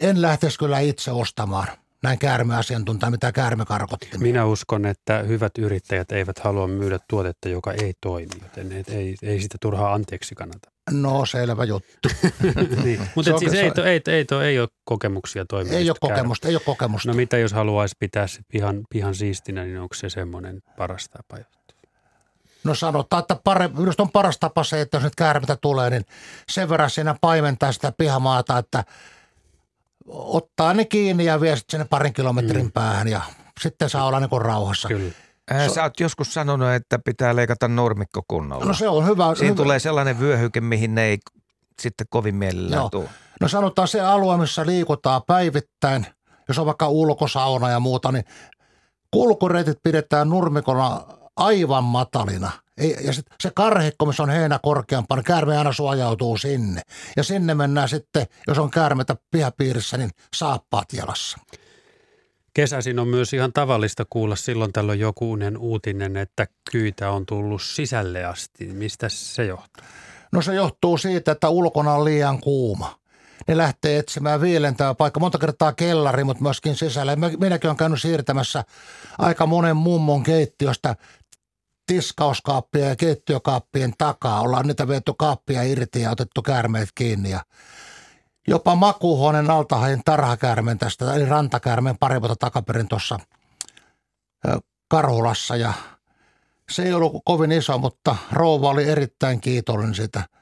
en 0.00 0.22
lähtisi 0.22 0.58
kyllä 0.58 0.78
itse 0.78 1.10
ostamaan. 1.10 1.66
Näin 2.02 2.18
käärmeasiantuntija, 2.18 3.10
mitä 3.10 3.32
käärme 3.32 3.64
karkotti. 3.64 4.18
Minä 4.18 4.44
uskon, 4.44 4.86
että 4.86 5.18
hyvät 5.18 5.52
yrittäjät 5.58 6.12
eivät 6.12 6.38
halua 6.38 6.66
myydä 6.66 6.98
tuotetta, 7.10 7.48
joka 7.48 7.72
ei 7.72 7.94
toimi, 8.00 8.30
joten 8.42 8.72
ei, 8.72 8.84
ei, 8.88 9.16
ei 9.22 9.40
sitä 9.40 9.58
turhaa 9.60 9.94
anteeksi 9.94 10.34
kannata. 10.34 10.70
No 10.90 11.26
selvä 11.26 11.64
juttu. 11.64 12.08
niin. 12.84 13.00
Mutta 13.14 13.38
siis 13.38 13.54
ei, 13.54 13.70
to, 13.70 13.84
ei, 13.84 14.00
ei, 14.06 14.24
to, 14.24 14.42
ei 14.42 14.60
ole 14.60 14.68
kokemuksia 14.84 15.44
toimia. 15.44 15.78
Ei 15.78 15.90
ole 15.90 15.96
kokemusta, 16.00 16.48
ei 16.48 16.54
ole 16.54 16.62
kokemusta. 16.64 17.08
No 17.08 17.14
mitä 17.14 17.38
jos 17.38 17.52
haluaisi 17.52 17.96
pitää 17.98 18.26
se 18.26 18.40
pihan, 18.52 18.80
pihan 18.90 19.14
siistinä, 19.14 19.64
niin 19.64 19.80
onko 19.80 19.94
se 19.94 20.10
semmoinen 20.10 20.60
paras 20.76 21.08
tapa? 21.08 21.36
No 22.64 22.74
sanotaan, 22.74 23.20
että 23.20 23.36
pare, 23.44 23.68
minusta 23.68 24.02
on 24.02 24.10
paras 24.10 24.38
tapa 24.38 24.64
se, 24.64 24.80
että 24.80 24.96
jos 24.96 25.04
nyt 25.04 25.14
käärmeitä 25.14 25.56
tulee, 25.56 25.90
niin 25.90 26.04
sen 26.50 26.68
verran 26.68 26.90
siinä 26.90 27.14
paimentaa 27.20 27.72
sitä 27.72 27.92
pihamaata, 27.98 28.58
että 28.58 28.84
ottaa 30.08 30.74
ne 30.74 30.84
kiinni 30.84 31.24
ja 31.24 31.40
vie 31.40 31.56
sitten 31.56 31.78
sinne 31.78 31.86
parin 31.90 32.12
kilometrin 32.12 32.64
mm. 32.64 32.72
päähän 32.72 33.08
ja 33.08 33.20
sitten 33.60 33.90
saa 33.90 34.06
olla 34.06 34.20
niin 34.20 34.30
kuin 34.30 34.42
rauhassa. 34.42 34.88
Kyllä. 34.88 35.12
Sä 35.74 35.82
oot 35.82 36.00
joskus 36.00 36.34
sanonut, 36.34 36.68
että 36.68 36.98
pitää 37.04 37.36
leikata 37.36 37.68
normikko 37.68 38.22
kunnolla. 38.28 38.64
No 38.64 38.74
se 38.74 38.88
on 38.88 39.06
hyvä. 39.06 39.34
Siinä 39.34 39.52
hyvä. 39.52 39.62
tulee 39.62 39.78
sellainen 39.78 40.20
vyöhyke, 40.20 40.60
mihin 40.60 40.94
ne 40.94 41.04
ei 41.04 41.18
sitten 41.80 42.06
kovin 42.10 42.34
mielellään 42.34 42.90
tule. 42.90 43.08
No 43.40 43.48
sanotaan 43.48 43.88
se 43.88 44.00
alue, 44.00 44.36
missä 44.36 44.66
liikutaan 44.66 45.22
päivittäin, 45.26 46.06
jos 46.48 46.58
on 46.58 46.66
vaikka 46.66 46.88
ulkosauna 46.88 47.70
ja 47.70 47.80
muuta, 47.80 48.12
niin 48.12 48.24
kulkureitit 49.10 49.78
pidetään 49.82 50.28
nurmikona 50.28 51.00
aivan 51.36 51.84
matalina. 51.84 52.50
Ja 53.04 53.12
sit 53.12 53.26
se 53.40 53.50
karhikko, 53.54 54.06
missä 54.06 54.22
on 54.22 54.30
heinä 54.30 54.58
korkeampana, 54.62 55.18
niin 55.18 55.24
käärme 55.24 55.58
aina 55.58 55.72
suojautuu 55.72 56.38
sinne. 56.38 56.82
Ja 57.16 57.24
sinne 57.24 57.54
mennään 57.54 57.88
sitten, 57.88 58.26
jos 58.46 58.58
on 58.58 58.70
käärmetä 58.70 59.16
pihapiirissä, 59.30 59.96
niin 59.96 60.10
saappaat 60.36 60.92
jalassa. 60.92 61.38
Kesäisin 62.54 62.98
on 62.98 63.08
myös 63.08 63.32
ihan 63.32 63.52
tavallista 63.52 64.04
kuulla 64.10 64.36
silloin 64.36 64.72
tällöin 64.72 65.00
jokunen 65.00 65.58
uutinen, 65.58 66.16
että 66.16 66.46
kyitä 66.70 67.10
on 67.10 67.26
tullut 67.26 67.62
sisälle 67.62 68.24
asti. 68.24 68.66
Mistä 68.66 69.08
se 69.08 69.44
johtuu? 69.44 69.84
No 70.32 70.42
se 70.42 70.54
johtuu 70.54 70.98
siitä, 70.98 71.32
että 71.32 71.48
ulkona 71.48 71.92
on 71.92 72.04
liian 72.04 72.40
kuuma. 72.40 72.98
Ne 73.48 73.56
lähtee 73.56 73.98
etsimään 73.98 74.40
viilentää 74.40 74.94
paikka. 74.94 75.20
Monta 75.20 75.38
kertaa 75.38 75.72
kellari, 75.72 76.24
mutta 76.24 76.42
myöskin 76.42 76.76
sisällä. 76.76 77.16
Minäkin 77.16 77.68
olen 77.68 77.76
käynyt 77.76 78.02
siirtämässä 78.02 78.64
aika 79.18 79.46
monen 79.46 79.76
mummon 79.76 80.22
keittiöstä 80.22 80.96
tiskauskaappia 81.88 82.88
ja 82.88 82.96
keittiökaappien 82.96 83.94
takaa. 83.98 84.40
Ollaan 84.40 84.66
niitä 84.66 84.88
viety 84.88 85.12
kaappia 85.18 85.62
irti 85.62 86.00
ja 86.00 86.10
otettu 86.10 86.42
käärmeet 86.42 86.88
kiinni. 86.94 87.30
Ja 87.30 87.40
jopa 88.48 88.74
makuuhuoneen 88.74 89.50
alta 89.50 89.76
hain 89.76 90.02
tarhakäärmen 90.04 90.78
tästä, 90.78 91.14
eli 91.14 91.24
rantakäärmen 91.24 91.98
pari 91.98 92.20
vuotta 92.20 92.36
takaperin 92.36 92.88
tuossa 92.88 93.18
Karhulassa. 94.88 95.56
Ja 95.56 95.72
se 96.70 96.82
ei 96.82 96.92
ollut 96.92 97.22
kovin 97.24 97.52
iso, 97.52 97.78
mutta 97.78 98.16
rouva 98.32 98.70
oli 98.70 98.88
erittäin 98.88 99.40
kiitollinen 99.40 99.94
siitä– 99.94 100.22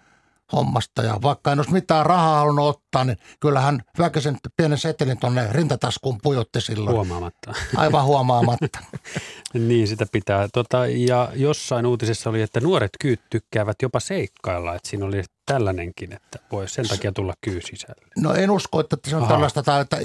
hommasta. 0.52 1.02
Ja 1.02 1.18
vaikka 1.22 1.52
en 1.52 1.58
olisi 1.58 1.72
mitään 1.72 2.06
rahaa 2.06 2.38
halunnut 2.38 2.68
ottaa, 2.68 3.04
niin 3.04 3.18
kyllähän 3.40 3.82
väkisin 3.98 4.36
pienen 4.56 4.78
setelin 4.78 5.18
tuonne 5.18 5.48
rintataskuun 5.50 6.18
pujotti 6.22 6.60
silloin. 6.60 6.96
Huomaamatta. 6.96 7.54
Aivan 7.76 8.04
huomaamatta. 8.04 8.78
niin, 9.54 9.88
sitä 9.88 10.06
pitää. 10.12 10.48
Tota, 10.52 10.86
ja 10.86 11.28
jossain 11.34 11.86
uutisessa 11.86 12.30
oli, 12.30 12.42
että 12.42 12.60
nuoret 12.60 12.90
kyyt 13.00 13.20
tykkäävät 13.30 13.76
jopa 13.82 14.00
seikkailla. 14.00 14.74
Että 14.74 14.88
siinä 14.88 15.06
oli 15.06 15.22
tällainenkin, 15.46 16.12
että 16.12 16.38
voi 16.52 16.68
sen 16.68 16.88
takia 16.88 17.12
tulla 17.12 17.34
kyy 17.40 17.60
sisälle. 17.60 18.06
No 18.16 18.34
en 18.34 18.50
usko, 18.50 18.80
että 18.80 18.96
se 19.08 19.16
on 19.16 19.22
Aha. 19.22 19.32
tällaista, 19.32 19.62
tai 19.62 19.80
että 19.80 19.98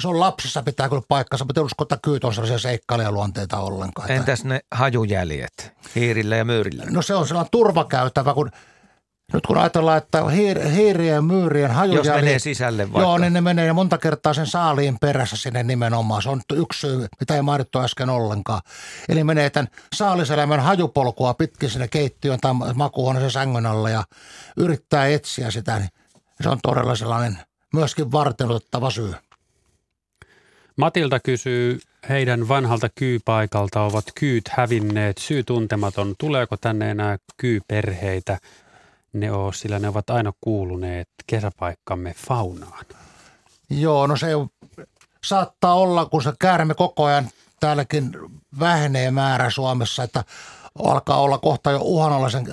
se 0.00 0.08
on 0.08 0.20
lapsissa 0.20 0.62
pitää 0.62 0.88
kyllä 0.88 1.02
paikkansa, 1.08 1.44
mutta 1.44 1.60
en 1.60 1.64
usko, 1.64 1.84
että 1.84 1.98
kyyt 2.02 2.24
on 2.24 2.34
sellaisia 2.34 2.58
seikkailijaluonteita 2.58 3.58
ollenkaan. 3.58 4.10
Entäs 4.10 4.44
ne 4.44 4.60
hajujäljet 4.70 5.72
hiirillä 5.94 6.36
ja 6.36 6.44
myyrillä? 6.44 6.84
No 6.90 7.02
se 7.02 7.14
on 7.14 7.28
sellainen 7.28 7.50
turvakäytävä, 7.50 8.34
kun– 8.34 8.50
nyt 9.32 9.46
kun 9.46 9.58
ajatellaan, 9.58 9.98
että 9.98 10.24
hiir, 10.24 10.68
hiirien 10.68 11.14
ja 11.14 11.22
myyrien 11.22 11.70
hajujäljet... 11.70 12.06
Jos 12.06 12.16
menee 12.16 12.38
sisälle 12.38 12.92
vaikka. 12.92 13.00
Joo, 13.00 13.18
niin 13.18 13.32
ne 13.32 13.40
menee 13.40 13.72
monta 13.72 13.98
kertaa 13.98 14.34
sen 14.34 14.46
saaliin 14.46 14.98
perässä 15.00 15.36
sinne 15.36 15.62
nimenomaan. 15.62 16.22
Se 16.22 16.28
on 16.28 16.40
yksi 16.52 16.80
syy, 16.80 17.06
mitä 17.20 17.36
ei 17.36 17.42
mainittu 17.42 17.78
äsken 17.78 18.10
ollenkaan. 18.10 18.60
Eli 19.08 19.24
menee 19.24 19.50
tämän 19.50 19.68
saaliselämän 19.94 20.60
hajupolkua 20.60 21.34
pitkin 21.34 21.70
sinne 21.70 21.88
keittiön 21.88 22.38
tai 22.40 22.54
makuuhuoneen 22.74 23.30
sängyn 23.30 23.66
alle 23.66 23.90
ja 23.90 24.04
yrittää 24.56 25.06
etsiä 25.06 25.50
sitä. 25.50 25.78
Niin 25.78 25.90
se 26.40 26.48
on 26.48 26.58
todella 26.62 26.96
sellainen 26.96 27.38
myöskin 27.72 28.12
varteluttava 28.12 28.90
syy. 28.90 29.14
Matilta 30.76 31.20
kysyy 31.20 31.80
heidän 32.08 32.48
vanhalta 32.48 32.88
kyypaikalta, 32.94 33.82
ovat 33.82 34.04
kyyt 34.14 34.48
hävinneet, 34.48 35.18
syy 35.18 35.42
tuntematon. 35.42 36.14
Tuleeko 36.18 36.56
tänne 36.56 36.90
enää 36.90 37.18
kyyperheitä? 37.36 38.38
Ne 39.12 39.32
ole, 39.32 39.52
sillä 39.52 39.78
ne 39.78 39.88
ovat 39.88 40.10
aina 40.10 40.32
kuuluneet 40.40 41.08
kesäpaikkamme 41.26 42.14
faunaan. 42.26 42.84
Joo, 43.70 44.06
no 44.06 44.16
se 44.16 44.28
saattaa 45.24 45.74
olla, 45.74 46.06
kun 46.06 46.22
se 46.22 46.32
käärme 46.40 46.74
koko 46.74 47.04
ajan 47.04 47.28
täälläkin 47.60 48.12
vähenee 48.60 49.10
määrä 49.10 49.50
Suomessa, 49.50 50.02
että 50.02 50.24
alkaa 50.84 51.20
olla 51.20 51.38
kohta 51.38 51.70
jo 51.70 51.78
uhanalaisen 51.82 52.46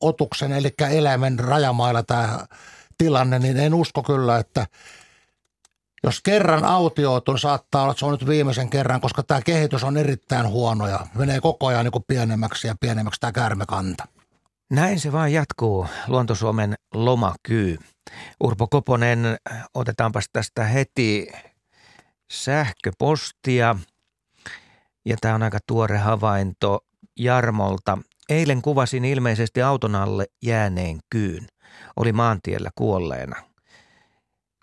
otuksen, 0.00 0.52
eli 0.52 0.74
eläimen 0.90 1.38
rajamailla 1.38 2.02
tämä 2.02 2.46
tilanne, 2.98 3.38
niin 3.38 3.56
en 3.56 3.74
usko 3.74 4.02
kyllä, 4.02 4.38
että 4.38 4.66
jos 6.02 6.20
kerran 6.20 6.64
autioitu, 6.64 7.32
niin 7.32 7.40
saattaa 7.40 7.82
olla, 7.82 7.90
että 7.90 7.98
se 7.98 8.06
on 8.06 8.12
nyt 8.12 8.26
viimeisen 8.26 8.70
kerran, 8.70 9.00
koska 9.00 9.22
tämä 9.22 9.40
kehitys 9.40 9.84
on 9.84 9.96
erittäin 9.96 10.48
huono 10.48 10.86
ja 10.86 11.06
menee 11.14 11.40
koko 11.40 11.66
ajan 11.66 11.84
niin 11.84 11.92
kuin 11.92 12.04
pienemmäksi 12.08 12.66
ja 12.66 12.74
pienemmäksi 12.80 13.20
tämä 13.20 13.32
käärmekanta. 13.32 14.04
Näin 14.70 15.00
se 15.00 15.12
vaan 15.12 15.32
jatkuu, 15.32 15.86
Luontosuomen 16.08 16.74
lomakyy. 16.94 17.78
Urpo 18.40 18.66
Koponen, 18.66 19.18
otetaanpas 19.74 20.24
tästä 20.32 20.64
heti 20.64 21.28
sähköpostia. 22.32 23.76
Ja 25.04 25.16
tämä 25.20 25.34
on 25.34 25.42
aika 25.42 25.58
tuore 25.66 25.98
havainto 25.98 26.80
Jarmolta. 27.18 27.98
Eilen 28.28 28.62
kuvasin 28.62 29.04
ilmeisesti 29.04 29.62
auton 29.62 29.94
alle 29.94 30.26
jääneen 30.42 30.98
kyyn. 31.10 31.46
Oli 31.96 32.12
maantiellä 32.12 32.70
kuolleena. 32.74 33.36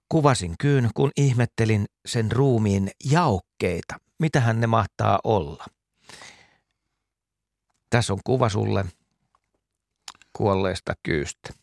Kuvasin 0.10 0.56
kyyn, 0.60 0.90
kun 0.94 1.12
ihmettelin 1.18 1.86
sen 2.06 2.32
ruumiin 2.32 2.92
jaokkeita. 3.12 3.96
Mitähän 4.20 4.60
ne 4.60 4.68
mahtaa 4.68 5.20
olla? 5.24 5.66
Tässä 7.90 8.14
on 8.14 8.20
kuva 8.24 8.50
sulle– 8.50 8.86
kuolleesta 10.34 10.94
kyystä. 11.04 11.54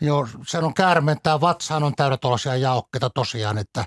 Joo, 0.00 0.28
se 0.46 0.58
on 0.58 0.74
käärmentää 0.74 1.40
vatsaan 1.40 1.82
on 1.82 1.94
täydet 1.94 2.20
tuollaisia 2.20 2.56
jaokkeita 2.56 3.10
tosiaan, 3.10 3.58
että, 3.58 3.84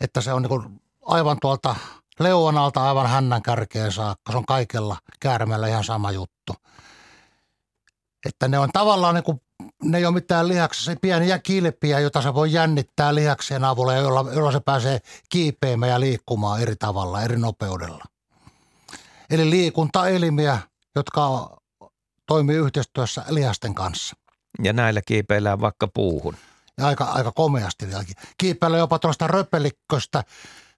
että 0.00 0.20
se 0.20 0.32
on 0.32 0.42
niin 0.42 0.80
aivan 1.06 1.36
tuolta 1.40 1.76
leuanalta 2.20 2.88
aivan 2.88 3.06
hännän 3.06 3.42
kärkeen 3.42 3.92
saakka. 3.92 4.32
Se 4.32 4.38
on 4.38 4.46
kaikella 4.46 4.96
käärmeellä 5.20 5.68
ihan 5.68 5.84
sama 5.84 6.12
juttu. 6.12 6.54
Että 8.26 8.48
ne 8.48 8.58
on 8.58 8.70
tavallaan 8.72 9.14
niin 9.14 9.24
kuin, 9.24 9.40
ne 9.82 9.98
ei 9.98 10.06
ole 10.06 10.14
mitään 10.14 10.48
lihaksessa, 10.48 10.92
pieniä 11.00 11.38
kilpiä, 11.38 12.00
joita 12.00 12.22
se 12.22 12.34
voi 12.34 12.52
jännittää 12.52 13.14
lihaksien 13.14 13.64
avulla, 13.64 13.94
jolla, 13.94 14.32
jolla 14.32 14.52
se 14.52 14.60
pääsee 14.60 14.98
kiipeämään 15.28 15.92
ja 15.92 16.00
liikkumaan 16.00 16.60
eri 16.60 16.76
tavalla, 16.76 17.22
eri 17.22 17.38
nopeudella. 17.38 18.04
Eli 19.30 19.50
liikuntaelimiä, 19.50 20.58
jotka 20.96 21.50
toimii 22.26 22.56
yhteistyössä 22.56 23.24
lihasten 23.28 23.74
kanssa. 23.74 24.16
Ja 24.62 24.72
näillä 24.72 25.02
kiipeillään 25.06 25.60
vaikka 25.60 25.88
puuhun. 25.88 26.36
Ja 26.78 26.86
aika, 26.86 27.04
aika 27.04 27.32
komeasti 27.32 27.86
vieläkin. 27.86 28.14
Kiipeillä 28.38 28.78
jopa 28.78 28.98
tuollaista 28.98 29.26
röpelikköstä 29.26 30.24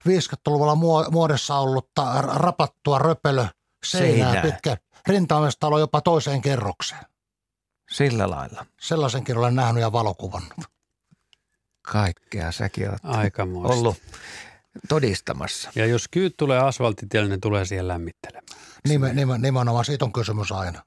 50-luvulla 0.09 0.74
muodossa 1.11 1.59
ollutta 1.59 2.22
rapattua 2.22 2.99
röpelö 2.99 3.47
seinää, 3.86 4.32
seinää. 4.32 4.42
pitkä 4.42 4.76
rintaamestalo 5.07 5.78
jopa 5.78 6.01
toiseen 6.01 6.42
kerrokseen. 6.42 7.03
Sillä 7.90 8.30
lailla. 8.30 8.66
Sellaisenkin 8.80 9.38
olen 9.38 9.57
nähnyt 9.57 9.80
ja 9.80 9.92
valokuvannut. 9.92 10.59
Kaikkea 11.82 12.53
säkin 12.53 12.88
olet 12.88 13.34
ollut 13.55 13.97
todistamassa. 14.88 15.70
Ja 15.74 15.86
jos 15.86 16.09
kyyt 16.09 16.36
tulee 16.36 16.59
asfaltitielle, 16.59 17.28
ne 17.28 17.38
tulee 17.38 17.64
siihen 17.64 17.88
lämmittelemään. 17.88 18.47
Nimen, 18.88 19.16
nimen, 19.16 19.42
nimenomaan 19.42 19.84
siitä 19.84 20.05
on 20.05 20.12
kysymys 20.12 20.53
aina. 20.53 20.82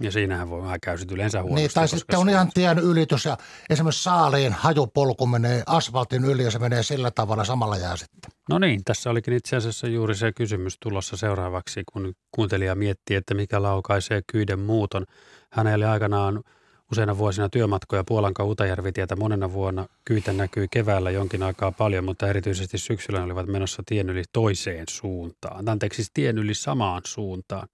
Ja 0.00 0.10
siinähän 0.10 0.50
voi 0.50 0.62
vähän 0.62 0.80
käy 0.82 0.96
yleensä 1.12 1.42
huonosti. 1.42 1.62
Niin, 1.62 1.70
tai 1.74 1.88
sitten 1.88 2.18
on 2.18 2.28
ihan 2.28 2.50
tien 2.54 2.78
ylitys 2.78 3.24
ja 3.24 3.36
esimerkiksi 3.70 4.02
saaliin 4.02 4.52
hajupolku 4.52 5.26
menee 5.26 5.62
asfaltin 5.66 6.24
yli 6.24 6.44
ja 6.44 6.50
se 6.50 6.58
menee 6.58 6.82
sillä 6.82 7.10
tavalla 7.10 7.44
samalla 7.44 7.76
jää 7.76 7.96
sitten. 7.96 8.30
No 8.48 8.58
niin, 8.58 8.84
tässä 8.84 9.10
olikin 9.10 9.34
itse 9.34 9.56
asiassa 9.56 9.86
juuri 9.86 10.14
se 10.14 10.32
kysymys 10.32 10.76
tulossa 10.80 11.16
seuraavaksi, 11.16 11.82
kun 11.92 12.14
kuuntelija 12.30 12.74
miettii, 12.74 13.16
että 13.16 13.34
mikä 13.34 13.62
laukaisee 13.62 14.22
kyyden 14.32 14.58
muuton. 14.58 15.06
Hänelle 15.50 15.86
aikanaan 15.86 16.42
useina 16.92 17.18
vuosina 17.18 17.48
työmatkoja 17.48 18.04
Puolan 18.04 18.34
Utajärvitietä 18.42 19.16
monena 19.16 19.52
vuonna. 19.52 19.86
Kyytä 20.04 20.32
näkyi 20.32 20.68
keväällä 20.70 21.10
jonkin 21.10 21.42
aikaa 21.42 21.72
paljon, 21.72 22.04
mutta 22.04 22.28
erityisesti 22.28 22.78
syksyllä 22.78 23.18
ne 23.18 23.24
olivat 23.24 23.46
menossa 23.46 23.82
tien 23.86 24.10
yli 24.10 24.22
toiseen 24.32 24.84
suuntaan. 24.90 25.68
Anteeksi, 25.68 25.96
siis 25.96 26.10
tien 26.14 26.38
yli 26.38 26.54
samaan 26.54 27.02
suuntaan. 27.06 27.68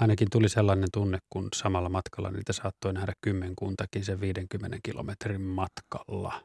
Ainakin 0.00 0.30
tuli 0.30 0.48
sellainen 0.48 0.88
tunne, 0.92 1.18
kun 1.30 1.48
samalla 1.54 1.88
matkalla 1.88 2.30
niitä 2.30 2.52
saattoi 2.52 2.92
nähdä 2.92 3.12
kymmenkuntakin 3.20 4.04
sen 4.04 4.20
50 4.20 4.78
kilometrin 4.82 5.40
matkalla. 5.40 6.40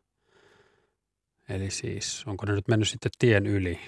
Eli 1.49 1.71
siis, 1.71 2.23
onko 2.27 2.45
ne 2.45 2.53
nyt 2.53 2.67
mennyt 2.67 2.89
sitten 2.89 3.11
tien 3.19 3.47
yli? 3.47 3.79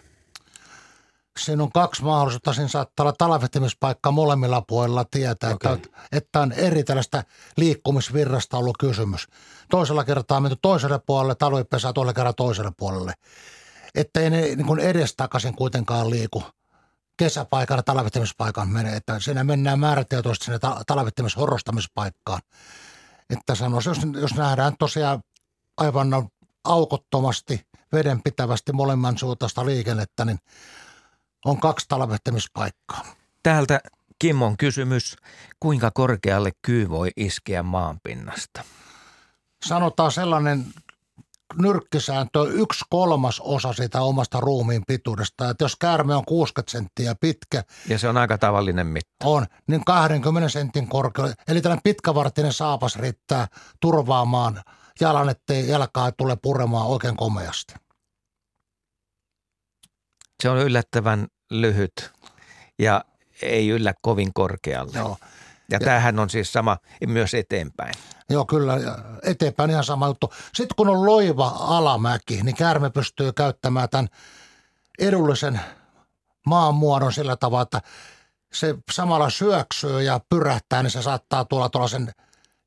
Siinä 1.38 1.64
on 1.64 1.72
kaksi 1.72 2.04
mahdollisuutta. 2.04 2.54
Siinä 2.54 2.68
saattaa 2.68 3.04
olla 3.04 3.14
talvehtimispaikka 3.18 4.12
molemmilla 4.12 4.64
puolilla 4.68 5.06
tietää, 5.12 5.54
okay. 5.54 5.74
että, 5.74 5.90
että 6.12 6.40
on 6.40 6.52
eri 6.52 6.84
tällaista 6.84 7.24
liikkumisvirrasta 7.58 8.58
ollut 8.58 8.78
kysymys. 8.78 9.28
Toisella 9.70 10.04
kertaa 10.04 10.38
on 10.38 10.44
menty 10.44 10.58
toiselle 10.62 11.00
puolelle, 11.06 11.36
talvipesää 11.36 11.94
toisella 11.94 12.14
kertaa 12.14 12.34
toiselle 12.34 12.72
puolelle. 12.78 13.14
Että 13.96 14.20
ei 14.20 14.30
ne 14.30 14.42
niin 14.42 14.66
kuin 14.66 14.80
edestakaisin 14.80 15.56
kuitenkaan 15.56 16.10
liiku 16.10 16.44
kesäpaikalla 17.18 17.84
talvehtimishpaikan 17.84 18.70
menee, 18.70 18.96
että 18.96 19.20
siinä 19.20 19.44
mennään 19.44 19.80
määrätietoisesti 19.80 20.46
sinne 20.46 20.60
talvehtimishorrostamispaikkaan. 20.88 22.42
Että 23.30 23.56
sanoisi, 23.56 23.90
jos, 23.90 23.98
jos 24.22 24.36
nähdään 24.36 24.74
tosiaan 24.80 25.20
aivan 25.78 26.10
aukottomasti, 26.64 27.62
vedenpitävästi 27.94 28.74
molemman 28.74 29.18
suuntaista 29.18 29.66
liikennettä, 29.66 30.26
niin 30.26 30.40
on 31.46 31.60
kaksi 31.60 31.86
talvehtimispaikkaa. 31.90 33.06
Täältä 33.44 33.80
Kimmon 34.20 34.58
kysymys, 34.58 35.16
kuinka 35.60 35.92
korkealle 35.92 36.52
kyy 36.62 36.90
voi 36.90 37.10
iskeä 37.18 37.64
maanpinnasta? 37.64 38.64
Sanotaan 39.66 40.12
sellainen 40.12 40.66
nyrkkisääntö 41.56 42.44
yksi 42.52 42.86
kolmas 42.90 43.40
osa 43.40 43.74
sitä 43.74 44.02
omasta 44.02 44.40
ruumiin 44.40 44.84
pituudesta. 44.88 45.50
Että 45.50 45.64
jos 45.64 45.76
käärme 45.76 46.16
on 46.16 46.26
60 46.26 46.72
senttiä 46.72 47.16
pitkä. 47.16 47.64
Ja 47.90 48.00
se 48.00 48.10
on 48.10 48.18
aika 48.18 48.38
tavallinen 48.38 48.88
mitta. 48.88 49.26
On, 49.26 49.46
niin 49.68 49.86
20 49.86 50.50
sentin 50.50 50.88
korkea. 50.88 51.34
Eli 51.48 51.62
tällainen 51.62 51.84
pitkävartinen 51.84 52.54
saapas 52.54 52.96
riittää 52.96 53.48
turvaamaan 53.80 54.64
jalan, 55.00 55.30
ettei 55.30 55.70
jalkaa 55.70 56.12
tule 56.12 56.38
puremaan 56.42 56.88
oikein 56.88 57.18
komeasti. 57.18 57.74
Se 60.44 60.50
on 60.50 60.58
yllättävän 60.58 61.28
lyhyt 61.52 62.12
ja 62.80 63.06
ei 63.42 63.70
yllä 63.70 63.94
kovin 64.02 64.34
korkealle. 64.34 64.98
Joo. 64.98 65.18
Ja, 65.72 65.76
ja 65.76 65.80
tämähän 65.80 66.20
on 66.20 66.30
siis 66.30 66.54
sama 66.54 66.78
myös 67.08 67.34
eteenpäin. 67.34 67.94
Joo, 68.30 68.46
kyllä. 68.46 68.74
Eteenpäin 69.24 69.70
ihan 69.70 69.84
sama 69.84 70.08
juttu. 70.08 70.34
Sitten 70.54 70.76
kun 70.76 70.90
on 70.90 71.06
loiva 71.06 71.48
alamäki, 71.48 72.44
niin 72.44 72.56
käärme 72.56 72.90
pystyy 72.90 73.34
käyttämään 73.34 73.90
tämän 73.90 74.08
edullisen 75.00 75.60
maanmuodon 76.46 77.14
sillä 77.14 77.36
tavalla, 77.36 77.64
että 77.64 77.82
se 78.54 78.76
samalla 78.92 79.30
syöksyy 79.30 80.02
ja 80.02 80.20
pyrähtää, 80.30 80.84
niin 80.84 80.92
se 80.92 81.02
saattaa 81.02 81.46
tulla 81.46 81.70
tuollaisen 81.70 82.14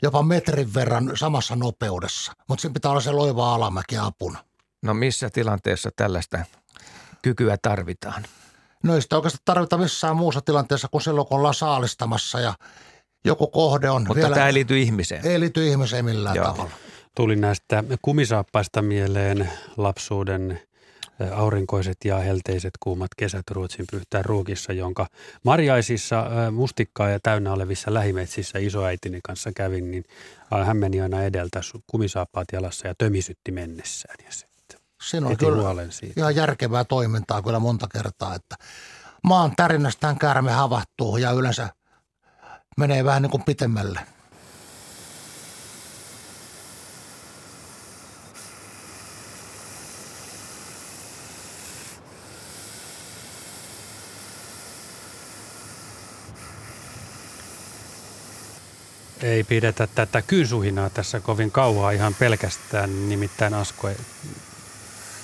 jopa 0.03 0.23
metrin 0.23 0.75
verran 0.75 1.13
samassa 1.15 1.57
nopeudessa. 1.57 2.33
Mutta 2.49 2.63
siinä 2.63 2.75
pitää 2.75 2.91
olla 2.91 3.01
se 3.01 3.13
loiva 3.13 3.55
alamäki 3.55 3.99
apuna. 3.99 4.39
No 4.83 4.95
missä 4.95 5.31
tilanteessa 5.31 5.91
tällaista 5.97 6.39
kykyä 7.23 7.57
tarvitaan? 7.63 8.25
No 8.83 8.95
ei 8.95 9.03
sitä 9.03 9.17
oikeastaan 9.17 9.43
tarvita 9.45 9.79
missään 9.79 10.17
muussa 10.17 10.41
tilanteessa 10.41 10.89
kuin 10.89 11.03
silloin, 11.03 11.27
kun 11.27 11.39
ollaan 11.39 11.55
saalistamassa 11.55 12.41
ja 12.41 12.55
joku 13.25 13.47
kohde 13.47 13.91
on 13.91 14.03
Mutta 14.03 14.15
vielä... 14.15 14.35
tämä 14.35 14.47
ei 14.47 14.55
liity 14.55 14.81
ihmiseen. 14.81 15.27
Ei 15.27 15.41
liity 15.41 15.69
ihmiseen 15.69 16.05
millään 16.05 16.37
Joo. 16.37 16.47
tavalla. 16.47 16.71
Tuli 17.15 17.37
näistä 17.37 17.85
kumisaappaista 18.03 18.83
mieleen 18.83 19.51
lapsuuden 19.77 20.61
aurinkoiset 21.35 21.97
ja 22.05 22.19
helteiset 22.19 22.71
kuumat 22.81 23.09
kesät 23.17 23.51
Ruotsin 23.51 23.85
pyhtään 23.91 24.25
ruukissa, 24.25 24.73
jonka 24.73 25.07
marjaisissa 25.45 26.27
mustikkaa 26.53 27.09
ja 27.09 27.19
täynnä 27.23 27.53
olevissa 27.53 27.95
lähimetsissä 27.95 28.59
isoäitini 28.59 29.21
kanssa 29.25 29.51
kävin, 29.57 29.91
niin 29.91 30.05
hän 30.65 30.77
meni 30.77 31.01
aina 31.01 31.23
edeltä 31.23 31.61
kumisaappaat 31.87 32.47
jalassa 32.53 32.89
ja 32.89 32.95
tömisytti 32.99 33.53
mennessään. 33.53 34.17
Ja 34.25 34.31
Siinä 35.03 35.27
on 35.27 35.37
kyllä 35.37 35.91
siitä. 35.91 36.15
ihan 36.17 36.37
järkevää 36.37 36.85
toimintaa 36.85 37.43
kyllä 37.43 37.59
monta 37.59 37.89
kertaa, 37.93 38.35
että 38.35 38.57
maan 39.25 39.53
tärinästään 39.57 40.19
käärme 40.19 40.53
havahtuu 40.53 41.17
ja 41.17 41.31
yleensä 41.31 41.69
menee 42.77 43.05
vähän 43.05 43.23
niin 43.23 43.31
kuin 43.31 43.43
pitemmälle. 43.45 44.01
Ei 59.23 59.45
pidetä 59.45 59.87
tätä 59.87 60.23
kyysuhinaa 60.23 60.91
tässä 60.91 61.21
kovin 61.21 61.51
kauaa 61.51 61.91
ihan 61.91 62.15
pelkästään, 62.15 63.09
nimittäin 63.09 63.55
Asko 63.55 63.89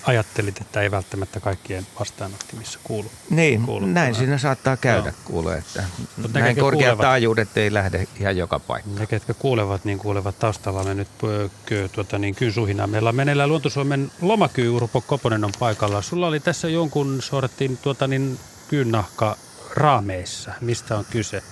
ajattelit, 0.06 0.60
että 0.60 0.80
ei 0.80 0.90
välttämättä 0.90 1.40
kaikkien 1.40 1.86
vastaanottimissa 1.98 2.78
kuulu. 2.84 3.10
Niin, 3.30 3.62
kuulu 3.62 3.86
näin 3.86 4.14
tämä. 4.14 4.18
siinä 4.18 4.38
saattaa 4.38 4.76
käydä 4.76 5.08
Joo. 5.08 5.16
kuule, 5.24 5.58
että 5.58 5.84
Mutta 6.16 6.38
näin 6.38 6.56
korkeat 6.56 6.72
kuulevat, 6.72 7.00
taajuudet 7.00 7.56
ei 7.56 7.72
lähde 7.72 8.08
ihan 8.20 8.36
joka 8.36 8.60
paikkaan. 8.60 8.96
Ne, 8.96 9.06
ketkä 9.06 9.34
kuulevat, 9.34 9.84
niin 9.84 9.98
kuulevat 9.98 10.38
taustalla 10.38 10.84
me 10.84 10.94
nyt 10.94 11.08
pöökö, 11.20 11.88
tuota, 11.92 12.18
niin 12.18 12.34
kyysuhinaa. 12.34 12.86
Meillä 12.86 13.08
on 13.08 13.16
meneillään 13.16 13.48
Luontosuomen 13.48 14.10
lomakyy, 14.20 14.68
Urpo 14.68 15.00
Koponen 15.00 15.44
on 15.44 15.52
paikalla. 15.58 16.02
Sulla 16.02 16.26
oli 16.26 16.40
tässä 16.40 16.68
jonkun 16.68 17.22
sortin 17.22 17.76
tuota, 17.76 18.06
niin, 18.06 18.38
kyynnahka 18.68 19.36
raameissa. 19.74 20.52
Mistä 20.60 20.98
on 20.98 21.04
kyse? 21.10 21.42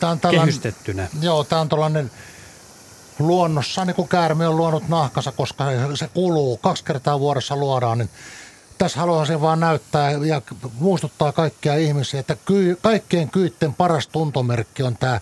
Tämä 0.00 0.12
on 0.12 0.20
tällainen, 0.20 0.46
Kehystettynä. 0.46 1.08
Joo, 1.20 1.44
tämä 1.44 1.60
on 1.60 1.68
tällainen 1.68 2.10
luonnossa, 3.18 3.84
niin 3.84 3.96
kuin 3.96 4.08
käärme 4.08 4.48
on 4.48 4.56
luonut 4.56 4.88
nahkansa, 4.88 5.32
koska 5.32 5.64
se 5.94 6.08
kuluu, 6.14 6.56
kaksi 6.56 6.84
kertaa 6.84 7.20
vuodessa 7.20 7.56
luodaan, 7.56 7.98
niin 7.98 8.10
tässä 8.78 9.00
haluaisin 9.00 9.40
vaan 9.40 9.60
näyttää 9.60 10.10
ja 10.10 10.42
muistuttaa 10.78 11.32
kaikkia 11.32 11.76
ihmisiä, 11.76 12.20
että 12.20 12.36
ky, 12.44 12.78
kaikkien 12.82 13.30
kyytten 13.30 13.74
paras 13.74 14.08
tuntomerkki 14.08 14.82
on 14.82 14.96
tämä 14.96 15.20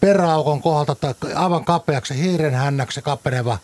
peräaukon 0.00 0.62
kohdalta 0.62 1.14
tai 1.14 1.32
aivan 1.34 1.64
kapeaksi 1.64 2.16
hiiren 2.16 2.54
hännäksi 2.54 3.02
kapeneva 3.02 3.58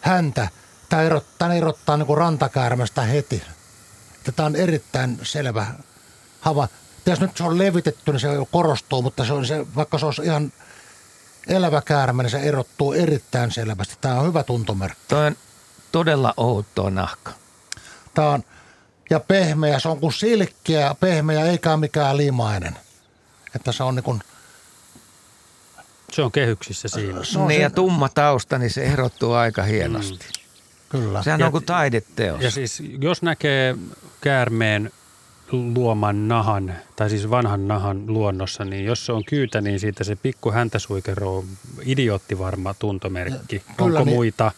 häntä. 0.00 0.48
Tämä 0.88 1.02
erottaa, 1.02 1.54
erottaa 1.54 1.96
niin 1.96 2.06
kuin 2.06 2.18
rantakäärmestä 2.18 3.02
heti. 3.02 3.42
Tämä 4.36 4.46
on 4.46 4.56
erittäin 4.56 5.18
selvä 5.22 5.66
hava. 6.40 6.68
Jos 7.06 7.20
nyt 7.20 7.36
se 7.36 7.44
on 7.44 7.58
levitetty, 7.58 8.12
niin 8.12 8.20
se 8.20 8.28
korostuu, 8.50 9.02
mutta 9.02 9.24
se 9.24 9.32
on 9.32 9.46
se, 9.46 9.66
vaikka 9.76 9.98
se 9.98 10.06
olisi 10.06 10.22
ihan– 10.22 10.52
elävä 11.46 11.82
käärme, 11.82 12.22
niin 12.22 12.30
se 12.30 12.38
erottuu 12.40 12.92
erittäin 12.92 13.50
selvästi. 13.50 13.96
Tämä 14.00 14.20
on 14.20 14.26
hyvä 14.26 14.42
tuntomerkki. 14.42 15.04
Tämä 15.08 15.26
on 15.26 15.36
todella 15.92 16.34
outoa 16.36 16.90
nahka. 16.90 17.32
Tämä 18.14 18.28
on, 18.28 18.44
ja 19.10 19.20
pehmeä, 19.20 19.78
se 19.78 19.88
on 19.88 20.00
kuin 20.00 20.12
silkkiä, 20.12 20.94
pehmeä 21.00 21.44
eikä 21.44 21.76
mikään 21.76 22.16
limainen. 22.16 22.76
Että 23.54 23.72
se 23.72 23.82
on 23.82 23.94
niin 23.94 24.04
kuin, 24.04 24.20
se 26.12 26.22
on 26.22 26.32
kehyksissä 26.32 26.88
siinä. 26.88 27.24
Se 27.24 27.38
on 27.38 27.48
niin 27.48 27.62
ja 27.62 27.70
tumma 27.70 28.08
tausta, 28.08 28.58
niin 28.58 28.70
se 28.70 28.84
erottuu 28.84 29.32
aika 29.32 29.62
hienosti. 29.62 30.26
Mm. 30.26 30.46
Kyllä. 30.88 31.22
Sehän 31.22 31.40
ja, 31.40 31.46
on 31.46 31.52
kuin 31.52 31.66
taideteos. 31.66 32.42
Ja 32.42 32.50
siis 32.50 32.82
jos 33.00 33.22
näkee 33.22 33.76
käärmeen 34.20 34.92
luoman 35.52 36.28
nahan, 36.28 36.74
tai 36.96 37.10
siis 37.10 37.30
vanhan 37.30 37.68
nahan 37.68 38.04
luonnossa, 38.06 38.64
niin 38.64 38.84
jos 38.84 39.06
se 39.06 39.12
on 39.12 39.24
kyytä, 39.24 39.60
niin 39.60 39.80
siitä 39.80 40.04
se 40.04 40.16
pikku 40.16 40.52
häntäsuikero 40.52 41.36
on 41.36 41.44
idioottivarma 41.82 42.74
tuntomerkki. 42.74 43.62
Kyllä, 43.76 43.98
Onko 43.98 44.04
niin. 44.04 44.16
muita? 44.16 44.52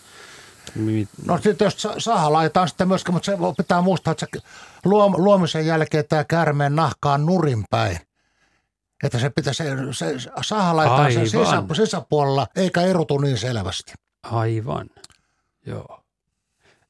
No 1.27 1.39
sitten 1.39 1.67
jos 1.67 1.89
saha 1.99 2.33
laitetaan 2.33 2.69
sitten 2.69 2.89
myöskin, 2.89 3.15
mutta 3.15 3.27
se 3.33 3.39
pitää 3.57 3.81
muistaa, 3.81 4.13
että 4.13 4.27
se 4.33 4.41
luomisen 5.17 5.67
jälkeen 5.67 6.05
tämä 6.09 6.25
käärmeen 6.25 6.77
nahka 6.77 7.13
on 7.13 7.27
nurin 7.27 7.65
päin. 7.71 7.99
Että 9.05 9.19
se 9.19 9.31
pitää, 9.31 9.53
se, 9.53 9.65
se 9.93 10.31
saha 10.43 10.77
laitetaan 10.77 11.13
sen 11.13 11.31
sisä, 11.31 11.65
sisäpuolella, 11.73 12.47
eikä 12.57 12.81
erotu 12.81 13.19
niin 13.19 13.39
selvästi. 13.39 13.93
Aivan, 14.23 14.91
joo. 15.67 16.01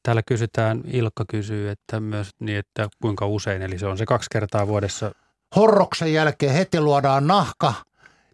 Täällä 0.09 0.23
kysytään, 0.23 0.81
Ilkka 0.87 1.25
kysyy, 1.29 1.69
että 1.69 1.99
myös 1.99 2.29
niin, 2.39 2.57
että 2.57 2.89
kuinka 3.01 3.27
usein, 3.27 3.61
eli 3.61 3.79
se 3.79 3.87
on 3.87 3.97
se 3.97 4.05
kaksi 4.05 4.27
kertaa 4.31 4.67
vuodessa. 4.67 5.11
Horroksen 5.55 6.13
jälkeen 6.13 6.53
heti 6.53 6.81
luodaan 6.81 7.27
nahka 7.27 7.73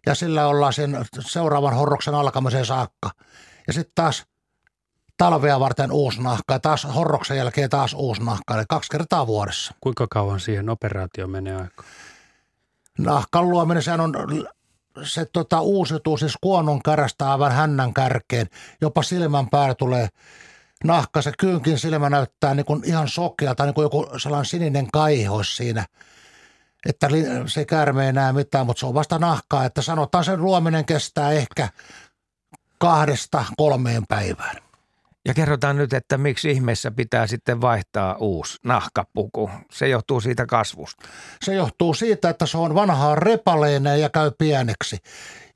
ja 0.06 0.14
sillä 0.14 0.46
ollaan 0.46 0.72
sen 0.72 0.98
seuraavan 1.20 1.74
horroksen 1.74 2.14
alkamiseen 2.14 2.66
saakka. 2.66 3.10
Ja 3.66 3.72
sitten 3.72 3.92
taas 3.94 4.26
talvea 5.16 5.60
varten 5.60 5.92
uusi 5.92 6.22
nahka 6.22 6.54
ja 6.54 6.60
taas 6.60 6.86
horroksen 6.94 7.36
jälkeen 7.36 7.70
taas 7.70 7.94
uusi 7.94 8.24
nahka, 8.24 8.56
eli 8.56 8.64
kaksi 8.68 8.90
kertaa 8.90 9.26
vuodessa. 9.26 9.74
Kuinka 9.80 10.06
kauan 10.10 10.40
siihen 10.40 10.68
operaatioon 10.68 11.30
menee 11.30 11.56
aika? 11.56 11.84
Nahkan 12.98 13.50
luominen, 13.50 13.82
sehän 13.82 14.00
on 14.00 14.12
se 15.02 15.26
tota, 15.32 15.60
uusiutuu 15.60 16.16
siis 16.16 16.34
kuonon 16.40 16.82
kärästä 16.82 17.32
aivan 17.32 17.52
hännän 17.52 17.94
kärkeen. 17.94 18.46
Jopa 18.80 19.02
silmän 19.02 19.48
päällä 19.50 19.74
tulee 19.74 20.08
nahka. 20.84 21.22
Se 21.22 21.32
kyynkin 21.38 21.78
silmä 21.78 22.10
näyttää 22.10 22.54
niin 22.54 22.66
kuin 22.66 22.82
ihan 22.84 23.08
sokealta, 23.08 23.64
niin 23.64 23.74
kuin 23.74 23.82
joku 23.82 24.06
sellainen 24.18 24.46
sininen 24.46 24.88
kaihos 24.92 25.56
siinä. 25.56 25.86
Että 26.86 27.08
se 27.46 27.64
käärme 27.64 28.06
ei 28.06 28.12
näe 28.12 28.32
mitään, 28.32 28.66
mutta 28.66 28.80
se 28.80 28.86
on 28.86 28.94
vasta 28.94 29.18
nahkaa. 29.18 29.64
Että 29.64 29.82
sanotaan 29.82 30.24
sen 30.24 30.42
luominen 30.42 30.84
kestää 30.84 31.32
ehkä 31.32 31.68
kahdesta 32.78 33.44
kolmeen 33.56 34.02
päivään. 34.08 34.56
Ja 35.24 35.34
kerrotaan 35.34 35.76
nyt, 35.76 35.92
että 35.92 36.18
miksi 36.18 36.50
ihmeessä 36.50 36.90
pitää 36.90 37.26
sitten 37.26 37.60
vaihtaa 37.60 38.16
uusi 38.16 38.58
nahkapuku. 38.64 39.50
Se 39.72 39.88
johtuu 39.88 40.20
siitä 40.20 40.46
kasvusta. 40.46 41.08
Se 41.42 41.54
johtuu 41.54 41.94
siitä, 41.94 42.28
että 42.28 42.46
se 42.46 42.58
on 42.58 42.74
vanhaa 42.74 43.14
repaleinen 43.14 44.00
ja 44.00 44.10
käy 44.10 44.30
pieneksi. 44.38 44.98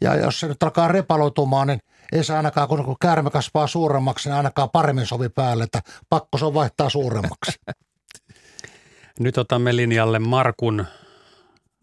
Ja 0.01 0.15
jos 0.15 0.41
se 0.41 0.49
nyt 0.49 0.63
alkaa 0.63 0.89
repaloitumaan, 0.89 1.67
niin 1.67 1.81
ei 2.13 2.25
se 2.25 2.37
ainakaan, 2.37 2.69
kun 2.69 2.97
käärme 3.01 3.31
kasvaa 3.31 3.67
suuremmaksi, 3.67 4.29
niin 4.29 4.37
ainakaan 4.37 4.71
paremmin 4.71 5.07
sovi 5.07 5.29
päälle, 5.29 5.65
että 5.65 5.81
pakko 6.09 6.39
se 6.39 6.45
on 6.45 6.55
vaihtaa 6.55 6.89
suuremmaksi. 6.89 7.61
Nyt 9.21 9.39
otamme 9.39 9.77
linjalle 9.77 10.19
Markun. 10.19 10.85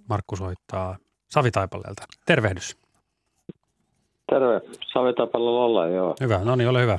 Markku 0.10 0.36
soittaa 0.36 0.98
Savitaipaleelta. 1.30 2.04
Tervehdys. 2.26 2.78
Terve, 4.30 4.62
Savitaipaleella 4.94 5.66
ollaan, 5.66 5.94
joo. 5.94 6.16
Hyvä, 6.22 6.38
no 6.38 6.56
niin, 6.56 6.70
ole 6.70 6.82
hyvä 6.82 6.98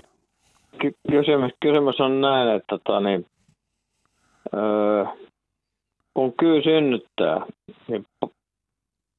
kysymys, 1.11 1.53
kysymys 1.61 2.01
on 2.01 2.21
näin, 2.21 2.49
että 2.49 2.79
tota, 2.79 3.01
niin, 3.01 3.27
öö, 4.55 5.05
kun 6.15 6.33
kyy 6.33 6.63
synnyttää, 6.63 7.47
niin 7.89 8.07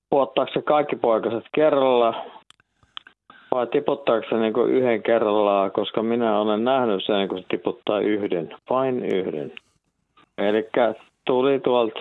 puottaako 0.09 0.51
se 0.53 0.61
kaikki 0.61 0.95
poikaset 0.95 1.43
kerralla 1.55 2.25
vai 3.51 3.67
tiputtaako 3.67 4.25
se 4.29 4.35
niin 4.35 4.69
yhden 4.69 5.03
kerrallaan, 5.03 5.71
koska 5.71 6.03
minä 6.03 6.39
olen 6.39 6.63
nähnyt 6.63 7.05
sen, 7.05 7.27
kun 7.27 7.37
se 7.37 7.45
tiputtaa 7.49 7.99
yhden, 7.99 8.55
vain 8.69 9.05
yhden. 9.05 9.51
Eli 10.37 10.69
tuli 11.25 11.59
tuolta, 11.59 11.99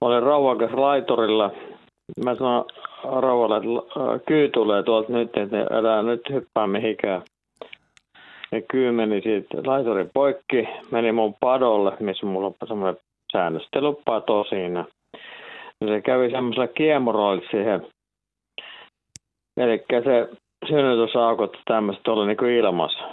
olin 0.00 0.22
rauhakas 0.22 0.72
laiturilla, 0.72 1.50
mä 2.24 2.34
sanoin 2.34 2.64
rauhalle, 3.02 3.56
että 3.56 4.26
kyy 4.26 4.48
tulee 4.48 4.82
tuolta 4.82 5.12
nyt, 5.12 5.36
että 5.36 5.66
älä 5.70 6.02
nyt 6.02 6.20
hyppää 6.30 6.66
mihinkään. 6.66 7.22
Ja 8.52 8.60
kyy 8.70 8.92
meni 8.92 9.20
siitä 9.20 9.56
laituri 9.66 10.06
poikki, 10.14 10.68
meni 10.90 11.12
mun 11.12 11.34
padolle, 11.40 11.92
missä 12.00 12.26
mulla 12.26 12.46
on 12.46 12.68
semmoinen 12.68 13.00
säännöstelypato 13.32 14.44
siinä. 14.44 14.84
Ja 15.80 15.86
se 15.86 16.00
kävi 16.00 16.30
semmoisella 16.30 16.68
kiemuroilla 16.68 17.42
siihen. 17.50 17.86
Eli 19.56 19.84
se 19.88 20.28
synnytysaukot 20.68 21.56
tämmöistä 21.64 22.12
oli 22.12 22.26
niin 22.26 22.36
kuin 22.36 22.50
ilmassa. 22.50 23.04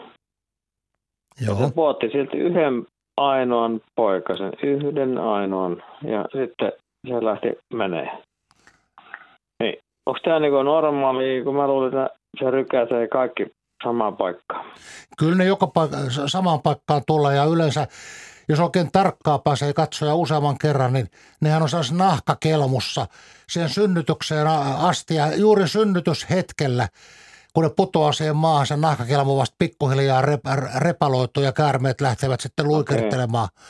Joo. 1.46 1.56
Se 1.56 1.74
puotti 1.76 2.10
silti 2.12 2.38
yhden 2.38 2.86
ainoan 3.18 3.82
poikasen, 3.96 4.54
yhden 4.64 5.18
ainoan, 5.18 5.84
ja 6.04 6.26
sitten 6.32 6.72
se 7.08 7.26
lähti 7.26 7.48
menee. 7.74 8.10
Niin. 9.64 9.78
Onko 10.06 10.20
tämä 10.24 10.39
niin 10.39 10.54
normaali, 10.54 11.41
kun 11.44 11.56
mä 11.56 11.68
luulin, 11.68 11.88
että 11.88 12.10
se 12.39 12.52
rykäsee 12.52 13.08
kaikki 13.08 13.48
samaan 13.84 14.18
paikkaan. 14.18 14.66
Kyllä 15.20 15.36
ne 15.36 15.46
joka 15.46 15.68
paikka, 15.68 15.98
samaan 16.26 16.62
paikkaan 16.62 17.02
tulee 17.08 17.36
ja 17.36 17.44
yleensä 17.44 17.88
jos 18.50 18.60
oikein 18.60 18.91
tarkkaa 18.91 19.39
pääsee 19.39 19.74
katsoa 19.74 20.16
useamman 20.16 20.58
kerran, 20.58 20.94
niin 20.94 21.08
nehän 21.41 21.64
on 21.64 21.70
sellaisessa 21.70 21.96
nahkakelmussa 21.96 23.08
siihen 23.50 23.70
synnytykseen 23.70 24.48
asti 24.78 25.16
ja 25.16 25.36
juuri 25.36 25.68
synnytyshetkellä 25.68 26.88
kun 27.54 27.64
ne 27.64 27.70
putoaa 27.70 28.12
siihen 28.12 28.36
maahan, 28.36 28.68
se 28.68 28.78
nahkakelmu 28.78 29.38
vasta 29.38 29.56
pikkuhiljaa 29.60 30.22
rep, 30.22 30.41
repaloituu 30.78 31.44
ja 31.44 31.52
käärmeet 31.52 32.02
lähtevät 32.02 32.39
sitten 32.39 32.68
luikertelemaan. 32.68 33.50
Okay. 33.54 33.66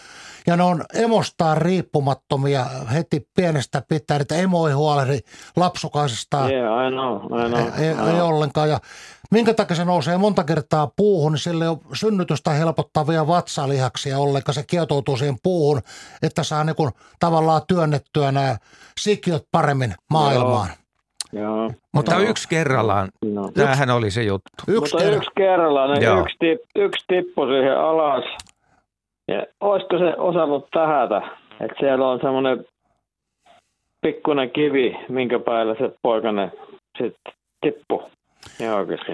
Ja 0.47 0.57
ne 0.57 0.63
on 0.63 0.86
emostaan 0.93 1.57
riippumattomia 1.57 2.65
heti 2.93 3.30
pienestä 3.36 3.84
pitäen, 3.88 4.21
että 4.21 4.36
emo 4.36 4.67
ei 4.67 4.74
huolehdi 4.74 5.19
lapsukaisestaan. 5.55 6.51
Yeah, 6.51 6.88
I 6.88 6.91
know, 6.91 7.15
I 7.15 7.49
know. 7.49 7.80
Ei, 7.80 7.88
ei, 7.88 8.15
ei 8.15 8.21
ollenkaan. 8.21 8.69
Ja 8.69 8.80
minkä 9.34 9.53
takia 9.53 9.75
se 9.75 9.86
nousee 9.86 10.17
monta 10.17 10.43
kertaa 10.43 10.91
puuhun, 10.97 11.31
niin 11.31 11.39
sille 11.39 11.69
on 11.69 11.77
synnytystä 11.93 12.51
helpottavia 12.51 13.27
vatsalihaksia 13.27 14.17
ollenkaan. 14.17 14.53
Se 14.53 14.63
kietoutuu 14.69 15.17
siihen 15.17 15.36
puuhun, 15.43 15.81
että 16.23 16.43
saa 16.43 16.63
niin 16.63 16.75
kuin 16.75 16.91
tavallaan 17.19 17.61
työnnettyä 17.67 18.31
nämä 18.31 18.55
sikiöt 18.99 19.43
paremmin 19.51 19.93
maailmaan. 20.11 20.67
Joo. 20.67 20.84
Joo. 21.43 21.71
Mutta 21.93 22.15
Joo. 22.15 22.29
yksi 22.29 22.49
kerrallaan. 22.49 23.07
No. 23.25 23.51
Tämähän 23.53 23.89
oli 23.89 24.11
se 24.11 24.23
juttu. 24.23 24.63
Yksi, 24.67 24.95
Mutta 24.95 25.09
yksi 25.09 25.29
kerrallaan. 25.38 25.89
Niin 25.91 26.19
yksi, 26.19 26.36
tip, 26.39 26.61
yksi 26.75 27.05
tippui 27.07 27.47
siihen 27.47 27.77
alas. 27.79 28.23
Ja 29.27 29.45
olisiko 29.61 29.97
se 29.97 30.13
osannut 30.17 30.67
tähätä? 30.71 31.21
Että 31.61 31.75
siellä 31.79 32.07
on 32.07 32.19
semmoinen 32.21 32.65
pikkuinen 34.01 34.51
kivi, 34.51 34.95
minkä 35.09 35.39
päällä 35.39 35.75
se 35.79 35.95
poikane 36.01 36.51
sitten 36.97 37.34
tippui. 37.61 38.03
Ja 38.59 38.75
oikeasti. 38.75 39.11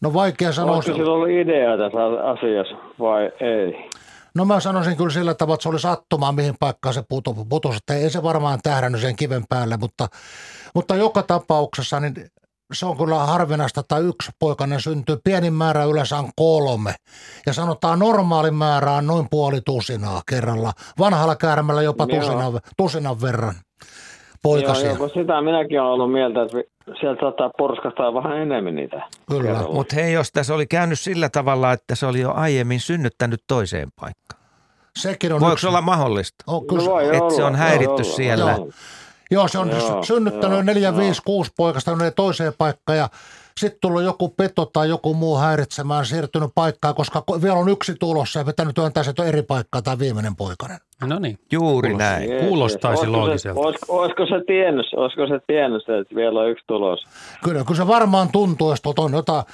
No 0.00 0.14
vaikea 0.14 0.52
sanoa. 0.52 0.76
Olisiko 0.76 0.96
sillä 0.96 1.12
ollut 1.12 1.28
idea 1.28 1.78
tässä 1.78 1.98
asiassa 2.30 2.76
vai 2.98 3.32
ei? 3.40 3.90
No 4.34 4.44
mä 4.44 4.60
sanoisin 4.60 4.96
kyllä 4.96 5.10
sillä 5.10 5.34
tavalla, 5.34 5.54
että 5.54 5.62
se 5.62 5.68
oli 5.68 5.80
sattumaa, 5.80 6.32
mihin 6.32 6.54
paikkaan 6.60 6.94
se 6.94 7.02
putosi. 7.48 7.76
Että 7.76 7.94
ei 7.94 8.10
se 8.10 8.22
varmaan 8.22 8.58
tähdännyt 8.62 9.00
sen 9.00 9.16
kiven 9.16 9.44
päälle, 9.48 9.76
mutta, 9.76 10.08
mutta 10.74 10.96
joka 10.96 11.22
tapauksessa 11.22 12.00
niin 12.00 12.14
se 12.72 12.86
on 12.86 12.96
kyllä 12.96 13.18
harvinaista, 13.18 13.80
että 13.80 13.98
yksi 13.98 14.30
poikainen 14.38 14.80
syntyy. 14.80 15.16
Pienin 15.24 15.52
määrä 15.52 15.84
yleensä 15.84 16.18
on 16.18 16.30
kolme. 16.36 16.94
Ja 17.46 17.52
sanotaan 17.52 17.98
normaalin 17.98 18.54
määrä 18.54 18.92
on 18.92 19.06
noin 19.06 19.26
puoli 19.30 19.60
tusinaa 19.60 20.22
kerralla. 20.30 20.72
Vanhalla 20.98 21.36
käärmällä 21.36 21.82
jopa 21.82 22.06
tusinan, 22.06 22.60
tusinan 22.76 23.20
verran 23.20 23.54
poikasia. 24.42 24.86
Joo, 24.86 24.96
joo, 24.98 25.08
sitä 25.08 25.40
minäkin 25.40 25.80
olen 25.80 25.92
ollut 25.92 26.12
mieltä, 26.12 26.42
että 26.42 26.58
sieltä 27.00 27.20
saattaa 27.20 27.50
porskastaa 27.58 28.14
vähän 28.14 28.36
enemmän 28.36 28.74
niitä. 28.74 29.02
Kyllä, 29.30 29.64
mutta 29.72 29.94
hei, 29.94 30.12
jos 30.12 30.32
tässä 30.32 30.54
oli 30.54 30.66
käynyt 30.66 31.00
sillä 31.00 31.28
tavalla, 31.28 31.72
että 31.72 31.94
se 31.94 32.06
oli 32.06 32.20
jo 32.20 32.32
aiemmin 32.32 32.80
synnyttänyt 32.80 33.42
toiseen 33.46 33.88
paikkaan. 34.00 34.40
Sekin 34.98 35.32
on 35.32 35.40
Voiko 35.40 35.52
yksi... 35.52 35.66
olla 35.66 35.80
mahdollista? 35.80 36.44
Oh, 36.46 36.66
kyllä. 36.66 36.84
No 36.84 37.00
että 37.00 37.24
olla, 37.24 37.30
se 37.30 37.44
on 37.44 37.54
häiritty 37.54 38.04
siellä. 38.04 38.50
Joo. 38.50 38.68
Joo, 39.30 39.48
se 39.48 39.58
on 39.58 39.70
joo, 39.70 40.02
synnyttänyt 40.02 40.50
joo, 40.50 40.62
4, 40.62 40.96
5, 40.96 41.22
6 41.24 41.50
poikasta 41.56 41.96
toiseen 42.16 42.52
paikkaan 42.58 42.98
ja 42.98 43.08
sitten 43.56 43.78
tullut 43.80 44.02
joku 44.02 44.28
peto 44.28 44.64
tai 44.66 44.88
joku 44.88 45.14
muu 45.14 45.36
häiritsemään 45.36 46.06
siirtynyt 46.06 46.50
paikkaan, 46.54 46.94
koska 46.94 47.24
vielä 47.42 47.54
on 47.54 47.68
yksi 47.68 47.94
tulossa 48.00 48.38
ja 48.38 48.46
vetänyt 48.46 48.74
työntää 48.74 49.02
se 49.02 49.12
eri 49.28 49.42
paikkaa 49.42 49.82
tai 49.82 49.98
viimeinen 49.98 50.36
poikainen. 50.36 50.78
No 51.06 51.18
niin. 51.18 51.38
Juuri 51.52 51.88
Kuulostaa. 51.88 52.12
näin. 52.12 52.30
Jees, 52.30 52.44
Kuulostaisi 52.44 53.00
olisiko 53.00 53.18
loogiselta. 53.18 53.60
Se, 53.60 53.66
olisiko, 53.66 53.98
olisiko, 53.98 54.26
se 54.26 54.44
tiennyt, 54.46 54.86
olisiko 54.96 55.26
se 55.26 55.40
tiennyt, 55.46 55.82
että 56.00 56.14
vielä 56.14 56.40
on 56.40 56.50
yksi 56.50 56.64
tulos? 56.66 57.04
Kyllä, 57.44 57.64
kun 57.64 57.76
se 57.76 57.86
varmaan 57.86 58.28
tuntuu, 58.32 58.70
jos 58.70 58.80
on 58.98 59.12
jotain 59.12 59.44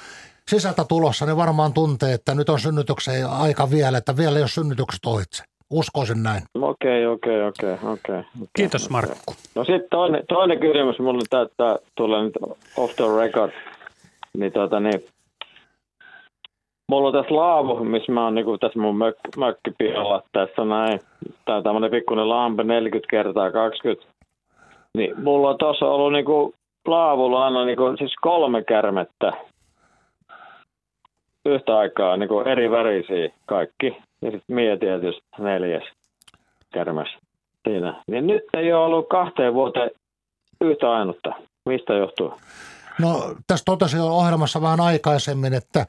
sisältä 0.47 0.85
tulossa, 0.89 1.25
niin 1.25 1.37
varmaan 1.37 1.73
tuntee, 1.73 2.13
että 2.13 2.35
nyt 2.35 2.49
on 2.49 2.59
synnytyksen 2.59 3.29
aika 3.29 3.71
vielä, 3.71 3.97
että 3.97 4.17
vielä 4.17 4.35
ei 4.35 4.43
ole 4.43 4.47
synnytykset 4.47 5.05
ohitse. 5.05 5.43
Uskoisin 5.69 6.23
näin. 6.23 6.41
Okei, 6.61 7.07
okei, 7.07 7.43
okei, 7.43 7.77
okei. 7.83 8.21
Kiitos 8.53 8.89
Markku. 8.89 9.35
No 9.55 9.63
sitten 9.63 9.87
toinen, 9.89 10.23
toinen 10.29 10.59
kysymys, 10.59 10.99
mulle 10.99 11.21
täyttää 11.29 11.75
tulee 11.95 12.23
nyt 12.23 12.33
off 12.77 12.95
the 12.95 13.05
record. 13.17 13.51
Niin 14.37 14.51
tota 14.51 14.79
niin, 14.79 15.01
mulla 16.91 17.07
on 17.07 17.13
tässä 17.13 17.35
laavu, 17.35 17.83
missä 17.83 18.11
mä 18.11 18.23
oon 18.23 18.35
niinku 18.35 18.57
tässä 18.57 18.79
mun 18.79 18.97
mök, 18.97 19.15
mökkipihalla. 19.37 20.23
Tässä 20.31 20.65
näin, 20.65 20.99
tää 21.45 21.55
on 21.55 21.63
tämmönen 21.63 21.91
pikkuinen 21.91 22.29
lampe 22.29 22.63
40 22.63 23.07
kertaa 23.11 23.51
20. 23.51 24.07
Niin 24.97 25.23
mulla 25.23 25.49
on 25.49 25.57
tossa 25.57 25.85
ollut 25.85 26.13
niinku 26.13 26.53
laavulla 26.87 27.45
aina 27.45 27.65
niinku, 27.65 27.83
siis 27.97 28.15
kolme 28.21 28.63
kärmettä 28.63 29.33
yhtä 31.45 31.77
aikaa 31.77 32.17
niinku 32.17 32.39
eri 32.39 32.71
värisiä 32.71 33.29
kaikki. 33.45 33.97
Ja 34.21 34.31
sitten 34.31 34.55
Mie 34.55 34.77
tietysti 34.77 35.21
neljäs 35.39 35.83
kärmäs 36.73 37.07
siinä. 37.67 38.03
Niin 38.07 38.27
nyt 38.27 38.43
ei 38.57 38.73
ole 38.73 38.85
ollut 38.85 39.09
kahteen 39.09 39.53
vuoteen 39.53 39.91
yhtä 40.61 40.91
ainutta. 40.91 41.33
Mistä 41.69 41.93
johtuu? 41.93 42.33
No 42.99 43.35
tässä 43.47 43.65
totesin 43.65 44.01
ohjelmassa 44.01 44.61
vähän 44.61 44.79
aikaisemmin, 44.79 45.53
että 45.53 45.85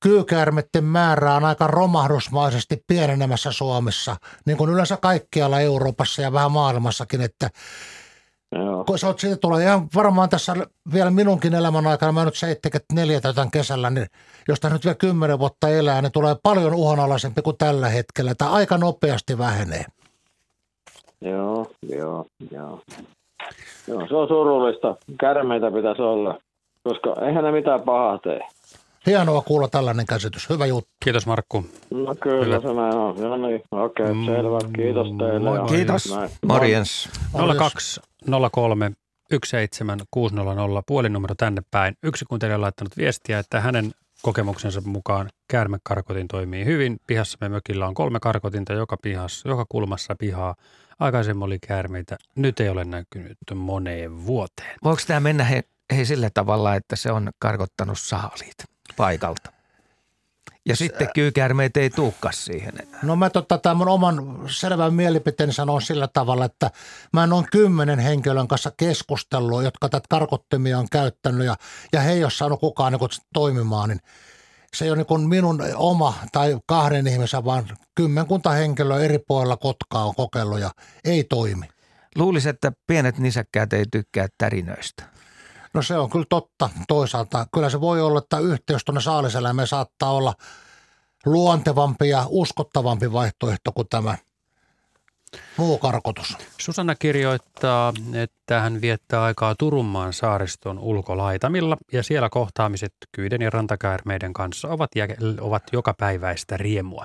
kyykäärmetten 0.00 0.84
määrä 0.84 1.34
on 1.34 1.44
aika 1.44 1.66
romahdusmaisesti 1.66 2.84
pienenemässä 2.86 3.52
Suomessa, 3.52 4.16
niin 4.46 4.56
kuin 4.56 4.70
yleensä 4.70 4.96
kaikkialla 4.96 5.60
Euroopassa 5.60 6.22
ja 6.22 6.32
vähän 6.32 6.52
maailmassakin, 6.52 7.20
että 7.20 7.50
Joo. 8.52 8.84
Kun 8.84 8.98
sä 8.98 9.06
oot 9.06 9.18
siitä 9.18 9.36
tulee 9.36 9.64
ihan 9.64 9.88
varmaan 9.94 10.28
tässä 10.28 10.56
vielä 10.92 11.10
minunkin 11.10 11.54
elämän 11.54 11.86
aikana, 11.86 12.12
mä 12.12 12.24
nyt 12.24 12.36
74 12.36 13.20
täytän 13.20 13.50
kesällä, 13.50 13.90
niin 13.90 14.06
jos 14.48 14.58
nyt 14.62 14.84
vielä 14.84 14.94
10 14.94 15.38
vuotta 15.38 15.68
elää, 15.68 16.02
niin 16.02 16.12
tulee 16.12 16.36
paljon 16.42 16.74
uhanalaisempi 16.74 17.42
kuin 17.42 17.56
tällä 17.56 17.88
hetkellä. 17.88 18.34
Tämä 18.34 18.50
aika 18.50 18.78
nopeasti 18.78 19.38
vähenee. 19.38 19.84
Joo, 21.20 21.70
joo, 21.82 22.26
joo. 22.50 22.80
Joo, 23.88 24.08
se 24.08 24.14
on 24.14 24.28
surullista. 24.28 24.96
Kärmeitä 25.20 25.70
pitäisi 25.70 26.02
olla, 26.02 26.38
koska 26.82 27.14
eihän 27.26 27.44
ne 27.44 27.52
mitään 27.52 27.80
pahaa 27.80 28.18
tee. 28.18 28.40
Hienoa 29.06 29.40
kuulla 29.42 29.68
tällainen 29.68 30.06
käsitys. 30.06 30.50
Hyvä 30.50 30.66
juttu. 30.66 30.90
Kiitos 31.04 31.26
Markku. 31.26 31.64
No 31.90 32.14
kyllä 32.20 32.44
Hyvä. 32.44 32.60
se 32.60 32.66
näin 32.74 32.96
on. 32.96 33.20
No 33.20 33.36
niin, 33.36 33.62
okei, 33.70 34.14
Mm, 34.14 34.26
selvä. 34.26 34.58
Kiitos 34.76 35.06
teille. 35.18 35.50
ja 35.50 35.64
Kiitos. 35.68 36.14
näin. 36.16 36.30
Morjens. 36.46 37.08
02 37.58 38.00
03 38.52 38.90
17600 39.30 40.82
puhelinnumero 40.86 41.34
tänne 41.34 41.62
päin. 41.70 41.94
Yksi 42.02 42.24
kuuntelija 42.24 42.54
on 42.54 42.60
laittanut 42.60 42.96
viestiä, 42.96 43.38
että 43.38 43.60
hänen 43.60 43.90
kokemuksensa 44.22 44.80
mukaan 44.84 45.28
käärmekarkotin 45.50 46.28
toimii 46.28 46.64
hyvin. 46.64 46.96
Pihassamme 47.06 47.48
mökillä 47.48 47.86
on 47.86 47.94
kolme 47.94 48.20
karkotinta 48.20 48.72
joka, 48.72 48.96
pihassa, 49.02 49.48
joka 49.48 49.64
kulmassa 49.68 50.14
pihaa. 50.18 50.54
Aikaisemmin 50.98 51.42
oli 51.42 51.58
käärmeitä, 51.58 52.16
nyt 52.34 52.60
ei 52.60 52.68
ole 52.68 52.84
näkynyt 52.84 53.38
moneen 53.54 54.26
vuoteen. 54.26 54.74
Voiko 54.84 55.02
tämä 55.06 55.20
mennä 55.20 55.44
he, 55.44 55.64
he 55.96 56.04
sillä 56.04 56.30
tavalla, 56.34 56.74
että 56.74 56.96
se 56.96 57.12
on 57.12 57.30
karkottanut 57.38 57.98
saaliit 57.98 58.56
paikalta? 58.96 59.56
Ja 60.66 60.76
sitten 60.76 61.08
kyykäärmeet 61.14 61.76
ei 61.76 61.90
tuukkas 61.90 62.44
siihen 62.44 62.74
enää. 62.82 63.00
No 63.02 63.16
mä 63.16 63.30
tota, 63.30 63.58
tämän 63.58 63.76
mun 63.76 63.88
oman 63.88 64.44
selvän 64.46 64.94
mielipiteen 64.94 65.52
sanon 65.52 65.82
sillä 65.82 66.08
tavalla, 66.08 66.44
että 66.44 66.70
mä 67.12 67.24
en 67.24 67.32
ole 67.32 67.44
kymmenen 67.52 67.98
henkilön 67.98 68.48
kanssa 68.48 68.72
keskustellut, 68.76 69.64
jotka 69.64 69.88
tätä 69.88 70.06
karkottimia 70.08 70.78
on 70.78 70.86
käyttänyt 70.92 71.46
ja, 71.46 71.56
ja 71.92 72.00
he 72.00 72.12
ei 72.12 72.24
ole 72.24 72.30
saanut 72.30 72.60
kukaan 72.60 72.92
niin 72.92 73.10
toimimaan, 73.34 73.88
niin 73.88 74.00
se 74.76 74.84
ei 74.84 74.90
ole 74.90 75.04
niin 75.08 75.28
minun 75.28 75.62
oma 75.76 76.14
tai 76.32 76.58
kahden 76.66 77.06
ihmisen, 77.06 77.44
vaan 77.44 77.68
kymmenkunta 77.94 78.50
henkilöä 78.50 78.98
eri 78.98 79.18
puolilla 79.18 79.56
Kotkaa 79.56 80.04
on 80.04 80.14
kokeillut 80.14 80.60
ja 80.60 80.70
ei 81.04 81.24
toimi. 81.24 81.66
Luulisin, 82.16 82.50
että 82.50 82.72
pienet 82.86 83.18
nisäkkäät 83.18 83.72
ei 83.72 83.84
tykkää 83.92 84.26
tärinöistä. 84.38 85.04
No 85.74 85.82
se 85.82 85.98
on 85.98 86.10
kyllä 86.10 86.26
totta 86.28 86.70
toisaalta. 86.88 87.46
Kyllä 87.54 87.70
se 87.70 87.80
voi 87.80 88.00
olla, 88.00 88.18
että 88.18 88.38
yhteys 88.38 88.84
tuonne 88.84 89.00
saaliseläimeen 89.00 89.68
saattaa 89.68 90.12
olla 90.12 90.34
luontevampi 91.26 92.08
ja 92.08 92.26
uskottavampi 92.28 93.12
vaihtoehto 93.12 93.72
kuin 93.72 93.88
tämä 93.88 94.16
muu 95.56 95.78
karkotus. 95.78 96.36
Susanna 96.60 96.94
kirjoittaa, 96.94 97.92
että 98.14 98.60
hän 98.60 98.80
viettää 98.80 99.22
aikaa 99.22 99.54
Turunmaan 99.58 100.12
saariston 100.12 100.78
ulkolaitamilla 100.78 101.76
ja 101.92 102.02
siellä 102.02 102.28
kohtaamiset 102.28 102.92
kyyden 103.12 103.42
ja 103.42 103.50
rantakäärmeiden 103.50 104.32
kanssa 104.32 104.68
ovat, 104.68 104.90
ovat 105.40 105.62
joka 105.72 105.94
päiväistä 105.98 106.56
riemua. 106.56 107.04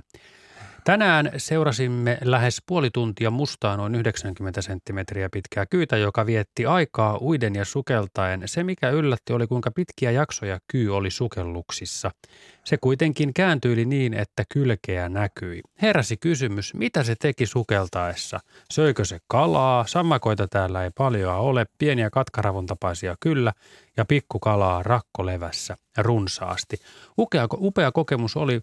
Tänään 0.83 1.31
seurasimme 1.37 2.17
lähes 2.21 2.61
puoli 2.65 2.89
tuntia 2.93 3.31
mustaa 3.31 3.77
noin 3.77 3.95
90 3.95 4.61
senttimetriä 4.61 5.29
pitkää 5.29 5.65
kyytä, 5.65 5.97
joka 5.97 6.25
vietti 6.25 6.65
aikaa 6.65 7.17
uiden 7.21 7.55
ja 7.55 7.65
sukeltaen. 7.65 8.41
Se, 8.45 8.63
mikä 8.63 8.89
yllätti, 8.89 9.33
oli 9.33 9.47
kuinka 9.47 9.71
pitkiä 9.71 10.11
jaksoja 10.11 10.59
kyy 10.67 10.95
oli 10.95 11.11
sukelluksissa. 11.11 12.11
Se 12.63 12.77
kuitenkin 12.77 13.33
kääntyi 13.33 13.85
niin, 13.85 14.13
että 14.13 14.43
kylkeä 14.53 15.09
näkyi. 15.09 15.61
Heräsi 15.81 16.17
kysymys, 16.17 16.73
mitä 16.73 17.03
se 17.03 17.15
teki 17.15 17.45
sukeltaessa? 17.45 18.39
Söikö 18.71 19.05
se 19.05 19.19
kalaa? 19.27 19.87
Sammakoita 19.87 20.47
täällä 20.47 20.83
ei 20.83 20.89
paljoa 20.97 21.37
ole, 21.37 21.65
pieniä 21.77 22.09
katkaravun 22.09 22.65
tapaisia 22.65 23.15
kyllä, 23.19 23.53
ja 23.97 24.05
pikkukalaa 24.05 24.83
rakkolevässä 24.83 25.77
runsaasti. 25.97 26.77
Upea, 27.17 27.47
upea 27.53 27.91
kokemus 27.91 28.37
oli 28.37 28.61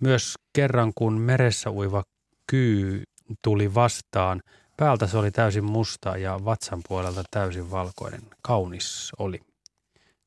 myös 0.00 0.34
kerran, 0.52 0.92
kun 0.94 1.20
meressä 1.20 1.70
uiva 1.70 2.02
kyy 2.46 3.02
tuli 3.42 3.74
vastaan. 3.74 4.42
Päältä 4.76 5.06
se 5.06 5.18
oli 5.18 5.30
täysin 5.30 5.64
musta 5.64 6.16
ja 6.16 6.40
vatsan 6.44 6.80
puolelta 6.88 7.24
täysin 7.30 7.70
valkoinen. 7.70 8.22
Kaunis 8.42 9.12
oli. 9.18 9.40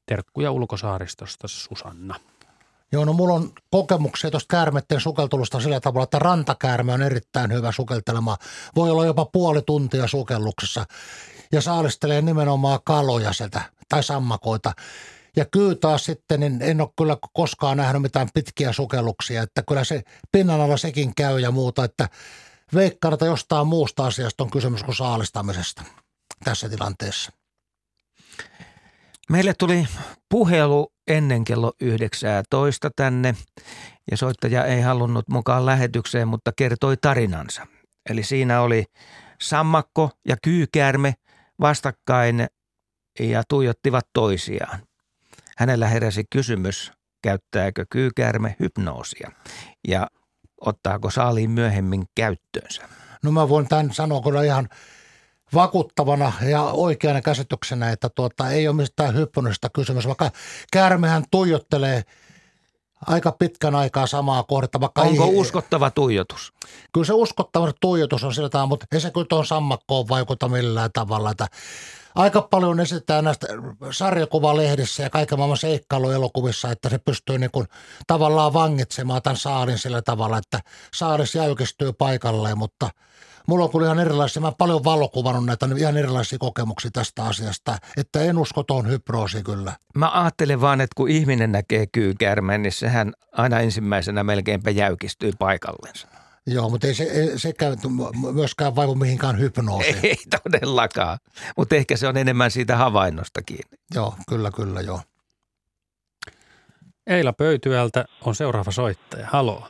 Terkkuja 0.05 0.51
ulkosaaristosta 0.51 1.47
Susanna. 1.47 2.15
Joo, 2.91 3.05
no 3.05 3.13
mulla 3.13 3.33
on 3.33 3.51
kokemuksia 3.71 4.31
tuosta 4.31 4.51
käärmeiden 4.51 5.01
sukeltelusta 5.01 5.59
sillä 5.59 5.79
tavalla, 5.79 6.03
että 6.03 6.19
rantakäärme 6.19 6.93
on 6.93 7.01
erittäin 7.01 7.53
hyvä 7.53 7.71
sukeltelemaan. 7.71 8.37
Voi 8.75 8.91
olla 8.91 9.05
jopa 9.05 9.25
puoli 9.25 9.61
tuntia 9.61 10.07
sukelluksessa 10.07 10.85
ja 11.51 11.61
saalistelee 11.61 12.21
nimenomaan 12.21 12.79
kaloja 12.83 13.33
sieltä 13.33 13.61
tai 13.89 14.03
sammakoita. 14.03 14.73
Ja 15.37 15.45
kyy 15.45 15.75
taas 15.75 16.05
sitten, 16.05 16.39
niin 16.39 16.61
en 16.61 16.81
ole 16.81 16.89
kyllä 16.97 17.17
koskaan 17.33 17.77
nähnyt 17.77 18.01
mitään 18.01 18.27
pitkiä 18.33 18.73
sukelluksia, 18.73 19.43
että 19.43 19.63
kyllä 19.67 19.83
se 19.83 20.01
pinnan 20.31 20.61
alla 20.61 20.77
sekin 20.77 21.15
käy 21.15 21.39
ja 21.39 21.51
muuta, 21.51 21.83
että 21.83 22.09
veikkaan, 22.73 23.13
että 23.13 23.25
jostain 23.25 23.67
muusta 23.67 24.05
asiasta 24.05 24.43
on 24.43 24.51
kysymys 24.51 24.83
kuin 24.83 24.95
saalistamisesta 24.95 25.83
tässä 26.43 26.69
tilanteessa. 26.69 27.31
Meille 29.29 29.53
tuli 29.53 29.87
puhelu 30.29 30.93
ennen 31.07 31.43
kello 31.43 31.73
19 31.81 32.89
tänne 32.95 33.35
ja 34.11 34.17
soittaja 34.17 34.65
ei 34.65 34.81
halunnut 34.81 35.29
mukaan 35.29 35.65
lähetykseen, 35.65 36.27
mutta 36.27 36.51
kertoi 36.55 36.97
tarinansa. 36.97 37.67
Eli 38.09 38.23
siinä 38.23 38.61
oli 38.61 38.85
sammakko 39.41 40.09
ja 40.27 40.37
kyykäärme 40.43 41.13
vastakkain 41.59 42.47
ja 43.19 43.43
tuijottivat 43.49 44.07
toisiaan. 44.13 44.79
Hänellä 45.57 45.87
heräsi 45.87 46.23
kysymys, 46.29 46.91
käyttääkö 47.21 47.85
kyykäärme 47.89 48.55
hypnoosia 48.59 49.31
ja 49.87 50.07
ottaako 50.61 51.09
saaliin 51.09 51.49
myöhemmin 51.51 52.03
käyttöönsä. 52.15 52.81
No 53.23 53.31
mä 53.31 53.49
voin 53.49 53.67
tämän 53.67 53.93
sanoa 53.93 54.21
kyllä 54.21 54.43
ihan 54.43 54.69
vakuuttavana 55.53 56.31
ja 56.49 56.61
oikeana 56.61 57.21
käsityksenä, 57.21 57.89
että 57.89 58.09
tuota, 58.09 58.49
ei 58.49 58.67
ole 58.67 58.75
mistään 58.75 59.15
hypponystä 59.15 59.69
kysymys, 59.73 60.07
vaikka 60.07 60.31
käärmehän 60.71 61.23
tuijottelee 61.31 62.03
aika 63.07 63.31
pitkän 63.31 63.75
aikaa 63.75 64.07
samaa 64.07 64.43
kohdetta. 64.43 64.79
Vaikka 64.81 65.01
Onko 65.01 65.23
ei, 65.23 65.35
uskottava 65.35 65.91
tuijotus? 65.91 66.53
Kyllä 66.93 67.05
se 67.05 67.13
uskottava 67.13 67.71
tuijotus 67.81 68.23
on 68.23 68.33
sillä 68.33 68.49
tavalla, 68.49 68.67
mutta 68.67 68.85
ei 68.91 68.99
se 68.99 69.11
kyllä 69.11 69.27
tuon 69.29 69.45
sammakkoon 69.45 70.09
vaikuta 70.09 70.49
millään 70.49 70.89
tavalla. 70.93 71.31
Että 71.31 71.47
aika 72.15 72.41
paljon 72.41 72.79
esitetään 72.79 73.23
näistä 73.23 73.47
sarjakuvalehdissä 73.91 75.03
ja 75.03 75.09
kaiken 75.09 75.37
maailman 75.37 75.57
seikkailuelokuvissa, 75.57 76.71
että 76.71 76.89
se 76.89 76.97
pystyy 76.97 77.37
niin 77.37 77.51
kuin 77.51 77.67
tavallaan 78.07 78.53
vangitsemaan 78.53 79.21
tämän 79.21 79.37
saalin 79.37 79.77
sillä 79.77 80.01
tavalla, 80.01 80.37
että 80.37 80.59
saalis 80.93 81.35
jäykistyy 81.35 81.93
paikalleen, 81.93 82.57
mutta 82.57 82.89
mulla 83.47 83.65
on 83.65 83.71
kyllä 83.71 83.85
ihan 83.85 83.99
erilaisia, 83.99 84.41
mä 84.41 84.51
paljon 84.57 84.83
valokuvannut 84.83 85.45
näitä 85.45 85.69
ihan 85.77 85.97
erilaisia 85.97 86.39
kokemuksia 86.39 86.91
tästä 86.91 87.23
asiasta, 87.23 87.77
että 87.97 88.21
en 88.21 88.37
usko 88.37 88.63
tuohon 88.63 88.89
hypnoosiin 88.89 89.43
kyllä. 89.43 89.73
Mä 89.95 90.21
ajattelen 90.21 90.61
vaan, 90.61 90.81
että 90.81 90.93
kun 90.95 91.09
ihminen 91.09 91.51
näkee 91.51 91.85
kyykäärmeen, 91.91 92.61
niin 92.61 92.71
sehän 92.71 93.13
aina 93.31 93.59
ensimmäisenä 93.59 94.23
melkeinpä 94.23 94.69
jäykistyy 94.69 95.31
paikallensa. 95.39 96.07
Joo, 96.47 96.69
mutta 96.69 96.87
ei 96.87 96.93
se, 96.93 97.03
ei 97.03 97.39
se 97.39 97.53
käy 97.53 97.75
myöskään 98.33 98.75
vaivu 98.75 98.95
mihinkään 98.95 99.39
hypnoosiin. 99.39 99.95
Ei 100.03 100.15
todellakaan, 100.43 101.17
mutta 101.57 101.75
ehkä 101.75 101.95
se 101.95 102.07
on 102.07 102.17
enemmän 102.17 102.51
siitä 102.51 102.75
havainnosta 102.75 103.41
kiinni. 103.45 103.77
Joo, 103.95 104.13
kyllä, 104.29 104.51
kyllä, 104.55 104.81
joo. 104.81 104.99
Eila 107.07 107.33
Pöytyältä 107.33 108.05
on 108.25 108.35
seuraava 108.35 108.71
soittaja. 108.71 109.27
Halo. 109.31 109.63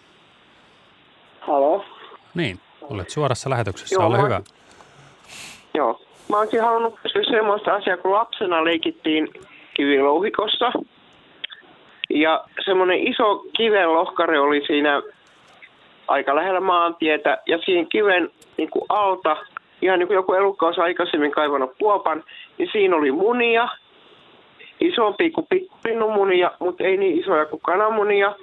Halo. 1.40 1.86
Niin, 2.34 2.60
olet 2.82 3.10
suorassa 3.10 3.50
lähetyksessä. 3.50 3.96
Joo, 3.96 4.06
Ole 4.06 4.18
moi. 4.18 4.26
hyvä. 4.26 4.42
Joo. 5.74 6.02
Mä 6.30 6.38
oonkin 6.38 6.62
halunnut 6.62 7.00
kysyä 7.04 7.24
semmoista 7.24 7.74
asiaa, 7.76 7.98
kun 7.98 8.12
lapsena 8.12 8.64
leikittiin 8.64 9.28
kivilouhikossa. 9.74 10.72
Ja 12.10 12.46
semmoinen 12.66 13.08
iso 13.08 13.44
kiven 13.58 13.94
lohkare 13.94 14.40
oli 14.40 14.62
siinä 14.68 15.02
aika 16.08 16.36
lähellä 16.36 16.60
maantietä. 16.60 17.38
Ja 17.48 17.58
siinä 17.66 17.88
kiven 17.92 18.30
niin 18.58 18.70
kuin 18.70 18.86
alta, 18.90 19.38
ihan 19.82 20.00
niin 20.00 20.08
kuin 20.08 20.16
joku 20.16 20.34
elukka 20.34 20.66
olisi 20.66 20.82
aikaisemmin 20.82 21.32
kaivannut 21.32 21.76
kuopan, 21.80 22.24
niin 22.58 22.70
siinä 22.72 22.96
oli 22.96 23.12
munia. 23.12 23.68
Isompi 24.80 25.32
kuin 25.32 25.48
pinnumunia, 25.84 26.52
mutta 26.60 26.84
ei 26.84 26.98
niin 26.98 27.20
isoja 27.20 27.46
kuin 27.46 27.62
kananmunia. 27.62 28.36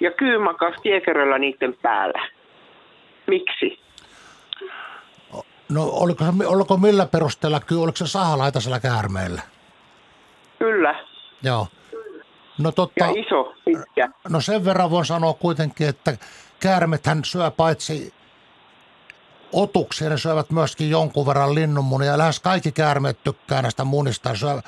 Ja 0.00 0.10
kyy 0.10 0.38
makas 0.38 0.74
tiekerröllä 0.82 1.38
niiden 1.38 1.74
päällä. 1.82 2.28
Miksi? 3.26 3.78
No 5.68 5.82
oliko, 5.84 6.24
oliko 6.46 6.76
millä 6.76 7.06
perusteella, 7.06 7.60
kyllä 7.60 7.82
oliko 7.82 7.96
se 7.96 8.06
sahalaitasella 8.06 8.80
käärmeellä? 8.80 9.42
Kyllä. 10.58 11.04
Joo. 11.42 11.66
No, 12.58 12.72
totta, 12.72 13.04
Ja 13.04 13.10
iso, 13.10 13.54
pitkä. 13.64 14.08
no 14.28 14.40
sen 14.40 14.64
verran 14.64 14.90
voin 14.90 15.04
sanoa 15.04 15.34
kuitenkin, 15.34 15.88
että 15.88 16.12
käärmethän 16.60 17.24
syö 17.24 17.50
paitsi 17.50 18.14
otuksia, 19.52 20.08
ne 20.08 20.18
syövät 20.18 20.50
myöskin 20.50 20.90
jonkun 20.90 21.26
verran 21.26 21.54
linnunmunia. 21.54 22.10
Ja 22.10 22.18
lähes 22.18 22.40
kaikki 22.40 22.72
käärmeet 22.72 23.22
tykkää 23.24 23.62
näistä 23.62 23.84
munista. 23.84 24.34
Syö, 24.34 24.60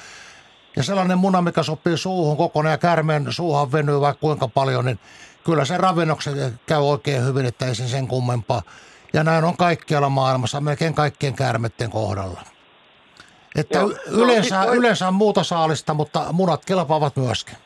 ja 0.76 0.82
sellainen 0.82 1.18
muna, 1.18 1.42
mikä 1.42 1.62
sopii 1.62 1.96
suuhun 1.96 2.36
kokonaan 2.36 2.72
ja 2.72 2.78
käärmeen 2.78 3.26
suuhan 3.30 3.72
venyy 3.72 4.00
vaikka 4.00 4.20
kuinka 4.20 4.48
paljon, 4.48 4.84
niin 4.84 4.98
kyllä 5.44 5.64
se 5.64 5.76
ravinnoksen 5.76 6.60
käy 6.66 6.80
oikein 6.80 7.24
hyvin, 7.24 7.46
että 7.46 7.66
ei 7.66 7.74
se 7.74 7.88
sen 7.88 8.08
kummempaa. 8.08 8.62
Ja 9.12 9.24
näin 9.24 9.44
on 9.44 9.56
kaikkialla 9.56 10.08
maailmassa, 10.08 10.60
melkein 10.60 10.94
kaikkien 10.94 11.34
käärmeiden 11.34 11.90
kohdalla. 11.90 12.40
Että 13.56 13.78
Joo. 13.78 13.94
yleensä, 14.06 14.64
no, 14.64 14.74
yleensä 14.74 15.08
on 15.08 15.14
muuta 15.14 15.44
saalista, 15.44 15.94
mutta 15.94 16.32
munat 16.32 16.64
kelpaavat 16.64 17.16
myöskin. 17.16 17.56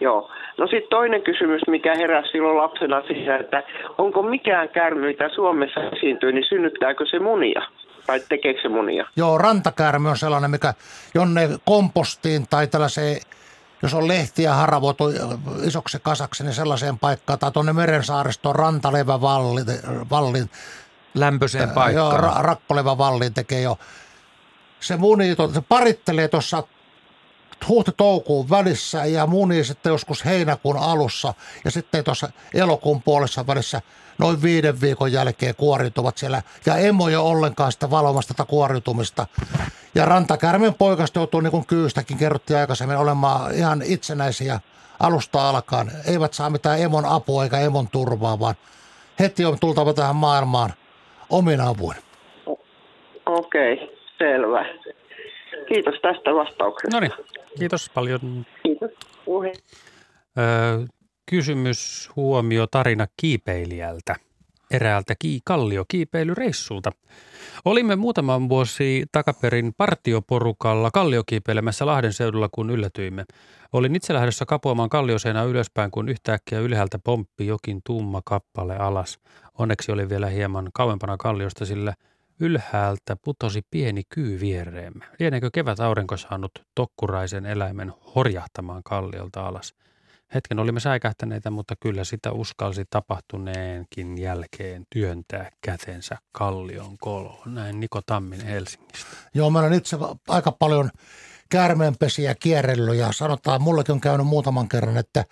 Joo. 0.00 0.30
No 0.62 0.68
sitten 0.68 0.90
toinen 0.90 1.22
kysymys, 1.22 1.62
mikä 1.66 1.94
heräsi 1.94 2.28
silloin 2.32 2.56
lapsena 2.56 3.02
siihen, 3.06 3.40
että 3.40 3.62
onko 3.98 4.22
mikään 4.22 4.68
kärmy, 4.68 5.06
mitä 5.06 5.28
Suomessa 5.34 5.80
esiintyy, 5.80 6.32
niin 6.32 6.44
synnyttääkö 6.48 7.04
se 7.10 7.18
munia? 7.18 7.62
Tai 8.06 8.20
tekeekö 8.28 8.62
se 8.62 8.68
munia? 8.68 9.06
Joo, 9.16 9.38
rantakärmy 9.38 10.08
on 10.08 10.16
sellainen, 10.16 10.50
mikä 10.50 10.74
jonne 11.14 11.48
kompostiin 11.64 12.46
tai 12.50 12.66
tällaiseen, 12.66 13.20
jos 13.82 13.94
on 13.94 14.08
lehtiä 14.08 14.54
haravoitu 14.54 15.04
isoksi 15.66 15.98
kasaksi, 16.02 16.44
niin 16.44 16.54
sellaiseen 16.54 16.98
paikkaan, 16.98 17.38
tai 17.38 17.52
tuonne 17.52 17.72
merensaaristoon 17.72 18.56
rantalevä 18.56 19.20
vallin, 19.20 19.64
vallin 20.10 20.50
lämpöiseen 21.14 21.70
paikkaan. 21.70 21.94
Joo, 21.94 22.12
ra- 22.12 22.42
rakkoleva 22.42 22.98
vallin 22.98 23.34
tekee 23.34 23.60
jo. 23.60 23.78
Se 24.80 24.96
muni, 24.96 25.34
se 25.54 25.60
parittelee 25.68 26.28
tuossa 26.28 26.62
huhti-toukuun 27.68 28.50
välissä 28.50 29.04
ja 29.04 29.26
muni 29.26 29.64
sitten 29.64 29.90
joskus 29.90 30.24
heinäkuun 30.24 30.76
alussa 30.76 31.34
ja 31.64 31.70
sitten 31.70 32.04
tuossa 32.04 32.28
elokuun 32.54 33.02
puolessa 33.02 33.46
välissä 33.46 33.80
noin 34.18 34.42
viiden 34.42 34.80
viikon 34.80 35.12
jälkeen 35.12 35.54
kuoriutuvat 35.54 36.18
siellä 36.18 36.42
ja 36.66 36.76
emo 36.76 37.08
jo 37.08 37.26
ollenkaan 37.26 37.72
sitä 37.72 37.90
valvomasta 37.90 38.34
tätä 38.34 38.48
kuoriutumista. 38.48 39.26
Ja 39.94 40.04
rantakärmen 40.04 40.74
poikasta 40.74 41.18
joutuu 41.18 41.40
niin 41.40 41.50
kuin 41.50 41.66
kyystäkin 41.66 42.18
kerrottiin 42.18 42.58
aikaisemmin 42.58 42.96
olemaan 42.96 43.54
ihan 43.54 43.82
itsenäisiä 43.86 44.60
alusta 45.00 45.48
alkaen. 45.48 45.90
Eivät 46.08 46.34
saa 46.34 46.50
mitään 46.50 46.80
emon 46.80 47.04
apua 47.04 47.44
eikä 47.44 47.58
emon 47.58 47.88
turvaa, 47.88 48.40
vaan 48.40 48.54
heti 49.20 49.44
on 49.44 49.58
tultava 49.60 49.92
tähän 49.92 50.16
maailmaan 50.16 50.72
omin 51.30 51.60
avuin. 51.60 51.96
Okei, 53.26 53.72
okay, 53.72 53.86
selvä. 54.18 54.66
Kiitos 55.68 55.94
tästä 56.02 56.34
vastauksesta. 56.34 56.96
No 56.96 57.00
niin, 57.00 57.12
kiitos 57.58 57.90
paljon. 57.94 58.46
Kiitos. 58.62 58.90
Puhe. 59.24 59.52
Öö, 60.38 60.86
kysymys, 61.30 62.10
huomio, 62.16 62.66
tarina 62.66 63.06
kiipeilijältä 63.16 64.16
eräältä 64.72 65.14
ki- 65.18 65.40
kalliokiipeilyreissulta. 65.44 66.92
Olimme 67.64 67.96
muutaman 67.96 68.48
vuosi 68.48 69.04
takaperin 69.12 69.74
partioporukalla 69.76 70.90
kalliokiipeilemässä 70.90 71.86
Lahden 71.86 72.12
seudulla, 72.12 72.48
kun 72.52 72.70
yllätyimme. 72.70 73.24
Olin 73.72 73.96
itse 73.96 74.14
lähdössä 74.14 74.44
kapuamaan 74.46 74.88
kallioseinää 74.88 75.44
ylöspäin, 75.44 75.90
kun 75.90 76.08
yhtäkkiä 76.08 76.60
ylhäältä 76.60 76.98
pomppi 77.04 77.46
jokin 77.46 77.80
tumma 77.84 78.22
kappale 78.24 78.76
alas. 78.76 79.18
Onneksi 79.58 79.92
oli 79.92 80.08
vielä 80.08 80.26
hieman 80.26 80.70
kauempana 80.74 81.16
kalliosta, 81.16 81.66
sillä– 81.66 81.94
Ylhäältä 82.40 83.16
putosi 83.24 83.62
pieni 83.70 84.02
kyy 84.08 84.40
viereemme. 84.40 85.04
Lieneekö 85.18 85.50
kevät 85.52 85.80
aurinko 85.80 86.16
saanut 86.16 86.52
tokkuraisen 86.74 87.46
eläimen 87.46 87.92
horjahtamaan 88.14 88.82
kalliolta 88.84 89.46
alas? 89.46 89.74
Hetken 90.34 90.58
olimme 90.58 90.80
säikähtäneitä, 90.80 91.50
mutta 91.50 91.74
kyllä 91.80 92.04
sitä 92.04 92.32
uskalsi 92.32 92.84
tapahtuneenkin 92.90 94.18
jälkeen 94.18 94.84
työntää 94.90 95.50
kätensä 95.60 96.18
kallion 96.32 96.98
koloon. 96.98 97.54
Näin 97.54 97.80
Niko 97.80 98.00
Tamminen 98.06 98.46
Helsingistä. 98.46 99.16
Joo, 99.34 99.50
mä 99.50 99.58
olen 99.58 99.72
itse 99.72 99.96
aika 100.28 100.52
paljon 100.52 100.90
käärmeenpesiä 101.50 102.34
kierrellyt 102.34 102.96
ja 102.96 103.12
sanotaan, 103.12 103.62
mullekin 103.62 103.92
on 103.92 104.00
käynyt 104.00 104.26
muutaman 104.26 104.68
kerran, 104.68 104.96
että 104.96 105.24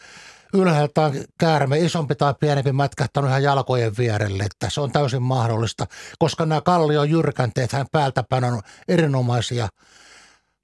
ylhäältä 0.55 1.11
käärme, 1.39 1.79
isompi 1.79 2.15
tai 2.15 2.35
pienempi 2.41 2.73
mätkähtänyt 2.73 3.31
ihan 3.31 3.43
jalkojen 3.43 3.97
vierelle, 3.99 4.43
että 4.43 4.71
se 4.71 4.81
on 4.81 4.93
täysin 4.93 5.23
mahdollista, 5.23 5.87
koska 6.19 6.47
nämä 6.47 6.61
kallion 6.61 7.11
jyrkänteet 7.11 7.73
hän 7.73 7.87
päältäpäin 7.93 8.45
on 8.45 8.61
erinomaisia 8.89 9.69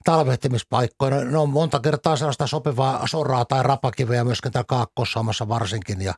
talvehtimispaikkoja. 0.03 1.25
Ne 1.25 1.37
on 1.37 1.49
monta 1.49 1.79
kertaa 1.79 2.15
sellaista 2.15 2.47
sopivaa 2.47 3.07
soraa 3.07 3.45
tai 3.45 3.63
rapakiveä 3.63 4.23
myöskin 4.23 4.51
täällä 4.51 4.65
kaakkois 4.67 5.15
varsinkin 5.47 6.01
ja 6.01 6.13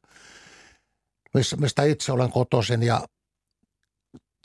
mistä 1.59 1.83
itse 1.83 2.11
olen 2.11 2.31
kotoisin 2.31 2.83
ja 2.83 3.01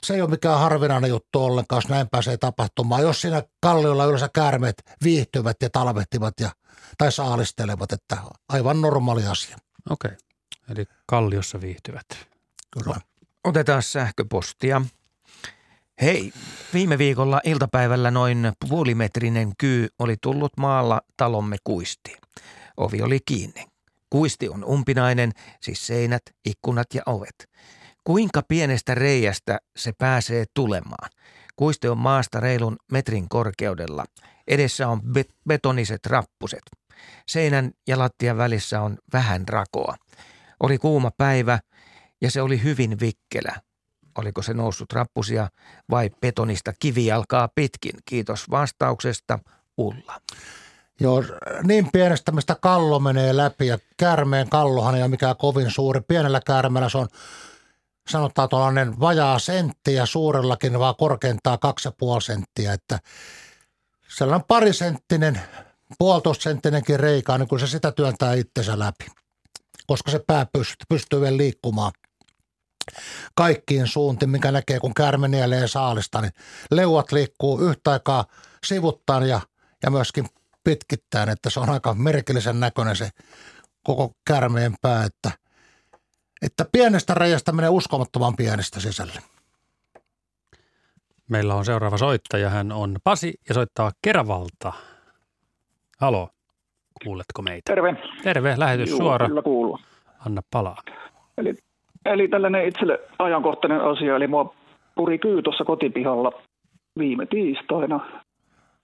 se 0.05 0.13
ei 0.13 0.21
ole 0.21 0.29
mikään 0.29 0.59
harvinainen 0.59 1.09
juttu 1.09 1.43
ollenkaan, 1.43 1.77
jos 1.77 1.89
näin 1.89 2.09
pääsee 2.11 2.37
tapahtumaan. 2.37 3.01
Jos 3.01 3.21
siinä 3.21 3.43
kalliolla 3.61 4.05
yleensä 4.05 4.29
käärmeet 4.33 4.83
viihtyvät 5.03 5.57
ja 5.61 5.69
talvehtivat 5.69 6.33
ja, 6.39 6.51
tai 6.97 7.11
saalistelevat, 7.11 7.91
että 7.91 8.17
aivan 8.49 8.81
normaali 8.81 9.25
asia. 9.25 9.57
Okei, 9.89 10.11
okay. 10.11 10.17
eli 10.69 10.85
kalliossa 11.05 11.61
viihtyvät. 11.61 12.05
Kyllä. 12.71 12.95
Otetaan 13.43 13.83
sähköpostia. 13.83 14.81
Hei, 16.01 16.33
viime 16.73 16.97
viikolla 16.97 17.41
iltapäivällä 17.43 18.11
noin 18.11 18.51
puolimetrinen 18.69 19.51
kyy 19.57 19.87
oli 19.99 20.15
tullut 20.21 20.51
maalla 20.57 21.01
talomme 21.17 21.57
kuistiin. 21.63 22.17
Ovi 22.77 23.01
oli 23.01 23.19
kiinni. 23.25 23.65
Kuisti 24.09 24.49
on 24.49 24.65
umpinainen, 24.65 25.31
siis 25.61 25.87
seinät, 25.87 26.21
ikkunat 26.45 26.87
ja 26.93 27.01
ovet. 27.05 27.49
Kuinka 28.05 28.41
pienestä 28.47 28.95
reiästä 28.95 29.57
se 29.77 29.91
pääsee 29.97 30.45
tulemaan? 30.53 31.09
Kuiste 31.55 31.89
on 31.89 31.97
maasta 31.97 32.39
reilun 32.39 32.75
metrin 32.91 33.29
korkeudella. 33.29 34.05
Edessä 34.47 34.87
on 34.87 35.01
bet- 35.17 35.35
betoniset 35.47 36.05
rappuset. 36.05 36.61
Seinän 37.27 37.71
ja 37.87 37.99
lattian 37.99 38.37
välissä 38.37 38.81
on 38.81 38.97
vähän 39.13 39.47
rakoa. 39.47 39.95
Oli 40.59 40.77
kuuma 40.77 41.11
päivä 41.17 41.59
ja 42.21 42.31
se 42.31 42.41
oli 42.41 42.63
hyvin 42.63 42.99
vikkelä. 42.99 43.55
Oliko 44.17 44.41
se 44.41 44.53
noussut 44.53 44.93
rappusia 44.93 45.49
vai 45.89 46.09
betonista 46.21 46.73
kivi 46.79 47.11
alkaa 47.11 47.49
pitkin? 47.55 47.95
Kiitos 48.05 48.49
vastauksesta, 48.49 49.39
Ulla. 49.77 50.21
Joo, 50.99 51.23
niin 51.63 51.89
pienestä, 51.91 52.31
mistä 52.31 52.55
kallo 52.61 52.99
menee 52.99 53.37
läpi 53.37 53.67
ja 53.67 53.77
käärmeen 53.97 54.49
kallohan 54.49 54.95
ei 54.95 55.01
ole 55.01 55.09
mikään 55.09 55.37
kovin 55.37 55.71
suuri. 55.71 56.01
Pienellä 56.07 56.41
käärmeellä 56.45 56.89
se 56.89 56.97
on 56.97 57.07
sanotaan 58.09 58.49
tuollainen 58.49 58.99
vajaa 58.99 59.39
sentti 59.39 59.93
ja 59.93 60.05
suurellakin 60.05 60.79
vaan 60.79 60.95
korkeintaan 60.95 61.57
2,5 61.65 62.21
senttiä, 62.21 62.73
että 62.73 62.99
sellainen 64.07 64.45
parisenttinen, 64.47 65.41
puolitoista 65.97 66.43
senttinenkin 66.43 66.99
reika, 66.99 67.37
niin 67.37 67.47
kun 67.47 67.59
se 67.59 67.67
sitä 67.67 67.91
työntää 67.91 68.33
itsensä 68.33 68.79
läpi, 68.79 69.05
koska 69.87 70.11
se 70.11 70.19
pää 70.27 70.45
pystyy, 70.53 70.85
pystyy 70.89 71.21
vielä 71.21 71.37
liikkumaan 71.37 71.91
kaikkiin 73.35 73.87
suuntiin, 73.87 74.29
mikä 74.29 74.51
näkee, 74.51 74.79
kun 74.79 74.93
käärme 74.93 75.27
nielee 75.27 75.67
saalista, 75.67 76.21
niin 76.21 76.31
leuat 76.71 77.11
liikkuu 77.11 77.59
yhtä 77.59 77.91
aikaa 77.91 78.25
sivuttaan 78.65 79.29
ja, 79.29 79.41
ja 79.83 79.91
myöskin 79.91 80.27
pitkittäin, 80.63 81.29
että 81.29 81.49
se 81.49 81.59
on 81.59 81.69
aika 81.69 81.93
merkillisen 81.93 82.59
näköinen 82.59 82.95
se 82.95 83.09
koko 83.83 84.11
kärmeen 84.27 84.75
pää, 84.81 85.03
että– 85.03 85.31
että 86.41 86.65
pienestä 86.71 87.13
rajasta 87.13 87.51
menee 87.51 87.69
uskomattoman 87.69 88.35
pienestä 88.35 88.79
sisälle. 88.79 89.19
Meillä 91.29 91.55
on 91.55 91.65
seuraava 91.65 91.97
soittaja. 91.97 92.49
Hän 92.49 92.71
on 92.71 92.95
Pasi 93.03 93.33
ja 93.49 93.53
soittaa 93.53 93.91
Keravalta. 94.01 94.73
Halo, 96.01 96.29
kuuletko 97.03 97.41
meitä? 97.41 97.73
Terve. 97.73 97.95
Terve, 98.23 98.53
lähetys 98.57 98.89
Juu, 98.89 98.97
suora. 98.97 99.27
Kyllä 99.27 99.41
kuuluu. 99.41 99.79
Anna 100.25 100.41
palaa. 100.51 100.81
Eli, 101.37 101.53
eli 102.05 102.27
tällainen 102.27 102.67
itselle 102.67 102.99
ajankohtainen 103.19 103.81
asia, 103.81 104.15
eli 104.15 104.27
mua 104.27 104.55
puri 104.95 105.19
kyy 105.19 105.41
tuossa 105.41 105.63
kotipihalla 105.63 106.31
viime 106.99 107.25
tiistaina. 107.25 107.99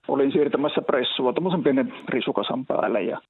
Olin 0.08 0.32
siirtämässä 0.32 0.82
pressua 0.82 1.32
tuommoisen 1.32 1.62
pienen 1.62 1.94
risukasan 2.08 2.66
päälle 2.66 3.02
ja 3.02 3.20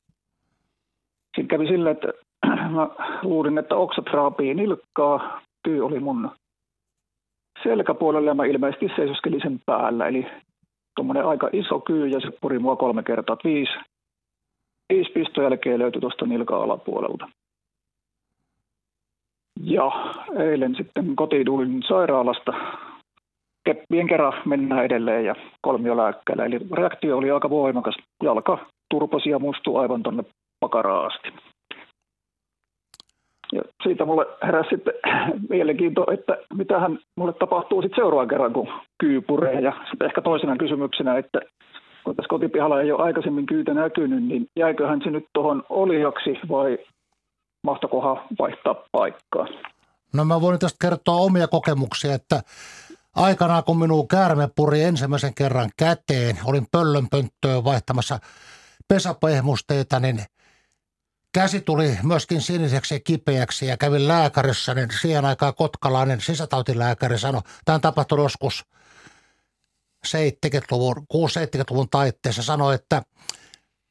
sitten 1.36 1.48
kävi 1.48 1.66
silleen, 1.66 1.96
että 1.96 2.08
mä 2.76 2.88
luulin, 3.22 3.58
että 3.58 3.76
oksat 3.76 4.06
raapii 4.06 4.54
nilkkaa. 4.54 5.40
Tyy 5.64 5.86
oli 5.86 6.00
mun 6.00 6.30
selkäpuolella 7.62 8.30
ja 8.30 8.34
mä 8.34 8.44
ilmeisesti 8.44 8.88
seisoskelin 8.96 9.40
sen 9.42 9.60
päällä. 9.66 10.08
Eli 10.08 10.26
tuommoinen 10.96 11.26
aika 11.26 11.48
iso 11.52 11.80
kyy 11.80 12.06
ja 12.06 12.20
se 12.20 12.28
puri 12.40 12.58
mua 12.58 12.76
kolme 12.76 13.02
kertaa. 13.02 13.36
Viisi, 13.44 13.72
viisi 14.92 15.12
piston 15.12 15.44
jälkeen 15.44 15.78
löytyi 15.78 16.00
tuosta 16.00 16.26
nilkan 16.26 16.62
alapuolelta. 16.62 17.28
Ja 19.60 19.90
eilen 20.38 20.74
sitten 20.76 21.16
kotiin 21.16 21.82
sairaalasta. 21.88 22.52
Keppien 23.64 24.08
kerran 24.08 24.32
mennään 24.44 24.84
edelleen 24.84 25.24
ja 25.24 25.34
kolmiolääkkeellä. 25.60 26.44
Eli 26.44 26.58
reaktio 26.72 27.16
oli 27.16 27.30
aika 27.30 27.50
voimakas. 27.50 27.94
Jalka 28.22 28.58
turposi 28.90 29.30
ja 29.30 29.38
mustui 29.38 29.82
aivan 29.82 30.02
tuonne 30.02 30.24
pakaraasti. 30.60 31.28
Ja 33.52 33.62
siitä 33.82 34.04
mulle 34.04 34.26
heräsi 34.42 34.68
sitten 34.70 34.94
mielenkiinto, 35.50 36.06
että 36.12 36.36
mitähän 36.54 36.98
mulle 37.16 37.32
tapahtuu 37.32 37.82
sitten 37.82 38.02
seuraavan 38.02 38.28
kerran, 38.28 38.52
kun 38.52 38.68
kyy 39.00 39.20
puree. 39.20 39.60
Ja 39.60 39.72
sitten 39.90 40.06
ehkä 40.06 40.22
toisena 40.22 40.56
kysymyksenä, 40.56 41.18
että 41.18 41.40
kun 42.04 42.16
tässä 42.16 42.28
kotipihalla 42.28 42.80
ei 42.80 42.92
ole 42.92 43.02
aikaisemmin 43.02 43.46
kyytä 43.46 43.74
näkynyt, 43.74 44.24
niin 44.24 44.46
jäiköhän 44.56 45.00
se 45.04 45.10
nyt 45.10 45.24
tuohon 45.32 45.62
olijaksi 45.68 46.38
vai 46.48 46.78
mahtokohan 47.66 48.20
vaihtaa 48.38 48.74
paikkaa? 48.92 49.46
No 50.14 50.24
mä 50.24 50.40
voin 50.40 50.58
tästä 50.58 50.88
kertoa 50.88 51.16
omia 51.16 51.48
kokemuksia, 51.48 52.14
että 52.14 52.40
aikanaan 53.16 53.64
kun 53.64 53.78
minun 53.78 54.08
käärme 54.08 54.48
puri 54.56 54.82
ensimmäisen 54.82 55.34
kerran 55.34 55.70
käteen, 55.76 56.36
olin 56.44 56.66
pöllönpönttöön 56.72 57.64
vaihtamassa 57.64 58.18
pesäpehmusteita, 58.88 60.00
niin 60.00 60.18
käsi 61.32 61.60
tuli 61.60 61.98
myöskin 62.02 62.40
siniseksi 62.40 62.94
ja 62.94 63.00
kipeäksi 63.00 63.66
ja 63.66 63.76
kävin 63.76 64.08
lääkärissä, 64.08 64.74
niin 64.74 64.88
siihen 65.00 65.24
aikaan 65.24 65.54
kotkalainen 65.54 66.20
sisätautilääkäri 66.20 67.18
sanoi, 67.18 67.42
tämä 67.64 67.74
on 67.74 67.80
tapahtunut 67.80 68.24
joskus 68.24 68.64
70-luvun, 70.06 71.06
6-70-luvun 71.14 71.88
taitteessa, 71.90 72.42
sanoi, 72.42 72.74
että 72.74 73.02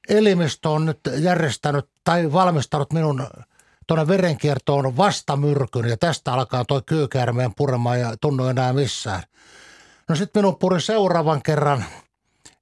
elimistö 0.09 0.69
on 0.69 0.85
nyt 0.85 0.99
järjestänyt 1.17 1.89
tai 2.03 2.33
valmistanut 2.33 2.93
minun 2.93 3.27
tuonne 3.87 4.07
verenkiertoon 4.07 4.97
vastamyrkyn 4.97 5.89
ja 5.89 5.97
tästä 5.97 6.33
alkaa 6.33 6.65
toi 6.65 6.81
kyykäärmeen 6.85 7.55
puremaan 7.57 7.99
ja 7.99 8.17
tunnu 8.21 8.45
enää 8.45 8.73
missään. 8.73 9.23
No 10.09 10.15
sitten 10.15 10.43
minun 10.43 10.57
puri 10.57 10.81
seuraavan 10.81 11.41
kerran 11.41 11.85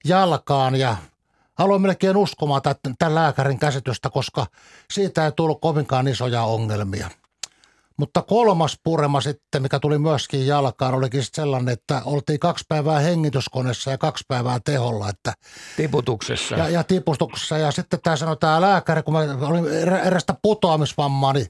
jalkaan 0.05 0.75
ja 0.75 0.97
aloin 1.59 1.81
melkein 1.81 2.17
uskomaan 2.17 2.61
tämän 2.99 3.15
lääkärin 3.15 3.59
käsitystä, 3.59 4.09
koska 4.09 4.45
siitä 4.91 5.25
ei 5.25 5.31
tullut 5.31 5.61
kovinkaan 5.61 6.07
isoja 6.07 6.43
ongelmia. 6.43 7.09
Mutta 7.97 8.21
kolmas 8.21 8.79
purema 8.83 9.21
sitten, 9.21 9.61
mikä 9.61 9.79
tuli 9.79 9.97
myöskin 9.97 10.47
jalkaan, 10.47 10.93
olikin 10.93 11.23
sellainen, 11.23 11.73
että 11.73 12.01
oltiin 12.05 12.39
kaksi 12.39 12.65
päivää 12.69 12.99
hengityskoneessa 12.99 13.91
ja 13.91 13.97
kaksi 13.97 14.23
päivää 14.27 14.59
teholla. 14.65 15.09
Että 15.09 15.33
tiputuksessa. 15.77 16.55
Ja, 16.55 16.69
ja 16.69 16.83
tiputuksessa. 16.83 17.57
Ja 17.57 17.71
sitten 17.71 17.99
tämä 18.03 18.15
sanoi 18.15 18.37
tämä 18.37 18.61
lääkäri, 18.61 19.03
kun 19.03 19.13
mä 19.13 19.19
olin 19.19 19.67
erästä 20.03 20.35
putoamisvammaa, 20.41 21.33
niin 21.33 21.47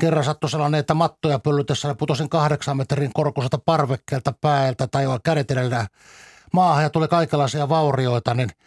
kerran 0.00 0.24
sattui 0.24 0.50
sellainen, 0.50 0.80
että 0.80 0.94
mattoja 0.94 1.38
pöllytessä 1.38 1.88
niin 1.88 1.96
putosin 1.96 2.28
kahdeksan 2.28 2.76
metrin 2.76 3.10
korkuiselta 3.14 3.58
parvekkeelta 3.66 4.34
päältä 4.40 4.86
tai 4.86 5.04
kädet 5.24 5.48
maahan 6.52 6.82
ja 6.82 6.90
tuli 6.90 7.08
kaikenlaisia 7.08 7.68
vaurioita, 7.68 8.34
niin– 8.34 8.50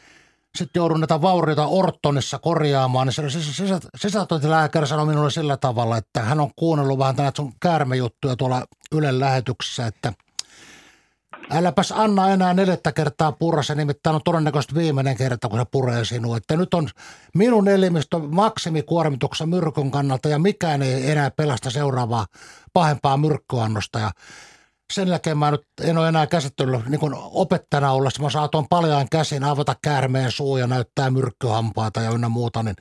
sitten 0.58 0.80
joudun 0.80 1.00
näitä 1.00 1.22
vaurioita 1.22 1.66
Ortonissa 1.66 2.40
korjaamaan, 2.40 3.08
niin 3.08 3.14
se 3.14 3.30
sisä, 3.30 3.80
sisätointilääkäri 3.96 4.88
sanoi 4.88 5.06
minulle 5.06 5.32
sillä 5.32 5.58
tavalla, 5.58 5.98
että 5.98 6.22
hän 6.22 6.40
on 6.40 6.52
kuunnellut 6.56 7.00
vähän 7.00 7.16
tänä 7.16 7.32
sun 7.36 7.54
käärmejuttuja 7.62 8.36
tuolla 8.36 8.66
Ylen 8.92 9.20
lähetyksessä, 9.20 9.88
että 9.88 10.14
äläpäs 11.50 11.92
Anna 11.92 12.30
enää 12.30 12.54
neljättä 12.54 12.92
kertaa 12.92 13.32
purra, 13.32 13.64
se 13.64 13.76
nimittäin 13.76 14.16
on 14.16 14.22
todennäköisesti 14.26 14.76
viimeinen 14.76 15.18
kerta, 15.18 15.50
kun 15.50 15.60
se 15.60 15.66
puree 15.72 16.06
sinua. 16.06 16.38
Että 16.38 16.58
nyt 16.58 16.74
on 16.74 16.90
minun 17.36 17.68
elimistö 17.68 18.20
maksimikuormituksessa 18.20 19.46
myrkyn 19.46 19.92
kannalta 19.92 20.30
ja 20.30 20.40
mikään 20.40 20.82
ei 20.82 21.12
enää 21.12 21.32
pelasta 21.32 21.70
seuraavaa 21.70 22.26
pahempaa 22.74 23.18
myrkkyannosta. 23.18 24.00
Ja 24.00 24.12
sen 24.94 25.08
jälkeen 25.08 25.38
mä 25.38 25.52
nyt 25.52 25.62
en 25.84 25.98
ole 25.98 26.08
enää 26.08 26.28
käsittelyllä 26.28 26.82
niin 26.90 27.00
kuin 27.00 27.14
opettajana 27.16 27.92
ollessa. 27.92 28.24
Mä 28.24 28.30
saatoin 28.30 28.66
paljaan 28.70 29.08
käsin 29.12 29.44
avata 29.44 29.76
käärmeen 29.84 30.32
suu 30.32 30.58
ja 30.58 30.68
näyttää 30.68 31.10
myrkkyhampaata 31.10 32.02
ja 32.02 32.12
ynnä 32.12 32.30
muuta. 32.30 32.64
Niin 32.64 32.76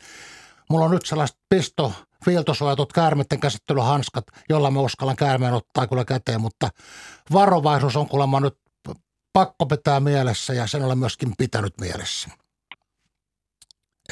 mulla 0.71 0.85
on 0.85 0.91
nyt 0.91 1.07
sellaiset 1.07 1.37
pisto 1.49 1.93
fiiltosuojatut 2.25 2.93
käärmeiden 2.93 3.41
käsittelyhanskat, 3.41 4.25
jolla 4.49 4.71
mä 4.71 4.81
uskallan 4.81 5.17
käärmeen 5.17 5.55
ottaa 5.55 5.87
kyllä 5.87 6.05
käteen, 6.05 6.41
mutta 6.41 6.69
varovaisuus 7.33 7.97
on 7.97 8.09
kuulemma 8.09 8.41
nyt 8.41 8.55
pakko 9.33 9.67
pitää 9.67 10.01
mielessä 10.01 10.55
ja 10.55 10.67
sen 10.67 10.85
olen 10.85 10.99
myöskin 10.99 11.33
pitänyt 11.39 11.73
mielessä. 11.81 12.29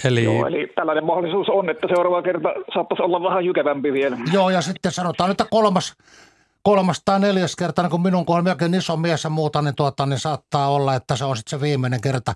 Eli... 0.05 0.25
Joo, 0.25 0.47
eli 0.47 0.73
tällainen 0.75 1.05
mahdollisuus 1.05 1.49
on, 1.49 1.71
että 1.71 1.87
seuraava 1.95 2.23
kerta 2.23 2.49
saattaisi 2.75 3.03
olla 3.03 3.23
vähän 3.23 3.45
jykevämpi 3.45 3.93
vielä. 3.93 4.19
Joo, 4.33 4.51
ja 4.51 4.63
sitten 4.63 4.93
sanotaan, 4.93 5.31
että 5.31 5.47
kolmas 5.51 5.95
kolmas 6.63 7.03
tai 7.05 7.21
neljäs 7.21 7.57
kerta, 7.57 7.83
niin 7.83 7.91
kun 7.91 8.03
minun 8.03 8.27
kun 8.27 8.39
on 8.39 8.45
melkein 8.45 8.75
iso 8.75 8.97
mies 8.97 9.25
ja 9.25 9.31
muuta, 9.31 9.63
niin, 9.63 9.75
tuota, 9.75 10.07
niin 10.07 10.19
saattaa 10.19 10.71
olla, 10.71 10.95
että 10.95 11.17
se 11.17 11.25
on 11.25 11.37
sitten 11.37 11.59
se 11.59 11.61
viimeinen 11.61 12.01
kerta. 12.01 12.35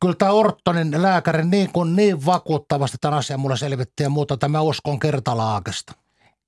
Kyllä 0.00 0.14
tämä 0.18 0.30
Ortonin 0.30 1.02
lääkäri 1.02 1.44
niin, 1.44 1.72
kuin 1.72 1.96
niin 1.96 2.26
vakuuttavasti 2.26 2.96
tämän 3.00 3.18
asian 3.18 3.40
mulle 3.40 3.56
selvitti 3.56 4.02
ja 4.02 4.10
muuta, 4.10 4.34
että 4.34 4.48
mä 4.48 4.60
uskon 4.60 4.98
kertalaakesta. 4.98 5.92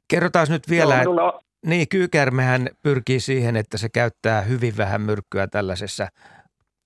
Kerrotaan 0.08 0.46
nyt 0.50 0.68
vielä, 0.68 0.94
Joo, 0.94 1.00
minulla... 1.00 1.28
että 1.28 1.48
niin, 1.66 1.88
kyykärmehän 1.88 2.68
pyrkii 2.82 3.20
siihen, 3.20 3.56
että 3.56 3.78
se 3.78 3.88
käyttää 3.88 4.40
hyvin 4.42 4.76
vähän 4.76 5.00
myrkkyä 5.00 5.46
tällaisessa 5.46 6.08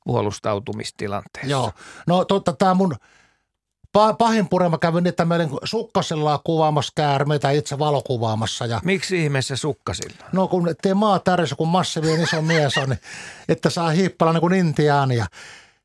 puolustautumistilanteessa. 0.04 1.50
Joo, 1.50 1.72
no 2.06 2.24
totta, 2.24 2.52
tämä 2.52 2.74
mun 2.74 2.94
pahin 4.18 4.48
purema 4.48 4.78
kävi 4.78 5.00
niin, 5.00 5.08
että 5.08 5.24
meillä 5.24 5.48
sukkasilla 5.64 6.40
kuvaamassa 6.44 6.92
käärmeitä 6.94 7.50
itse 7.50 7.78
valokuvaamassa. 7.78 8.66
Ja, 8.66 8.80
Miksi 8.84 9.24
ihmeessä 9.24 9.56
sukkasilla? 9.56 10.24
No 10.32 10.48
kun 10.48 10.74
tee 10.82 10.94
maa 10.94 11.18
tärjessä, 11.18 11.56
kun 11.56 11.68
massiivinen 11.68 12.20
iso 12.20 12.42
mies 12.42 12.78
on, 12.78 12.88
niin, 12.88 13.00
että 13.48 13.70
saa 13.70 13.90
hiippala 13.90 14.32
niin 14.32 14.40
kuin 14.40 14.54
intiaania. 14.54 15.26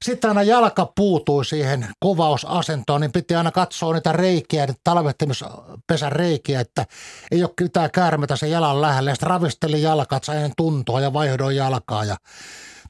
Sitten 0.06 0.30
aina 0.30 0.44
jalka 0.44 0.92
puutui 0.96 1.46
siihen 1.46 1.88
kuvausasentoon, 2.00 3.02
niin 3.02 3.12
piti 3.12 3.36
aina 3.36 3.52
katsoa 3.52 3.94
niitä 3.94 4.12
reikiä, 4.12 4.66
niitä 4.66 4.82
talvettimispesän 4.84 6.12
reikiä, 6.12 6.60
että 6.60 6.86
ei 7.32 7.44
ole 7.44 7.54
mitään 7.62 7.92
käärmeitä 7.92 8.36
sen 8.36 8.52
jalan 8.52 8.82
lähellä. 8.82 9.12
Ja 9.12 9.16
sitten 9.16 9.30
ravisteli 9.30 9.82
jalkaa, 9.82 10.18
että 10.18 10.26
sain 10.26 10.54
tuntua 10.58 11.02
ja 11.02 11.14
vaihdoin 11.14 11.56
jalkaa. 11.56 12.06
Ja 12.06 12.18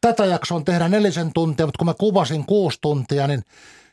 tätä 0.01 0.25
jaksoa 0.25 0.61
tehdä 0.61 0.87
nelisen 0.87 1.33
tuntia, 1.33 1.65
mutta 1.65 1.77
kun 1.77 1.87
mä 1.87 1.93
kuvasin 1.93 2.45
kuusi 2.45 2.77
tuntia, 2.81 3.27
niin 3.27 3.43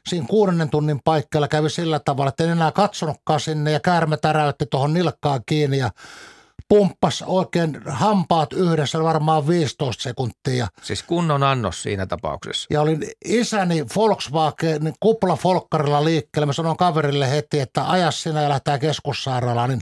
siinä 0.09 0.26
kuudennen 0.26 0.70
tunnin 0.70 1.01
paikkeilla 1.05 1.48
kävi 1.48 1.70
sillä 1.70 2.01
tavalla, 2.05 2.28
että 2.28 2.44
en 2.44 2.51
enää 2.51 2.72
katsonutkaan 2.72 3.40
sinne 3.40 3.70
ja 3.70 3.81
käärme 3.81 4.16
täräytti 4.16 4.66
tuohon 4.70 4.94
nilkkaan 4.94 5.40
kiinni 5.47 5.78
ja 5.78 5.90
pumppas 6.69 7.24
oikein 7.27 7.81
hampaat 7.86 8.53
yhdessä 8.53 9.03
varmaan 9.03 9.49
15 9.49 10.03
sekuntia. 10.03 10.69
Siis 10.82 11.03
kunnon 11.03 11.43
annos 11.43 11.82
siinä 11.82 12.07
tapauksessa. 12.07 12.66
Ja 12.70 12.81
olin 12.81 13.07
isäni 13.24 13.86
Volkswagen 13.97 14.93
kupla 15.01 15.36
folkkarilla 15.36 16.05
liikkeellä. 16.05 16.47
Mä 16.47 16.53
sanoin 16.53 16.77
kaverille 16.77 17.31
heti, 17.31 17.61
että 17.61 17.91
aja 17.91 18.11
sinä 18.11 18.43
ja 18.43 18.49
lähtää 18.49 18.78
keskussairaalaan. 18.78 19.70
Niin 19.70 19.81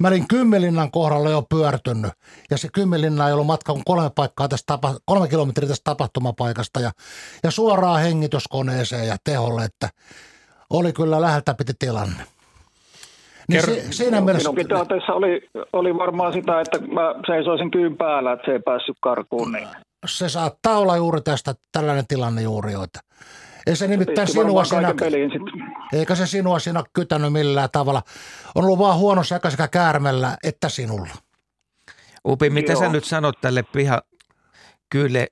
mä 0.00 0.08
olin 0.08 0.28
Kymmelinnan 0.28 0.90
kohdalla 0.90 1.30
jo 1.30 1.42
pyörtynyt. 1.42 2.12
Ja 2.50 2.58
se 2.58 2.68
Kymmelinna 2.72 3.26
ei 3.26 3.32
ollut 3.32 3.46
matka 3.46 3.72
kuin 3.72 3.84
kolme, 3.84 4.10
paikkaa 4.10 4.48
tästä 4.48 4.66
tapa, 4.66 4.98
kolme 5.04 5.28
kilometriä 5.28 5.68
tästä 5.68 5.84
tapahtumapaikasta. 5.84 6.80
Ja, 6.80 6.90
ja 7.42 7.50
suoraan 7.50 8.00
hengityskoneeseen 8.00 9.08
ja 9.08 9.16
teholle, 9.24 9.64
että 9.64 9.88
oli 10.70 10.92
kyllä 10.92 11.20
läheltä 11.20 11.54
piti 11.54 11.72
tilanne. 11.78 12.33
Niin 13.48 13.60
Kerro, 13.60 13.74
si, 13.74 13.92
siinä 13.92 14.20
mielessä... 14.20 14.48
Minunkin 14.48 14.68
tilanteessa 14.68 15.12
oli, 15.12 15.48
oli 15.72 15.96
varmaan 15.96 16.32
sitä, 16.32 16.60
että 16.60 16.78
mä 16.78 17.14
seisoisin 17.26 17.70
kyyn 17.70 17.96
päällä, 17.96 18.32
että 18.32 18.46
se 18.46 18.52
ei 18.52 18.60
päässyt 18.60 18.96
karkuun. 19.00 19.52
Niin. 19.52 19.68
Se 20.06 20.28
saattaa 20.28 20.78
olla 20.78 20.96
juuri 20.96 21.20
tästä 21.20 21.54
tällainen 21.72 22.06
tilanne 22.06 22.42
juuri, 22.42 22.72
joita. 22.72 23.00
Ei 23.66 23.76
se 23.76 23.86
nimittäin 23.86 24.28
sinua 24.28 24.64
siinä, 24.64 24.94
eikä 25.92 26.14
se 26.14 26.26
sinua 26.26 26.58
siinä 26.58 26.82
kytänyt 26.92 27.32
millään 27.32 27.68
tavalla. 27.72 28.02
On 28.54 28.64
ollut 28.64 28.78
vaan 28.78 28.98
huono 28.98 29.22
sekä 29.22 29.50
sekä 29.50 29.68
käärmellä 29.68 30.36
että 30.44 30.68
sinulla. 30.68 31.14
Upi, 32.28 32.50
mitä 32.50 32.72
Joo. 32.72 32.80
sä 32.80 32.88
nyt 32.88 33.04
sanot 33.04 33.40
tälle 33.40 33.62
piha 33.62 34.02
kyllä 34.90 35.26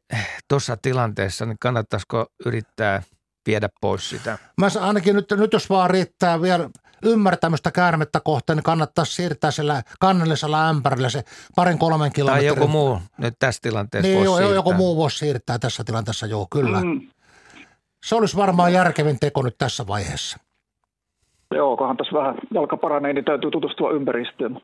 tuossa 0.48 0.76
tilanteessa, 0.82 1.46
niin 1.46 1.56
kannattaisiko 1.60 2.26
yrittää 2.46 3.02
viedä 3.46 3.68
pois 3.80 4.10
sitä? 4.10 4.38
Mä 4.60 4.68
ainakin 4.80 5.16
nyt, 5.16 5.26
nyt 5.30 5.52
jos 5.52 5.70
vaan 5.70 5.90
riittää 5.90 6.42
vielä 6.42 6.70
ymmärtämystä 7.02 7.70
käärmettä 7.70 8.20
kohtaan, 8.20 8.56
niin 8.56 8.64
kannattaisi 8.64 9.12
siirtää 9.12 9.50
sillä 9.50 9.82
kannellisella 10.00 10.68
ämpärillä 10.68 11.08
se 11.08 11.24
parin 11.56 11.78
kolmen 11.78 12.12
kilometrin. 12.12 12.48
Tai 12.48 12.60
joku 12.60 12.68
muu 12.68 12.98
nyt 13.18 13.34
tässä 13.38 13.60
tilanteessa 13.62 14.08
niin, 14.08 14.28
voisi 14.28 14.42
joo, 14.42 14.54
joku 14.54 14.72
muu 14.72 14.96
voisi 14.96 15.18
siirtää 15.18 15.58
tässä 15.58 15.84
tilanteessa, 15.84 16.26
joo, 16.26 16.46
kyllä. 16.50 16.84
Mm. 16.84 17.00
Se 18.04 18.14
olisi 18.14 18.36
varmaan 18.36 18.72
järkevin 18.72 19.18
teko 19.20 19.42
nyt 19.42 19.58
tässä 19.58 19.86
vaiheessa. 19.86 20.38
Joo, 21.54 21.76
kohan 21.76 21.96
tässä 21.96 22.18
vähän 22.18 22.34
jalka 22.54 22.76
paranee, 22.76 23.12
niin 23.12 23.24
täytyy 23.24 23.50
tutustua 23.50 23.90
ympäristöön. 23.90 24.60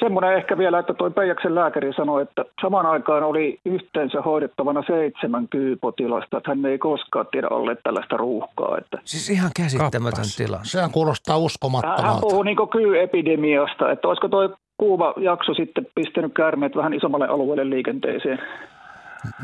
Semmoinen 0.00 0.36
ehkä 0.36 0.58
vielä, 0.58 0.78
että 0.78 0.94
tuo 0.94 1.10
Peijaksen 1.10 1.54
lääkäri 1.54 1.92
sanoi, 1.96 2.22
että 2.22 2.44
samaan 2.62 2.86
aikaan 2.86 3.22
oli 3.22 3.58
yhteensä 3.64 4.22
hoidettavana 4.22 4.82
seitsemän 4.86 5.48
kyypotilasta, 5.48 6.36
että 6.36 6.50
hän 6.50 6.66
ei 6.66 6.78
koskaan 6.78 7.26
tiedä 7.30 7.48
olleet 7.48 7.78
tällaista 7.82 8.16
ruuhkaa. 8.16 8.78
Että... 8.78 8.98
Siis 9.04 9.30
ihan 9.30 9.50
käsittämätön 9.56 10.24
tilanne. 10.36 10.64
Sehän 10.64 10.90
kuulostaa 10.90 11.36
uskomattomalta. 11.36 12.02
Hän 12.02 12.20
puhuu 12.20 12.42
niin 12.42 12.56
kyyepidemiasta, 12.72 13.92
että 13.92 14.08
olisiko 14.08 14.28
tuo 14.28 14.56
kuuva 14.76 15.14
jakso 15.16 15.54
sitten 15.54 15.86
pistänyt 15.94 16.34
käärmeet 16.34 16.76
vähän 16.76 16.94
isommalle 16.94 17.26
alueelle 17.26 17.70
liikenteeseen. 17.70 18.38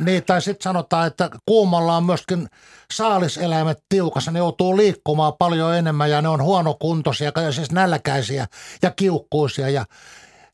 Niin, 0.05 0.23
tai 0.27 0.41
sitten 0.43 0.63
sanotaan, 0.63 1.07
että 1.07 1.31
kuumalla 1.47 1.97
on 1.97 2.05
myöskin 2.05 2.47
saaliseläimet 2.93 3.79
tiukassa, 3.89 4.31
ne 4.31 4.39
joutuu 4.39 4.77
liikkumaan 4.77 5.33
paljon 5.39 5.77
enemmän 5.77 6.11
ja 6.11 6.23
ne 6.23 6.29
on 6.29 6.43
huonokuntoisia, 6.43 7.33
siis 7.51 7.73
nälkäisiä 7.73 8.47
ja 8.83 8.91
kiukkuisia 8.97 9.69
ja 9.69 9.85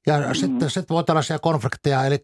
ja 0.06 0.18
mm-hmm. 0.18 0.34
sitten 0.34 0.70
sit 0.70 0.90
voi 0.90 1.04
tällaisia 1.04 1.38
konflikteja, 1.38 2.04
eli 2.04 2.18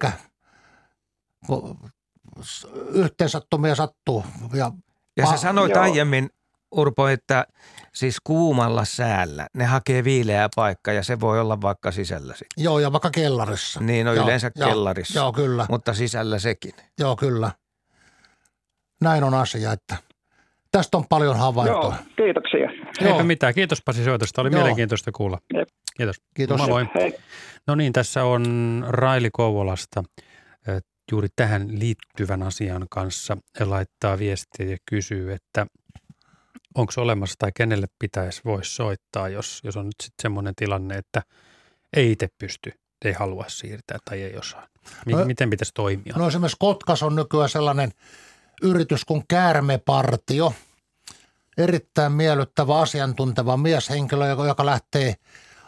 yhteensattumia 2.93 3.75
sattuu. 3.75 4.25
Ja, 4.53 4.71
ja 5.17 5.25
sä 5.25 5.37
sanoit 5.37 5.77
aiemmin, 5.77 6.29
Urpo, 6.71 7.07
että 7.07 7.45
Siis 7.93 8.17
kuumalla 8.23 8.85
säällä. 8.85 9.47
Ne 9.53 9.65
hakee 9.65 10.03
viileää 10.03 10.49
paikkaa 10.55 10.93
ja 10.93 11.03
se 11.03 11.19
voi 11.19 11.39
olla 11.39 11.61
vaikka 11.61 11.91
sisällä 11.91 12.33
sitten. 12.33 12.63
Joo, 12.63 12.79
ja 12.79 12.91
vaikka 12.91 13.09
kellarissa. 13.09 13.79
Niin, 13.79 14.05
no 14.05 14.13
Joo, 14.13 14.23
yleensä 14.23 14.51
joo, 14.55 14.69
kellarissa. 14.69 15.19
Joo, 15.19 15.33
kyllä. 15.33 15.65
Mutta 15.69 15.93
sisällä 15.93 16.39
sekin. 16.39 16.73
Joo, 16.99 17.15
kyllä. 17.15 17.51
Näin 19.01 19.23
on 19.23 19.33
asia, 19.33 19.71
että 19.71 19.97
tästä 20.71 20.97
on 20.97 21.05
paljon 21.09 21.37
havaintoa. 21.37 21.83
Joo, 21.83 21.93
kiitoksia. 22.17 22.69
Eipä 23.01 23.23
mitään. 23.23 23.53
Kiitos 23.53 23.81
Pasi 23.85 24.03
soitosta. 24.03 24.41
Oli 24.41 24.49
Joo. 24.49 24.59
mielenkiintoista 24.61 25.11
kuulla. 25.11 25.37
Jep. 25.53 25.69
Kiitos. 25.97 26.15
Kiitos. 26.33 26.57
Moi 26.57 26.67
moi. 26.67 26.85
Hei. 26.95 27.13
No 27.67 27.75
niin, 27.75 27.93
tässä 27.93 28.23
on 28.23 28.45
Raili 28.87 29.29
Kouvolasta 29.33 30.03
eh, 30.67 30.81
juuri 31.11 31.27
tähän 31.35 31.79
liittyvän 31.79 32.43
asian 32.43 32.85
kanssa 32.89 33.37
laittaa 33.59 34.19
viestiä 34.19 34.65
ja 34.65 34.77
kysyy, 34.89 35.33
että 35.33 35.65
onko 36.75 36.93
olemassa 36.97 37.35
tai 37.39 37.51
kenelle 37.55 37.87
pitäisi 37.99 38.41
voisi 38.45 38.75
soittaa, 38.75 39.29
jos, 39.29 39.59
jos 39.63 39.77
on 39.77 39.85
nyt 39.85 39.95
sitten 40.03 40.21
semmoinen 40.21 40.53
tilanne, 40.55 40.95
että 40.97 41.21
ei 41.95 42.11
itse 42.11 42.27
pysty, 42.37 42.71
ei 43.05 43.13
halua 43.13 43.45
siirtää 43.47 43.97
tai 44.05 44.21
ei 44.21 44.37
osaa. 44.37 44.67
Mi- 45.05 45.13
No- 45.13 45.25
miten 45.25 45.49
pitäisi 45.49 45.71
toimia? 45.75 46.13
No 46.17 46.27
esimerkiksi 46.27 46.57
Kotkas 46.59 47.03
on 47.03 47.15
nykyään 47.15 47.49
sellainen 47.49 47.91
yritys 48.61 49.05
kuin 49.05 49.23
Käärmepartio. 49.27 50.53
Erittäin 51.57 52.11
miellyttävä, 52.11 52.79
asiantunteva 52.79 53.57
mieshenkilö, 53.57 54.27
joka, 54.27 54.65
lähtee 54.65 55.15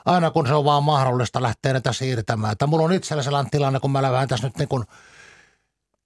aina 0.06 0.32
kun 0.32 0.48
se 0.48 0.54
on 0.54 0.66
vaan 0.66 0.84
mahdollista 0.84 1.42
lähteä 1.42 1.74
näitä 1.74 1.94
siirtämään. 1.94 2.52
Että 2.52 2.68
mulla 2.68 2.86
on 2.86 2.94
itsellä 2.94 3.24
sellainen 3.24 3.52
tilanne, 3.52 3.80
kun 3.80 3.92
mä 3.92 4.02
lähden 4.02 4.28
tässä 4.28 4.48
nyt 4.48 4.58
niin 4.58 4.68
kuin 4.68 4.84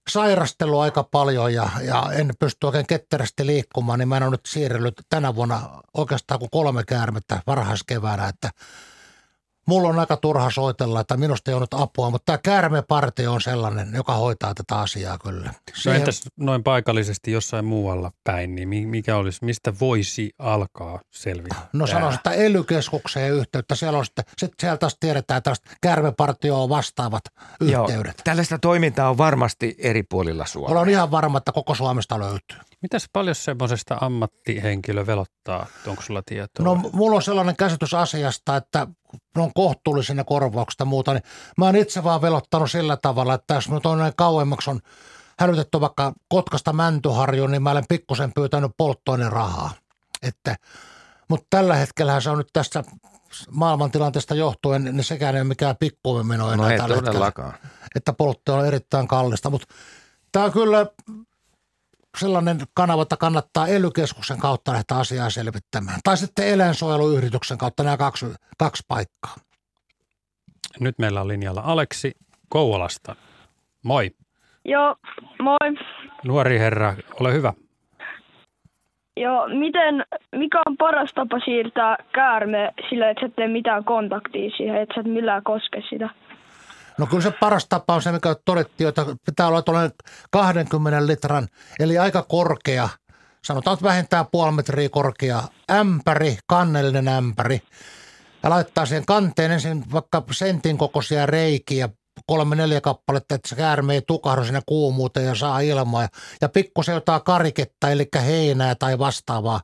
sairastelua 0.09 0.83
aika 0.83 1.03
paljon 1.03 1.53
ja, 1.53 1.69
ja 1.81 2.11
en 2.11 2.33
pysty 2.39 2.65
oikein 2.65 2.87
ketterästi 2.87 3.45
liikkumaan, 3.45 3.99
niin 3.99 4.07
mä 4.07 4.17
en 4.17 4.23
ole 4.23 4.31
nyt 4.31 4.45
siirrellyt 4.45 5.01
tänä 5.09 5.35
vuonna 5.35 5.81
oikeastaan 5.93 6.39
kuin 6.39 6.51
kolme 6.51 6.83
käärmettä 6.83 7.41
varhaiskeväänä, 7.47 8.27
että 8.27 8.49
mulla 9.67 9.89
on 9.89 9.99
aika 9.99 10.17
turha 10.17 10.49
soitella, 10.51 10.99
että 10.99 11.17
minusta 11.17 11.51
ei 11.51 11.55
ole 11.55 11.61
nyt 11.63 11.81
apua, 11.81 12.09
mutta 12.09 12.25
tämä 12.25 12.37
käärmepartio 12.37 13.33
on 13.33 13.41
sellainen, 13.41 13.93
joka 13.95 14.13
hoitaa 14.13 14.53
tätä 14.53 14.79
asiaa 14.79 15.17
kyllä. 15.17 15.45
No 15.45 15.53
Siihen- 15.73 15.99
entäs 15.99 16.21
noin 16.37 16.63
paikallisesti 16.63 17.31
jossain 17.31 17.65
muualla 17.65 18.11
päin, 18.23 18.55
niin 18.55 18.69
mi- 18.69 18.85
mikä 18.85 19.17
olisi, 19.17 19.45
mistä 19.45 19.73
voisi 19.79 20.31
alkaa 20.39 20.99
selvittää? 21.11 21.69
No 21.73 21.87
sanoisin, 21.87 22.17
että 22.19 22.31
ely 22.31 22.63
yhteyttä. 23.39 23.75
Siellä 23.75 23.99
on 23.99 24.05
sitten, 24.05 24.25
sit 24.37 24.51
siellä 24.59 24.77
taas 24.77 24.97
tiedetään 24.99 25.43
tästä 25.43 25.69
käärmepartioon 25.81 26.69
vastaavat 26.69 27.23
yhteydet. 27.61 28.05
Joo, 28.05 28.23
tällaista 28.23 28.59
toimintaa 28.59 29.09
on 29.09 29.17
varmasti 29.17 29.75
eri 29.77 30.03
puolilla 30.03 30.45
Suomea. 30.45 30.77
Olen 30.77 30.89
ihan 30.89 31.11
varma, 31.11 31.37
että 31.37 31.51
koko 31.51 31.75
Suomesta 31.75 32.19
löytyy. 32.19 32.57
Mitäs 32.81 33.09
paljon 33.13 33.35
semmoisesta 33.35 33.97
ammattihenkilö 34.01 35.05
velottaa? 35.05 35.65
Onko 35.87 36.01
sulla 36.01 36.21
tietoa? 36.25 36.65
No 36.65 36.75
mulla 36.75 37.15
on 37.15 37.21
sellainen 37.21 37.55
käsitys 37.55 37.93
asiasta, 37.93 38.55
että 38.55 38.87
ne 39.35 39.41
on 39.41 39.51
korvaukset 40.25 40.79
ja 40.79 40.85
muuta. 40.85 41.13
Niin 41.13 41.23
mä 41.57 41.65
oon 41.65 41.75
itse 41.75 42.03
vaan 42.03 42.21
velottanut 42.21 42.71
sillä 42.71 42.97
tavalla, 42.97 43.33
että 43.33 43.53
jos 43.53 43.69
nyt 43.69 43.85
on 43.85 43.97
näin 43.97 44.13
kauemmaksi 44.15 44.69
on 44.69 44.79
hälytetty 45.39 45.81
vaikka 45.81 46.13
Kotkasta 46.29 46.73
Mäntyharjuun, 46.73 47.51
niin 47.51 47.63
mä 47.63 47.71
olen 47.71 47.85
pikkusen 47.89 48.33
pyytänyt 48.33 48.71
polttoainerahaa. 48.77 49.71
Että, 50.23 50.55
mutta 51.29 51.47
tällä 51.49 51.75
hetkellä 51.75 52.21
se 52.21 52.29
on 52.29 52.37
nyt 52.37 52.49
tästä 52.53 52.83
maailmantilanteesta 53.51 54.35
johtuen, 54.35 54.83
niin 54.83 55.03
sekään 55.03 55.35
ei 55.35 55.41
ole 55.41 55.47
mikään 55.47 55.75
pikkumeno 55.79 56.51
enää 56.51 56.65
No 56.65 56.69
ei 56.69 56.77
tällä 56.77 56.95
hetkellä. 56.95 57.53
Että 57.95 58.13
poltto 58.13 58.53
on 58.53 58.65
erittäin 58.65 59.07
kallista, 59.07 59.49
mutta 59.49 59.67
tämä 60.31 60.45
on 60.45 60.51
kyllä 60.51 60.85
sellainen 62.19 62.57
kanava, 62.73 63.01
että 63.01 63.17
kannattaa 63.17 63.67
ely 63.67 63.89
kautta 64.41 64.71
lähteä 64.71 64.97
asiaa 64.97 65.29
selvittämään. 65.29 65.99
Tai 66.03 66.17
sitten 66.17 66.47
eläinsuojeluyrityksen 66.47 67.57
kautta 67.57 67.83
nämä 67.83 67.97
kaksi, 67.97 68.25
kaksi 68.57 68.83
paikkaa. 68.87 69.35
Nyt 70.79 70.99
meillä 70.99 71.21
on 71.21 71.27
linjalla 71.27 71.61
Aleksi 71.65 72.11
Kouvolasta. 72.49 73.15
Moi. 73.83 74.11
Joo, 74.65 74.95
moi. 75.41 75.57
Nuori 76.25 76.59
herra, 76.59 76.95
ole 77.19 77.33
hyvä. 77.33 77.53
Joo, 79.17 79.47
miten, 79.47 80.05
mikä 80.35 80.61
on 80.65 80.77
paras 80.77 81.09
tapa 81.15 81.39
siirtää 81.45 81.97
käärme 82.13 82.73
sillä, 82.89 83.09
että 83.09 83.21
sä 83.21 83.25
et 83.25 83.35
tee 83.35 83.47
mitään 83.47 83.83
kontaktia 83.83 84.49
siihen, 84.57 84.81
että 84.81 84.95
sä 84.95 85.01
et 85.01 85.07
millään 85.07 85.43
koske 85.43 85.83
sitä? 85.89 86.09
No 86.97 87.05
kyllä 87.05 87.21
se 87.21 87.31
paras 87.31 87.65
tapa 87.69 87.95
on 87.95 88.01
se, 88.01 88.11
mikä 88.11 88.35
todettiin, 88.45 88.87
että 88.87 89.05
pitää 89.25 89.47
olla 89.47 89.61
tuollainen 89.61 89.91
20 90.31 91.07
litran, 91.07 91.47
eli 91.79 91.97
aika 91.97 92.23
korkea, 92.23 92.89
sanotaan 93.43 93.73
että 93.73 93.83
vähintään 93.83 94.25
puoli 94.31 94.51
metriä 94.51 94.89
korkea 94.89 95.43
ämpäri, 95.71 96.37
kannellinen 96.47 97.07
ämpäri. 97.07 97.61
Ja 98.43 98.49
laittaa 98.49 98.85
siihen 98.85 99.05
kanteen 99.05 99.51
ensin 99.51 99.83
vaikka 99.91 100.23
sentin 100.31 100.77
kokoisia 100.77 101.25
reikiä, 101.25 101.89
kolme 102.25 102.55
neljä 102.55 102.81
kappaletta, 102.81 103.35
että 103.35 103.49
se 103.49 103.55
käärme 103.55 103.93
ei 103.93 104.01
tukahdu 104.07 104.43
sinne 104.43 104.61
kuumuuteen 104.65 105.25
ja 105.25 105.35
saa 105.35 105.59
ilmaa. 105.59 106.01
Ja, 106.01 106.07
ja 106.41 106.49
pikkusen 106.49 106.93
jotain 106.93 107.23
kariketta, 107.23 107.91
eli 107.91 108.07
heinää 108.25 108.75
tai 108.75 108.99
vastaavaa 108.99 109.61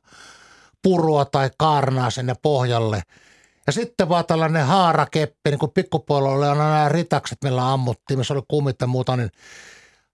purua 0.82 1.24
tai 1.24 1.50
kaarnaa 1.58 2.10
sinne 2.10 2.34
pohjalle. 2.42 3.02
Ja 3.66 3.72
sitten 3.72 4.08
vaan 4.08 4.26
tällainen 4.26 4.66
haarakeppi, 4.66 5.50
niin 5.50 5.58
kuin 5.58 5.72
pikkupuolella 5.72 6.50
on 6.50 6.58
nämä 6.58 6.88
ritakset, 6.88 7.38
millä 7.44 7.72
ammuttiin, 7.72 8.18
missä 8.18 8.34
oli 8.34 8.42
kumit 8.48 8.76
ja 8.80 8.86
muuta, 8.86 9.16
niin 9.16 9.30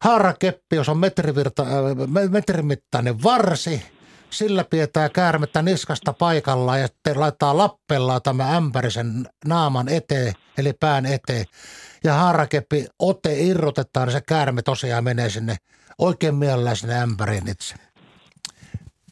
haarakeppi, 0.05 0.77
jos 0.77 0.89
on 0.89 0.98
metrivirta, 0.98 1.62
äh, 1.62 2.09
me- 2.09 2.28
metrimittainen 2.28 3.22
varsi, 3.22 3.82
sillä 4.31 4.64
pidetään 4.64 5.10
käärmettä 5.10 5.62
niskasta 5.62 6.12
paikallaan 6.12 6.81
ja 6.81 6.86
sitten 6.86 7.20
laittaa 7.20 7.56
lappellaan 7.56 8.22
tämä 8.22 8.56
ämpärisen 8.56 9.27
naaman 9.47 9.89
eteen, 9.89 10.35
eli 10.59 10.72
pään 10.72 11.06
eteen. 11.06 11.44
Ja 12.05 12.14
haarakeppi 12.14 12.86
ote 12.98 13.40
irrotetaan, 13.40 14.09
niin 14.09 14.12
se 14.12 14.20
käärme 14.20 14.62
tosiaan 14.62 15.05
menee 15.05 15.31
sinne 15.31 15.56
oikein 15.98 16.35
mielellään 16.35 16.77
sinne 16.77 16.98
ämpäriin 16.98 17.48
itse. 17.48 17.74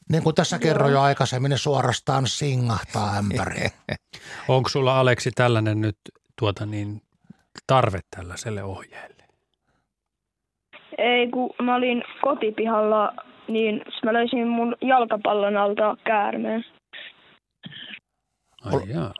Niin 0.09 0.23
kuin 0.23 0.35
tässä 0.35 0.59
kerroin 0.59 0.93
jo 0.93 1.01
aikaisemmin, 1.01 1.49
niin 1.49 1.59
suorastaan 1.59 2.27
singahtaa 2.27 3.17
ämpäriin. 3.17 3.71
Onko 4.49 4.69
sulla 4.69 5.01
Aleksi 5.01 5.31
tällainen 5.31 5.81
nyt 5.81 5.99
tuota 6.39 6.67
niin, 6.67 7.03
tarve 7.67 7.99
tällaiselle 8.17 8.63
ohjeelle? 8.63 9.25
Ei, 10.99 11.31
kun 11.31 11.51
mä 11.63 11.75
olin 11.75 12.03
kotipihalla, 12.21 13.13
niin 13.49 13.83
mä 14.05 14.13
löysin 14.13 14.49
mun 14.49 14.77
jalkapallon 14.81 15.57
alta 15.57 15.97
käärmeen. 16.05 16.65
Ai 18.65 18.81
jaa. 18.95 19.15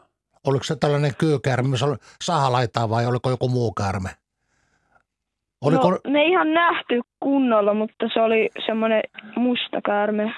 Oliko 0.47 0.65
se 0.65 0.77
tällainen 0.77 1.15
kyykäärme, 1.19 1.69
missä 1.69 1.87
oli 1.87 1.97
sahalaitaa 2.25 2.89
vai 2.89 3.07
oliko 3.07 3.31
joku 3.31 3.49
muu 3.49 3.73
käärme? 3.73 4.09
Oliko, 5.65 5.91
No, 5.91 5.99
me 6.09 6.19
ei 6.21 6.31
ihan 6.31 6.55
nähty 6.55 7.01
kunnolla, 7.21 7.75
mutta 7.75 8.07
se 8.15 8.21
oli 8.21 8.51
semmoinen 8.67 9.03
musta 9.37 9.81
käärme. 9.87 10.35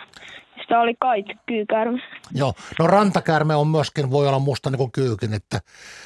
Sitä 0.62 0.80
oli 0.80 0.94
kait 1.00 1.26
kyykäärme. 1.46 2.02
Joo, 2.34 2.54
no 2.78 2.86
rantakäärme 2.86 3.54
on 3.54 3.66
myöskin, 3.66 4.10
voi 4.10 4.28
olla 4.28 4.38
musta 4.38 4.70
niin 4.70 4.78
kuin 4.78 4.92
kyykin, 4.92 5.34
että 5.34 5.60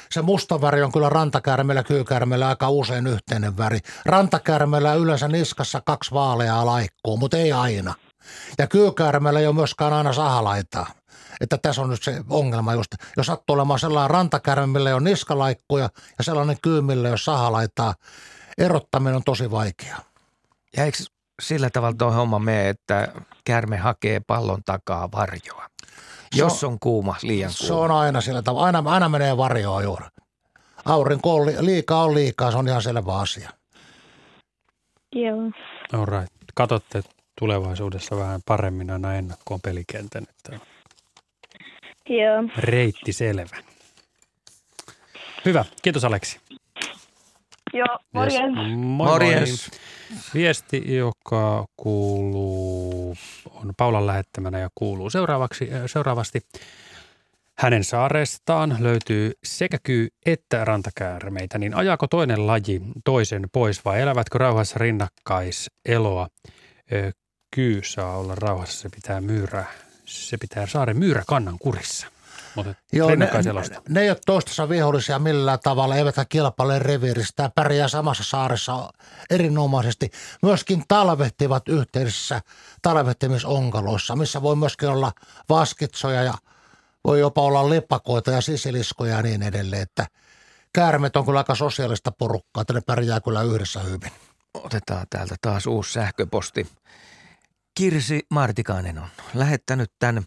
se 0.09 0.21
musta 0.21 0.61
väri 0.61 0.81
on 0.81 0.91
kyllä 0.91 1.09
rantakäärmeellä 1.09 1.79
ja 1.79 1.83
kyykäärmeellä 1.83 2.47
aika 2.47 2.69
usein 2.69 3.07
yhteinen 3.07 3.57
väri. 3.57 3.79
Rantakäärmeellä 4.05 4.93
yleensä 4.93 5.27
niskassa 5.27 5.81
kaksi 5.85 6.13
vaaleaa 6.13 6.65
laikkuu, 6.65 7.17
mutta 7.17 7.37
ei 7.37 7.51
aina. 7.51 7.93
Ja 8.57 8.67
kyykäärmeellä 8.67 9.39
ei 9.39 9.47
ole 9.47 9.55
myöskään 9.55 9.93
aina 9.93 10.13
sahalaitaa. 10.13 10.87
Että 11.41 11.57
tässä 11.57 11.81
on 11.81 11.89
nyt 11.89 12.03
se 12.03 12.21
ongelma 12.29 12.73
just, 12.73 12.91
jos 13.17 13.25
sattuu 13.25 13.53
olemaan 13.53 13.79
sellainen 13.79 14.09
rantakäärme, 14.09 14.67
millä 14.67 14.89
ei 14.89 14.93
ole 14.93 15.03
niskalaikkuja 15.03 15.89
ja 16.17 16.23
sellainen 16.23 16.57
kyy, 16.61 16.81
millä 16.81 17.07
ei 17.07 17.11
ole 17.11 17.17
sahalaitaa, 17.17 17.93
erottaminen 18.57 19.15
on 19.15 19.23
tosi 19.23 19.51
vaikeaa. 19.51 19.99
Ja 20.77 20.85
eikö 20.85 20.97
sillä 21.41 21.69
tavalla 21.69 21.95
tuo 21.97 22.11
homma 22.11 22.39
mene, 22.39 22.69
että 22.69 23.13
kärme 23.45 23.77
hakee 23.77 24.19
pallon 24.27 24.61
takaa 24.65 25.11
varjoa? 25.11 25.65
Se 26.35 26.39
Jos 26.41 26.63
on- 26.63 26.71
on 26.71 26.79
kuuma, 26.79 27.15
liian 27.21 27.51
Se 27.51 27.67
kuuma. 27.67 27.83
on 27.83 27.91
aina 27.91 28.21
sillä 28.21 28.41
tavalla. 28.41 28.65
Aina, 28.65 28.83
aina 28.85 29.09
menee 29.09 29.37
varjoa 29.37 29.81
juuri. 29.83 30.05
Aurinko 30.85 31.35
on 31.35 31.45
li- 31.45 31.65
liikaa 31.65 32.03
on 32.03 32.13
liikaa, 32.15 32.51
se 32.51 32.57
on 32.57 32.67
ihan 32.67 32.81
selvä 32.81 33.17
asia. 33.19 33.49
Joo. 35.15 35.51
All 35.93 36.05
right. 36.05 36.33
Katsotte 36.55 37.03
tulevaisuudessa 37.39 38.17
vähän 38.17 38.41
paremmin 38.45 38.91
aina 38.91 39.15
ennakkoon 39.15 39.61
pelikentän, 39.61 40.23
että 40.29 40.59
Joo. 42.09 42.43
reitti 42.57 43.13
selvä. 43.13 43.57
Hyvä. 45.45 45.65
Kiitos 45.81 46.05
Aleksi. 46.05 46.39
Joo, 47.75 47.99
morjens. 48.13 48.57
Yes. 48.57 48.77
Moi 48.77 49.07
Morjens. 49.07 49.71
Moi. 49.71 50.19
Viesti, 50.33 50.95
joka 50.95 51.65
kuuluu, 51.77 53.15
on 53.45 53.73
Paulan 53.77 54.07
lähettämänä 54.07 54.59
ja 54.59 54.69
kuuluu 54.75 55.09
seuraavaksi, 55.09 55.69
äh, 55.73 55.81
seuraavasti. 55.85 56.41
Hänen 57.57 57.83
saarestaan 57.83 58.77
löytyy 58.79 59.31
sekä 59.43 59.77
kyy- 59.83 60.09
että 60.25 60.65
rantakäärmeitä, 60.65 61.57
niin 61.57 61.75
ajaako 61.75 62.07
toinen 62.07 62.47
laji 62.47 62.81
toisen 63.05 63.47
pois 63.53 63.85
vai 63.85 64.01
elävätkö 64.01 64.37
rauhassa 64.37 64.79
rinnakkaiseloa? 64.79 66.27
Kyy 67.55 67.81
saa 67.83 68.17
olla 68.17 68.35
rauhassa, 68.35 68.81
se 68.81 68.89
pitää 68.89 69.21
myyrää 69.21 69.65
se 70.05 70.37
pitää 70.37 70.67
saaren 70.67 70.97
myyräkannan 70.97 71.59
kurissa. 71.59 72.07
Mutta 72.55 72.73
Joo, 72.93 73.15
ne, 73.15 73.29
selosta. 73.41 73.81
ne 73.89 74.01
ei 74.01 74.09
ole 74.09 74.17
toistensa 74.25 74.69
vihollisia 74.69 75.19
millään 75.19 75.59
tavalla, 75.63 75.95
eivätkä 75.95 76.25
kilpaile 76.25 76.79
reviiristä. 76.79 77.51
Pärjää 77.55 77.87
samassa 77.87 78.23
saaressa 78.23 78.89
erinomaisesti. 79.29 80.09
Myöskin 80.41 80.83
talvehtivat 80.87 81.69
yhteisissä 81.69 82.41
talvehtimisonkaloissa, 82.81 84.15
missä 84.15 84.41
voi 84.41 84.55
myöskin 84.55 84.89
olla 84.89 85.11
vaskitsoja 85.49 86.23
ja 86.23 86.33
voi 87.03 87.19
jopa 87.19 87.41
olla 87.41 87.69
lepakoita 87.69 88.31
ja 88.31 88.41
sisiliskoja 88.41 89.15
ja 89.15 89.21
niin 89.21 89.43
edelleen. 89.43 89.81
Että 89.81 90.07
käärmet 90.73 91.15
on 91.15 91.25
kyllä 91.25 91.39
aika 91.39 91.55
sosiaalista 91.55 92.11
porukkaa, 92.11 92.61
että 92.61 92.73
ne 92.73 92.81
pärjää 92.81 93.21
kyllä 93.21 93.41
yhdessä 93.41 93.79
hyvin. 93.79 94.11
Otetaan 94.53 95.07
täältä 95.09 95.35
taas 95.41 95.67
uusi 95.67 95.93
sähköposti. 95.93 96.67
Kirsi 97.75 98.21
Martikainen 98.29 98.97
on 98.97 99.07
lähettänyt 99.33 99.91
tämän. 99.99 100.23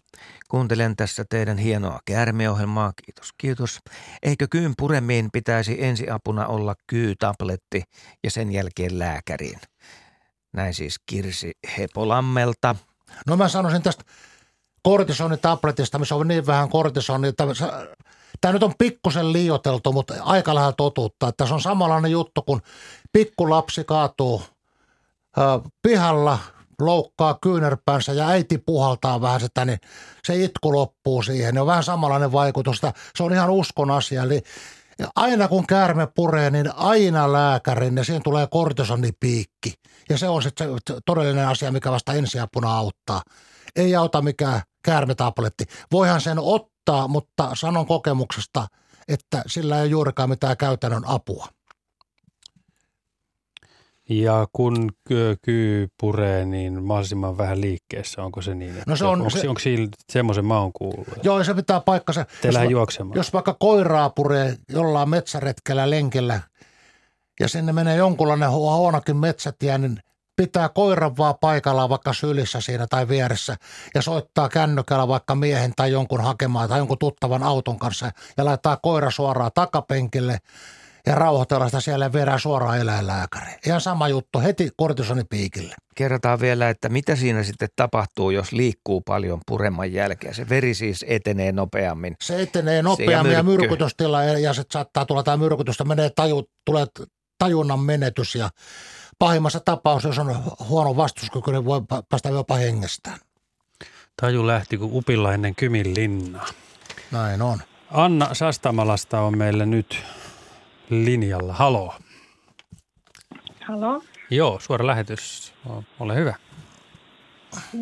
Kuuntelen 0.47 0.95
tässä 0.95 1.25
teidän 1.29 1.57
hienoa 1.57 1.99
käärmeohjelmaa. 2.05 2.93
Kiitos, 3.05 3.29
kiitos. 3.37 3.79
Eikö 4.23 4.47
kyyn 4.49 4.73
puremiin 4.77 5.29
pitäisi 5.33 5.83
ensiapuna 5.83 6.47
olla 6.47 6.75
kyytabletti 6.87 7.83
ja 8.23 8.31
sen 8.31 8.51
jälkeen 8.51 8.99
lääkäriin? 8.99 9.59
Näin 10.53 10.73
siis 10.73 10.95
Kirsi 11.05 11.51
Hepolammelta. 11.77 12.75
No 13.27 13.37
mä 13.37 13.47
sanoisin 13.47 13.81
tästä 13.81 14.03
kortisonitabletista, 14.83 15.99
missä 15.99 16.15
on 16.15 16.27
niin 16.27 16.47
vähän 16.47 16.69
kortisonia, 16.69 17.29
että 17.29 17.43
Tämä 18.41 18.51
nyt 18.53 18.63
on 18.63 18.73
pikkusen 18.77 19.33
liioteltu, 19.33 19.93
mutta 19.93 20.13
aika 20.23 20.55
lähellä 20.55 20.73
totuutta. 20.73 21.27
Että 21.27 21.45
se 21.45 21.53
on 21.53 21.61
samanlainen 21.61 22.11
juttu, 22.11 22.41
kun 22.41 22.61
pikkulapsi 23.13 23.83
kaatuu 23.83 24.43
pihalla, 25.81 26.39
loukkaa 26.85 27.37
kyynärpäänsä 27.41 28.13
ja 28.13 28.27
äiti 28.27 28.57
puhaltaa 28.57 29.21
vähän 29.21 29.39
sitä, 29.39 29.65
niin 29.65 29.79
se 30.23 30.43
itku 30.43 30.73
loppuu 30.73 31.23
siihen. 31.23 31.53
Ne 31.53 31.61
on 31.61 31.67
vähän 31.67 31.83
samanlainen 31.83 32.31
vaikutus. 32.31 32.81
Se 33.15 33.23
on 33.23 33.33
ihan 33.33 33.49
uskon 33.49 33.91
asia. 33.91 34.23
Eli 34.23 34.41
aina 35.15 35.47
kun 35.47 35.67
käärme 35.67 36.07
puree, 36.15 36.49
niin 36.49 36.75
aina 36.75 37.33
lääkärin 37.33 37.97
ja 37.97 38.03
siihen 38.03 38.23
tulee 38.23 38.47
kortisonipiikki. 38.47 39.73
Ja 40.09 40.17
se 40.17 40.29
on 40.29 40.43
sitten 40.43 40.77
se 40.87 40.97
todellinen 41.05 41.47
asia, 41.47 41.71
mikä 41.71 41.91
vasta 41.91 42.13
ensiapuna 42.13 42.77
auttaa. 42.77 43.21
Ei 43.75 43.95
auta 43.95 44.21
mikään 44.21 44.61
käärmetabletti. 44.83 45.65
Voihan 45.91 46.21
sen 46.21 46.39
ottaa, 46.39 47.07
mutta 47.07 47.49
sanon 47.53 47.85
kokemuksesta, 47.85 48.67
että 49.07 49.43
sillä 49.47 49.81
ei 49.81 49.89
juurikaan 49.89 50.29
mitään 50.29 50.57
käytännön 50.57 51.03
apua. 51.05 51.47
Ja 54.09 54.47
kun 54.53 54.89
kyy, 55.41 55.87
puree, 55.99 56.45
niin 56.45 56.83
mahdollisimman 56.83 57.37
vähän 57.37 57.61
liikkeessä, 57.61 58.23
onko 58.23 58.41
se 58.41 58.55
niin? 58.55 58.75
No 58.87 58.95
se 58.95 59.05
on, 59.05 59.21
onko, 59.21 59.29
se, 59.29 59.49
onko 59.49 59.59
siinä 59.59 59.87
semmoisen 60.11 60.45
maun 60.45 60.71
kuullut? 60.73 61.07
Joo, 61.23 61.43
se 61.43 61.53
pitää 61.53 61.79
paikkansa. 61.79 62.25
Te 62.41 62.53
lähde 62.53 62.69
juoksemaan. 62.69 63.17
Jos 63.17 63.33
vaikka 63.33 63.55
koiraa 63.59 64.09
puree 64.09 64.55
jollain 64.69 65.09
metsäretkellä 65.09 65.89
lenkillä 65.89 66.41
ja 67.39 67.47
sinne 67.47 67.73
menee 67.73 67.97
jonkunlainen 67.97 68.51
huonokin 68.51 69.17
metsätie, 69.17 69.77
niin 69.77 69.99
pitää 70.35 70.69
koiran 70.69 71.17
vaan 71.17 71.35
paikallaan 71.41 71.89
vaikka 71.89 72.13
sylissä 72.13 72.61
siinä 72.61 72.87
tai 72.87 73.07
vieressä 73.07 73.55
ja 73.95 74.01
soittaa 74.01 74.49
kännykällä 74.49 75.07
vaikka 75.07 75.35
miehen 75.35 75.73
tai 75.75 75.91
jonkun 75.91 76.21
hakemaan 76.21 76.69
tai 76.69 76.79
jonkun 76.79 76.97
tuttavan 76.97 77.43
auton 77.43 77.79
kanssa 77.79 78.11
ja 78.37 78.45
laittaa 78.45 78.77
koira 78.77 79.11
suoraan 79.11 79.51
takapenkille 79.53 80.37
ja 81.05 81.15
rauhoitella 81.15 81.65
sitä 81.65 81.81
siellä 81.81 82.05
ja 82.05 82.13
viedään 82.13 82.39
suoraan 82.39 82.79
eläinlääkäriin. 82.79 83.55
Ihan 83.65 83.81
sama 83.81 84.07
juttu, 84.07 84.39
heti 84.39 84.69
kortisonipiikille. 84.77 85.75
Kerrotaan 85.95 86.39
vielä, 86.39 86.69
että 86.69 86.89
mitä 86.89 87.15
siinä 87.15 87.43
sitten 87.43 87.69
tapahtuu, 87.75 88.31
jos 88.31 88.51
liikkuu 88.51 89.01
paljon 89.01 89.39
pureman 89.47 89.93
jälkeen. 89.93 90.35
Se 90.35 90.49
veri 90.49 90.73
siis 90.73 91.05
etenee 91.07 91.51
nopeammin. 91.51 92.15
Se 92.21 92.41
etenee 92.41 92.81
nopeammin 92.81 93.33
ja 93.33 93.43
myrkytystila 93.43 94.23
ja 94.23 94.53
sitten 94.53 94.73
saattaa 94.73 95.05
tulla 95.05 95.23
tämä 95.23 95.37
myrkytystä, 95.37 95.83
menee 95.83 96.09
taju, 96.09 96.49
tulee 96.65 96.85
tajunnan 97.37 97.79
menetys 97.79 98.35
ja 98.35 98.49
pahimmassa 99.19 99.59
tapauksessa, 99.59 100.21
jos 100.21 100.27
on 100.27 100.43
huono 100.67 100.95
vastuskyky, 100.95 101.51
niin 101.51 101.65
voi 101.65 101.81
päästä 102.09 102.29
jopa 102.29 102.55
hengestään. 102.55 103.19
Taju 104.21 104.47
lähti 104.47 104.77
kuin 104.77 104.93
upilla 104.93 105.33
ennen 105.33 105.55
Kymin 105.55 105.95
linnaa. 105.95 106.47
Näin 107.11 107.41
on. 107.41 107.59
Anna 107.91 108.33
Sastamalasta 108.33 109.21
on 109.21 109.37
meille 109.37 109.65
nyt 109.65 110.03
linjalla. 110.89 111.53
Halo. 111.53 111.93
Halo. 113.61 114.01
Joo, 114.31 114.59
suora 114.59 114.87
lähetys. 114.87 115.53
Ole 115.99 116.15
hyvä. 116.15 116.33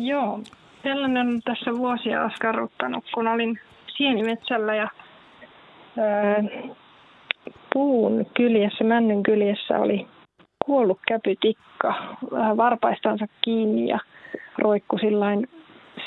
Joo, 0.00 0.40
tällainen 0.82 1.28
on 1.28 1.40
tässä 1.44 1.70
vuosia 1.78 2.24
askarruttanut, 2.24 3.04
kun 3.14 3.28
olin 3.28 3.60
sienimetsällä 3.96 4.74
ja 4.74 4.88
ää, 5.98 6.42
puun 7.72 8.26
kyljessä, 8.36 8.84
männyn 8.84 9.22
kyljessä 9.22 9.78
oli 9.78 10.06
kuollut 10.64 11.00
käpytikka 11.08 12.16
vähän 12.32 12.56
varpaistansa 12.56 13.26
kiinni 13.40 13.88
ja 13.88 13.98
roikku 14.58 14.98
sillain 14.98 15.48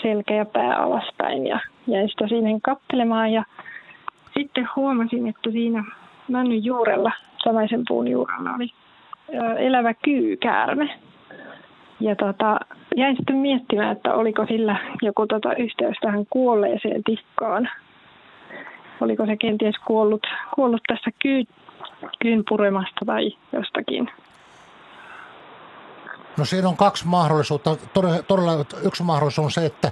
selkä 0.01 0.33
ja 0.33 0.45
pää 0.45 0.75
alaspäin 0.75 1.47
ja 1.47 1.59
jäin 1.87 2.09
sitä 2.09 2.27
siihen 2.27 2.61
kattelemaan 2.61 3.33
ja 3.33 3.43
sitten 4.37 4.67
huomasin, 4.75 5.27
että 5.27 5.51
siinä 5.51 5.83
männyn 6.27 6.63
juurella, 6.63 7.11
samaisen 7.43 7.83
puun 7.87 8.07
juurella 8.07 8.53
oli 8.55 8.73
elävä 9.57 9.93
kyykäärme. 9.93 10.99
Ja 11.99 12.15
tota, 12.15 12.59
jäin 12.95 13.15
sitten 13.15 13.35
miettimään, 13.35 13.91
että 13.91 14.13
oliko 14.13 14.45
sillä 14.45 14.75
joku 15.01 15.27
tota 15.27 15.55
yhteys 15.55 15.97
tähän 16.01 16.25
kuolleeseen 16.29 17.03
tikkaan. 17.03 17.69
Oliko 19.01 19.25
se 19.25 19.37
kenties 19.37 19.75
kuollut, 19.85 20.23
kuollut 20.55 20.81
tässä 20.87 21.11
kyy, 21.21 21.43
kyyn 22.19 22.43
puremasta 22.49 23.05
tai 23.05 23.31
jostakin. 23.51 24.11
No 26.37 26.45
siinä 26.45 26.67
on 26.67 26.77
kaksi 26.77 27.07
mahdollisuutta. 27.07 27.77
Todella, 27.93 28.23
todella 28.23 28.51
yksi 28.85 29.03
mahdollisuus 29.03 29.45
on 29.45 29.51
se, 29.51 29.65
että 29.65 29.91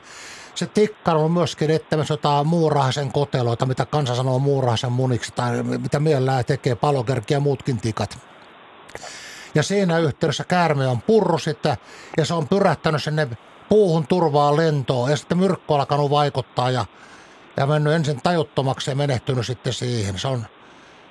se 0.59 0.65
tikka 0.65 1.11
on 1.11 1.31
myöskin 1.31 1.71
ettämässä 1.71 2.13
jotain 2.13 2.47
muurahaisen 2.47 3.11
koteloita, 3.11 3.65
mitä 3.65 3.85
kansa 3.85 4.15
sanoo 4.15 4.39
muurahaisen 4.39 4.91
muniksi 4.91 5.31
tai 5.35 5.63
mitä 5.63 5.99
mielellään 5.99 6.45
tekee 6.45 6.75
palokerkki 6.75 7.33
ja 7.33 7.39
muutkin 7.39 7.77
tikat. 7.77 8.17
Ja 9.55 9.63
siinä 9.63 9.99
yhteydessä 9.99 10.43
käärme 10.43 10.87
on 10.87 11.01
purru 11.01 11.37
sitä 11.37 11.77
ja 12.17 12.25
se 12.25 12.33
on 12.33 12.47
pyrähtänyt 12.47 13.03
sinne 13.03 13.27
puuhun 13.69 14.07
turvaa 14.07 14.57
lentoon 14.57 15.11
ja 15.11 15.17
sitten 15.17 15.37
myrkky 15.37 15.73
on 15.73 15.79
alkanut 15.79 16.09
vaikuttaa 16.09 16.71
ja, 16.71 16.85
ja 17.57 17.65
mennyt 17.65 17.93
ensin 17.93 18.21
tajuttomaksi 18.21 18.91
ja 18.91 18.95
menehtynyt 18.95 19.45
sitten 19.45 19.73
siihen. 19.73 20.19
Se, 20.19 20.27
on, 20.27 20.45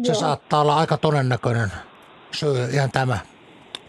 se 0.02 0.14
saattaa 0.14 0.60
olla 0.60 0.76
aika 0.76 0.96
todennäköinen 0.96 1.72
syy, 2.30 2.70
ihan 2.72 2.90
tämä, 2.90 3.18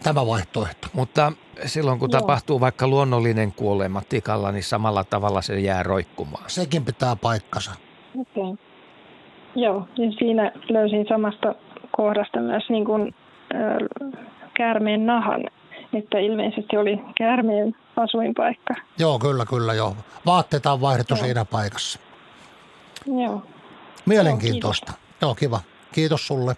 tämä 0.02 0.26
vaihtoehto. 0.26 0.88
Mutta 0.92 1.32
silloin 1.64 1.98
kun 1.98 2.10
Joo. 2.12 2.20
tapahtuu 2.20 2.60
vaikka 2.60 2.88
luonnollinen 2.88 3.52
kuolema 3.52 4.02
tikalla, 4.08 4.52
niin 4.52 4.64
samalla 4.64 5.04
tavalla 5.04 5.42
se 5.42 5.60
jää 5.60 5.82
roikkumaan. 5.82 6.44
Sekin 6.46 6.84
pitää 6.84 7.16
paikkansa. 7.16 7.70
Okei. 8.18 8.42
Okay. 8.42 8.56
Joo, 9.54 9.88
ja 9.96 10.12
siinä 10.18 10.52
löysin 10.68 11.06
samasta 11.08 11.54
kohdasta 11.96 12.40
myös 12.40 12.62
niin 12.68 12.84
kuin, 12.84 13.14
äh, 13.54 14.20
käärmeen 14.54 15.06
nahan, 15.06 15.44
että 15.92 16.18
ilmeisesti 16.18 16.76
oli 16.76 17.00
käärmeen 17.16 17.76
asuinpaikka. 17.96 18.74
Joo, 18.98 19.18
kyllä, 19.18 19.44
kyllä, 19.46 19.74
joo. 19.74 19.96
Vaatteita 20.26 20.72
on 20.72 20.80
vaihdettu 20.80 21.14
joo. 21.14 21.24
siinä 21.24 21.44
paikassa. 21.44 21.98
Joo. 23.06 23.42
Mielenkiintoista. 24.06 24.92
Joo, 24.92 25.28
joo, 25.28 25.34
kiva. 25.34 25.60
Kiitos 25.92 26.26
sulle. 26.26 26.56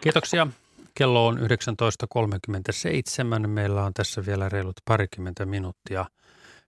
Kiitoksia. 0.00 0.46
Kello 0.94 1.26
on 1.26 1.38
19.37. 1.38 3.46
Meillä 3.46 3.84
on 3.84 3.94
tässä 3.94 4.26
vielä 4.26 4.48
reilut 4.48 4.76
parikymmentä 4.84 5.46
minuuttia 5.46 6.04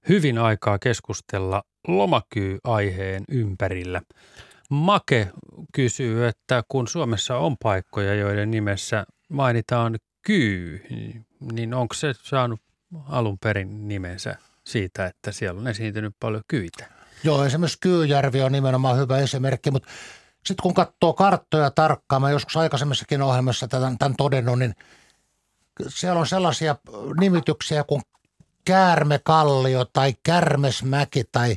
hyvin 0.09 0.39
aikaa 0.39 0.79
keskustella 0.79 1.63
lomakyy-aiheen 1.89 3.25
ympärillä. 3.29 4.03
Make 4.71 5.29
kysyy, 5.73 6.27
että 6.27 6.63
kun 6.69 6.89
Suomessa 6.89 7.37
on 7.37 7.57
paikkoja, 7.63 8.15
joiden 8.15 8.51
nimessä 8.51 9.07
mainitaan 9.29 9.97
kyy, 10.23 10.87
niin 11.53 11.75
onko 11.75 11.95
se 11.95 12.13
saanut 12.23 12.61
alun 13.09 13.39
perin 13.39 13.89
nimensä 13.89 14.37
siitä, 14.67 15.07
että 15.07 15.33
siellä 15.33 15.61
on 15.61 15.69
esiintynyt 15.69 16.17
paljon 16.21 16.43
kyitä? 16.49 16.87
Joo, 17.25 17.45
esimerkiksi 17.45 17.79
Kyyjärvi 17.81 18.43
on 18.43 18.53
nimenomaan 18.53 18.99
hyvä 18.99 19.19
esimerkki, 19.19 19.71
mutta 19.71 19.89
sitten 20.47 20.63
kun 20.63 20.75
katsoo 20.75 21.13
karttoja 21.13 21.71
tarkkaan, 21.71 22.23
mä 22.23 22.31
joskus 22.31 22.57
aikaisemmissakin 22.57 23.23
ohjelmassa 23.23 23.69
tämän, 23.69 23.99
tämän 23.99 24.17
todennut, 24.17 24.59
niin 24.59 24.75
siellä 25.89 26.21
on 26.21 26.27
sellaisia 26.27 26.77
nimityksiä 27.21 27.85
kuin 27.85 28.03
käärmekallio 28.65 29.85
tai 29.85 30.15
kärmesmäki 30.23 31.25
tai 31.33 31.57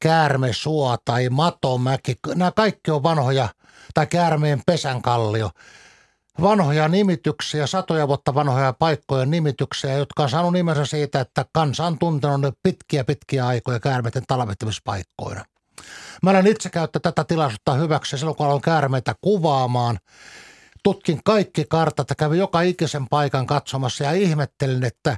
käärmesuo 0.00 0.96
tai 1.04 1.28
matomäki. 1.28 2.16
Nämä 2.34 2.52
kaikki 2.52 2.90
on 2.90 3.02
vanhoja, 3.02 3.48
tai 3.94 4.06
käärmeen 4.06 4.62
pesänkallio. 4.66 5.50
vanhoja 6.42 6.88
nimityksiä, 6.88 7.66
satoja 7.66 8.08
vuotta 8.08 8.34
vanhoja 8.34 8.72
paikkoja 8.72 9.26
nimityksiä, 9.26 9.92
jotka 9.92 10.22
on 10.22 10.30
saanut 10.30 10.52
nimensä 10.52 10.86
siitä, 10.86 11.20
että 11.20 11.44
kansa 11.52 11.86
on 11.86 11.98
tuntenut 11.98 12.58
pitkiä 12.62 13.04
pitkiä 13.04 13.46
aikoja 13.46 13.80
käärmeiden 13.80 14.22
talvehtimispaikkoina. 14.28 15.44
Mä 16.22 16.30
olen 16.30 16.46
itse 16.46 16.70
käyttää 16.70 17.00
tätä 17.00 17.24
tilaisuutta 17.24 17.74
hyväksi 17.74 18.18
silloin, 18.18 18.36
kun 18.36 18.46
aloin 18.46 18.62
käärmeitä 18.62 19.14
kuvaamaan. 19.20 19.98
Tutkin 20.82 21.20
kaikki 21.24 21.64
kartat 21.68 22.10
ja 22.10 22.16
kävin 22.16 22.38
joka 22.38 22.60
ikisen 22.60 23.08
paikan 23.08 23.46
katsomassa 23.46 24.04
ja 24.04 24.12
ihmettelin, 24.12 24.84
että 24.84 25.16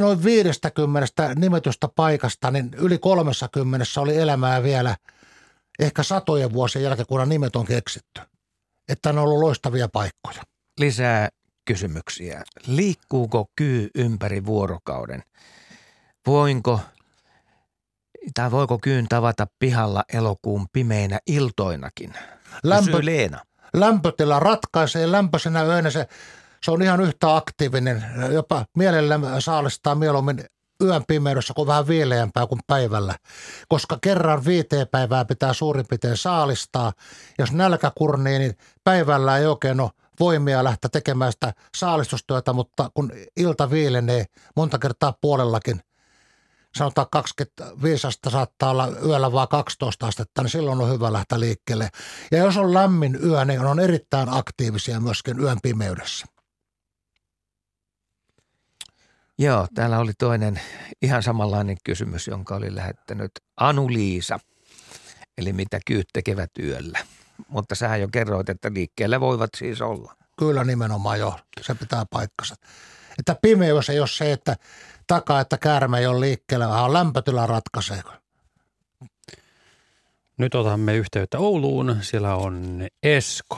noin 0.00 0.24
50 0.24 1.34
nimetystä 1.36 1.88
paikasta, 1.96 2.50
niin 2.50 2.70
yli 2.74 2.98
30 2.98 3.86
oli 3.96 4.16
elämää 4.16 4.62
vielä 4.62 4.96
ehkä 5.78 6.02
satojen 6.02 6.52
vuosien 6.52 6.82
jälkeen, 6.82 7.06
kun 7.06 7.28
nimet 7.28 7.56
on 7.56 7.66
keksitty. 7.66 8.20
Että 8.88 9.12
ne 9.12 9.20
on 9.20 9.24
ollut 9.24 9.40
loistavia 9.40 9.88
paikkoja. 9.88 10.42
Lisää 10.80 11.28
kysymyksiä. 11.64 12.42
Liikkuuko 12.66 13.46
kyy 13.56 13.90
ympäri 13.94 14.46
vuorokauden? 14.46 15.22
Voinko 16.26 16.80
tai 18.34 18.50
voiko 18.50 18.78
kyyn 18.82 19.08
tavata 19.08 19.46
pihalla 19.58 20.04
elokuun 20.12 20.66
pimeinä 20.72 21.18
iltoinakin? 21.26 22.14
Lämpö, 22.64 23.00
Leena. 23.02 23.40
Lämpötila 23.74 24.40
ratkaisee 24.40 25.12
lämpöisenä 25.12 25.64
yönä 25.64 25.90
se, 25.90 26.06
se 26.62 26.70
on 26.70 26.82
ihan 26.82 27.00
yhtä 27.00 27.36
aktiivinen. 27.36 28.04
Jopa 28.32 28.64
mielellä 28.76 29.20
saalistaa 29.40 29.94
mieluummin 29.94 30.44
yön 30.82 31.04
pimeydessä 31.08 31.54
kuin 31.54 31.66
vähän 31.66 31.88
viileämpää 31.88 32.46
kuin 32.46 32.60
päivällä, 32.66 33.14
koska 33.68 33.98
kerran 34.00 34.44
viiteen 34.44 34.88
päivää 34.88 35.24
pitää 35.24 35.52
suurin 35.52 35.86
piirtein 35.88 36.16
saalistaa. 36.16 36.92
Jos 37.38 37.52
nälkä 37.52 37.92
kurnii, 37.94 38.38
niin 38.38 38.56
päivällä 38.84 39.38
ei 39.38 39.46
oikein 39.46 39.80
ole 39.80 39.90
voimia 40.20 40.64
lähteä 40.64 40.88
tekemään 40.92 41.32
sitä 41.32 41.52
saalistustyötä, 41.76 42.52
mutta 42.52 42.90
kun 42.94 43.12
ilta 43.36 43.70
viilenee 43.70 44.24
monta 44.56 44.78
kertaa 44.78 45.14
puolellakin– 45.20 45.80
sanotaan 46.76 47.06
25 47.10 48.06
astetta 48.06 48.30
saattaa 48.30 48.70
olla 48.70 48.88
yöllä 49.06 49.32
vaan 49.32 49.48
12 49.48 50.06
astetta, 50.06 50.42
niin 50.42 50.50
silloin 50.50 50.80
on 50.80 50.90
hyvä 50.90 51.12
lähteä 51.12 51.40
liikkeelle. 51.40 51.88
Ja 52.30 52.38
jos 52.38 52.56
on 52.56 52.74
lämmin 52.74 53.18
yö, 53.24 53.44
niin 53.44 53.60
on 53.60 53.80
erittäin 53.80 54.28
aktiivisia 54.28 55.00
myöskin 55.00 55.40
yön 55.40 55.58
pimeydessä. 55.62 56.26
Joo, 59.38 59.66
täällä 59.74 59.98
oli 59.98 60.12
toinen 60.18 60.60
ihan 61.02 61.22
samanlainen 61.22 61.76
kysymys, 61.84 62.26
jonka 62.26 62.56
oli 62.56 62.74
lähettänyt 62.74 63.30
Anu-Liisa. 63.60 64.38
Eli 65.38 65.52
mitä 65.52 65.80
kyyt 65.86 66.06
tekevät 66.12 66.50
yöllä. 66.58 66.98
Mutta 67.48 67.74
sähän 67.74 68.00
jo 68.00 68.08
kerroit, 68.12 68.48
että 68.48 68.70
liikkeellä 68.74 69.20
voivat 69.20 69.50
siis 69.56 69.80
olla. 69.80 70.16
Kyllä 70.38 70.64
nimenomaan 70.64 71.18
jo, 71.18 71.40
se 71.60 71.74
pitää 71.74 72.04
paikkansa. 72.10 72.54
Että 73.18 73.36
pimeys 73.42 73.90
ei 73.90 74.00
ole 74.00 74.08
se, 74.08 74.32
että 74.32 74.56
takaa, 75.06 75.40
että 75.40 75.58
käärme 75.58 75.98
ei 75.98 76.06
ole 76.06 76.20
liikkeellä, 76.20 76.68
vaan 76.68 76.92
lämpötila 76.92 77.46
ratkaisee. 77.46 78.00
Nyt 80.38 80.54
otamme 80.54 80.96
yhteyttä 80.96 81.38
Ouluun. 81.38 81.96
Siellä 82.00 82.34
on 82.34 82.82
Esko. 83.02 83.56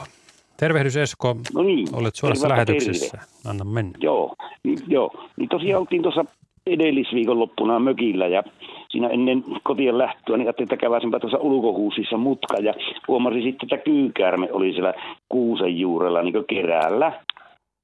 Tervehdys 0.57 0.97
Esko. 0.97 1.35
No 1.53 1.63
niin. 1.63 1.87
Olet 1.93 2.15
suorassa 2.15 2.49
lähetyksessä. 2.49 3.17
Terve. 3.17 3.49
Anna 3.49 3.63
mennä. 3.63 3.97
Joo, 4.01 4.35
niin, 4.63 4.79
joo. 4.87 5.11
Niin 5.37 5.49
tosiaan 5.49 5.79
oltiin 5.79 6.01
tuossa 6.01 6.25
edellisviikon 6.67 7.39
loppuna 7.39 7.79
mökillä 7.79 8.27
ja 8.27 8.43
siinä 8.89 9.07
ennen 9.07 9.43
kotien 9.63 9.97
lähtöä, 9.97 10.37
niin 10.37 10.47
ajattelin, 10.47 10.65
että 10.65 10.77
käväisinpä 10.77 11.19
tuossa 11.19 11.37
ulkohuusissa 11.37 12.17
mutka 12.17 12.57
ja 12.57 12.73
huomasin 13.07 13.43
sitten, 13.43 13.69
että 13.71 13.85
kyykäärme 13.85 14.47
oli 14.51 14.73
siellä 14.73 14.93
kuusen 15.29 15.79
juurella 15.79 16.21
niin 16.21 16.45
keräällä 16.49 17.23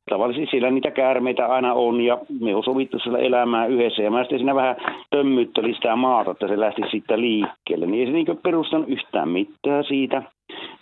tavallisesti 0.10 0.52
siellä 0.52 0.72
niitä 0.72 0.91
käärmeitä 0.91 1.45
aina 1.45 1.73
on 1.73 2.02
ja 2.02 2.18
me 2.41 2.56
on 2.56 2.64
sovittu 2.64 2.99
siellä 2.99 3.19
elämään 3.19 3.72
yhdessä 3.72 4.03
ja 4.03 4.11
mä 4.11 4.23
sitten 4.23 4.40
siinä 4.40 4.56
vähän 4.56 4.76
tömmyttelin 5.10 5.76
sitä 5.76 5.95
maata, 5.95 6.32
että 6.32 6.48
se 6.48 6.60
lähti 6.60 6.82
sitten 6.91 7.22
liikkeelle. 7.22 7.86
Niin 7.86 7.99
ei 7.99 8.06
se 8.06 8.11
niin 8.11 8.40
perustanut 8.44 8.90
yhtään 8.90 9.30
mitään 9.30 9.84
siitä. 9.84 10.23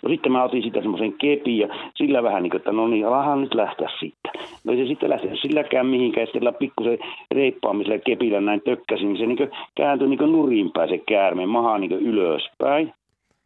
No 0.02 0.08
sitten 0.10 0.32
mä 0.32 0.44
otin 0.44 0.62
sitä 0.62 0.80
semmoisen 0.80 1.12
kepin 1.12 1.58
ja 1.58 1.68
sillä 1.94 2.22
vähän 2.22 2.42
niin 2.42 2.50
kuin, 2.50 2.58
että 2.58 2.72
no 2.72 2.88
niin, 2.88 3.06
alahan 3.06 3.40
nyt 3.40 3.54
lähteä 3.54 3.88
siitä. 3.98 4.32
No 4.64 4.72
ei 4.72 4.78
se 4.78 4.86
sitten 4.86 5.10
lähtenyt 5.10 5.40
silläkään 5.40 5.86
mihinkään, 5.86 6.26
sitten 6.26 6.54
pikkusen 6.58 6.98
reippaamisella 7.30 7.98
kepillä 7.98 8.40
näin 8.40 8.60
tökkäsin, 8.64 9.08
niin 9.08 9.18
se 9.18 9.26
niin 9.26 9.50
kääntyi 9.74 10.08
niin 10.08 10.32
nurin 10.32 10.70
päin 10.72 10.88
se 10.88 10.98
käärme, 10.98 11.46
maha 11.46 11.78
niin 11.78 11.92
ylöspäin. 11.92 12.92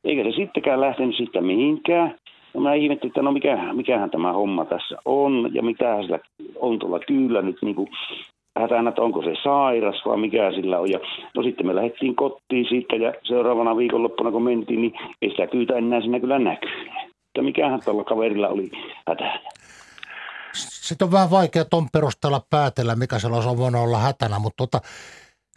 Eikä 0.04 0.24
se 0.24 0.32
sittenkään 0.32 0.80
lähtenyt 0.80 1.16
siitä 1.16 1.40
mihinkään. 1.40 2.14
No 2.54 2.60
mä 2.60 2.74
ihmettelin, 2.74 3.10
että 3.10 3.22
no 3.22 3.32
mikä, 3.32 3.72
mikähän 3.72 4.10
tämä 4.10 4.32
homma 4.32 4.64
tässä 4.64 4.96
on 5.04 5.50
ja 5.52 5.62
mitä 5.62 6.02
sillä 6.02 6.18
on 6.56 6.78
tuolla 6.78 6.98
kyllä 6.98 7.42
nyt 7.42 7.56
niin 7.62 7.74
kuin 7.74 7.88
hätänä, 8.60 8.88
että 8.88 9.02
onko 9.02 9.22
se 9.22 9.34
sairas 9.42 10.02
vai 10.06 10.16
mikä 10.16 10.52
sillä 10.52 10.78
on. 10.78 10.90
Ja, 10.90 10.98
no 11.36 11.42
sitten 11.42 11.66
me 11.66 11.74
lähdettiin 11.74 12.16
kotiin 12.16 12.66
siitä 12.68 12.96
ja 12.96 13.14
seuraavana 13.22 13.76
viikonloppuna 13.76 14.30
kun 14.30 14.42
mentiin, 14.42 14.82
niin 14.82 14.92
ei 15.22 15.30
sitä 15.30 15.46
kyytä 15.46 15.74
enää 15.74 16.00
siinä 16.00 16.20
kyllä 16.20 16.38
näkyy. 16.38 16.88
Että 17.26 17.42
mikähän 17.42 17.80
tuolla 17.84 18.04
kaverilla 18.04 18.48
oli 18.48 18.70
hätänä. 19.08 19.40
Sitten 20.52 21.06
on 21.06 21.12
vähän 21.12 21.30
vaikea 21.30 21.64
tuon 21.64 21.88
perusteella 21.92 22.40
päätellä, 22.50 22.96
mikä 22.96 23.18
sellaisen 23.18 23.50
on 23.50 23.58
voinut 23.58 23.82
olla 23.82 23.98
hätänä, 23.98 24.38
mutta 24.38 24.66
tota, 24.66 24.80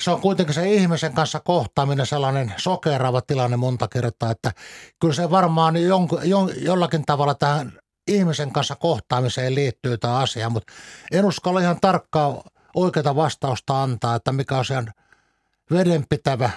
se 0.02 0.12
on 0.12 0.22
kuitenkin 0.22 0.56
se 0.56 0.72
ihmisen 0.72 1.14
kanssa 1.14 1.40
kohtaaminen 1.40 2.06
sellainen 2.06 2.54
sokeraava 2.58 3.22
tilanne 3.22 3.58
monta 3.58 3.88
kertaa, 3.88 4.32
että 4.32 4.52
kyllä 5.00 5.14
se 5.14 5.32
varmaan 5.32 5.78
jon, 5.78 6.08
jon, 6.24 6.50
jollakin 6.58 7.06
tavalla 7.06 7.36
tähän 7.36 7.72
ihmisen 8.08 8.52
kanssa 8.52 8.76
kohtaamiseen 8.76 9.56
liittyy 9.56 9.98
tämä 9.98 10.18
asia, 10.18 10.50
mutta 10.50 10.74
en 11.12 11.26
uskalla 11.26 11.60
ihan 11.60 11.82
tarkkaa 11.82 12.44
oikeaa 12.76 13.16
vastausta 13.16 13.84
antaa, 13.84 14.16
että 14.16 14.32
mikä 14.32 14.58
on 14.58 14.66
sen 14.66 14.92
vedenpitävä 15.72 16.50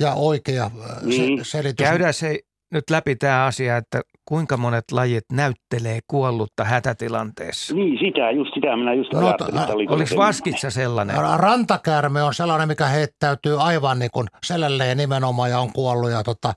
ja 0.00 0.14
oikea 0.14 0.70
niin. 1.02 1.44
selitys. 1.44 1.86
Käydään 1.86 2.14
se 2.14 2.38
nyt 2.70 2.90
läpi 2.90 3.16
tämä 3.16 3.44
asia, 3.44 3.76
että 3.76 4.00
kuinka 4.24 4.56
monet 4.56 4.84
lajit 4.92 5.24
näyttelee 5.32 6.00
kuollutta 6.06 6.64
hätätilanteessa? 6.64 7.74
Niin, 7.74 7.98
sitä, 7.98 8.30
just 8.30 8.54
sitä 8.54 8.76
minä 8.76 8.94
just 8.94 9.12
no, 9.12 9.26
ajattelin. 9.26 9.60
Että 9.60 9.72
oli 9.72 9.86
oliko 9.88 10.16
vaskitsa 10.16 10.70
sellainen? 10.70 11.16
Rantakäärme 11.36 12.22
on 12.22 12.34
sellainen, 12.34 12.68
mikä 12.68 12.86
heittäytyy 12.86 13.62
aivan 13.62 13.98
niin 13.98 14.10
kuin 14.10 14.26
selälleen 14.44 14.96
nimenomaan 14.96 15.50
ja 15.50 15.58
on 15.58 15.72
kuollut 15.72 16.10
ja 16.10 16.22
tota, 16.22 16.54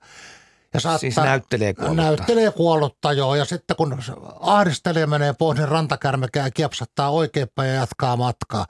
ja 0.74 0.80
saattaa, 0.80 1.00
siis 1.00 1.18
näyttelee 1.18 1.74
kuollutta. 1.74 2.02
Näyttelee 2.04 2.52
kuollutta, 2.52 3.14
joo. 3.14 3.36
Ja 3.36 3.46
sitten 3.46 3.76
kun 3.76 3.98
ahdistelija 4.40 5.08
menee 5.08 5.34
pois, 5.40 5.58
niin 5.58 5.68
rantakärme 5.70 6.28
kiepsattaa 6.54 7.10
oikeinpäin 7.10 7.70
ja 7.70 7.76
jatkaa 7.76 8.16
matkaa. 8.16 8.66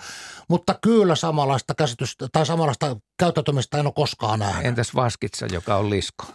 Mutta 0.50 0.76
kyllä 0.82 1.16
samanlaista 1.16 1.76
käsitystä 1.76 2.28
tai 2.32 2.46
samanlaista 2.46 2.96
käyttäytymistä 3.20 3.78
en 3.78 3.86
ole 3.86 3.94
koskaan 3.96 4.40
nähnyt. 4.40 4.66
Entäs 4.66 4.96
vaskitsa, 4.96 5.46
joka 5.52 5.76
on 5.76 5.90
lisko? 5.90 6.26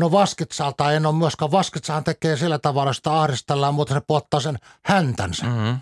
No 0.00 0.12
Vaskitsalta 0.12 0.92
en 0.92 1.06
ole 1.06 1.14
myöskään. 1.14 1.52
Vaskitsahan 1.52 2.04
tekee 2.04 2.36
sillä 2.36 2.58
tavalla, 2.58 2.92
että 2.98 3.20
ahdistellaan, 3.20 3.74
mutta 3.74 3.94
se 3.94 4.00
puottaa 4.06 4.40
sen 4.40 4.56
häntänsä. 4.84 5.46
Mm-hmm. 5.46 5.76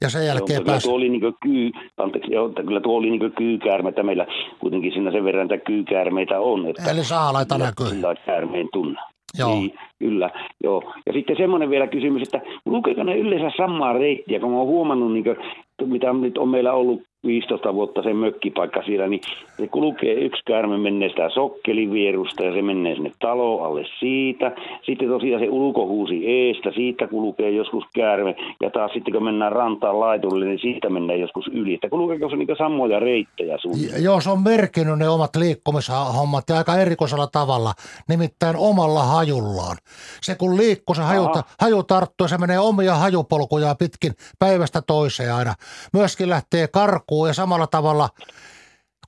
Ja 0.00 0.10
sen 0.10 0.26
jälkeen 0.26 0.56
joo, 0.56 0.64
pääsi... 0.64 0.86
Tuo 0.86 0.96
oli 0.96 1.08
niin 1.08 1.34
kyy, 1.42 1.70
anteeksi, 1.96 2.32
joo, 2.32 2.48
kyllä 2.48 2.80
tuo 2.80 2.96
oli 2.96 3.10
niin 3.10 3.32
kyykäärmeitä. 3.32 4.02
Meillä 4.02 4.26
kuitenkin 4.60 4.92
siinä 4.92 5.10
sen 5.12 5.24
verran, 5.24 5.52
että 5.52 5.66
kyykäärmeitä 5.66 6.40
on. 6.40 6.66
Että 6.66 6.90
Eli 6.90 7.04
saalaita 7.04 7.58
näkyy. 7.58 8.02
Käärmeen 8.26 8.68
tunne. 8.72 9.00
Joo. 9.38 9.54
Niin, 9.54 9.74
kyllä, 9.98 10.30
joo. 10.64 10.92
Ja 11.06 11.12
sitten 11.12 11.36
semmoinen 11.36 11.70
vielä 11.70 11.86
kysymys, 11.86 12.22
että 12.22 12.40
lukeeko 12.66 13.02
ne 13.02 13.18
yleensä 13.18 13.56
samaa 13.56 13.92
reittiä, 13.92 14.40
kun 14.40 14.54
oon 14.54 14.66
huomannut, 14.66 15.12
niin 15.12 15.24
kuin, 15.24 15.36
mitä 15.84 16.12
nyt 16.12 16.38
on 16.38 16.48
meillä 16.48 16.72
ollut 16.72 17.02
15 17.26 17.74
vuotta 17.74 18.02
se 18.02 18.14
mökkipaikka 18.14 18.82
siellä, 18.82 19.08
niin 19.08 19.20
se 19.56 19.68
kulkee 19.68 20.14
yksi 20.14 20.42
käärme 20.46 20.78
menee 20.78 21.08
sitä 21.08 21.30
sokkelivierusta 21.34 22.44
ja 22.44 22.52
se 22.52 22.62
menee 22.62 22.94
sinne 22.94 23.12
talo 23.18 23.62
alle 23.62 23.84
siitä. 23.98 24.52
Sitten 24.86 25.08
tosiaan 25.08 25.42
se 25.42 25.48
ulkohuusi 25.50 26.26
eestä, 26.26 26.70
siitä 26.74 27.06
kulkee 27.06 27.50
joskus 27.50 27.84
käärme 27.94 28.36
ja 28.62 28.70
taas 28.70 28.92
sitten 28.92 29.14
kun 29.14 29.24
mennään 29.24 29.52
rantaan 29.52 30.00
laitulle, 30.00 30.44
niin 30.44 30.58
siitä 30.58 30.90
mennään 30.90 31.20
joskus 31.20 31.48
yli. 31.52 31.74
Että 31.74 31.88
kulkeeko 31.88 32.30
se 32.30 32.36
niitä 32.36 32.54
samoja 32.58 32.98
reittejä 32.98 33.58
sun? 33.58 33.72
Joo, 34.02 34.20
se 34.20 34.30
on 34.30 34.42
merkinnyt 34.42 34.98
ne 34.98 35.08
omat 35.08 35.36
liikkumishommat 35.36 36.44
ja 36.48 36.56
aika 36.56 36.76
erikoisella 36.76 37.26
tavalla, 37.26 37.72
nimittäin 38.08 38.56
omalla 38.56 39.02
hajullaan. 39.02 39.76
Se 40.22 40.34
kun 40.34 40.56
liikkuu, 40.56 40.94
se 40.94 41.02
haju, 41.02 41.28
haju 41.60 41.82
tarttuu, 41.82 42.28
se 42.28 42.38
menee 42.38 42.58
omia 42.58 42.94
hajupolkuja 42.94 43.74
pitkin 43.74 44.14
päivästä 44.38 44.82
toiseen 44.82 45.34
aina. 45.34 45.54
Myöskin 45.92 46.30
lähtee 46.30 46.68
karku 46.68 47.14
liikkuu 47.14 47.26
ja 47.26 47.34
samalla 47.34 47.66
tavalla 47.66 48.08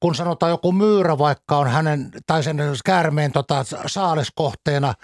kun 0.00 0.14
sanotaan 0.14 0.50
joku 0.50 0.72
myyrä 0.72 1.18
vaikka 1.18 1.56
on 1.56 1.68
hänen 1.68 2.10
tai 2.26 2.42
sen 2.42 2.56
käärmeen 2.84 3.32
tota, 3.32 3.64
saaliskohteena, 3.86 4.94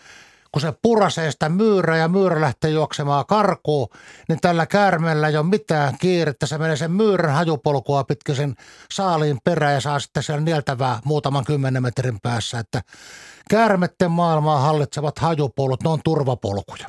kun 0.53 0.63
se 0.63 0.73
purasee 0.83 1.31
sitä 1.31 1.49
myyrää 1.49 1.97
ja 1.97 2.09
myyrä 2.09 2.41
lähtee 2.41 2.71
juoksemaan 2.71 3.27
karkuun, 3.27 3.89
niin 4.29 4.41
tällä 4.41 4.67
käärmeellä 4.67 5.29
ei 5.29 5.37
ole 5.37 5.47
mitään 5.47 5.99
kiirettä. 5.99 6.47
Se 6.47 6.59
menee 6.59 6.77
sen 6.77 6.91
myyrän 6.91 7.35
hajupolkua 7.35 8.05
pitkin 8.05 8.37
sen 8.37 8.55
saaliin 8.93 9.39
perään 9.45 9.75
ja 9.75 9.81
saa 9.81 9.99
sitten 9.99 10.23
siellä 10.23 10.41
nieltävää 10.41 10.99
muutaman 11.05 11.45
kymmenen 11.45 11.83
metrin 11.83 12.21
päässä. 12.23 12.59
Että 12.59 12.83
käärmetten 13.51 14.11
maailmaa 14.11 14.61
hallitsevat 14.61 15.19
hajupolut, 15.19 15.83
ne 15.83 15.89
on 15.91 16.01
turvapolkuja. 16.05 16.89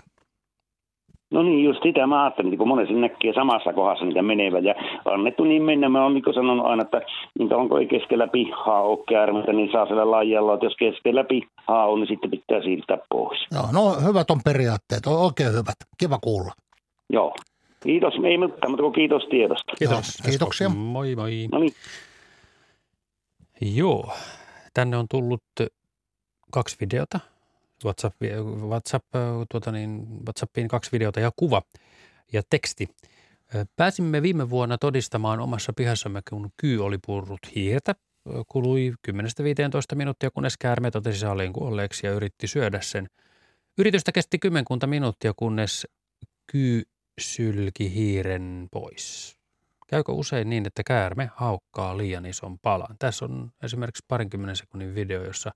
No 1.33 1.43
niin, 1.43 1.63
just 1.63 1.83
sitä 1.83 2.07
mä 2.07 2.23
ajattelin, 2.23 2.49
niin 2.49 2.57
kun 2.57 2.67
monesti 2.67 2.93
näkee 2.93 3.33
samassa 3.33 3.73
kohdassa 3.73 4.05
niitä 4.05 4.21
menevä 4.21 4.59
ja 4.59 4.75
annettu 5.05 5.43
niin 5.43 5.63
mennä. 5.63 5.89
Mä 5.89 6.03
oon 6.03 6.13
niin 6.13 6.33
sanonut 6.33 6.65
aina, 6.65 6.81
että 6.83 7.01
niin 7.39 7.49
kun 7.49 7.79
ei 7.79 7.87
keskellä 7.87 8.27
pihaa 8.27 8.81
ole 8.81 8.99
käärmeitä, 9.09 9.53
niin 9.53 9.71
saa 9.71 9.85
siellä 9.85 10.11
lajalla, 10.11 10.53
että 10.53 10.65
jos 10.65 10.75
keskellä 10.79 11.23
pihaa 11.23 11.87
on, 11.87 11.99
niin 11.99 12.07
sitten 12.07 12.31
pitää 12.31 12.61
siirtää 12.61 12.97
pois. 13.09 13.39
Joo, 13.51 13.65
no 13.71 13.95
hyvät 14.07 14.31
on 14.31 14.39
periaatteet, 14.43 15.05
on 15.07 15.21
oikein 15.21 15.51
hyvät. 15.51 15.79
Kiva 15.97 16.17
kuulla. 16.21 16.51
Joo. 17.09 17.35
Kiitos, 17.83 18.13
ei 18.23 18.37
mitään, 18.37 18.71
mutta 18.71 18.91
kiitos 18.95 19.23
tiedosta. 19.29 19.73
Kiitos. 19.79 20.17
Kiitoksia. 20.25 20.69
Moi 20.69 21.15
moi. 21.15 21.47
No 21.51 21.59
niin. 21.59 21.73
Joo, 23.61 24.09
tänne 24.73 24.97
on 24.97 25.05
tullut 25.09 25.43
kaksi 26.51 26.77
videota. 26.81 27.19
WhatsApp, 27.85 28.15
WhatsApp, 28.61 29.05
tuota 29.51 29.71
niin, 29.71 30.07
WhatsAppiin 30.25 30.67
kaksi 30.67 30.91
videota 30.91 31.19
ja 31.19 31.31
kuva 31.35 31.61
ja 32.33 32.41
teksti. 32.49 32.87
Pääsimme 33.75 34.21
viime 34.21 34.49
vuonna 34.49 34.77
todistamaan 34.77 35.39
omassa 35.39 35.73
pihassamme, 35.73 36.21
kun 36.29 36.49
kyy 36.57 36.85
oli 36.85 36.97
purrut 37.05 37.55
hiirtä. 37.55 37.95
Kului 38.47 38.93
10-15 39.11 39.13
minuuttia, 39.95 40.31
kunnes 40.31 40.57
käärme 40.57 40.91
totesi 40.91 41.19
saaliin 41.19 41.53
kuolleeksi 41.53 42.07
ja 42.07 42.13
yritti 42.13 42.47
syödä 42.47 42.81
sen. 42.81 43.09
Yritystä 43.77 44.11
kesti 44.11 44.39
kymmenkunta 44.39 44.87
minuuttia, 44.87 45.33
kunnes 45.35 45.87
kyy 46.51 46.83
sylki 47.21 47.93
hiiren 47.93 48.67
pois. 48.71 49.35
Käykö 49.87 50.11
usein 50.11 50.49
niin, 50.49 50.67
että 50.67 50.83
käärme 50.83 51.29
haukkaa 51.35 51.97
liian 51.97 52.25
ison 52.25 52.59
palan? 52.59 52.95
Tässä 52.99 53.25
on 53.25 53.51
esimerkiksi 53.63 54.05
parinkymmenen 54.07 54.55
sekunnin 54.55 54.95
video, 54.95 55.23
jossa 55.23 55.51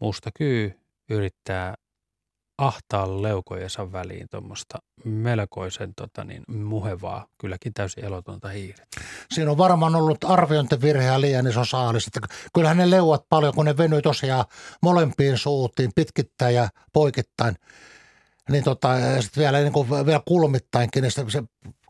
musta 0.00 0.30
kyy 0.38 0.80
yrittää 1.10 1.74
ahtaa 2.58 3.22
leukojensa 3.22 3.92
väliin 3.92 4.26
tuommoista 4.30 4.78
melkoisen 5.04 5.94
tota 5.94 6.24
niin, 6.24 6.42
muhevaa, 6.48 7.26
kylläkin 7.38 7.74
täysin 7.74 8.04
elotonta 8.04 8.48
hiirettä. 8.48 9.00
Siinä 9.30 9.50
on 9.50 9.58
varmaan 9.58 9.94
ollut 9.94 10.24
arviointivirhe 10.24 11.04
ja 11.04 11.20
liian 11.20 11.46
iso 11.46 11.64
saalis. 11.64 12.06
Että 12.06 12.20
kyllähän 12.54 12.76
ne 12.76 12.90
leuat 12.90 13.24
paljon, 13.28 13.54
kun 13.54 13.64
ne 13.64 13.76
venyy 13.76 14.02
tosiaan 14.02 14.44
molempiin 14.82 15.38
suutiin 15.38 15.90
pitkittäin 15.94 16.54
ja 16.54 16.68
poikittain. 16.92 17.56
Niin 18.50 18.64
tota, 18.64 18.88
sitten 19.20 19.40
vielä, 19.40 19.58
niin 19.58 20.06
vielä 20.06 20.20
kulmittainkin, 20.28 21.02
niin 21.02 21.12
se 21.12 21.42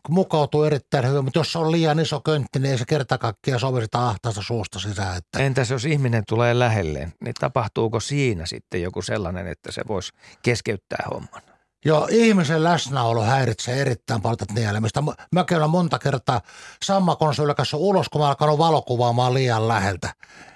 mukautuu 0.09 0.63
erittäin 0.63 1.07
hyvin, 1.07 1.23
mutta 1.23 1.39
jos 1.39 1.51
se 1.51 1.59
on 1.59 1.71
liian 1.71 1.99
iso 1.99 2.21
köntti, 2.21 2.59
niin 2.59 2.71
ei 2.71 2.77
se 2.77 2.85
kerta 2.85 3.17
kaikkiaan 3.17 3.59
sovi 3.59 3.81
sitä 3.81 4.07
ahtaasta 4.07 4.41
suusta 4.41 4.79
sisään. 4.79 5.17
Että. 5.17 5.39
Entäs 5.39 5.69
jos 5.69 5.85
ihminen 5.85 6.23
tulee 6.27 6.59
lähelle, 6.59 7.11
niin 7.23 7.33
tapahtuuko 7.39 7.99
siinä 7.99 8.45
sitten 8.45 8.81
joku 8.81 9.01
sellainen, 9.01 9.47
että 9.47 9.71
se 9.71 9.81
voisi 9.87 10.11
keskeyttää 10.41 11.05
homman? 11.11 11.41
Joo, 11.85 12.07
ihmisen 12.11 12.63
läsnäolo 12.63 13.23
häiritsee 13.23 13.81
erittäin 13.81 14.21
paljon 14.21 14.37
tätä 14.37 14.53
nielemistä. 14.53 15.03
Mäkin 15.31 15.57
olen 15.57 15.69
monta 15.69 15.99
kertaa 15.99 16.41
sammakon 16.83 17.35
sylkässä 17.35 17.77
ulos, 17.77 18.09
kun 18.09 18.21
mä 18.21 18.27
alkanut 18.27 18.57
valokuvaamaan 18.57 19.33
liian 19.33 19.67
läheltä. 19.67 20.13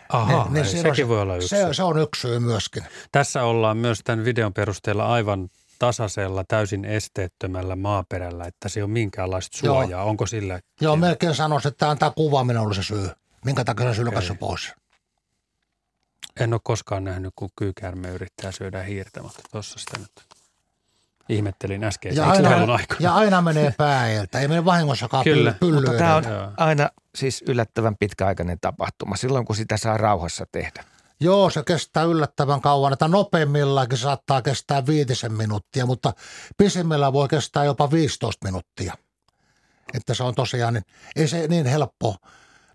Aha, 0.09 0.43
niin, 0.43 0.53
niin 0.53 0.65
sekin 0.65 1.05
on, 1.05 1.09
voi 1.09 1.21
olla 1.21 1.35
yksi 1.35 1.47
se, 1.47 1.67
se 1.71 1.83
on 1.83 1.97
yksi 1.97 2.21
syy 2.21 2.39
myöskin. 2.39 2.83
Tässä 3.11 3.43
ollaan 3.43 3.77
myös 3.77 3.99
tämän 4.03 4.25
videon 4.25 4.53
perusteella 4.53 5.13
aivan 5.13 5.49
tasaisella, 5.81 6.43
täysin 6.47 6.85
esteettömällä 6.85 7.75
maaperällä, 7.75 8.43
että 8.43 8.69
se 8.69 8.83
on 8.83 8.89
minkäänlaista 8.89 9.57
suojaa. 9.57 9.89
Joo. 9.89 10.09
Onko 10.09 10.25
sillä? 10.25 10.59
Joo, 10.81 10.95
melkein 10.95 11.35
sanoisin, 11.35 11.69
että 11.69 11.95
tämä 11.95 12.11
kuvaaminen 12.15 12.61
oli 12.61 12.75
se 12.75 12.83
syy, 12.83 13.09
minkä 13.45 13.63
takia 13.63 13.93
se 13.93 13.95
sylkässä 13.95 14.35
pois. 14.35 14.73
En 16.39 16.53
ole 16.53 16.61
koskaan 16.63 17.03
nähnyt, 17.03 17.33
kun 17.35 17.49
kyykäärme 17.55 18.09
yrittää 18.09 18.51
syödä 18.51 18.83
hiirtä, 18.83 19.21
mutta 19.21 19.41
tuossa 19.51 19.79
sitä 19.79 19.99
nyt 19.99 20.11
ihmettelin 21.29 21.83
äsken 21.83 22.15
ja 22.15 22.25
aina, 22.25 22.49
aikana. 22.49 22.99
Ja 22.99 23.15
aina 23.15 23.41
menee 23.41 23.73
pääeltä, 23.77 24.39
ei 24.39 24.47
mene 24.47 24.65
vahingossakaan 24.65 25.23
Kyllä. 25.23 25.55
Mutta 25.61 25.93
tämä 25.97 26.15
on 26.15 26.23
aina 26.57 26.89
siis 27.15 27.43
yllättävän 27.47 27.95
pitkäaikainen 27.99 28.57
tapahtuma, 28.61 29.15
silloin 29.15 29.45
kun 29.45 29.55
sitä 29.55 29.77
saa 29.77 29.97
rauhassa 29.97 30.45
tehdä. 30.51 30.83
Joo, 31.23 31.49
se 31.49 31.63
kestää 31.63 32.03
yllättävän 32.03 32.61
kauan, 32.61 32.93
että 32.93 33.07
nopeimmillakin 33.07 33.97
saattaa 33.97 34.41
kestää 34.41 34.85
viitisen 34.85 35.33
minuuttia, 35.33 35.85
mutta 35.85 36.13
pisimmillä 36.57 37.13
voi 37.13 37.27
kestää 37.27 37.65
jopa 37.65 37.91
15 37.91 38.47
minuuttia. 38.47 38.93
Että 39.93 40.13
se 40.13 40.23
on 40.23 40.35
tosiaan, 40.35 40.73
niin 40.73 40.83
ei 41.15 41.27
se 41.27 41.47
niin 41.47 41.65
helppo 41.65 42.15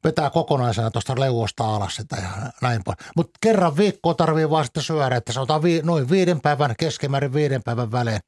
vetää 0.04 0.30
kokonaisena 0.30 0.90
tuosta 0.90 1.20
leuosta 1.20 1.74
alas 1.76 1.96
sitä 1.96 2.16
ja 2.16 2.28
näin 2.62 2.84
pois. 2.84 2.96
Mutta 3.16 3.38
kerran 3.40 3.76
viikkoa 3.76 4.14
tarvii 4.14 4.50
vaan 4.50 4.64
sitten 4.64 4.82
syödä, 4.82 5.16
että 5.16 5.32
se 5.32 5.40
on 5.40 5.62
vi- 5.62 5.82
noin 5.82 6.10
viiden 6.10 6.40
päivän, 6.40 6.74
keskimäärin 6.78 7.32
viiden 7.32 7.62
päivän 7.62 7.92
välein. 7.92 8.20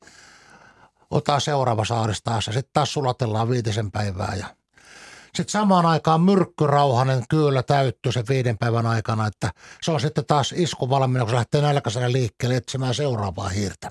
Ota 1.10 1.40
seuraava 1.40 1.84
saaris 1.84 2.22
taas 2.22 2.46
ja 2.46 2.52
sitten 2.52 2.70
taas 2.72 2.92
sulatellaan 2.92 3.50
viitisen 3.50 3.90
päivää 3.90 4.34
ja 4.34 4.46
sitten 5.34 5.52
samaan 5.52 5.86
aikaan 5.86 6.20
myrkkyrauhanen 6.20 7.24
kyllä 7.28 7.62
täyttyy 7.62 8.12
sen 8.12 8.24
viiden 8.28 8.58
päivän 8.58 8.86
aikana, 8.86 9.26
että 9.26 9.50
se 9.82 9.90
on 9.90 10.00
sitten 10.00 10.26
taas 10.26 10.54
isku 10.56 10.90
valmiina, 10.90 11.24
kun 11.24 11.30
se 11.30 11.36
lähtee 11.36 11.62
nälkäisenä 11.62 12.12
liikkeelle 12.12 12.56
etsimään 12.56 12.94
seuraavaa 12.94 13.48
hiirtä. 13.48 13.90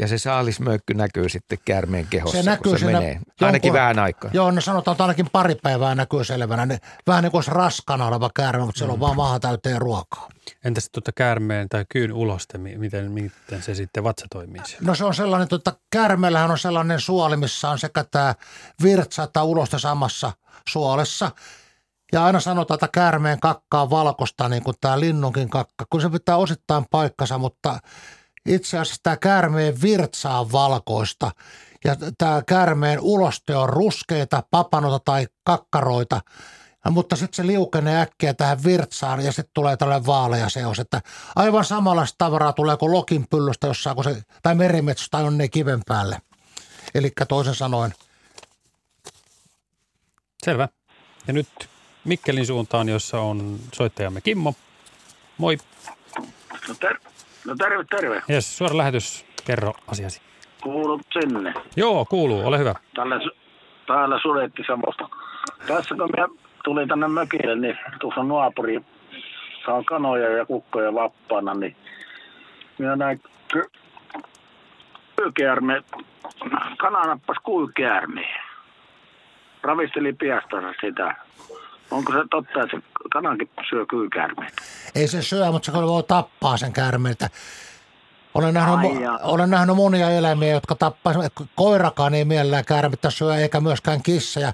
Ja 0.00 0.08
se 0.08 0.18
saalismöykky 0.18 0.94
näkyy 0.94 1.28
sitten 1.28 1.58
käärmeen 1.64 2.06
kehossa, 2.10 2.42
se 2.42 2.50
näkyy 2.50 2.72
kun 2.72 2.78
se 2.78 2.86
menee. 2.86 3.20
Ainakin 3.40 3.68
jonkun, 3.68 3.80
vähän 3.80 3.98
aikaa. 3.98 4.30
Joo, 4.34 4.50
no 4.50 4.60
sanotaan, 4.60 4.92
että 4.92 5.04
ainakin 5.04 5.30
pari 5.32 5.54
päivää 5.54 5.94
näkyy 5.94 6.24
selvänä. 6.24 6.66
Ne, 6.66 6.78
vähän 7.06 7.22
niin 7.22 7.30
kuin 7.30 7.38
olisi 7.38 7.50
raskana 7.50 8.06
oleva 8.06 8.30
käärme, 8.34 8.64
mutta 8.64 8.78
siellä 8.78 8.92
on 8.92 8.98
mm. 8.98 9.00
vaan 9.00 9.16
maahan 9.16 9.40
täyteen 9.40 9.80
ruokaa. 9.80 10.28
Entäs 10.64 10.88
tuota 10.92 11.12
käärmeen 11.12 11.68
tai 11.68 11.84
kyyn 11.88 12.12
uloste, 12.12 12.58
miten, 12.58 13.10
miten 13.10 13.62
se 13.62 13.74
sitten 13.74 14.04
vatsa 14.04 14.26
toimii 14.32 14.62
siellä? 14.64 14.86
No 14.86 14.94
se 14.94 15.04
on 15.04 15.14
sellainen, 15.14 15.48
että 15.52 15.72
käärmeellähän 15.90 16.50
on 16.50 16.58
sellainen 16.58 17.00
suoli, 17.00 17.36
missä 17.36 17.70
on 17.70 17.78
sekä 17.78 18.04
tämä 18.04 18.34
virtsa 18.82 19.22
että 19.22 19.42
uloste 19.42 19.78
samassa 19.78 20.32
suolessa. 20.68 21.30
Ja 22.12 22.24
aina 22.24 22.40
sanotaan, 22.40 22.76
että 22.76 22.88
käärmeen 22.92 23.40
kakka 23.40 23.82
on 23.82 23.90
valkosta, 23.90 24.48
niin 24.48 24.62
kuin 24.62 24.76
tämä 24.80 25.00
linnunkin 25.00 25.50
kakka, 25.50 25.84
kun 25.90 26.00
se 26.00 26.10
pitää 26.10 26.36
osittain 26.36 26.84
paikkansa, 26.90 27.38
mutta 27.38 27.78
itse 28.48 28.78
asiassa 28.78 29.02
tämä 29.02 29.16
käärmeen 29.16 29.82
virtsa 29.82 30.30
on 30.30 30.52
valkoista 30.52 31.30
ja 31.84 31.96
tämä 32.18 32.42
käärmeen 32.46 33.00
uloste 33.00 33.56
on 33.56 33.68
ruskeita, 33.68 34.42
papanota 34.50 34.98
tai 35.04 35.26
kakkaroita, 35.44 36.20
mutta 36.90 37.16
sitten 37.16 37.36
se 37.36 37.46
liukenee 37.46 38.00
äkkiä 38.00 38.34
tähän 38.34 38.64
virtsaan 38.64 39.20
ja 39.20 39.32
sitten 39.32 39.50
tulee 39.54 39.76
tällainen 39.76 40.06
vaalea 40.06 40.48
seos, 40.48 40.78
että 40.78 41.00
aivan 41.36 41.64
samanlaista 41.64 42.14
tavaraa 42.18 42.52
tulee 42.52 42.76
kuin 42.76 42.92
lokin 42.92 43.26
pyllystä 43.30 43.66
jossain, 43.66 43.96
kun 43.96 44.04
se, 44.04 44.22
tai 44.42 44.54
merimetsosta 44.54 45.18
tai 45.18 45.26
on 45.26 45.38
ne 45.38 45.48
kiven 45.48 45.80
päälle. 45.86 46.18
Eli 46.94 47.12
toisin 47.28 47.54
sanoen. 47.54 47.94
Selvä. 50.44 50.68
Ja 51.26 51.32
nyt 51.32 51.48
Mikkelin 52.04 52.46
suuntaan, 52.46 52.88
jossa 52.88 53.20
on 53.20 53.60
soittajamme 53.74 54.20
Kimmo. 54.20 54.54
Moi. 55.38 55.58
No, 56.68 56.74
ter- 56.80 57.07
no 57.48 57.54
terve, 57.58 57.84
terve. 57.90 58.22
Jes, 58.28 58.58
suora 58.58 58.76
lähetys. 58.76 59.26
Kerro 59.46 59.72
asiasi. 59.86 60.20
Kuulut 60.62 61.02
sinne. 61.20 61.54
Joo, 61.76 62.04
kuuluu. 62.04 62.46
Ole 62.46 62.58
hyvä. 62.58 62.74
Tällä, 62.94 63.20
täällä 63.86 64.18
suletti 64.22 64.62
semmoista. 64.66 65.08
Tässä 65.66 65.94
kun 65.94 66.10
minä 66.16 66.28
tulin 66.64 66.88
tänne 66.88 67.08
mökille, 67.08 67.56
niin 67.56 67.78
tuossa 68.00 68.22
naapuri 68.22 68.80
saa 69.66 69.82
kanoja 69.82 70.28
ja 70.28 70.46
kukkoja 70.46 70.94
vappana, 70.94 71.54
niin 71.54 71.76
minä 72.78 72.96
näin 72.96 73.20
ky- 73.52 73.70
kyykäärme, 75.16 75.82
kana 76.76 77.00
nappasi 77.06 77.40
kyykäärmeen. 77.46 78.40
Ravisteli 79.62 80.12
piastansa 80.12 80.72
sitä. 80.80 81.14
Onko 81.90 82.12
se 82.12 82.18
totta, 82.30 82.62
että 82.62 82.76
se 82.76 82.82
kanankin 83.12 83.50
syö 83.70 83.86
kyykäärmeitä? 83.86 84.62
Ei 84.94 85.08
se 85.08 85.22
syö, 85.22 85.52
mutta 85.52 85.66
se 85.66 85.72
voi 85.72 86.02
tappaa 86.02 86.56
sen 86.56 86.72
käärmeeltä. 86.72 87.30
Olen 88.34 88.54
nähnyt, 88.54 88.90
Ai 88.90 89.18
olen 89.22 89.50
nähnyt 89.50 89.76
monia 89.76 90.10
eläimiä, 90.10 90.52
jotka 90.52 90.74
tappaa. 90.74 91.14
Koirakaan 91.54 92.14
ei 92.14 92.24
mielellään 92.24 92.64
käärmettä 92.64 93.10
syö, 93.10 93.36
eikä 93.36 93.60
myöskään 93.60 94.02
kissa. 94.02 94.40
Ja 94.40 94.52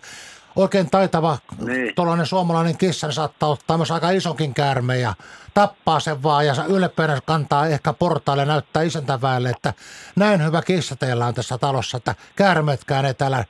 oikein 0.56 0.90
taitava 0.90 1.39
niin. 1.66 1.94
tuollainen 1.94 2.27
suomalainen 2.27 2.78
kissa 2.78 3.06
niin 3.06 3.15
saattaa 3.15 3.48
ottaa 3.48 3.77
myös 3.77 3.90
aika 3.90 4.11
isonkin 4.11 4.55
käärme 4.55 4.98
ja 4.98 5.15
tappaa 5.55 6.01
sen 6.01 6.23
vaan 6.23 6.47
ja 6.47 6.55
ylpeänä 6.69 7.19
kantaa 7.27 7.66
ehkä 7.66 7.93
portaille 7.93 8.44
näyttää 8.44 8.82
isäntäväelle, 8.82 9.51
että 9.51 9.74
näin 10.16 10.44
hyvä 10.44 10.62
kissa 10.62 10.97
teillä 10.97 11.27
on 11.27 11.35
tässä 11.35 11.59
talossa, 11.59 11.97
että 11.97 12.15
käärmetkään 12.36 13.05
ei 13.05 13.15
täällä 13.15 13.44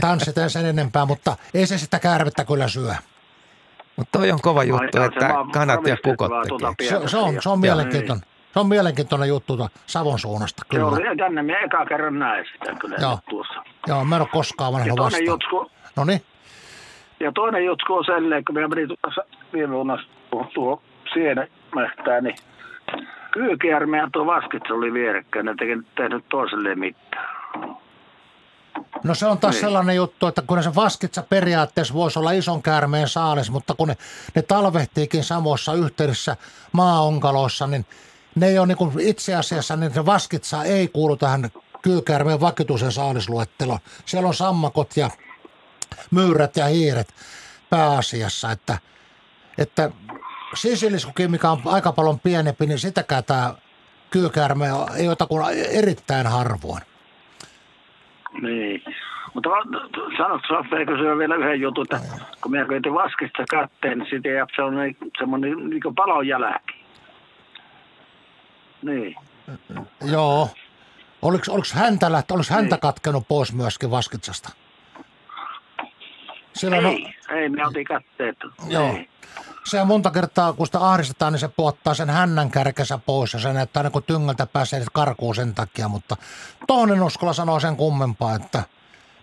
tanssita 0.00 0.48
sen 0.48 0.66
enempää, 0.66 1.04
mutta 1.04 1.36
ei 1.54 1.66
se 1.66 1.78
sitä 1.78 1.98
käärmettä 1.98 2.44
kyllä 2.44 2.68
syö. 2.68 2.94
Mutta 3.96 4.18
toi 4.18 4.30
on 4.30 4.38
kova 4.42 4.64
juttu, 4.64 5.02
että 5.02 5.34
kanat 5.52 5.86
ja 5.86 5.96
kukot 6.04 6.32
tuota 6.48 6.74
se, 6.82 7.08
se, 7.08 7.16
on, 7.16 7.42
se 7.42 7.48
on 7.48 7.60
mielenkiintoinen. 7.60 8.26
Se 8.52 8.60
on 8.60 8.66
mielenkiintoinen 8.66 9.28
juttu 9.28 9.56
tuota 9.56 9.78
Savon 9.86 10.18
suunnasta, 10.18 10.62
kyllä. 10.70 10.82
Joo, 10.82 11.16
tänne 11.18 11.42
minä 11.42 11.58
eka 11.58 11.86
kerran 11.86 12.18
näin 12.18 12.46
sitä 12.52 12.74
kyllä 12.80 12.96
Joo. 13.00 13.18
tuossa. 13.30 13.62
Joo, 13.86 14.04
mä 14.04 14.16
en 14.16 14.22
ole 14.22 14.28
koskaan 14.32 14.72
vanha 14.72 14.96
vastaan. 14.98 15.24
Jutsku, 15.24 15.70
no 15.96 16.04
niin. 16.04 16.20
Ja 17.20 17.32
toinen 17.32 17.64
juttu 17.64 17.94
on 17.94 18.04
sellainen, 18.04 18.44
kun 18.44 18.54
minä 18.54 18.68
menin 18.68 18.88
tuossa 18.88 19.24
viime 19.52 19.74
vuonna 19.74 19.98
tuohon 20.30 20.82
sienemähtään, 21.12 22.24
niin 22.24 22.36
kyykiärmeä 23.30 24.08
tuo 24.12 24.26
vaskitsa 24.26 24.74
oli 24.74 24.92
vierekkäin, 24.92 25.46
ne 25.46 25.54
teki 25.58 25.78
tehnyt 25.96 26.24
toiselle 26.28 26.74
mitään. 26.74 27.36
No 29.04 29.14
se 29.14 29.26
on 29.26 29.38
taas 29.38 29.54
Niin. 29.54 29.60
sellainen 29.60 29.96
juttu, 29.96 30.26
että 30.26 30.42
kun 30.42 30.62
se 30.62 30.74
vaskitsa 30.74 31.22
periaatteessa 31.22 31.94
voisi 31.94 32.18
olla 32.18 32.32
ison 32.32 32.62
käärmeen 32.62 33.08
saalis, 33.08 33.50
mutta 33.50 33.74
kun 33.74 33.88
ne, 33.88 33.96
ne 34.34 34.42
talvehtiikin 34.42 35.24
samoissa 35.24 35.74
yhteydessä 35.74 36.36
maaonkaloissa, 36.72 37.66
niin 37.66 37.86
ne 38.34 38.46
ei 38.48 38.58
ole 38.58 38.66
niin 38.66 38.78
kuin 38.78 39.00
itse 39.00 39.34
asiassa, 39.34 39.76
niin 39.76 39.94
se 39.94 40.06
vaskitsa 40.06 40.64
ei 40.64 40.88
kuulu 40.88 41.16
tähän 41.16 41.50
kyykäärmeen 41.82 42.40
vakituisen 42.40 42.92
saalisluetteloon. 42.92 43.78
Siellä 44.06 44.28
on 44.28 44.34
sammakot 44.34 44.96
ja 44.96 45.10
myyrät 46.10 46.56
ja 46.56 46.66
hiiret 46.66 47.14
pääasiassa, 47.70 48.50
että, 48.52 48.78
että 49.58 49.90
sisiliskukin, 50.54 51.30
mikä 51.30 51.50
on 51.50 51.62
aika 51.64 51.92
paljon 51.92 52.20
pienempi, 52.20 52.66
niin 52.66 52.78
sitäkään 52.78 53.24
tämä 53.24 53.54
kyykäärme 54.10 54.66
ei 54.96 55.08
ota 55.08 55.26
kuin 55.26 55.46
erittäin 55.70 56.26
harvoin. 56.26 56.82
Niin. 58.42 58.82
Mutta 59.34 59.50
sanotko, 60.16 60.64
se 60.96 61.18
vielä 61.18 61.34
yhden 61.34 61.60
jutun, 61.60 61.84
että 61.84 62.00
kun 62.40 62.50
minä 62.50 62.64
koitin 62.64 62.94
vaskista 62.94 63.44
kätteen, 63.50 63.98
niin 63.98 64.10
siitä 64.10 64.28
jää 64.28 64.46
semmoinen, 64.56 64.96
semmoinen 65.18 65.70
niin 65.70 65.94
palon 65.96 66.26
jälki. 66.26 66.84
Niin. 68.82 69.16
Joo. 70.10 70.48
Oliko, 71.22 71.44
oliko 71.48 71.68
häntä, 71.74 72.12
läht, 72.12 72.30
oliko 72.30 72.54
häntä 72.54 72.78
katkenut 72.78 73.28
pois 73.28 73.52
myöskin 73.52 73.90
vaskitsasta? 73.90 74.65
Silloin 76.56 76.86
ei, 76.86 77.14
ei, 77.30 77.48
me 77.48 77.66
otin 77.66 77.84
kätteet. 77.84 78.36
Joo. 78.68 78.88
Ei. 78.88 79.08
Se 79.64 79.84
monta 79.84 80.10
kertaa, 80.10 80.52
kun 80.52 80.66
sitä 80.66 80.80
ahdistetaan, 80.80 81.32
niin 81.32 81.40
se 81.40 81.48
puottaa 81.48 81.94
sen 81.94 82.10
hännän 82.10 82.50
kärkensä 82.50 82.98
pois 82.98 83.32
ja 83.32 83.38
se 83.38 83.52
näyttää 83.52 83.82
niin 83.82 83.92
kuin 83.92 84.04
tyngältä 84.04 84.46
pääsee 84.46 84.84
karkuun 84.92 85.34
sen 85.34 85.54
takia, 85.54 85.88
mutta 85.88 86.16
tohon 86.66 86.92
en 86.92 87.02
uskalla 87.02 87.32
sanoa 87.32 87.60
sen 87.60 87.76
kummempaa, 87.76 88.34
että 88.34 88.62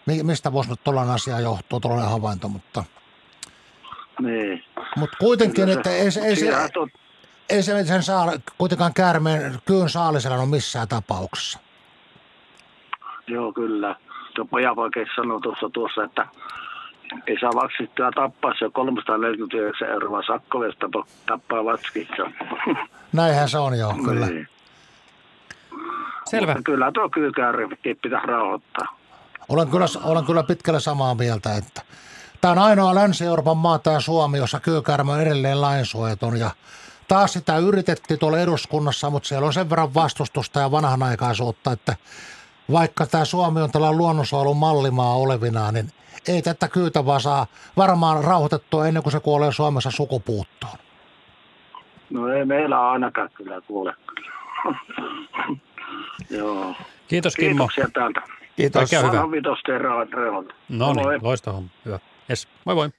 mi- 0.05 0.23
mistä 0.23 0.53
voisi 0.53 0.69
nyt 0.69 0.83
tuollainen 0.83 1.15
asia 1.15 1.39
johtua, 1.39 1.79
tuollainen 1.79 2.11
havainto, 2.11 2.49
mutta, 2.49 2.83
Niin. 4.21 4.63
mutta 4.95 5.17
kuitenkin, 5.19 5.69
että 5.69 5.89
ei 5.89 6.11
se, 6.11 6.21
ei 6.21 6.35
se, 6.35 6.51
ei 7.49 7.63
se 7.63 7.83
sen 7.85 8.03
saa 8.03 8.31
kuitenkaan 8.57 8.93
käärmeen 8.93 9.59
kyyn 9.65 9.89
saalisella 9.89 10.37
ole 10.37 10.45
missään 10.45 10.87
tapauksessa. 10.87 11.59
Joo, 13.27 13.53
kyllä. 13.53 13.95
Tuo 14.35 14.45
pojan 14.45 14.79
oikein 14.79 15.07
sanoi 15.15 15.41
tuossa, 15.41 15.69
tuossa, 15.73 16.03
että 16.03 16.27
ei 17.27 17.39
saa 17.39 17.51
vaksittua 17.55 18.11
tappaa, 18.11 18.53
se 18.59 18.65
on 18.65 18.71
349 18.71 19.89
euroa 19.89 20.21
sakko, 20.27 20.65
jos 20.65 20.75
tappaa 21.27 21.65
vatskitsa. 21.65 22.31
Näinhän 23.13 23.49
se 23.49 23.57
on 23.57 23.79
joo, 23.79 23.93
kyllä. 24.05 24.25
Niin. 24.25 24.47
Selvä. 26.25 26.53
Mutta 26.53 26.71
kyllä 26.71 26.91
tuo 26.91 27.09
kyykäärikin 27.09 27.97
pitäisi 28.01 28.27
rauhoittaa. 28.27 28.97
Olen 29.49 29.67
kyllä, 29.67 29.85
olen 30.03 30.25
kyllä 30.25 30.43
pitkälle 30.43 30.79
samaa 30.79 31.15
mieltä, 31.15 31.55
että 31.55 31.81
tämä 32.41 32.51
on 32.51 32.57
ainoa 32.57 32.95
Länsi-Euroopan 32.95 33.57
maa, 33.57 33.79
tämä 33.79 33.99
Suomi, 33.99 34.37
jossa 34.37 34.59
kyykäärme 34.59 35.11
on 35.11 35.21
edelleen 35.21 35.61
lainsuojaton 35.61 36.37
ja 36.39 36.51
taas 37.07 37.33
sitä 37.33 37.57
yritettiin 37.57 38.19
tuolla 38.19 38.39
eduskunnassa, 38.39 39.09
mutta 39.09 39.27
siellä 39.27 39.47
on 39.47 39.53
sen 39.53 39.69
verran 39.69 39.93
vastustusta 39.93 40.59
ja 40.59 40.71
vanhanaikaisuutta, 40.71 41.71
että 41.71 41.95
vaikka 42.71 43.05
tämä 43.05 43.25
Suomi 43.25 43.61
on 43.61 43.71
tällainen 43.71 43.97
luonnonsuojelun 43.97 44.57
mallimaa 44.57 45.15
olevinaan, 45.15 45.73
niin 45.73 45.91
ei 46.27 46.41
tätä 46.41 46.67
kyytä 46.67 47.05
vaan 47.05 47.21
saa 47.21 47.47
varmaan 47.77 48.23
rauhoitettua 48.23 48.87
ennen 48.87 49.03
kuin 49.03 49.11
se 49.13 49.19
kuolee 49.19 49.51
Suomessa 49.51 49.91
sukupuuttoon. 49.91 50.77
No 52.09 52.27
ei 52.27 52.45
meillä 52.45 52.91
ainakaan 52.91 53.29
kyllä 53.33 53.61
kuule. 53.61 53.93
Joo. 56.29 56.75
Kiitos 57.07 57.35
Kimmo. 57.35 57.67
Kiitoksia 57.67 57.87
täältä. 57.93 58.21
Kiitos. 58.55 58.79
Kaikkea 58.79 58.99
hyvää. 58.99 59.21
No 60.69 60.93
niin, 60.93 61.19
loistava 61.21 61.55
homma. 61.55 61.69
Hyvä. 61.85 61.99
Yes. 62.29 62.47
Moi 62.65 62.75
moi. 62.75 62.89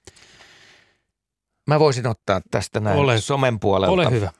Mä 1.66 1.78
voisin 1.78 2.06
ottaa 2.06 2.40
tästä 2.51 2.80
näin 2.80 2.98
Ole- 2.98 3.20
somen 3.20 3.60
puolelta. 3.60 3.92
Ole 3.92 4.10
hyvä. 4.10 4.30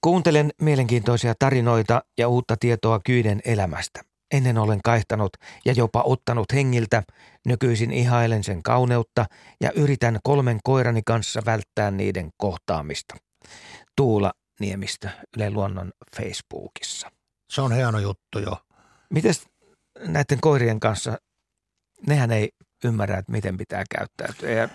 Kuuntelen 0.00 0.50
mielenkiintoisia 0.60 1.34
tarinoita 1.38 2.02
ja 2.18 2.28
uutta 2.28 2.56
tietoa 2.60 3.00
kyyden 3.04 3.40
elämästä. 3.44 4.00
Ennen 4.34 4.58
olen 4.58 4.80
kaihtanut 4.84 5.32
ja 5.64 5.72
jopa 5.72 6.02
ottanut 6.06 6.46
hengiltä, 6.54 7.02
nykyisin 7.46 7.92
ihailen 7.92 8.44
sen 8.44 8.62
kauneutta 8.62 9.26
ja 9.60 9.72
yritän 9.72 10.18
kolmen 10.22 10.58
koirani 10.64 11.02
kanssa 11.06 11.42
välttää 11.46 11.90
niiden 11.90 12.30
kohtaamista. 12.36 13.16
Tuula 13.96 14.32
Niemistö 14.60 15.08
Yle 15.36 15.50
Luonnon 15.50 15.92
Facebookissa. 16.16 17.10
Se 17.50 17.60
on 17.60 17.72
hieno 17.72 17.98
juttu 17.98 18.38
jo. 18.38 18.58
Mites 19.10 19.46
näiden 20.00 20.40
koirien 20.40 20.80
kanssa, 20.80 21.18
nehän 22.06 22.30
ei 22.30 22.50
ymmärrä, 22.84 23.18
että 23.18 23.32
miten 23.32 23.56
pitää 23.56 23.84
käyttäytyä. 23.96 24.50
Ja 24.50 24.68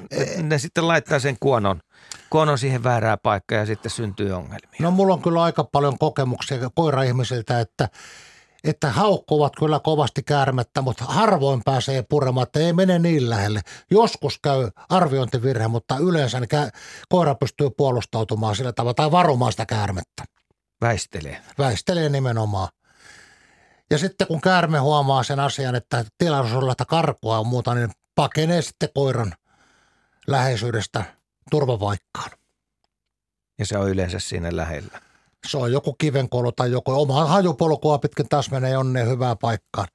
ne 0.44 0.57
sitten 0.57 0.88
laittaa 0.88 1.19
sen 1.19 1.38
kuonon, 1.40 1.82
kuonon 2.30 2.57
siihen 2.57 2.84
väärää 2.84 3.18
paikkaa 3.18 3.57
ja 3.57 3.65
sitten 3.65 3.91
syntyy 3.91 4.32
ongelmia. 4.32 4.80
No 4.80 4.91
mulla 4.91 5.14
on 5.14 5.22
kyllä 5.22 5.44
aika 5.44 5.64
paljon 5.64 5.98
kokemuksia 5.98 6.57
koiraihmisiltä, 6.76 7.60
että, 7.60 7.90
että 8.64 8.90
haukkuvat 8.90 9.54
kyllä 9.60 9.80
kovasti 9.80 10.24
käärmettä, 10.24 10.82
mutta 10.82 11.06
harvoin 11.06 11.62
pääsee 11.66 12.04
puremaan, 12.10 12.44
että 12.44 12.60
ei 12.60 12.74
mene 12.74 13.00
niin 13.00 13.30
lähelle. 13.30 13.62
Joskus 13.92 14.40
käy 14.44 14.70
arviointivirhe, 14.90 15.68
mutta 15.68 15.98
yleensä 15.98 16.40
niin 16.40 16.50
kä- 16.54 16.80
koira 17.10 17.36
pystyy 17.36 17.70
puolustautumaan 17.78 18.56
sillä 18.56 18.74
tavalla 18.74 18.94
tai 18.94 19.12
varumaan 19.12 19.52
sitä 19.52 19.66
käärmettä. 19.66 20.24
Väistelee. 20.82 21.42
Väistelee 21.58 22.10
nimenomaan. 22.10 22.68
Ja 23.92 23.98
sitten 23.98 24.28
kun 24.28 24.42
käärme 24.42 24.80
huomaa 24.80 25.24
sen 25.24 25.40
asian, 25.40 25.76
että 25.76 26.06
tilaisuus 26.18 26.64
olla 26.64 26.76
karkua 26.88 27.38
ja 27.38 27.44
muuta, 27.44 27.76
niin 27.76 27.92
pakenee 28.16 28.62
sitten 28.62 28.90
koiran 28.94 29.34
läheisyydestä 30.28 31.04
turvavaikkaan. 31.52 32.32
Ja 33.60 33.66
se 33.66 33.78
on 33.78 33.90
yleensä 33.90 34.20
siinä 34.20 34.50
lähellä. 34.52 35.11
Se 35.48 35.58
on 35.58 35.72
joku 35.72 35.94
kivenkolo 35.94 36.52
tai 36.52 36.72
joku 36.72 36.92
oma 36.92 37.26
hajupolkua 37.26 37.98
pitkin 37.98 38.30
taas 38.30 38.52
menee 38.52 38.78
onneen 38.78 39.10
hyvään 39.10 39.38
paikkaan. 39.38 39.88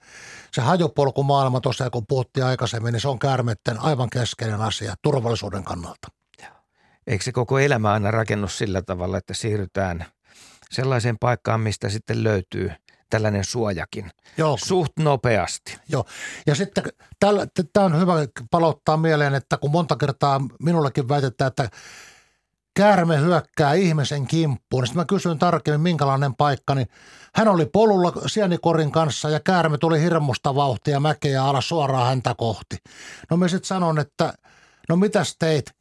Se 0.53 0.61
hajupolkumaailma 0.61 1.61
tuossa, 1.61 1.91
kun 1.91 2.07
puhuttiin 2.09 2.47
aikaisemmin, 2.47 2.93
niin 2.93 3.01
se 3.01 3.09
on 3.09 3.19
käärmeiden 3.19 3.79
aivan 3.79 4.11
keskeinen 4.11 4.61
asia 4.61 4.95
turvallisuuden 5.03 5.65
kannalta. 5.65 6.09
Eikö 7.07 7.25
se 7.25 7.33
koko 7.33 7.59
elämä 7.59 7.93
aina 7.93 8.11
rakennus 8.11 8.59
sillä 8.59 8.83
tavalla, 8.83 9.19
että 9.19 9.35
siirrytään 9.35 10.07
sellaiseen 10.71 11.19
paikkaan, 11.19 11.61
mistä 11.61 11.89
sitten 11.89 12.25
löytyy 12.25 12.71
tällainen 13.11 13.45
suojakin 13.45 14.11
Joo. 14.37 14.57
suht 14.65 14.93
nopeasti. 14.99 15.79
Joo. 15.89 16.05
Ja 16.47 16.55
sitten 16.55 16.85
tämä 17.73 17.87
on 17.87 18.01
hyvä 18.01 18.15
palauttaa 18.51 18.97
mieleen, 18.97 19.35
että 19.35 19.57
kun 19.57 19.71
monta 19.71 19.97
kertaa 19.97 20.41
minullekin 20.63 21.09
väitetään, 21.09 21.49
että 21.49 21.69
käärme 22.77 23.21
hyökkää 23.21 23.73
ihmisen 23.73 24.27
kimppuun, 24.27 24.87
sitten 24.87 25.01
mä 25.01 25.05
kysyin 25.05 25.39
tarkemmin, 25.39 25.81
minkälainen 25.81 26.35
paikka, 26.35 26.75
niin 26.75 26.87
hän 27.35 27.49
oli 27.49 27.67
polulla 27.67 28.13
sienikorin 28.27 28.93
kanssa 28.93 29.31
ja 29.31 29.41
käärme 29.41 29.79
tuli 29.79 30.01
hirmusta 30.01 30.55
vauhtia 30.55 31.01
mäkeä 31.01 31.45
alas 31.45 31.69
suoraan 31.69 32.07
häntä 32.07 32.35
kohti. 32.39 32.77
No 33.31 33.37
mä 33.37 33.49
sitten 33.49 33.69
sanon, 33.69 33.99
että 33.99 34.33
no 34.89 34.97
mitäs 34.97 35.37
teit? 35.39 35.77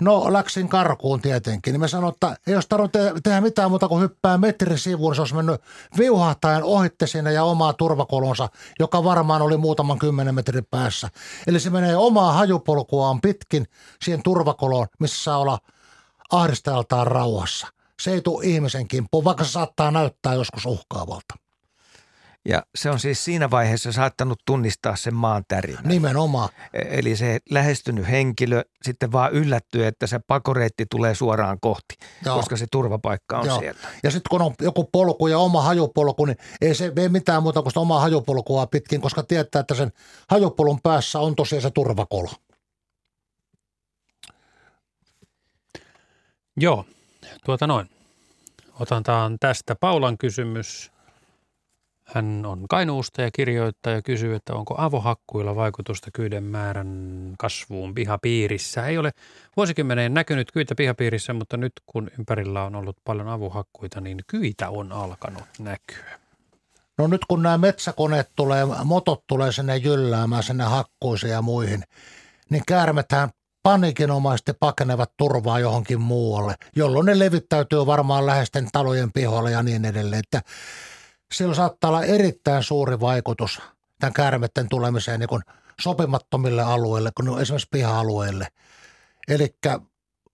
No 0.00 0.32
läksin 0.32 0.68
karkuun 0.68 1.20
tietenkin. 1.20 1.72
Niin 1.72 1.80
mä 1.80 1.88
sanoin, 1.88 2.12
että 2.12 2.36
ei 2.46 2.54
olisi 2.54 2.68
tarvinnut 2.68 2.92
te- 2.92 3.12
tehdä 3.22 3.40
mitään 3.40 3.70
muuta 3.70 3.88
kuin 3.88 4.02
hyppää 4.02 4.38
metrin 4.38 4.78
sivuun. 4.78 5.10
niin 5.10 5.16
Se 5.16 5.22
olisi 5.22 5.34
mennyt 5.34 5.60
viuhahtaen 5.98 6.64
ohitte 6.64 7.06
sinne 7.06 7.32
ja 7.32 7.44
omaa 7.44 7.72
turvakolonsa, 7.72 8.48
joka 8.80 9.04
varmaan 9.04 9.42
oli 9.42 9.56
muutaman 9.56 9.98
kymmenen 9.98 10.34
metrin 10.34 10.66
päässä. 10.70 11.08
Eli 11.46 11.60
se 11.60 11.70
menee 11.70 11.96
omaa 11.96 12.32
hajupolkuaan 12.32 13.20
pitkin 13.20 13.66
siihen 14.02 14.22
turvakoloon, 14.22 14.86
missä 15.00 15.24
saa 15.24 15.38
olla 15.38 15.58
ahdistajaltaan 16.32 17.06
rauhassa. 17.06 17.66
Se 18.02 18.12
ei 18.12 18.20
tule 18.20 18.44
ihmisen 18.44 18.88
kimppuun, 18.88 19.24
vaikka 19.24 19.44
se 19.44 19.50
saattaa 19.50 19.90
näyttää 19.90 20.34
joskus 20.34 20.66
uhkaavalta. 20.66 21.34
Ja 22.48 22.62
se 22.74 22.90
on 22.90 23.00
siis 23.00 23.24
siinä 23.24 23.50
vaiheessa 23.50 23.92
saattanut 23.92 24.38
tunnistaa 24.46 24.96
sen 24.96 25.14
maan 25.14 25.44
tärinän. 25.48 25.84
Nimenomaan. 25.84 26.48
E- 26.72 26.98
Eli 26.98 27.16
se 27.16 27.38
lähestynyt 27.50 28.08
henkilö 28.08 28.62
sitten 28.82 29.12
vaan 29.12 29.32
yllättyy, 29.32 29.86
että 29.86 30.06
se 30.06 30.20
pakoreitti 30.26 30.86
tulee 30.90 31.14
suoraan 31.14 31.58
kohti, 31.60 31.94
Joo. 32.24 32.36
koska 32.36 32.56
se 32.56 32.66
turvapaikka 32.72 33.38
on 33.38 33.46
Joo. 33.46 33.58
siellä. 33.58 33.80
Ja 34.02 34.10
sitten 34.10 34.30
kun 34.30 34.42
on 34.42 34.54
joku 34.60 34.84
polku 34.92 35.26
ja 35.26 35.38
oma 35.38 35.62
hajupolku, 35.62 36.24
niin 36.24 36.36
ei 36.60 36.74
se 36.74 36.92
ei 36.96 37.08
mitään 37.08 37.42
muuta 37.42 37.62
kuin 37.62 37.70
sitä 37.70 37.80
omaa 37.80 38.00
hajupolkua 38.00 38.66
pitkin, 38.66 39.00
koska 39.00 39.22
tietää, 39.22 39.60
että 39.60 39.74
sen 39.74 39.92
hajupolun 40.30 40.80
päässä 40.82 41.18
on 41.18 41.36
tosiaan 41.36 41.62
se 41.62 41.70
turvakolo. 41.70 42.30
Joo, 46.56 46.84
tuota 47.44 47.66
noin. 47.66 47.90
Otetaan 48.80 49.36
tästä 49.40 49.74
Paulan 49.74 50.18
kysymys. 50.18 50.92
Hän 52.04 52.46
on 52.46 52.68
Kainuusta 52.68 53.22
ja 53.22 53.30
kirjoittaa 53.30 53.92
ja 53.92 54.02
kysyy, 54.02 54.34
että 54.34 54.54
onko 54.54 54.74
avohakkuilla 54.78 55.56
vaikutusta 55.56 56.10
kyyden 56.14 56.44
määrän 56.44 57.34
kasvuun 57.38 57.94
pihapiirissä. 57.94 58.86
Ei 58.86 58.98
ole 58.98 59.10
vuosikymmeneen 59.56 60.14
näkynyt 60.14 60.52
kyitä 60.52 60.74
pihapiirissä, 60.74 61.32
mutta 61.32 61.56
nyt 61.56 61.72
kun 61.86 62.10
ympärillä 62.18 62.64
on 62.64 62.74
ollut 62.74 62.96
paljon 63.04 63.28
avohakkuita, 63.28 64.00
niin 64.00 64.18
kyitä 64.26 64.70
on 64.70 64.92
alkanut 64.92 65.44
näkyä. 65.58 66.18
No 66.98 67.06
nyt 67.06 67.24
kun 67.28 67.42
nämä 67.42 67.58
metsäkoneet 67.58 68.30
tulee, 68.36 68.64
motot 68.84 69.24
tulee 69.26 69.52
sinne 69.52 69.76
jylläämään 69.76 70.42
sinne 70.42 70.64
hakkuisiin 70.64 71.32
ja 71.32 71.42
muihin, 71.42 71.82
niin 72.50 72.62
käärmethän 72.66 73.30
panikinomaisesti 73.62 74.52
pakenevat 74.52 75.12
turvaa 75.16 75.58
johonkin 75.58 76.00
muualle, 76.00 76.54
jolloin 76.76 77.06
ne 77.06 77.18
levittäytyy 77.18 77.86
varmaan 77.86 78.26
läheisten 78.26 78.68
talojen 78.72 79.12
pihoille 79.12 79.50
ja 79.50 79.62
niin 79.62 79.84
edelleen. 79.84 80.20
Että 80.20 80.42
sillä 81.32 81.54
saattaa 81.54 81.90
olla 81.90 82.04
erittäin 82.04 82.62
suuri 82.62 83.00
vaikutus 83.00 83.62
tämän 84.00 84.12
käärmetten 84.12 84.68
tulemiseen 84.68 85.20
niin 85.20 85.28
kuin 85.28 85.42
sopimattomille 85.80 86.62
alueille, 86.62 87.10
kun 87.16 87.40
esimerkiksi 87.40 87.68
piha-alueille. 87.70 88.48
Eli 89.28 89.54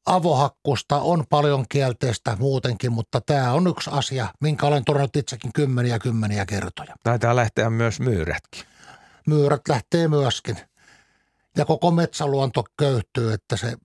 avohakkusta 0.06 0.96
on 0.96 1.24
paljon 1.30 1.64
kielteistä 1.68 2.36
muutenkin, 2.38 2.92
mutta 2.92 3.20
tämä 3.20 3.52
on 3.52 3.66
yksi 3.66 3.90
asia, 3.92 4.28
minkä 4.40 4.66
olen 4.66 4.84
todennut 4.84 5.16
itsekin 5.16 5.52
kymmeniä 5.52 5.98
kymmeniä 5.98 6.46
kertoja. 6.46 6.94
Taitaa 7.02 7.36
lähteä 7.36 7.70
myös 7.70 8.00
myyrätkin. 8.00 8.64
Myyrät 9.26 9.60
lähtee 9.68 10.08
myöskin. 10.08 10.56
Ja 11.58 11.64
koko 11.64 11.90
metsäluonto 11.90 12.64
köyhtyy, 12.76 13.32
että 13.32 13.56
se 13.56 13.76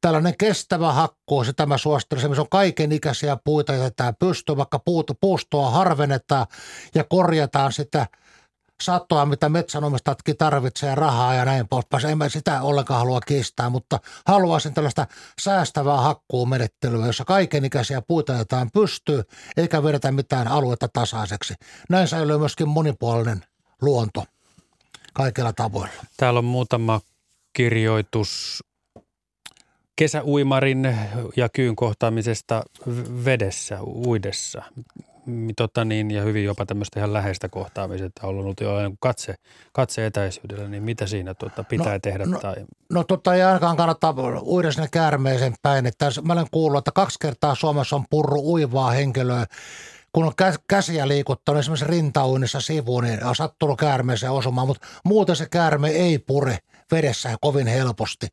tällainen 0.00 0.34
kestävä 0.38 0.92
hakkuu, 0.92 1.44
sitä 1.44 1.66
mä 1.66 1.78
suosittelen, 1.78 2.30
missä 2.30 2.42
on 2.42 2.48
kaiken 2.48 2.92
ikäisiä 2.92 3.36
puita 3.44 3.74
jätetään 3.74 4.14
pystyyn, 4.18 4.58
vaikka 4.58 4.80
puustoa 5.20 5.70
harvennetaan 5.70 6.46
ja 6.94 7.04
korjataan 7.04 7.72
sitä– 7.72 8.06
satoa, 8.82 9.26
mitä 9.26 9.48
metsänomistatkin 9.48 10.36
tarvitsee 10.36 10.94
rahaa 10.94 11.34
ja 11.34 11.44
näin 11.44 11.68
poispäin. 11.68 12.06
En 12.06 12.18
mä 12.18 12.28
sitä 12.28 12.62
ollenkaan 12.62 13.00
halua 13.00 13.20
kiistää, 13.20 13.70
mutta 13.70 14.00
haluaisin 14.26 14.74
tällaista 14.74 15.06
säästävää 15.40 16.00
hakkuumenettelyä, 16.00 17.06
jossa 17.06 17.24
kaikenikäisiä 17.24 18.02
puita 18.02 18.32
jätetään 18.32 18.70
pystyy, 18.70 19.22
eikä 19.56 19.82
vedetä 19.82 20.12
mitään 20.12 20.48
aluetta 20.48 20.88
tasaiseksi. 20.88 21.54
Näin 21.88 22.08
säilyy 22.08 22.38
myöskin 22.38 22.68
monipuolinen 22.68 23.44
luonto 23.82 24.24
kaikilla 25.16 25.52
tavoilla. 25.52 26.04
Täällä 26.16 26.38
on 26.38 26.44
muutama 26.44 27.00
kirjoitus 27.52 28.62
kesäuimarin 29.96 30.96
ja 31.36 31.48
kyyn 31.48 31.76
kohtaamisesta 31.76 32.62
vedessä, 33.24 33.78
uidessa 33.82 34.62
tota 35.56 35.84
niin, 35.84 36.10
ja 36.10 36.22
hyvin 36.22 36.44
jopa 36.44 36.66
tämmöistä 36.66 37.00
ihan 37.00 37.12
läheistä 37.12 37.48
kohtaamista, 37.48 38.08
on 38.22 38.38
ollut 38.38 38.60
jo 38.60 38.70
katse, 39.00 39.34
katse 39.72 40.06
etäisyydellä, 40.06 40.68
niin 40.68 40.82
mitä 40.82 41.06
siinä 41.06 41.34
tota 41.34 41.64
pitää 41.64 41.92
no, 41.92 41.98
tehdä? 42.02 42.26
No, 42.26 42.38
tai? 42.38 42.54
no 42.90 43.04
totta 43.04 43.34
ei 43.34 43.42
ainakaan 43.42 43.76
kannata 43.76 44.14
uida 44.42 44.72
sinne 44.72 44.88
käärmeeseen 44.92 45.54
päin. 45.62 45.86
Että 45.86 46.06
mä 46.22 46.32
olen 46.32 46.46
kuullut, 46.50 46.78
että 46.78 46.92
kaksi 46.94 47.18
kertaa 47.20 47.54
Suomessa 47.54 47.96
on 47.96 48.04
purru 48.10 48.52
uivaa 48.52 48.90
henkilöä, 48.90 49.46
kun 50.16 50.24
on 50.24 50.32
käsiä 50.68 51.08
liikuttanut 51.08 51.60
esimerkiksi 51.60 51.86
rintauinnissa 51.86 52.60
sivuun, 52.60 53.04
niin 53.04 53.24
on 53.24 53.36
sattunut 53.36 53.78
käärmeeseen 53.78 54.32
osumaan, 54.32 54.66
mutta 54.66 54.86
muuten 55.04 55.36
se 55.36 55.46
käärme 55.48 55.88
ei 55.88 56.18
pure 56.18 56.58
vedessä 56.92 57.36
kovin 57.40 57.66
helposti. 57.66 58.26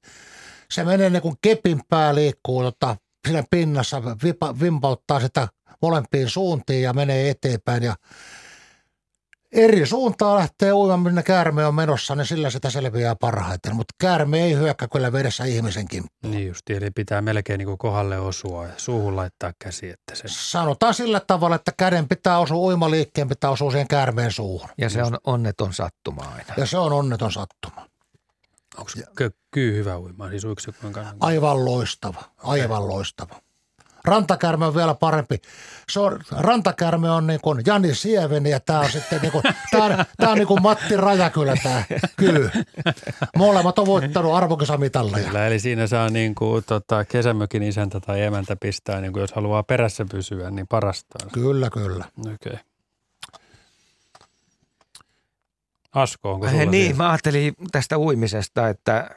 Se 0.71 0.83
menee 0.83 1.09
niin 1.09 1.21
kuin 1.21 1.35
kepin 1.41 1.81
pää 1.89 2.15
liikkuu 2.15 2.63
tota, 2.63 2.95
siinä 3.27 3.43
pinnassa, 3.49 4.01
vipa, 4.23 4.59
vimpauttaa 4.59 5.19
sitä 5.19 5.47
molempiin 5.81 6.29
suuntiin 6.29 6.81
ja 6.81 6.93
menee 6.93 7.29
eteenpäin 7.29 7.83
ja 7.83 7.95
eri 9.53 9.85
suuntaan 9.85 10.37
lähtee 10.37 10.73
uimaan, 10.73 10.99
minne 10.99 11.23
käärme 11.23 11.65
on 11.65 11.75
menossa, 11.75 12.15
niin 12.15 12.25
sillä 12.25 12.49
sitä 12.49 12.69
selviää 12.69 13.15
parhaiten. 13.15 13.75
Mutta 13.75 13.93
käärme 13.99 14.43
ei 14.43 14.55
hyökkää 14.55 14.87
kyllä 14.87 15.11
vedessä 15.11 15.43
ihmisenkin. 15.45 16.03
Niin 16.23 16.47
just, 16.47 16.69
eli 16.69 16.91
pitää 16.91 17.21
melkein 17.21 17.57
niin 17.57 17.67
kuin 17.67 17.77
kohdalle 17.77 18.19
osua 18.19 18.67
ja 18.67 18.73
suuhun 18.77 19.15
laittaa 19.15 19.53
käsi. 19.59 19.89
Että 19.89 20.15
se... 20.15 20.23
Sanotaan 20.27 20.93
sillä 20.93 21.21
tavalla, 21.27 21.55
että 21.55 21.71
käden 21.77 22.07
pitää 22.07 22.39
osua, 22.39 22.57
uimaliikkeen 22.57 23.29
pitää 23.29 23.49
osua 23.49 23.71
siihen 23.71 23.87
käärmeen 23.87 24.31
suuhun. 24.31 24.69
Ja 24.77 24.89
se 24.89 25.03
on 25.03 25.17
onneton 25.23 25.73
sattuma 25.73 26.21
aina. 26.21 26.53
Ja 26.57 26.65
se 26.65 26.77
on 26.77 26.93
onneton 26.93 27.31
sattuma. 27.31 27.87
Onko 28.77 28.91
ja. 29.19 29.29
kyy 29.51 29.77
hyvä 29.77 29.99
uimaan? 29.99 30.29
Siis 30.29 30.43
Aivan 31.19 31.65
loistava, 31.65 32.23
aivan 32.37 32.87
loistava. 32.87 33.35
Rantakärme 34.05 34.65
on 34.65 34.75
vielä 34.75 34.95
parempi. 34.95 35.41
Se 35.89 35.99
on, 35.99 36.19
rantakärme 36.31 37.11
on 37.11 37.27
niin 37.27 37.39
kuin 37.41 37.61
Jani 37.65 37.95
Sieveni 37.95 38.49
ja 38.49 38.59
tämä 38.59 38.79
on 38.79 38.91
sitten 38.91 39.21
niin 39.21 39.31
kuin, 39.31 39.43
tämä 39.71 39.85
on, 39.85 40.05
tämä 40.17 40.31
on 40.31 40.37
niin 40.37 40.47
kuin 40.47 40.61
Matti 40.61 40.97
Rajakylä 40.97 41.55
tämä 41.63 41.83
kyy. 42.17 42.49
Molemmat 43.37 43.79
on 43.79 43.85
voittanut 43.85 44.33
arvokisamitalla. 44.35 45.17
Kyllä, 45.19 45.47
eli 45.47 45.59
siinä 45.59 45.87
saa 45.87 46.09
niin 46.09 46.35
kuin, 46.35 46.63
tota, 46.67 47.05
kesämökin 47.05 47.63
isäntä 47.63 47.99
tai 47.99 48.21
emäntä 48.21 48.55
pistää, 48.55 49.01
niin 49.01 49.13
kuin, 49.13 49.21
jos 49.21 49.31
haluaa 49.33 49.63
perässä 49.63 50.05
pysyä, 50.11 50.51
niin 50.51 50.67
parastaa. 50.67 51.29
Kyllä, 51.33 51.69
kyllä. 51.69 52.05
Okei. 52.19 52.33
Okay. 52.33 52.57
Asko, 55.93 56.31
onko 56.31 56.47
sulla 56.49 56.59
Niin, 56.61 56.71
siihen? 56.71 56.97
mä 56.97 57.09
ajattelin 57.09 57.53
tästä 57.71 57.97
uimisesta, 57.97 58.69
että 58.69 59.09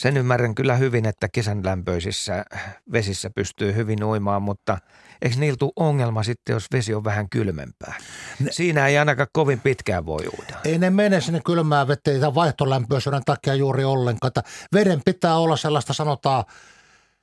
sen 0.00 0.16
ymmärrän 0.16 0.54
kyllä 0.54 0.76
hyvin, 0.76 1.06
että 1.06 1.28
kesän 1.32 1.64
lämpöisissä 1.64 2.44
vesissä 2.92 3.30
pystyy 3.30 3.74
hyvin 3.74 4.04
uimaan, 4.04 4.42
mutta 4.42 4.78
eikö 5.22 5.36
niillä 5.36 5.56
tule 5.56 5.72
ongelma 5.76 6.22
sitten, 6.22 6.52
jos 6.52 6.66
vesi 6.72 6.94
on 6.94 7.04
vähän 7.04 7.28
kylmempää? 7.28 7.94
Ne, 8.40 8.52
Siinä 8.52 8.86
ei 8.86 8.98
ainakaan 8.98 9.28
kovin 9.32 9.60
pitkään 9.60 10.06
voi 10.06 10.28
uida. 10.38 10.56
Ei 10.64 10.78
ne 10.78 10.90
mene 10.90 11.20
sinne 11.20 11.40
kylmään 11.44 11.88
veteen 11.88 12.20
tai 12.20 12.34
vaihtolämpöisyyden 12.34 13.24
takia 13.24 13.54
juuri 13.54 13.84
ollenkaan. 13.84 14.28
Että 14.28 14.42
veden 14.74 15.00
pitää 15.04 15.36
olla 15.36 15.56
sellaista 15.56 15.92
sanotaan 15.92 16.44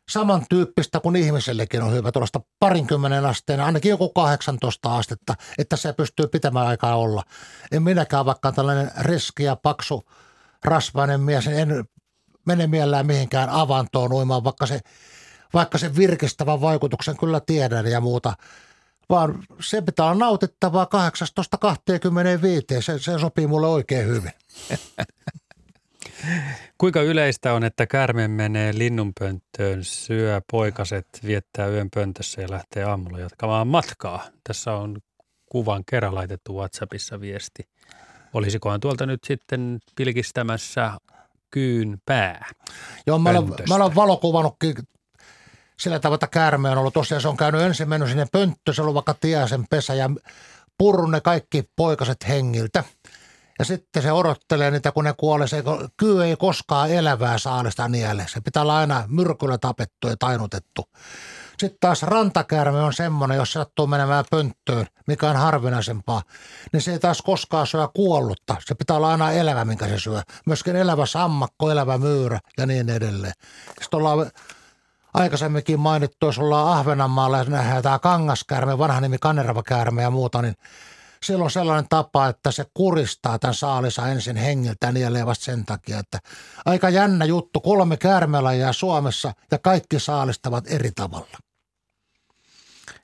samantyyppistä 0.09 0.99
kuin 0.99 1.15
ihmisellekin 1.15 1.81
on 1.81 1.93
hyvä, 1.93 2.11
tuollaista 2.11 2.41
parinkymmenen 2.59 3.25
asteen, 3.25 3.59
ainakin 3.59 3.89
joku 3.89 4.09
18 4.09 4.97
astetta, 4.97 5.35
että 5.57 5.75
se 5.75 5.93
pystyy 5.93 6.27
pitämään 6.27 6.67
aikaa 6.67 6.95
olla. 6.95 7.23
En 7.71 7.83
minäkään 7.83 8.25
vaikka 8.25 8.51
tällainen 8.51 8.91
riski 8.99 9.43
ja 9.43 9.55
paksu 9.55 10.09
rasvainen 10.65 11.21
mies, 11.21 11.47
en 11.47 11.87
mene 12.47 12.67
mielellään 12.67 13.07
mihinkään 13.07 13.49
avantoon 13.49 14.13
uimaan, 14.13 14.43
vaikka 14.43 14.65
se, 14.65 14.79
vaikka 15.53 15.77
se 15.77 15.95
virkistävän 15.95 16.61
vaikutuksen 16.61 17.17
kyllä 17.17 17.41
tiedän 17.45 17.87
ja 17.87 18.01
muuta. 18.01 18.33
Vaan 19.09 19.43
se 19.59 19.81
pitää 19.81 20.05
olla 20.05 20.15
nautittavaa 20.15 20.87
18-25. 22.77 22.81
Se, 22.81 22.99
se 22.99 23.19
sopii 23.19 23.47
mulle 23.47 23.67
oikein 23.67 24.07
hyvin. 24.07 24.31
Kuinka 26.77 27.01
yleistä 27.01 27.53
on, 27.53 27.63
että 27.63 27.87
käärme 27.87 28.27
menee 28.27 28.77
linnunpönttöön, 28.77 29.83
syö 29.83 30.41
poikaset, 30.51 31.07
viettää 31.25 31.67
yön 31.67 31.89
pöntössä 31.95 32.41
ja 32.41 32.51
lähtee 32.51 32.83
aamulla 32.83 33.19
jatkamaan 33.19 33.67
matkaa? 33.67 34.25
Tässä 34.43 34.73
on 34.73 34.97
kuvan 35.45 35.83
kerran 35.85 36.15
laitettu 36.15 36.55
WhatsAppissa 36.55 37.21
viesti. 37.21 37.67
Olisikohan 38.33 38.79
tuolta 38.79 39.05
nyt 39.05 39.23
sitten 39.23 39.79
pilkistämässä 39.95 40.91
kyyn 41.51 41.97
pää. 42.05 42.49
Joo, 43.07 43.19
mä 43.19 43.29
olen, 43.29 43.53
mä 43.69 43.75
olen 43.75 43.95
valokuvannutkin 43.95 44.75
sillä 45.79 45.99
tavalla, 45.99 46.15
että 46.15 46.27
käärme 46.27 46.69
on 46.69 46.77
ollut 46.77 46.93
tosiaan, 46.93 47.21
se 47.21 47.27
on 47.27 47.37
käynyt 47.37 47.61
ensin 47.61 47.89
mennyt 47.89 48.09
sinne 48.09 48.27
pönttö, 48.31 48.73
se 48.73 48.81
on 48.81 48.93
vaikka 48.93 49.13
tiäisen 49.13 49.65
pesä 49.69 49.93
ja 49.93 50.09
purru 50.77 51.07
ne 51.07 51.21
kaikki 51.21 51.69
poikaset 51.75 52.27
hengiltä. 52.27 52.83
Ja 53.59 53.65
sitten 53.65 54.03
se 54.03 54.11
odottelee 54.11 54.71
niitä, 54.71 54.91
kun 54.91 55.03
ne 55.03 55.13
kuolee. 55.17 55.47
Se 55.47 55.63
kyy 55.97 56.23
ei 56.23 56.35
koskaan 56.35 56.91
elävää 56.91 57.37
saalista 57.37 57.87
nielle. 57.87 58.25
Se 58.29 58.41
pitää 58.41 58.61
olla 58.61 58.77
aina 58.77 59.03
myrkyllä 59.07 59.57
tapettu 59.57 60.07
ja 60.07 60.15
tainutettu. 60.19 60.85
Sitten 61.59 61.77
taas 61.79 62.03
rantakäärme 62.03 62.81
on 62.81 62.93
semmoinen, 62.93 63.37
jos 63.37 63.53
sattuu 63.53 63.87
menemään 63.87 64.25
pönttöön, 64.31 64.85
mikä 65.07 65.29
on 65.29 65.35
harvinaisempaa, 65.35 66.21
niin 66.73 66.81
se 66.81 66.91
ei 66.91 66.99
taas 66.99 67.21
koskaan 67.21 67.67
syö 67.67 67.87
kuollutta. 67.95 68.55
Se 68.65 68.75
pitää 68.75 68.97
olla 68.97 69.11
aina 69.11 69.31
elävä, 69.31 69.65
minkä 69.65 69.87
se 69.87 69.99
syö. 69.99 70.21
Myöskin 70.45 70.75
elävä 70.75 71.05
sammakko, 71.05 71.71
elävä 71.71 71.97
myyrä 71.97 72.39
ja 72.57 72.65
niin 72.65 72.89
edelleen. 72.89 73.33
Sitten 73.81 73.97
ollaan 73.97 74.31
aikaisemminkin 75.13 75.79
mainittu, 75.79 76.25
jos 76.25 76.39
ollaan 76.39 76.77
Ahvenanmaalla 76.77 77.37
ja 77.37 77.43
nähdään 77.43 77.83
tämä 77.83 77.99
kangaskärme, 77.99 78.77
vanha 78.77 79.01
nimi 79.01 79.17
kanervakäärme 79.17 80.01
ja 80.01 80.09
muuta, 80.09 80.41
niin 80.41 80.55
silloin 81.23 81.51
sellainen 81.51 81.89
tapa, 81.89 82.27
että 82.27 82.51
se 82.51 82.65
kuristaa 82.73 83.39
tämän 83.39 83.53
saalisa 83.53 84.07
ensin 84.07 84.35
hengiltä 84.35 84.93
ja 85.17 85.25
vasta 85.25 85.45
sen 85.45 85.65
takia, 85.65 85.99
että 85.99 86.19
aika 86.65 86.89
jännä 86.89 87.25
juttu, 87.25 87.59
kolme 87.59 87.97
käärmelajia 87.97 88.73
Suomessa 88.73 89.33
ja 89.51 89.57
kaikki 89.57 89.99
saalistavat 89.99 90.63
eri 90.67 90.91
tavalla 90.95 91.37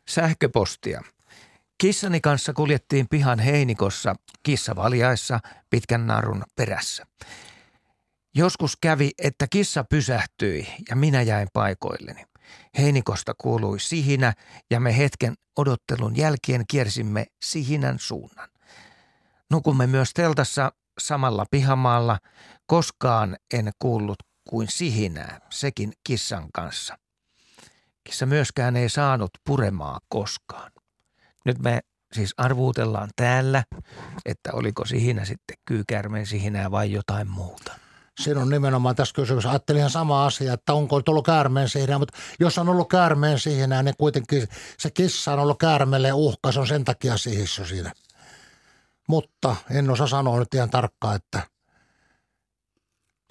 sähköpostia. 0.09 1.01
Kissani 1.77 2.21
kanssa 2.21 2.53
kuljettiin 2.53 3.07
pihan 3.09 3.39
heinikossa 3.39 4.15
kissavaljaissa 4.43 5.39
pitkän 5.69 6.07
narun 6.07 6.43
perässä. 6.55 7.05
Joskus 8.35 8.77
kävi, 8.81 9.11
että 9.17 9.47
kissa 9.47 9.83
pysähtyi 9.83 10.67
ja 10.89 10.95
minä 10.95 11.21
jäin 11.21 11.47
paikoilleni. 11.53 12.23
Heinikosta 12.77 13.33
kuului 13.37 13.79
sihinä 13.79 14.33
ja 14.69 14.79
me 14.79 14.97
hetken 14.97 15.33
odottelun 15.57 16.17
jälkeen 16.17 16.63
kiersimme 16.67 17.25
sihinän 17.45 17.99
suunnan. 17.99 18.49
Nukumme 19.51 19.87
myös 19.87 20.09
teltassa 20.13 20.71
samalla 20.99 21.45
pihamaalla. 21.51 22.19
Koskaan 22.65 23.37
en 23.53 23.71
kuullut 23.79 24.17
kuin 24.49 24.67
sihinää, 24.67 25.39
sekin 25.49 25.93
kissan 26.03 26.49
kanssa. 26.53 26.97
Kissa 28.03 28.25
myöskään 28.25 28.77
ei 28.77 28.89
saanut 28.89 29.31
puremaa 29.45 29.99
koskaan. 30.09 30.71
Nyt 31.45 31.59
me 31.59 31.81
siis 32.13 32.33
arvuutellaan 32.37 33.09
täällä, 33.15 33.63
että 34.25 34.49
oliko 34.53 34.85
sihinä 34.85 35.25
sitten 35.25 35.57
kyykäärmeen 35.65 36.25
sihinää 36.25 36.71
vai 36.71 36.91
jotain 36.91 37.27
muuta. 37.27 37.73
Siinä 38.21 38.41
on 38.41 38.49
nimenomaan 38.49 38.95
tässä 38.95 39.15
kysymys. 39.15 39.45
Ajattelin 39.45 39.79
ihan 39.79 39.89
sama 39.89 40.25
asia, 40.25 40.53
että 40.53 40.73
onko 40.73 41.01
tullut 41.01 41.25
käärmeen 41.25 41.69
sihinää, 41.69 41.99
mutta 41.99 42.17
jos 42.39 42.57
on 42.57 42.69
ollut 42.69 42.89
käärmeen 42.89 43.39
sihinää, 43.39 43.83
niin 43.83 43.95
kuitenkin 43.97 44.47
se 44.77 44.91
kissa 44.91 45.33
on 45.33 45.39
ollut 45.39 45.59
käärmeelle 45.59 46.13
uhka, 46.13 46.51
se 46.51 46.59
on 46.59 46.67
sen 46.67 46.85
takia 46.85 47.17
sihissä 47.17 47.65
siinä. 47.65 47.93
Mutta 49.07 49.55
en 49.71 49.89
osaa 49.89 50.07
sanoa 50.07 50.39
nyt 50.39 50.53
ihan 50.53 50.69
tarkkaan, 50.69 51.15
että 51.15 51.41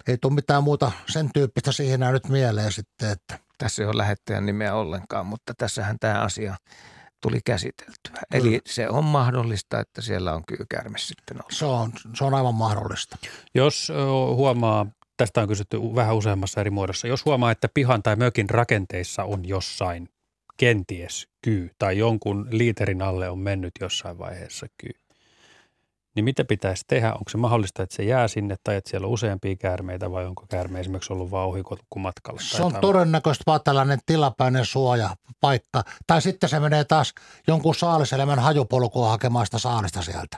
ei 0.07 0.17
tule 0.17 0.33
mitään 0.33 0.63
muuta 0.63 0.91
sen 1.09 1.29
tyyppistä 1.33 1.71
sihinää 1.71 2.11
nyt 2.11 2.27
mieleen 2.27 2.71
sitten, 2.71 3.09
että 3.09 3.39
Tässä 3.63 3.83
ei 3.83 3.87
ole 3.87 3.97
lähettäjän 3.97 4.45
nimeä 4.45 4.75
ollenkaan, 4.75 5.25
mutta 5.25 5.53
tässähän 5.57 5.97
tämä 5.99 6.21
asia 6.21 6.55
tuli 7.21 7.39
käsiteltyä. 7.45 8.21
Eli 8.33 8.61
se 8.65 8.89
on 8.89 9.03
mahdollista, 9.03 9.79
että 9.79 10.01
siellä 10.01 10.33
on 10.33 10.43
kyykäärme 10.47 10.97
sitten 10.97 11.37
ollut. 11.37 11.51
se 11.51 11.65
on, 11.65 11.91
se 12.13 12.23
on 12.23 12.33
aivan 12.33 12.55
mahdollista. 12.55 13.17
Jos 13.55 13.91
huomaa, 14.35 14.85
tästä 15.17 15.41
on 15.41 15.47
kysytty 15.47 15.77
vähän 15.95 16.15
useammassa 16.15 16.61
eri 16.61 16.69
muodossa, 16.69 17.07
jos 17.07 17.25
huomaa, 17.25 17.51
että 17.51 17.67
pihan 17.73 18.03
tai 18.03 18.15
mökin 18.15 18.49
rakenteissa 18.49 19.23
on 19.23 19.47
jossain 19.47 20.09
kenties 20.57 21.27
kyy 21.41 21.69
tai 21.79 21.97
jonkun 21.97 22.47
liiterin 22.51 23.01
alle 23.01 23.29
on 23.29 23.39
mennyt 23.39 23.71
jossain 23.81 24.17
vaiheessa 24.17 24.67
kyy, 24.77 25.02
niin 26.15 26.25
mitä 26.25 26.45
pitäisi 26.45 26.83
tehdä? 26.87 27.13
Onko 27.13 27.29
se 27.29 27.37
mahdollista, 27.37 27.83
että 27.83 27.95
se 27.95 28.03
jää 28.03 28.27
sinne 28.27 28.55
tai 28.63 28.75
että 28.75 28.89
siellä 28.89 29.07
on 29.07 29.13
useampia 29.13 29.55
käärmeitä 29.55 30.11
vai 30.11 30.25
onko 30.25 30.45
käärme 30.49 30.79
esimerkiksi 30.79 31.13
ollut 31.13 31.31
vaan 31.31 31.49
matkalla? 31.99 32.39
tai 32.39 32.47
Se 32.57 32.63
on 32.63 32.75
todennäköisesti 32.81 33.43
vaan 33.47 33.61
tällainen 33.63 33.99
tilapäinen 34.05 34.65
suojapaikka. 34.65 35.83
Tai 36.07 36.21
sitten 36.21 36.49
se 36.49 36.59
menee 36.59 36.83
taas 36.83 37.13
jonkun 37.47 37.75
saaliselämän 37.75 38.39
hajupolkua 38.39 39.09
hakemaan 39.09 39.45
sitä 39.45 39.59
saalista 39.59 40.01
sieltä. 40.01 40.37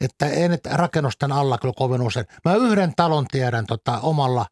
Että 0.00 0.26
ei 0.26 0.48
nyt 0.48 0.66
rakennusten 0.66 1.32
alla 1.32 1.58
kyllä 1.58 1.74
kovin 1.76 2.02
usein. 2.02 2.26
Mä 2.44 2.54
yhden 2.54 2.92
talon 2.96 3.26
tiedän 3.26 3.66
tota, 3.66 4.00
omalla 4.00 4.46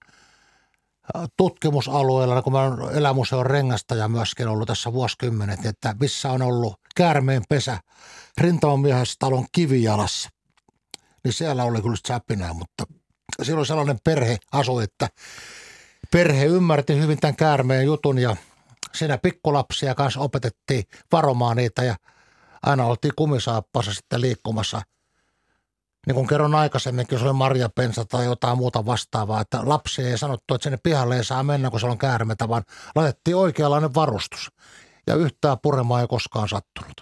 tutkimusalueella, 1.36 2.42
kun 2.42 2.52
mä 2.52 2.62
olen 2.62 2.96
elämuseon 2.96 3.46
rengastaja 3.46 4.08
myöskin 4.08 4.48
ollut 4.48 4.66
tässä 4.66 4.92
vuosikymmenet, 4.92 5.66
että 5.66 5.94
missä 6.00 6.30
on 6.30 6.42
ollut 6.42 6.74
käärmeen 6.96 7.42
pesä 7.48 7.78
rintamamiehessä 8.38 9.16
talon 9.18 9.46
kivijalassa. 9.52 10.33
Niin 11.24 11.32
siellä 11.32 11.64
oli 11.64 11.82
kyllä 11.82 11.96
säpinää, 12.08 12.52
mutta 12.52 12.84
silloin 13.42 13.66
sellainen 13.66 13.98
perhe 14.04 14.38
asui, 14.52 14.84
että 14.84 15.08
perhe 16.10 16.44
ymmärti 16.44 17.00
hyvin 17.00 17.20
tämän 17.20 17.36
käärmeen 17.36 17.84
jutun 17.84 18.18
ja 18.18 18.36
siinä 18.92 19.18
pikkulapsia 19.18 19.94
kanssa 19.94 20.20
opetettiin 20.20 20.84
varomaan 21.12 21.56
niitä 21.56 21.84
ja 21.84 21.96
aina 22.62 22.86
oltiin 22.86 23.12
kumisaappassa 23.16 23.94
sitten 23.94 24.20
liikkumassa. 24.20 24.82
Niin 26.06 26.14
kuin 26.14 26.26
kerron 26.26 26.54
aikaisemminkin, 26.54 27.16
jos 27.16 27.22
oli 27.22 27.32
marjapensa 27.32 28.04
tai 28.04 28.24
jotain 28.24 28.58
muuta 28.58 28.86
vastaavaa, 28.86 29.40
että 29.40 29.60
lapsi 29.64 30.02
ei 30.02 30.18
sanottu, 30.18 30.54
että 30.54 30.62
sinne 30.62 30.78
pihalle 30.82 31.16
ei 31.16 31.24
saa 31.24 31.42
mennä, 31.42 31.70
kun 31.70 31.80
se 31.80 31.86
on 31.86 31.98
käärmetä, 31.98 32.48
vaan 32.48 32.62
laitettiin 32.94 33.36
oikeanlainen 33.36 33.94
varustus. 33.94 34.50
Ja 35.06 35.14
yhtään 35.14 35.58
puremaa 35.62 36.00
ei 36.00 36.06
koskaan 36.06 36.48
sattunut. 36.48 37.00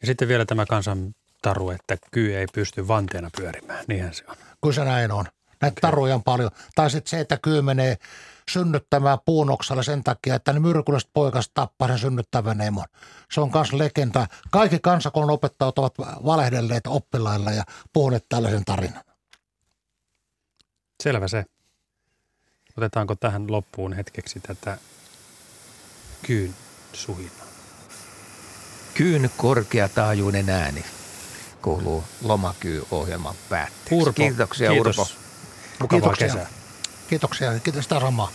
Ja 0.00 0.06
sitten 0.06 0.28
vielä 0.28 0.44
tämä 0.44 0.66
kansan 0.66 1.14
taru, 1.42 1.70
että 1.70 1.96
kyy 2.12 2.36
ei 2.36 2.46
pysty 2.54 2.88
vanteena 2.88 3.30
pyörimään. 3.36 3.84
Niinhän 3.88 4.14
se 4.14 4.24
on. 4.28 4.36
Kyllä 4.62 4.74
se 4.74 4.84
näin 4.84 5.12
on. 5.12 5.24
Näitä 5.60 5.80
taruja 5.80 6.14
on 6.14 6.22
paljon. 6.22 6.50
Tai 6.74 6.90
sitten 6.90 7.10
se, 7.10 7.20
että 7.20 7.38
kyy 7.42 7.62
menee 7.62 7.96
synnyttämään 8.50 9.18
puunoksella 9.24 9.82
sen 9.82 10.04
takia, 10.04 10.34
että 10.34 10.52
ne 10.52 10.60
myrkylliset 10.60 11.10
poikas 11.12 11.50
tappaa 11.54 11.88
sen 11.88 11.98
synnyttävän 11.98 12.60
emon. 12.60 12.84
Se 13.32 13.40
on 13.40 13.50
myös 13.54 13.72
legenda. 13.72 14.26
Kaikki 14.50 14.78
kansakunnan 14.82 15.30
opettajat 15.30 15.78
ovat 15.78 15.94
valehdelleet 15.98 16.86
oppilailla 16.86 17.50
ja 17.50 17.64
puhuneet 17.92 18.26
tällaisen 18.28 18.64
tarinan. 18.64 19.04
Selvä 21.02 21.28
se. 21.28 21.44
Otetaanko 22.78 23.14
tähän 23.14 23.52
loppuun 23.52 23.92
hetkeksi 23.92 24.40
tätä 24.40 24.78
kyyn 26.22 26.54
suhinaa? 26.92 27.46
Kyyn 28.94 29.30
korkeataajuinen 29.36 30.50
ääni 30.50 30.84
kuuluu 31.66 32.04
Lomakyy-ohjelman 32.24 33.34
päätteeksi. 33.48 33.94
Urpo, 33.94 34.12
Kiitoksia 34.12 34.70
kiitos. 34.70 34.98
Urpo. 34.98 35.10
Mukavaa 35.80 36.00
Kiitoksia. 36.00 36.26
kesää. 36.28 36.46
Kiitoksia. 37.08 37.60
Kiitos 37.60 37.84
samaa. 37.84 38.30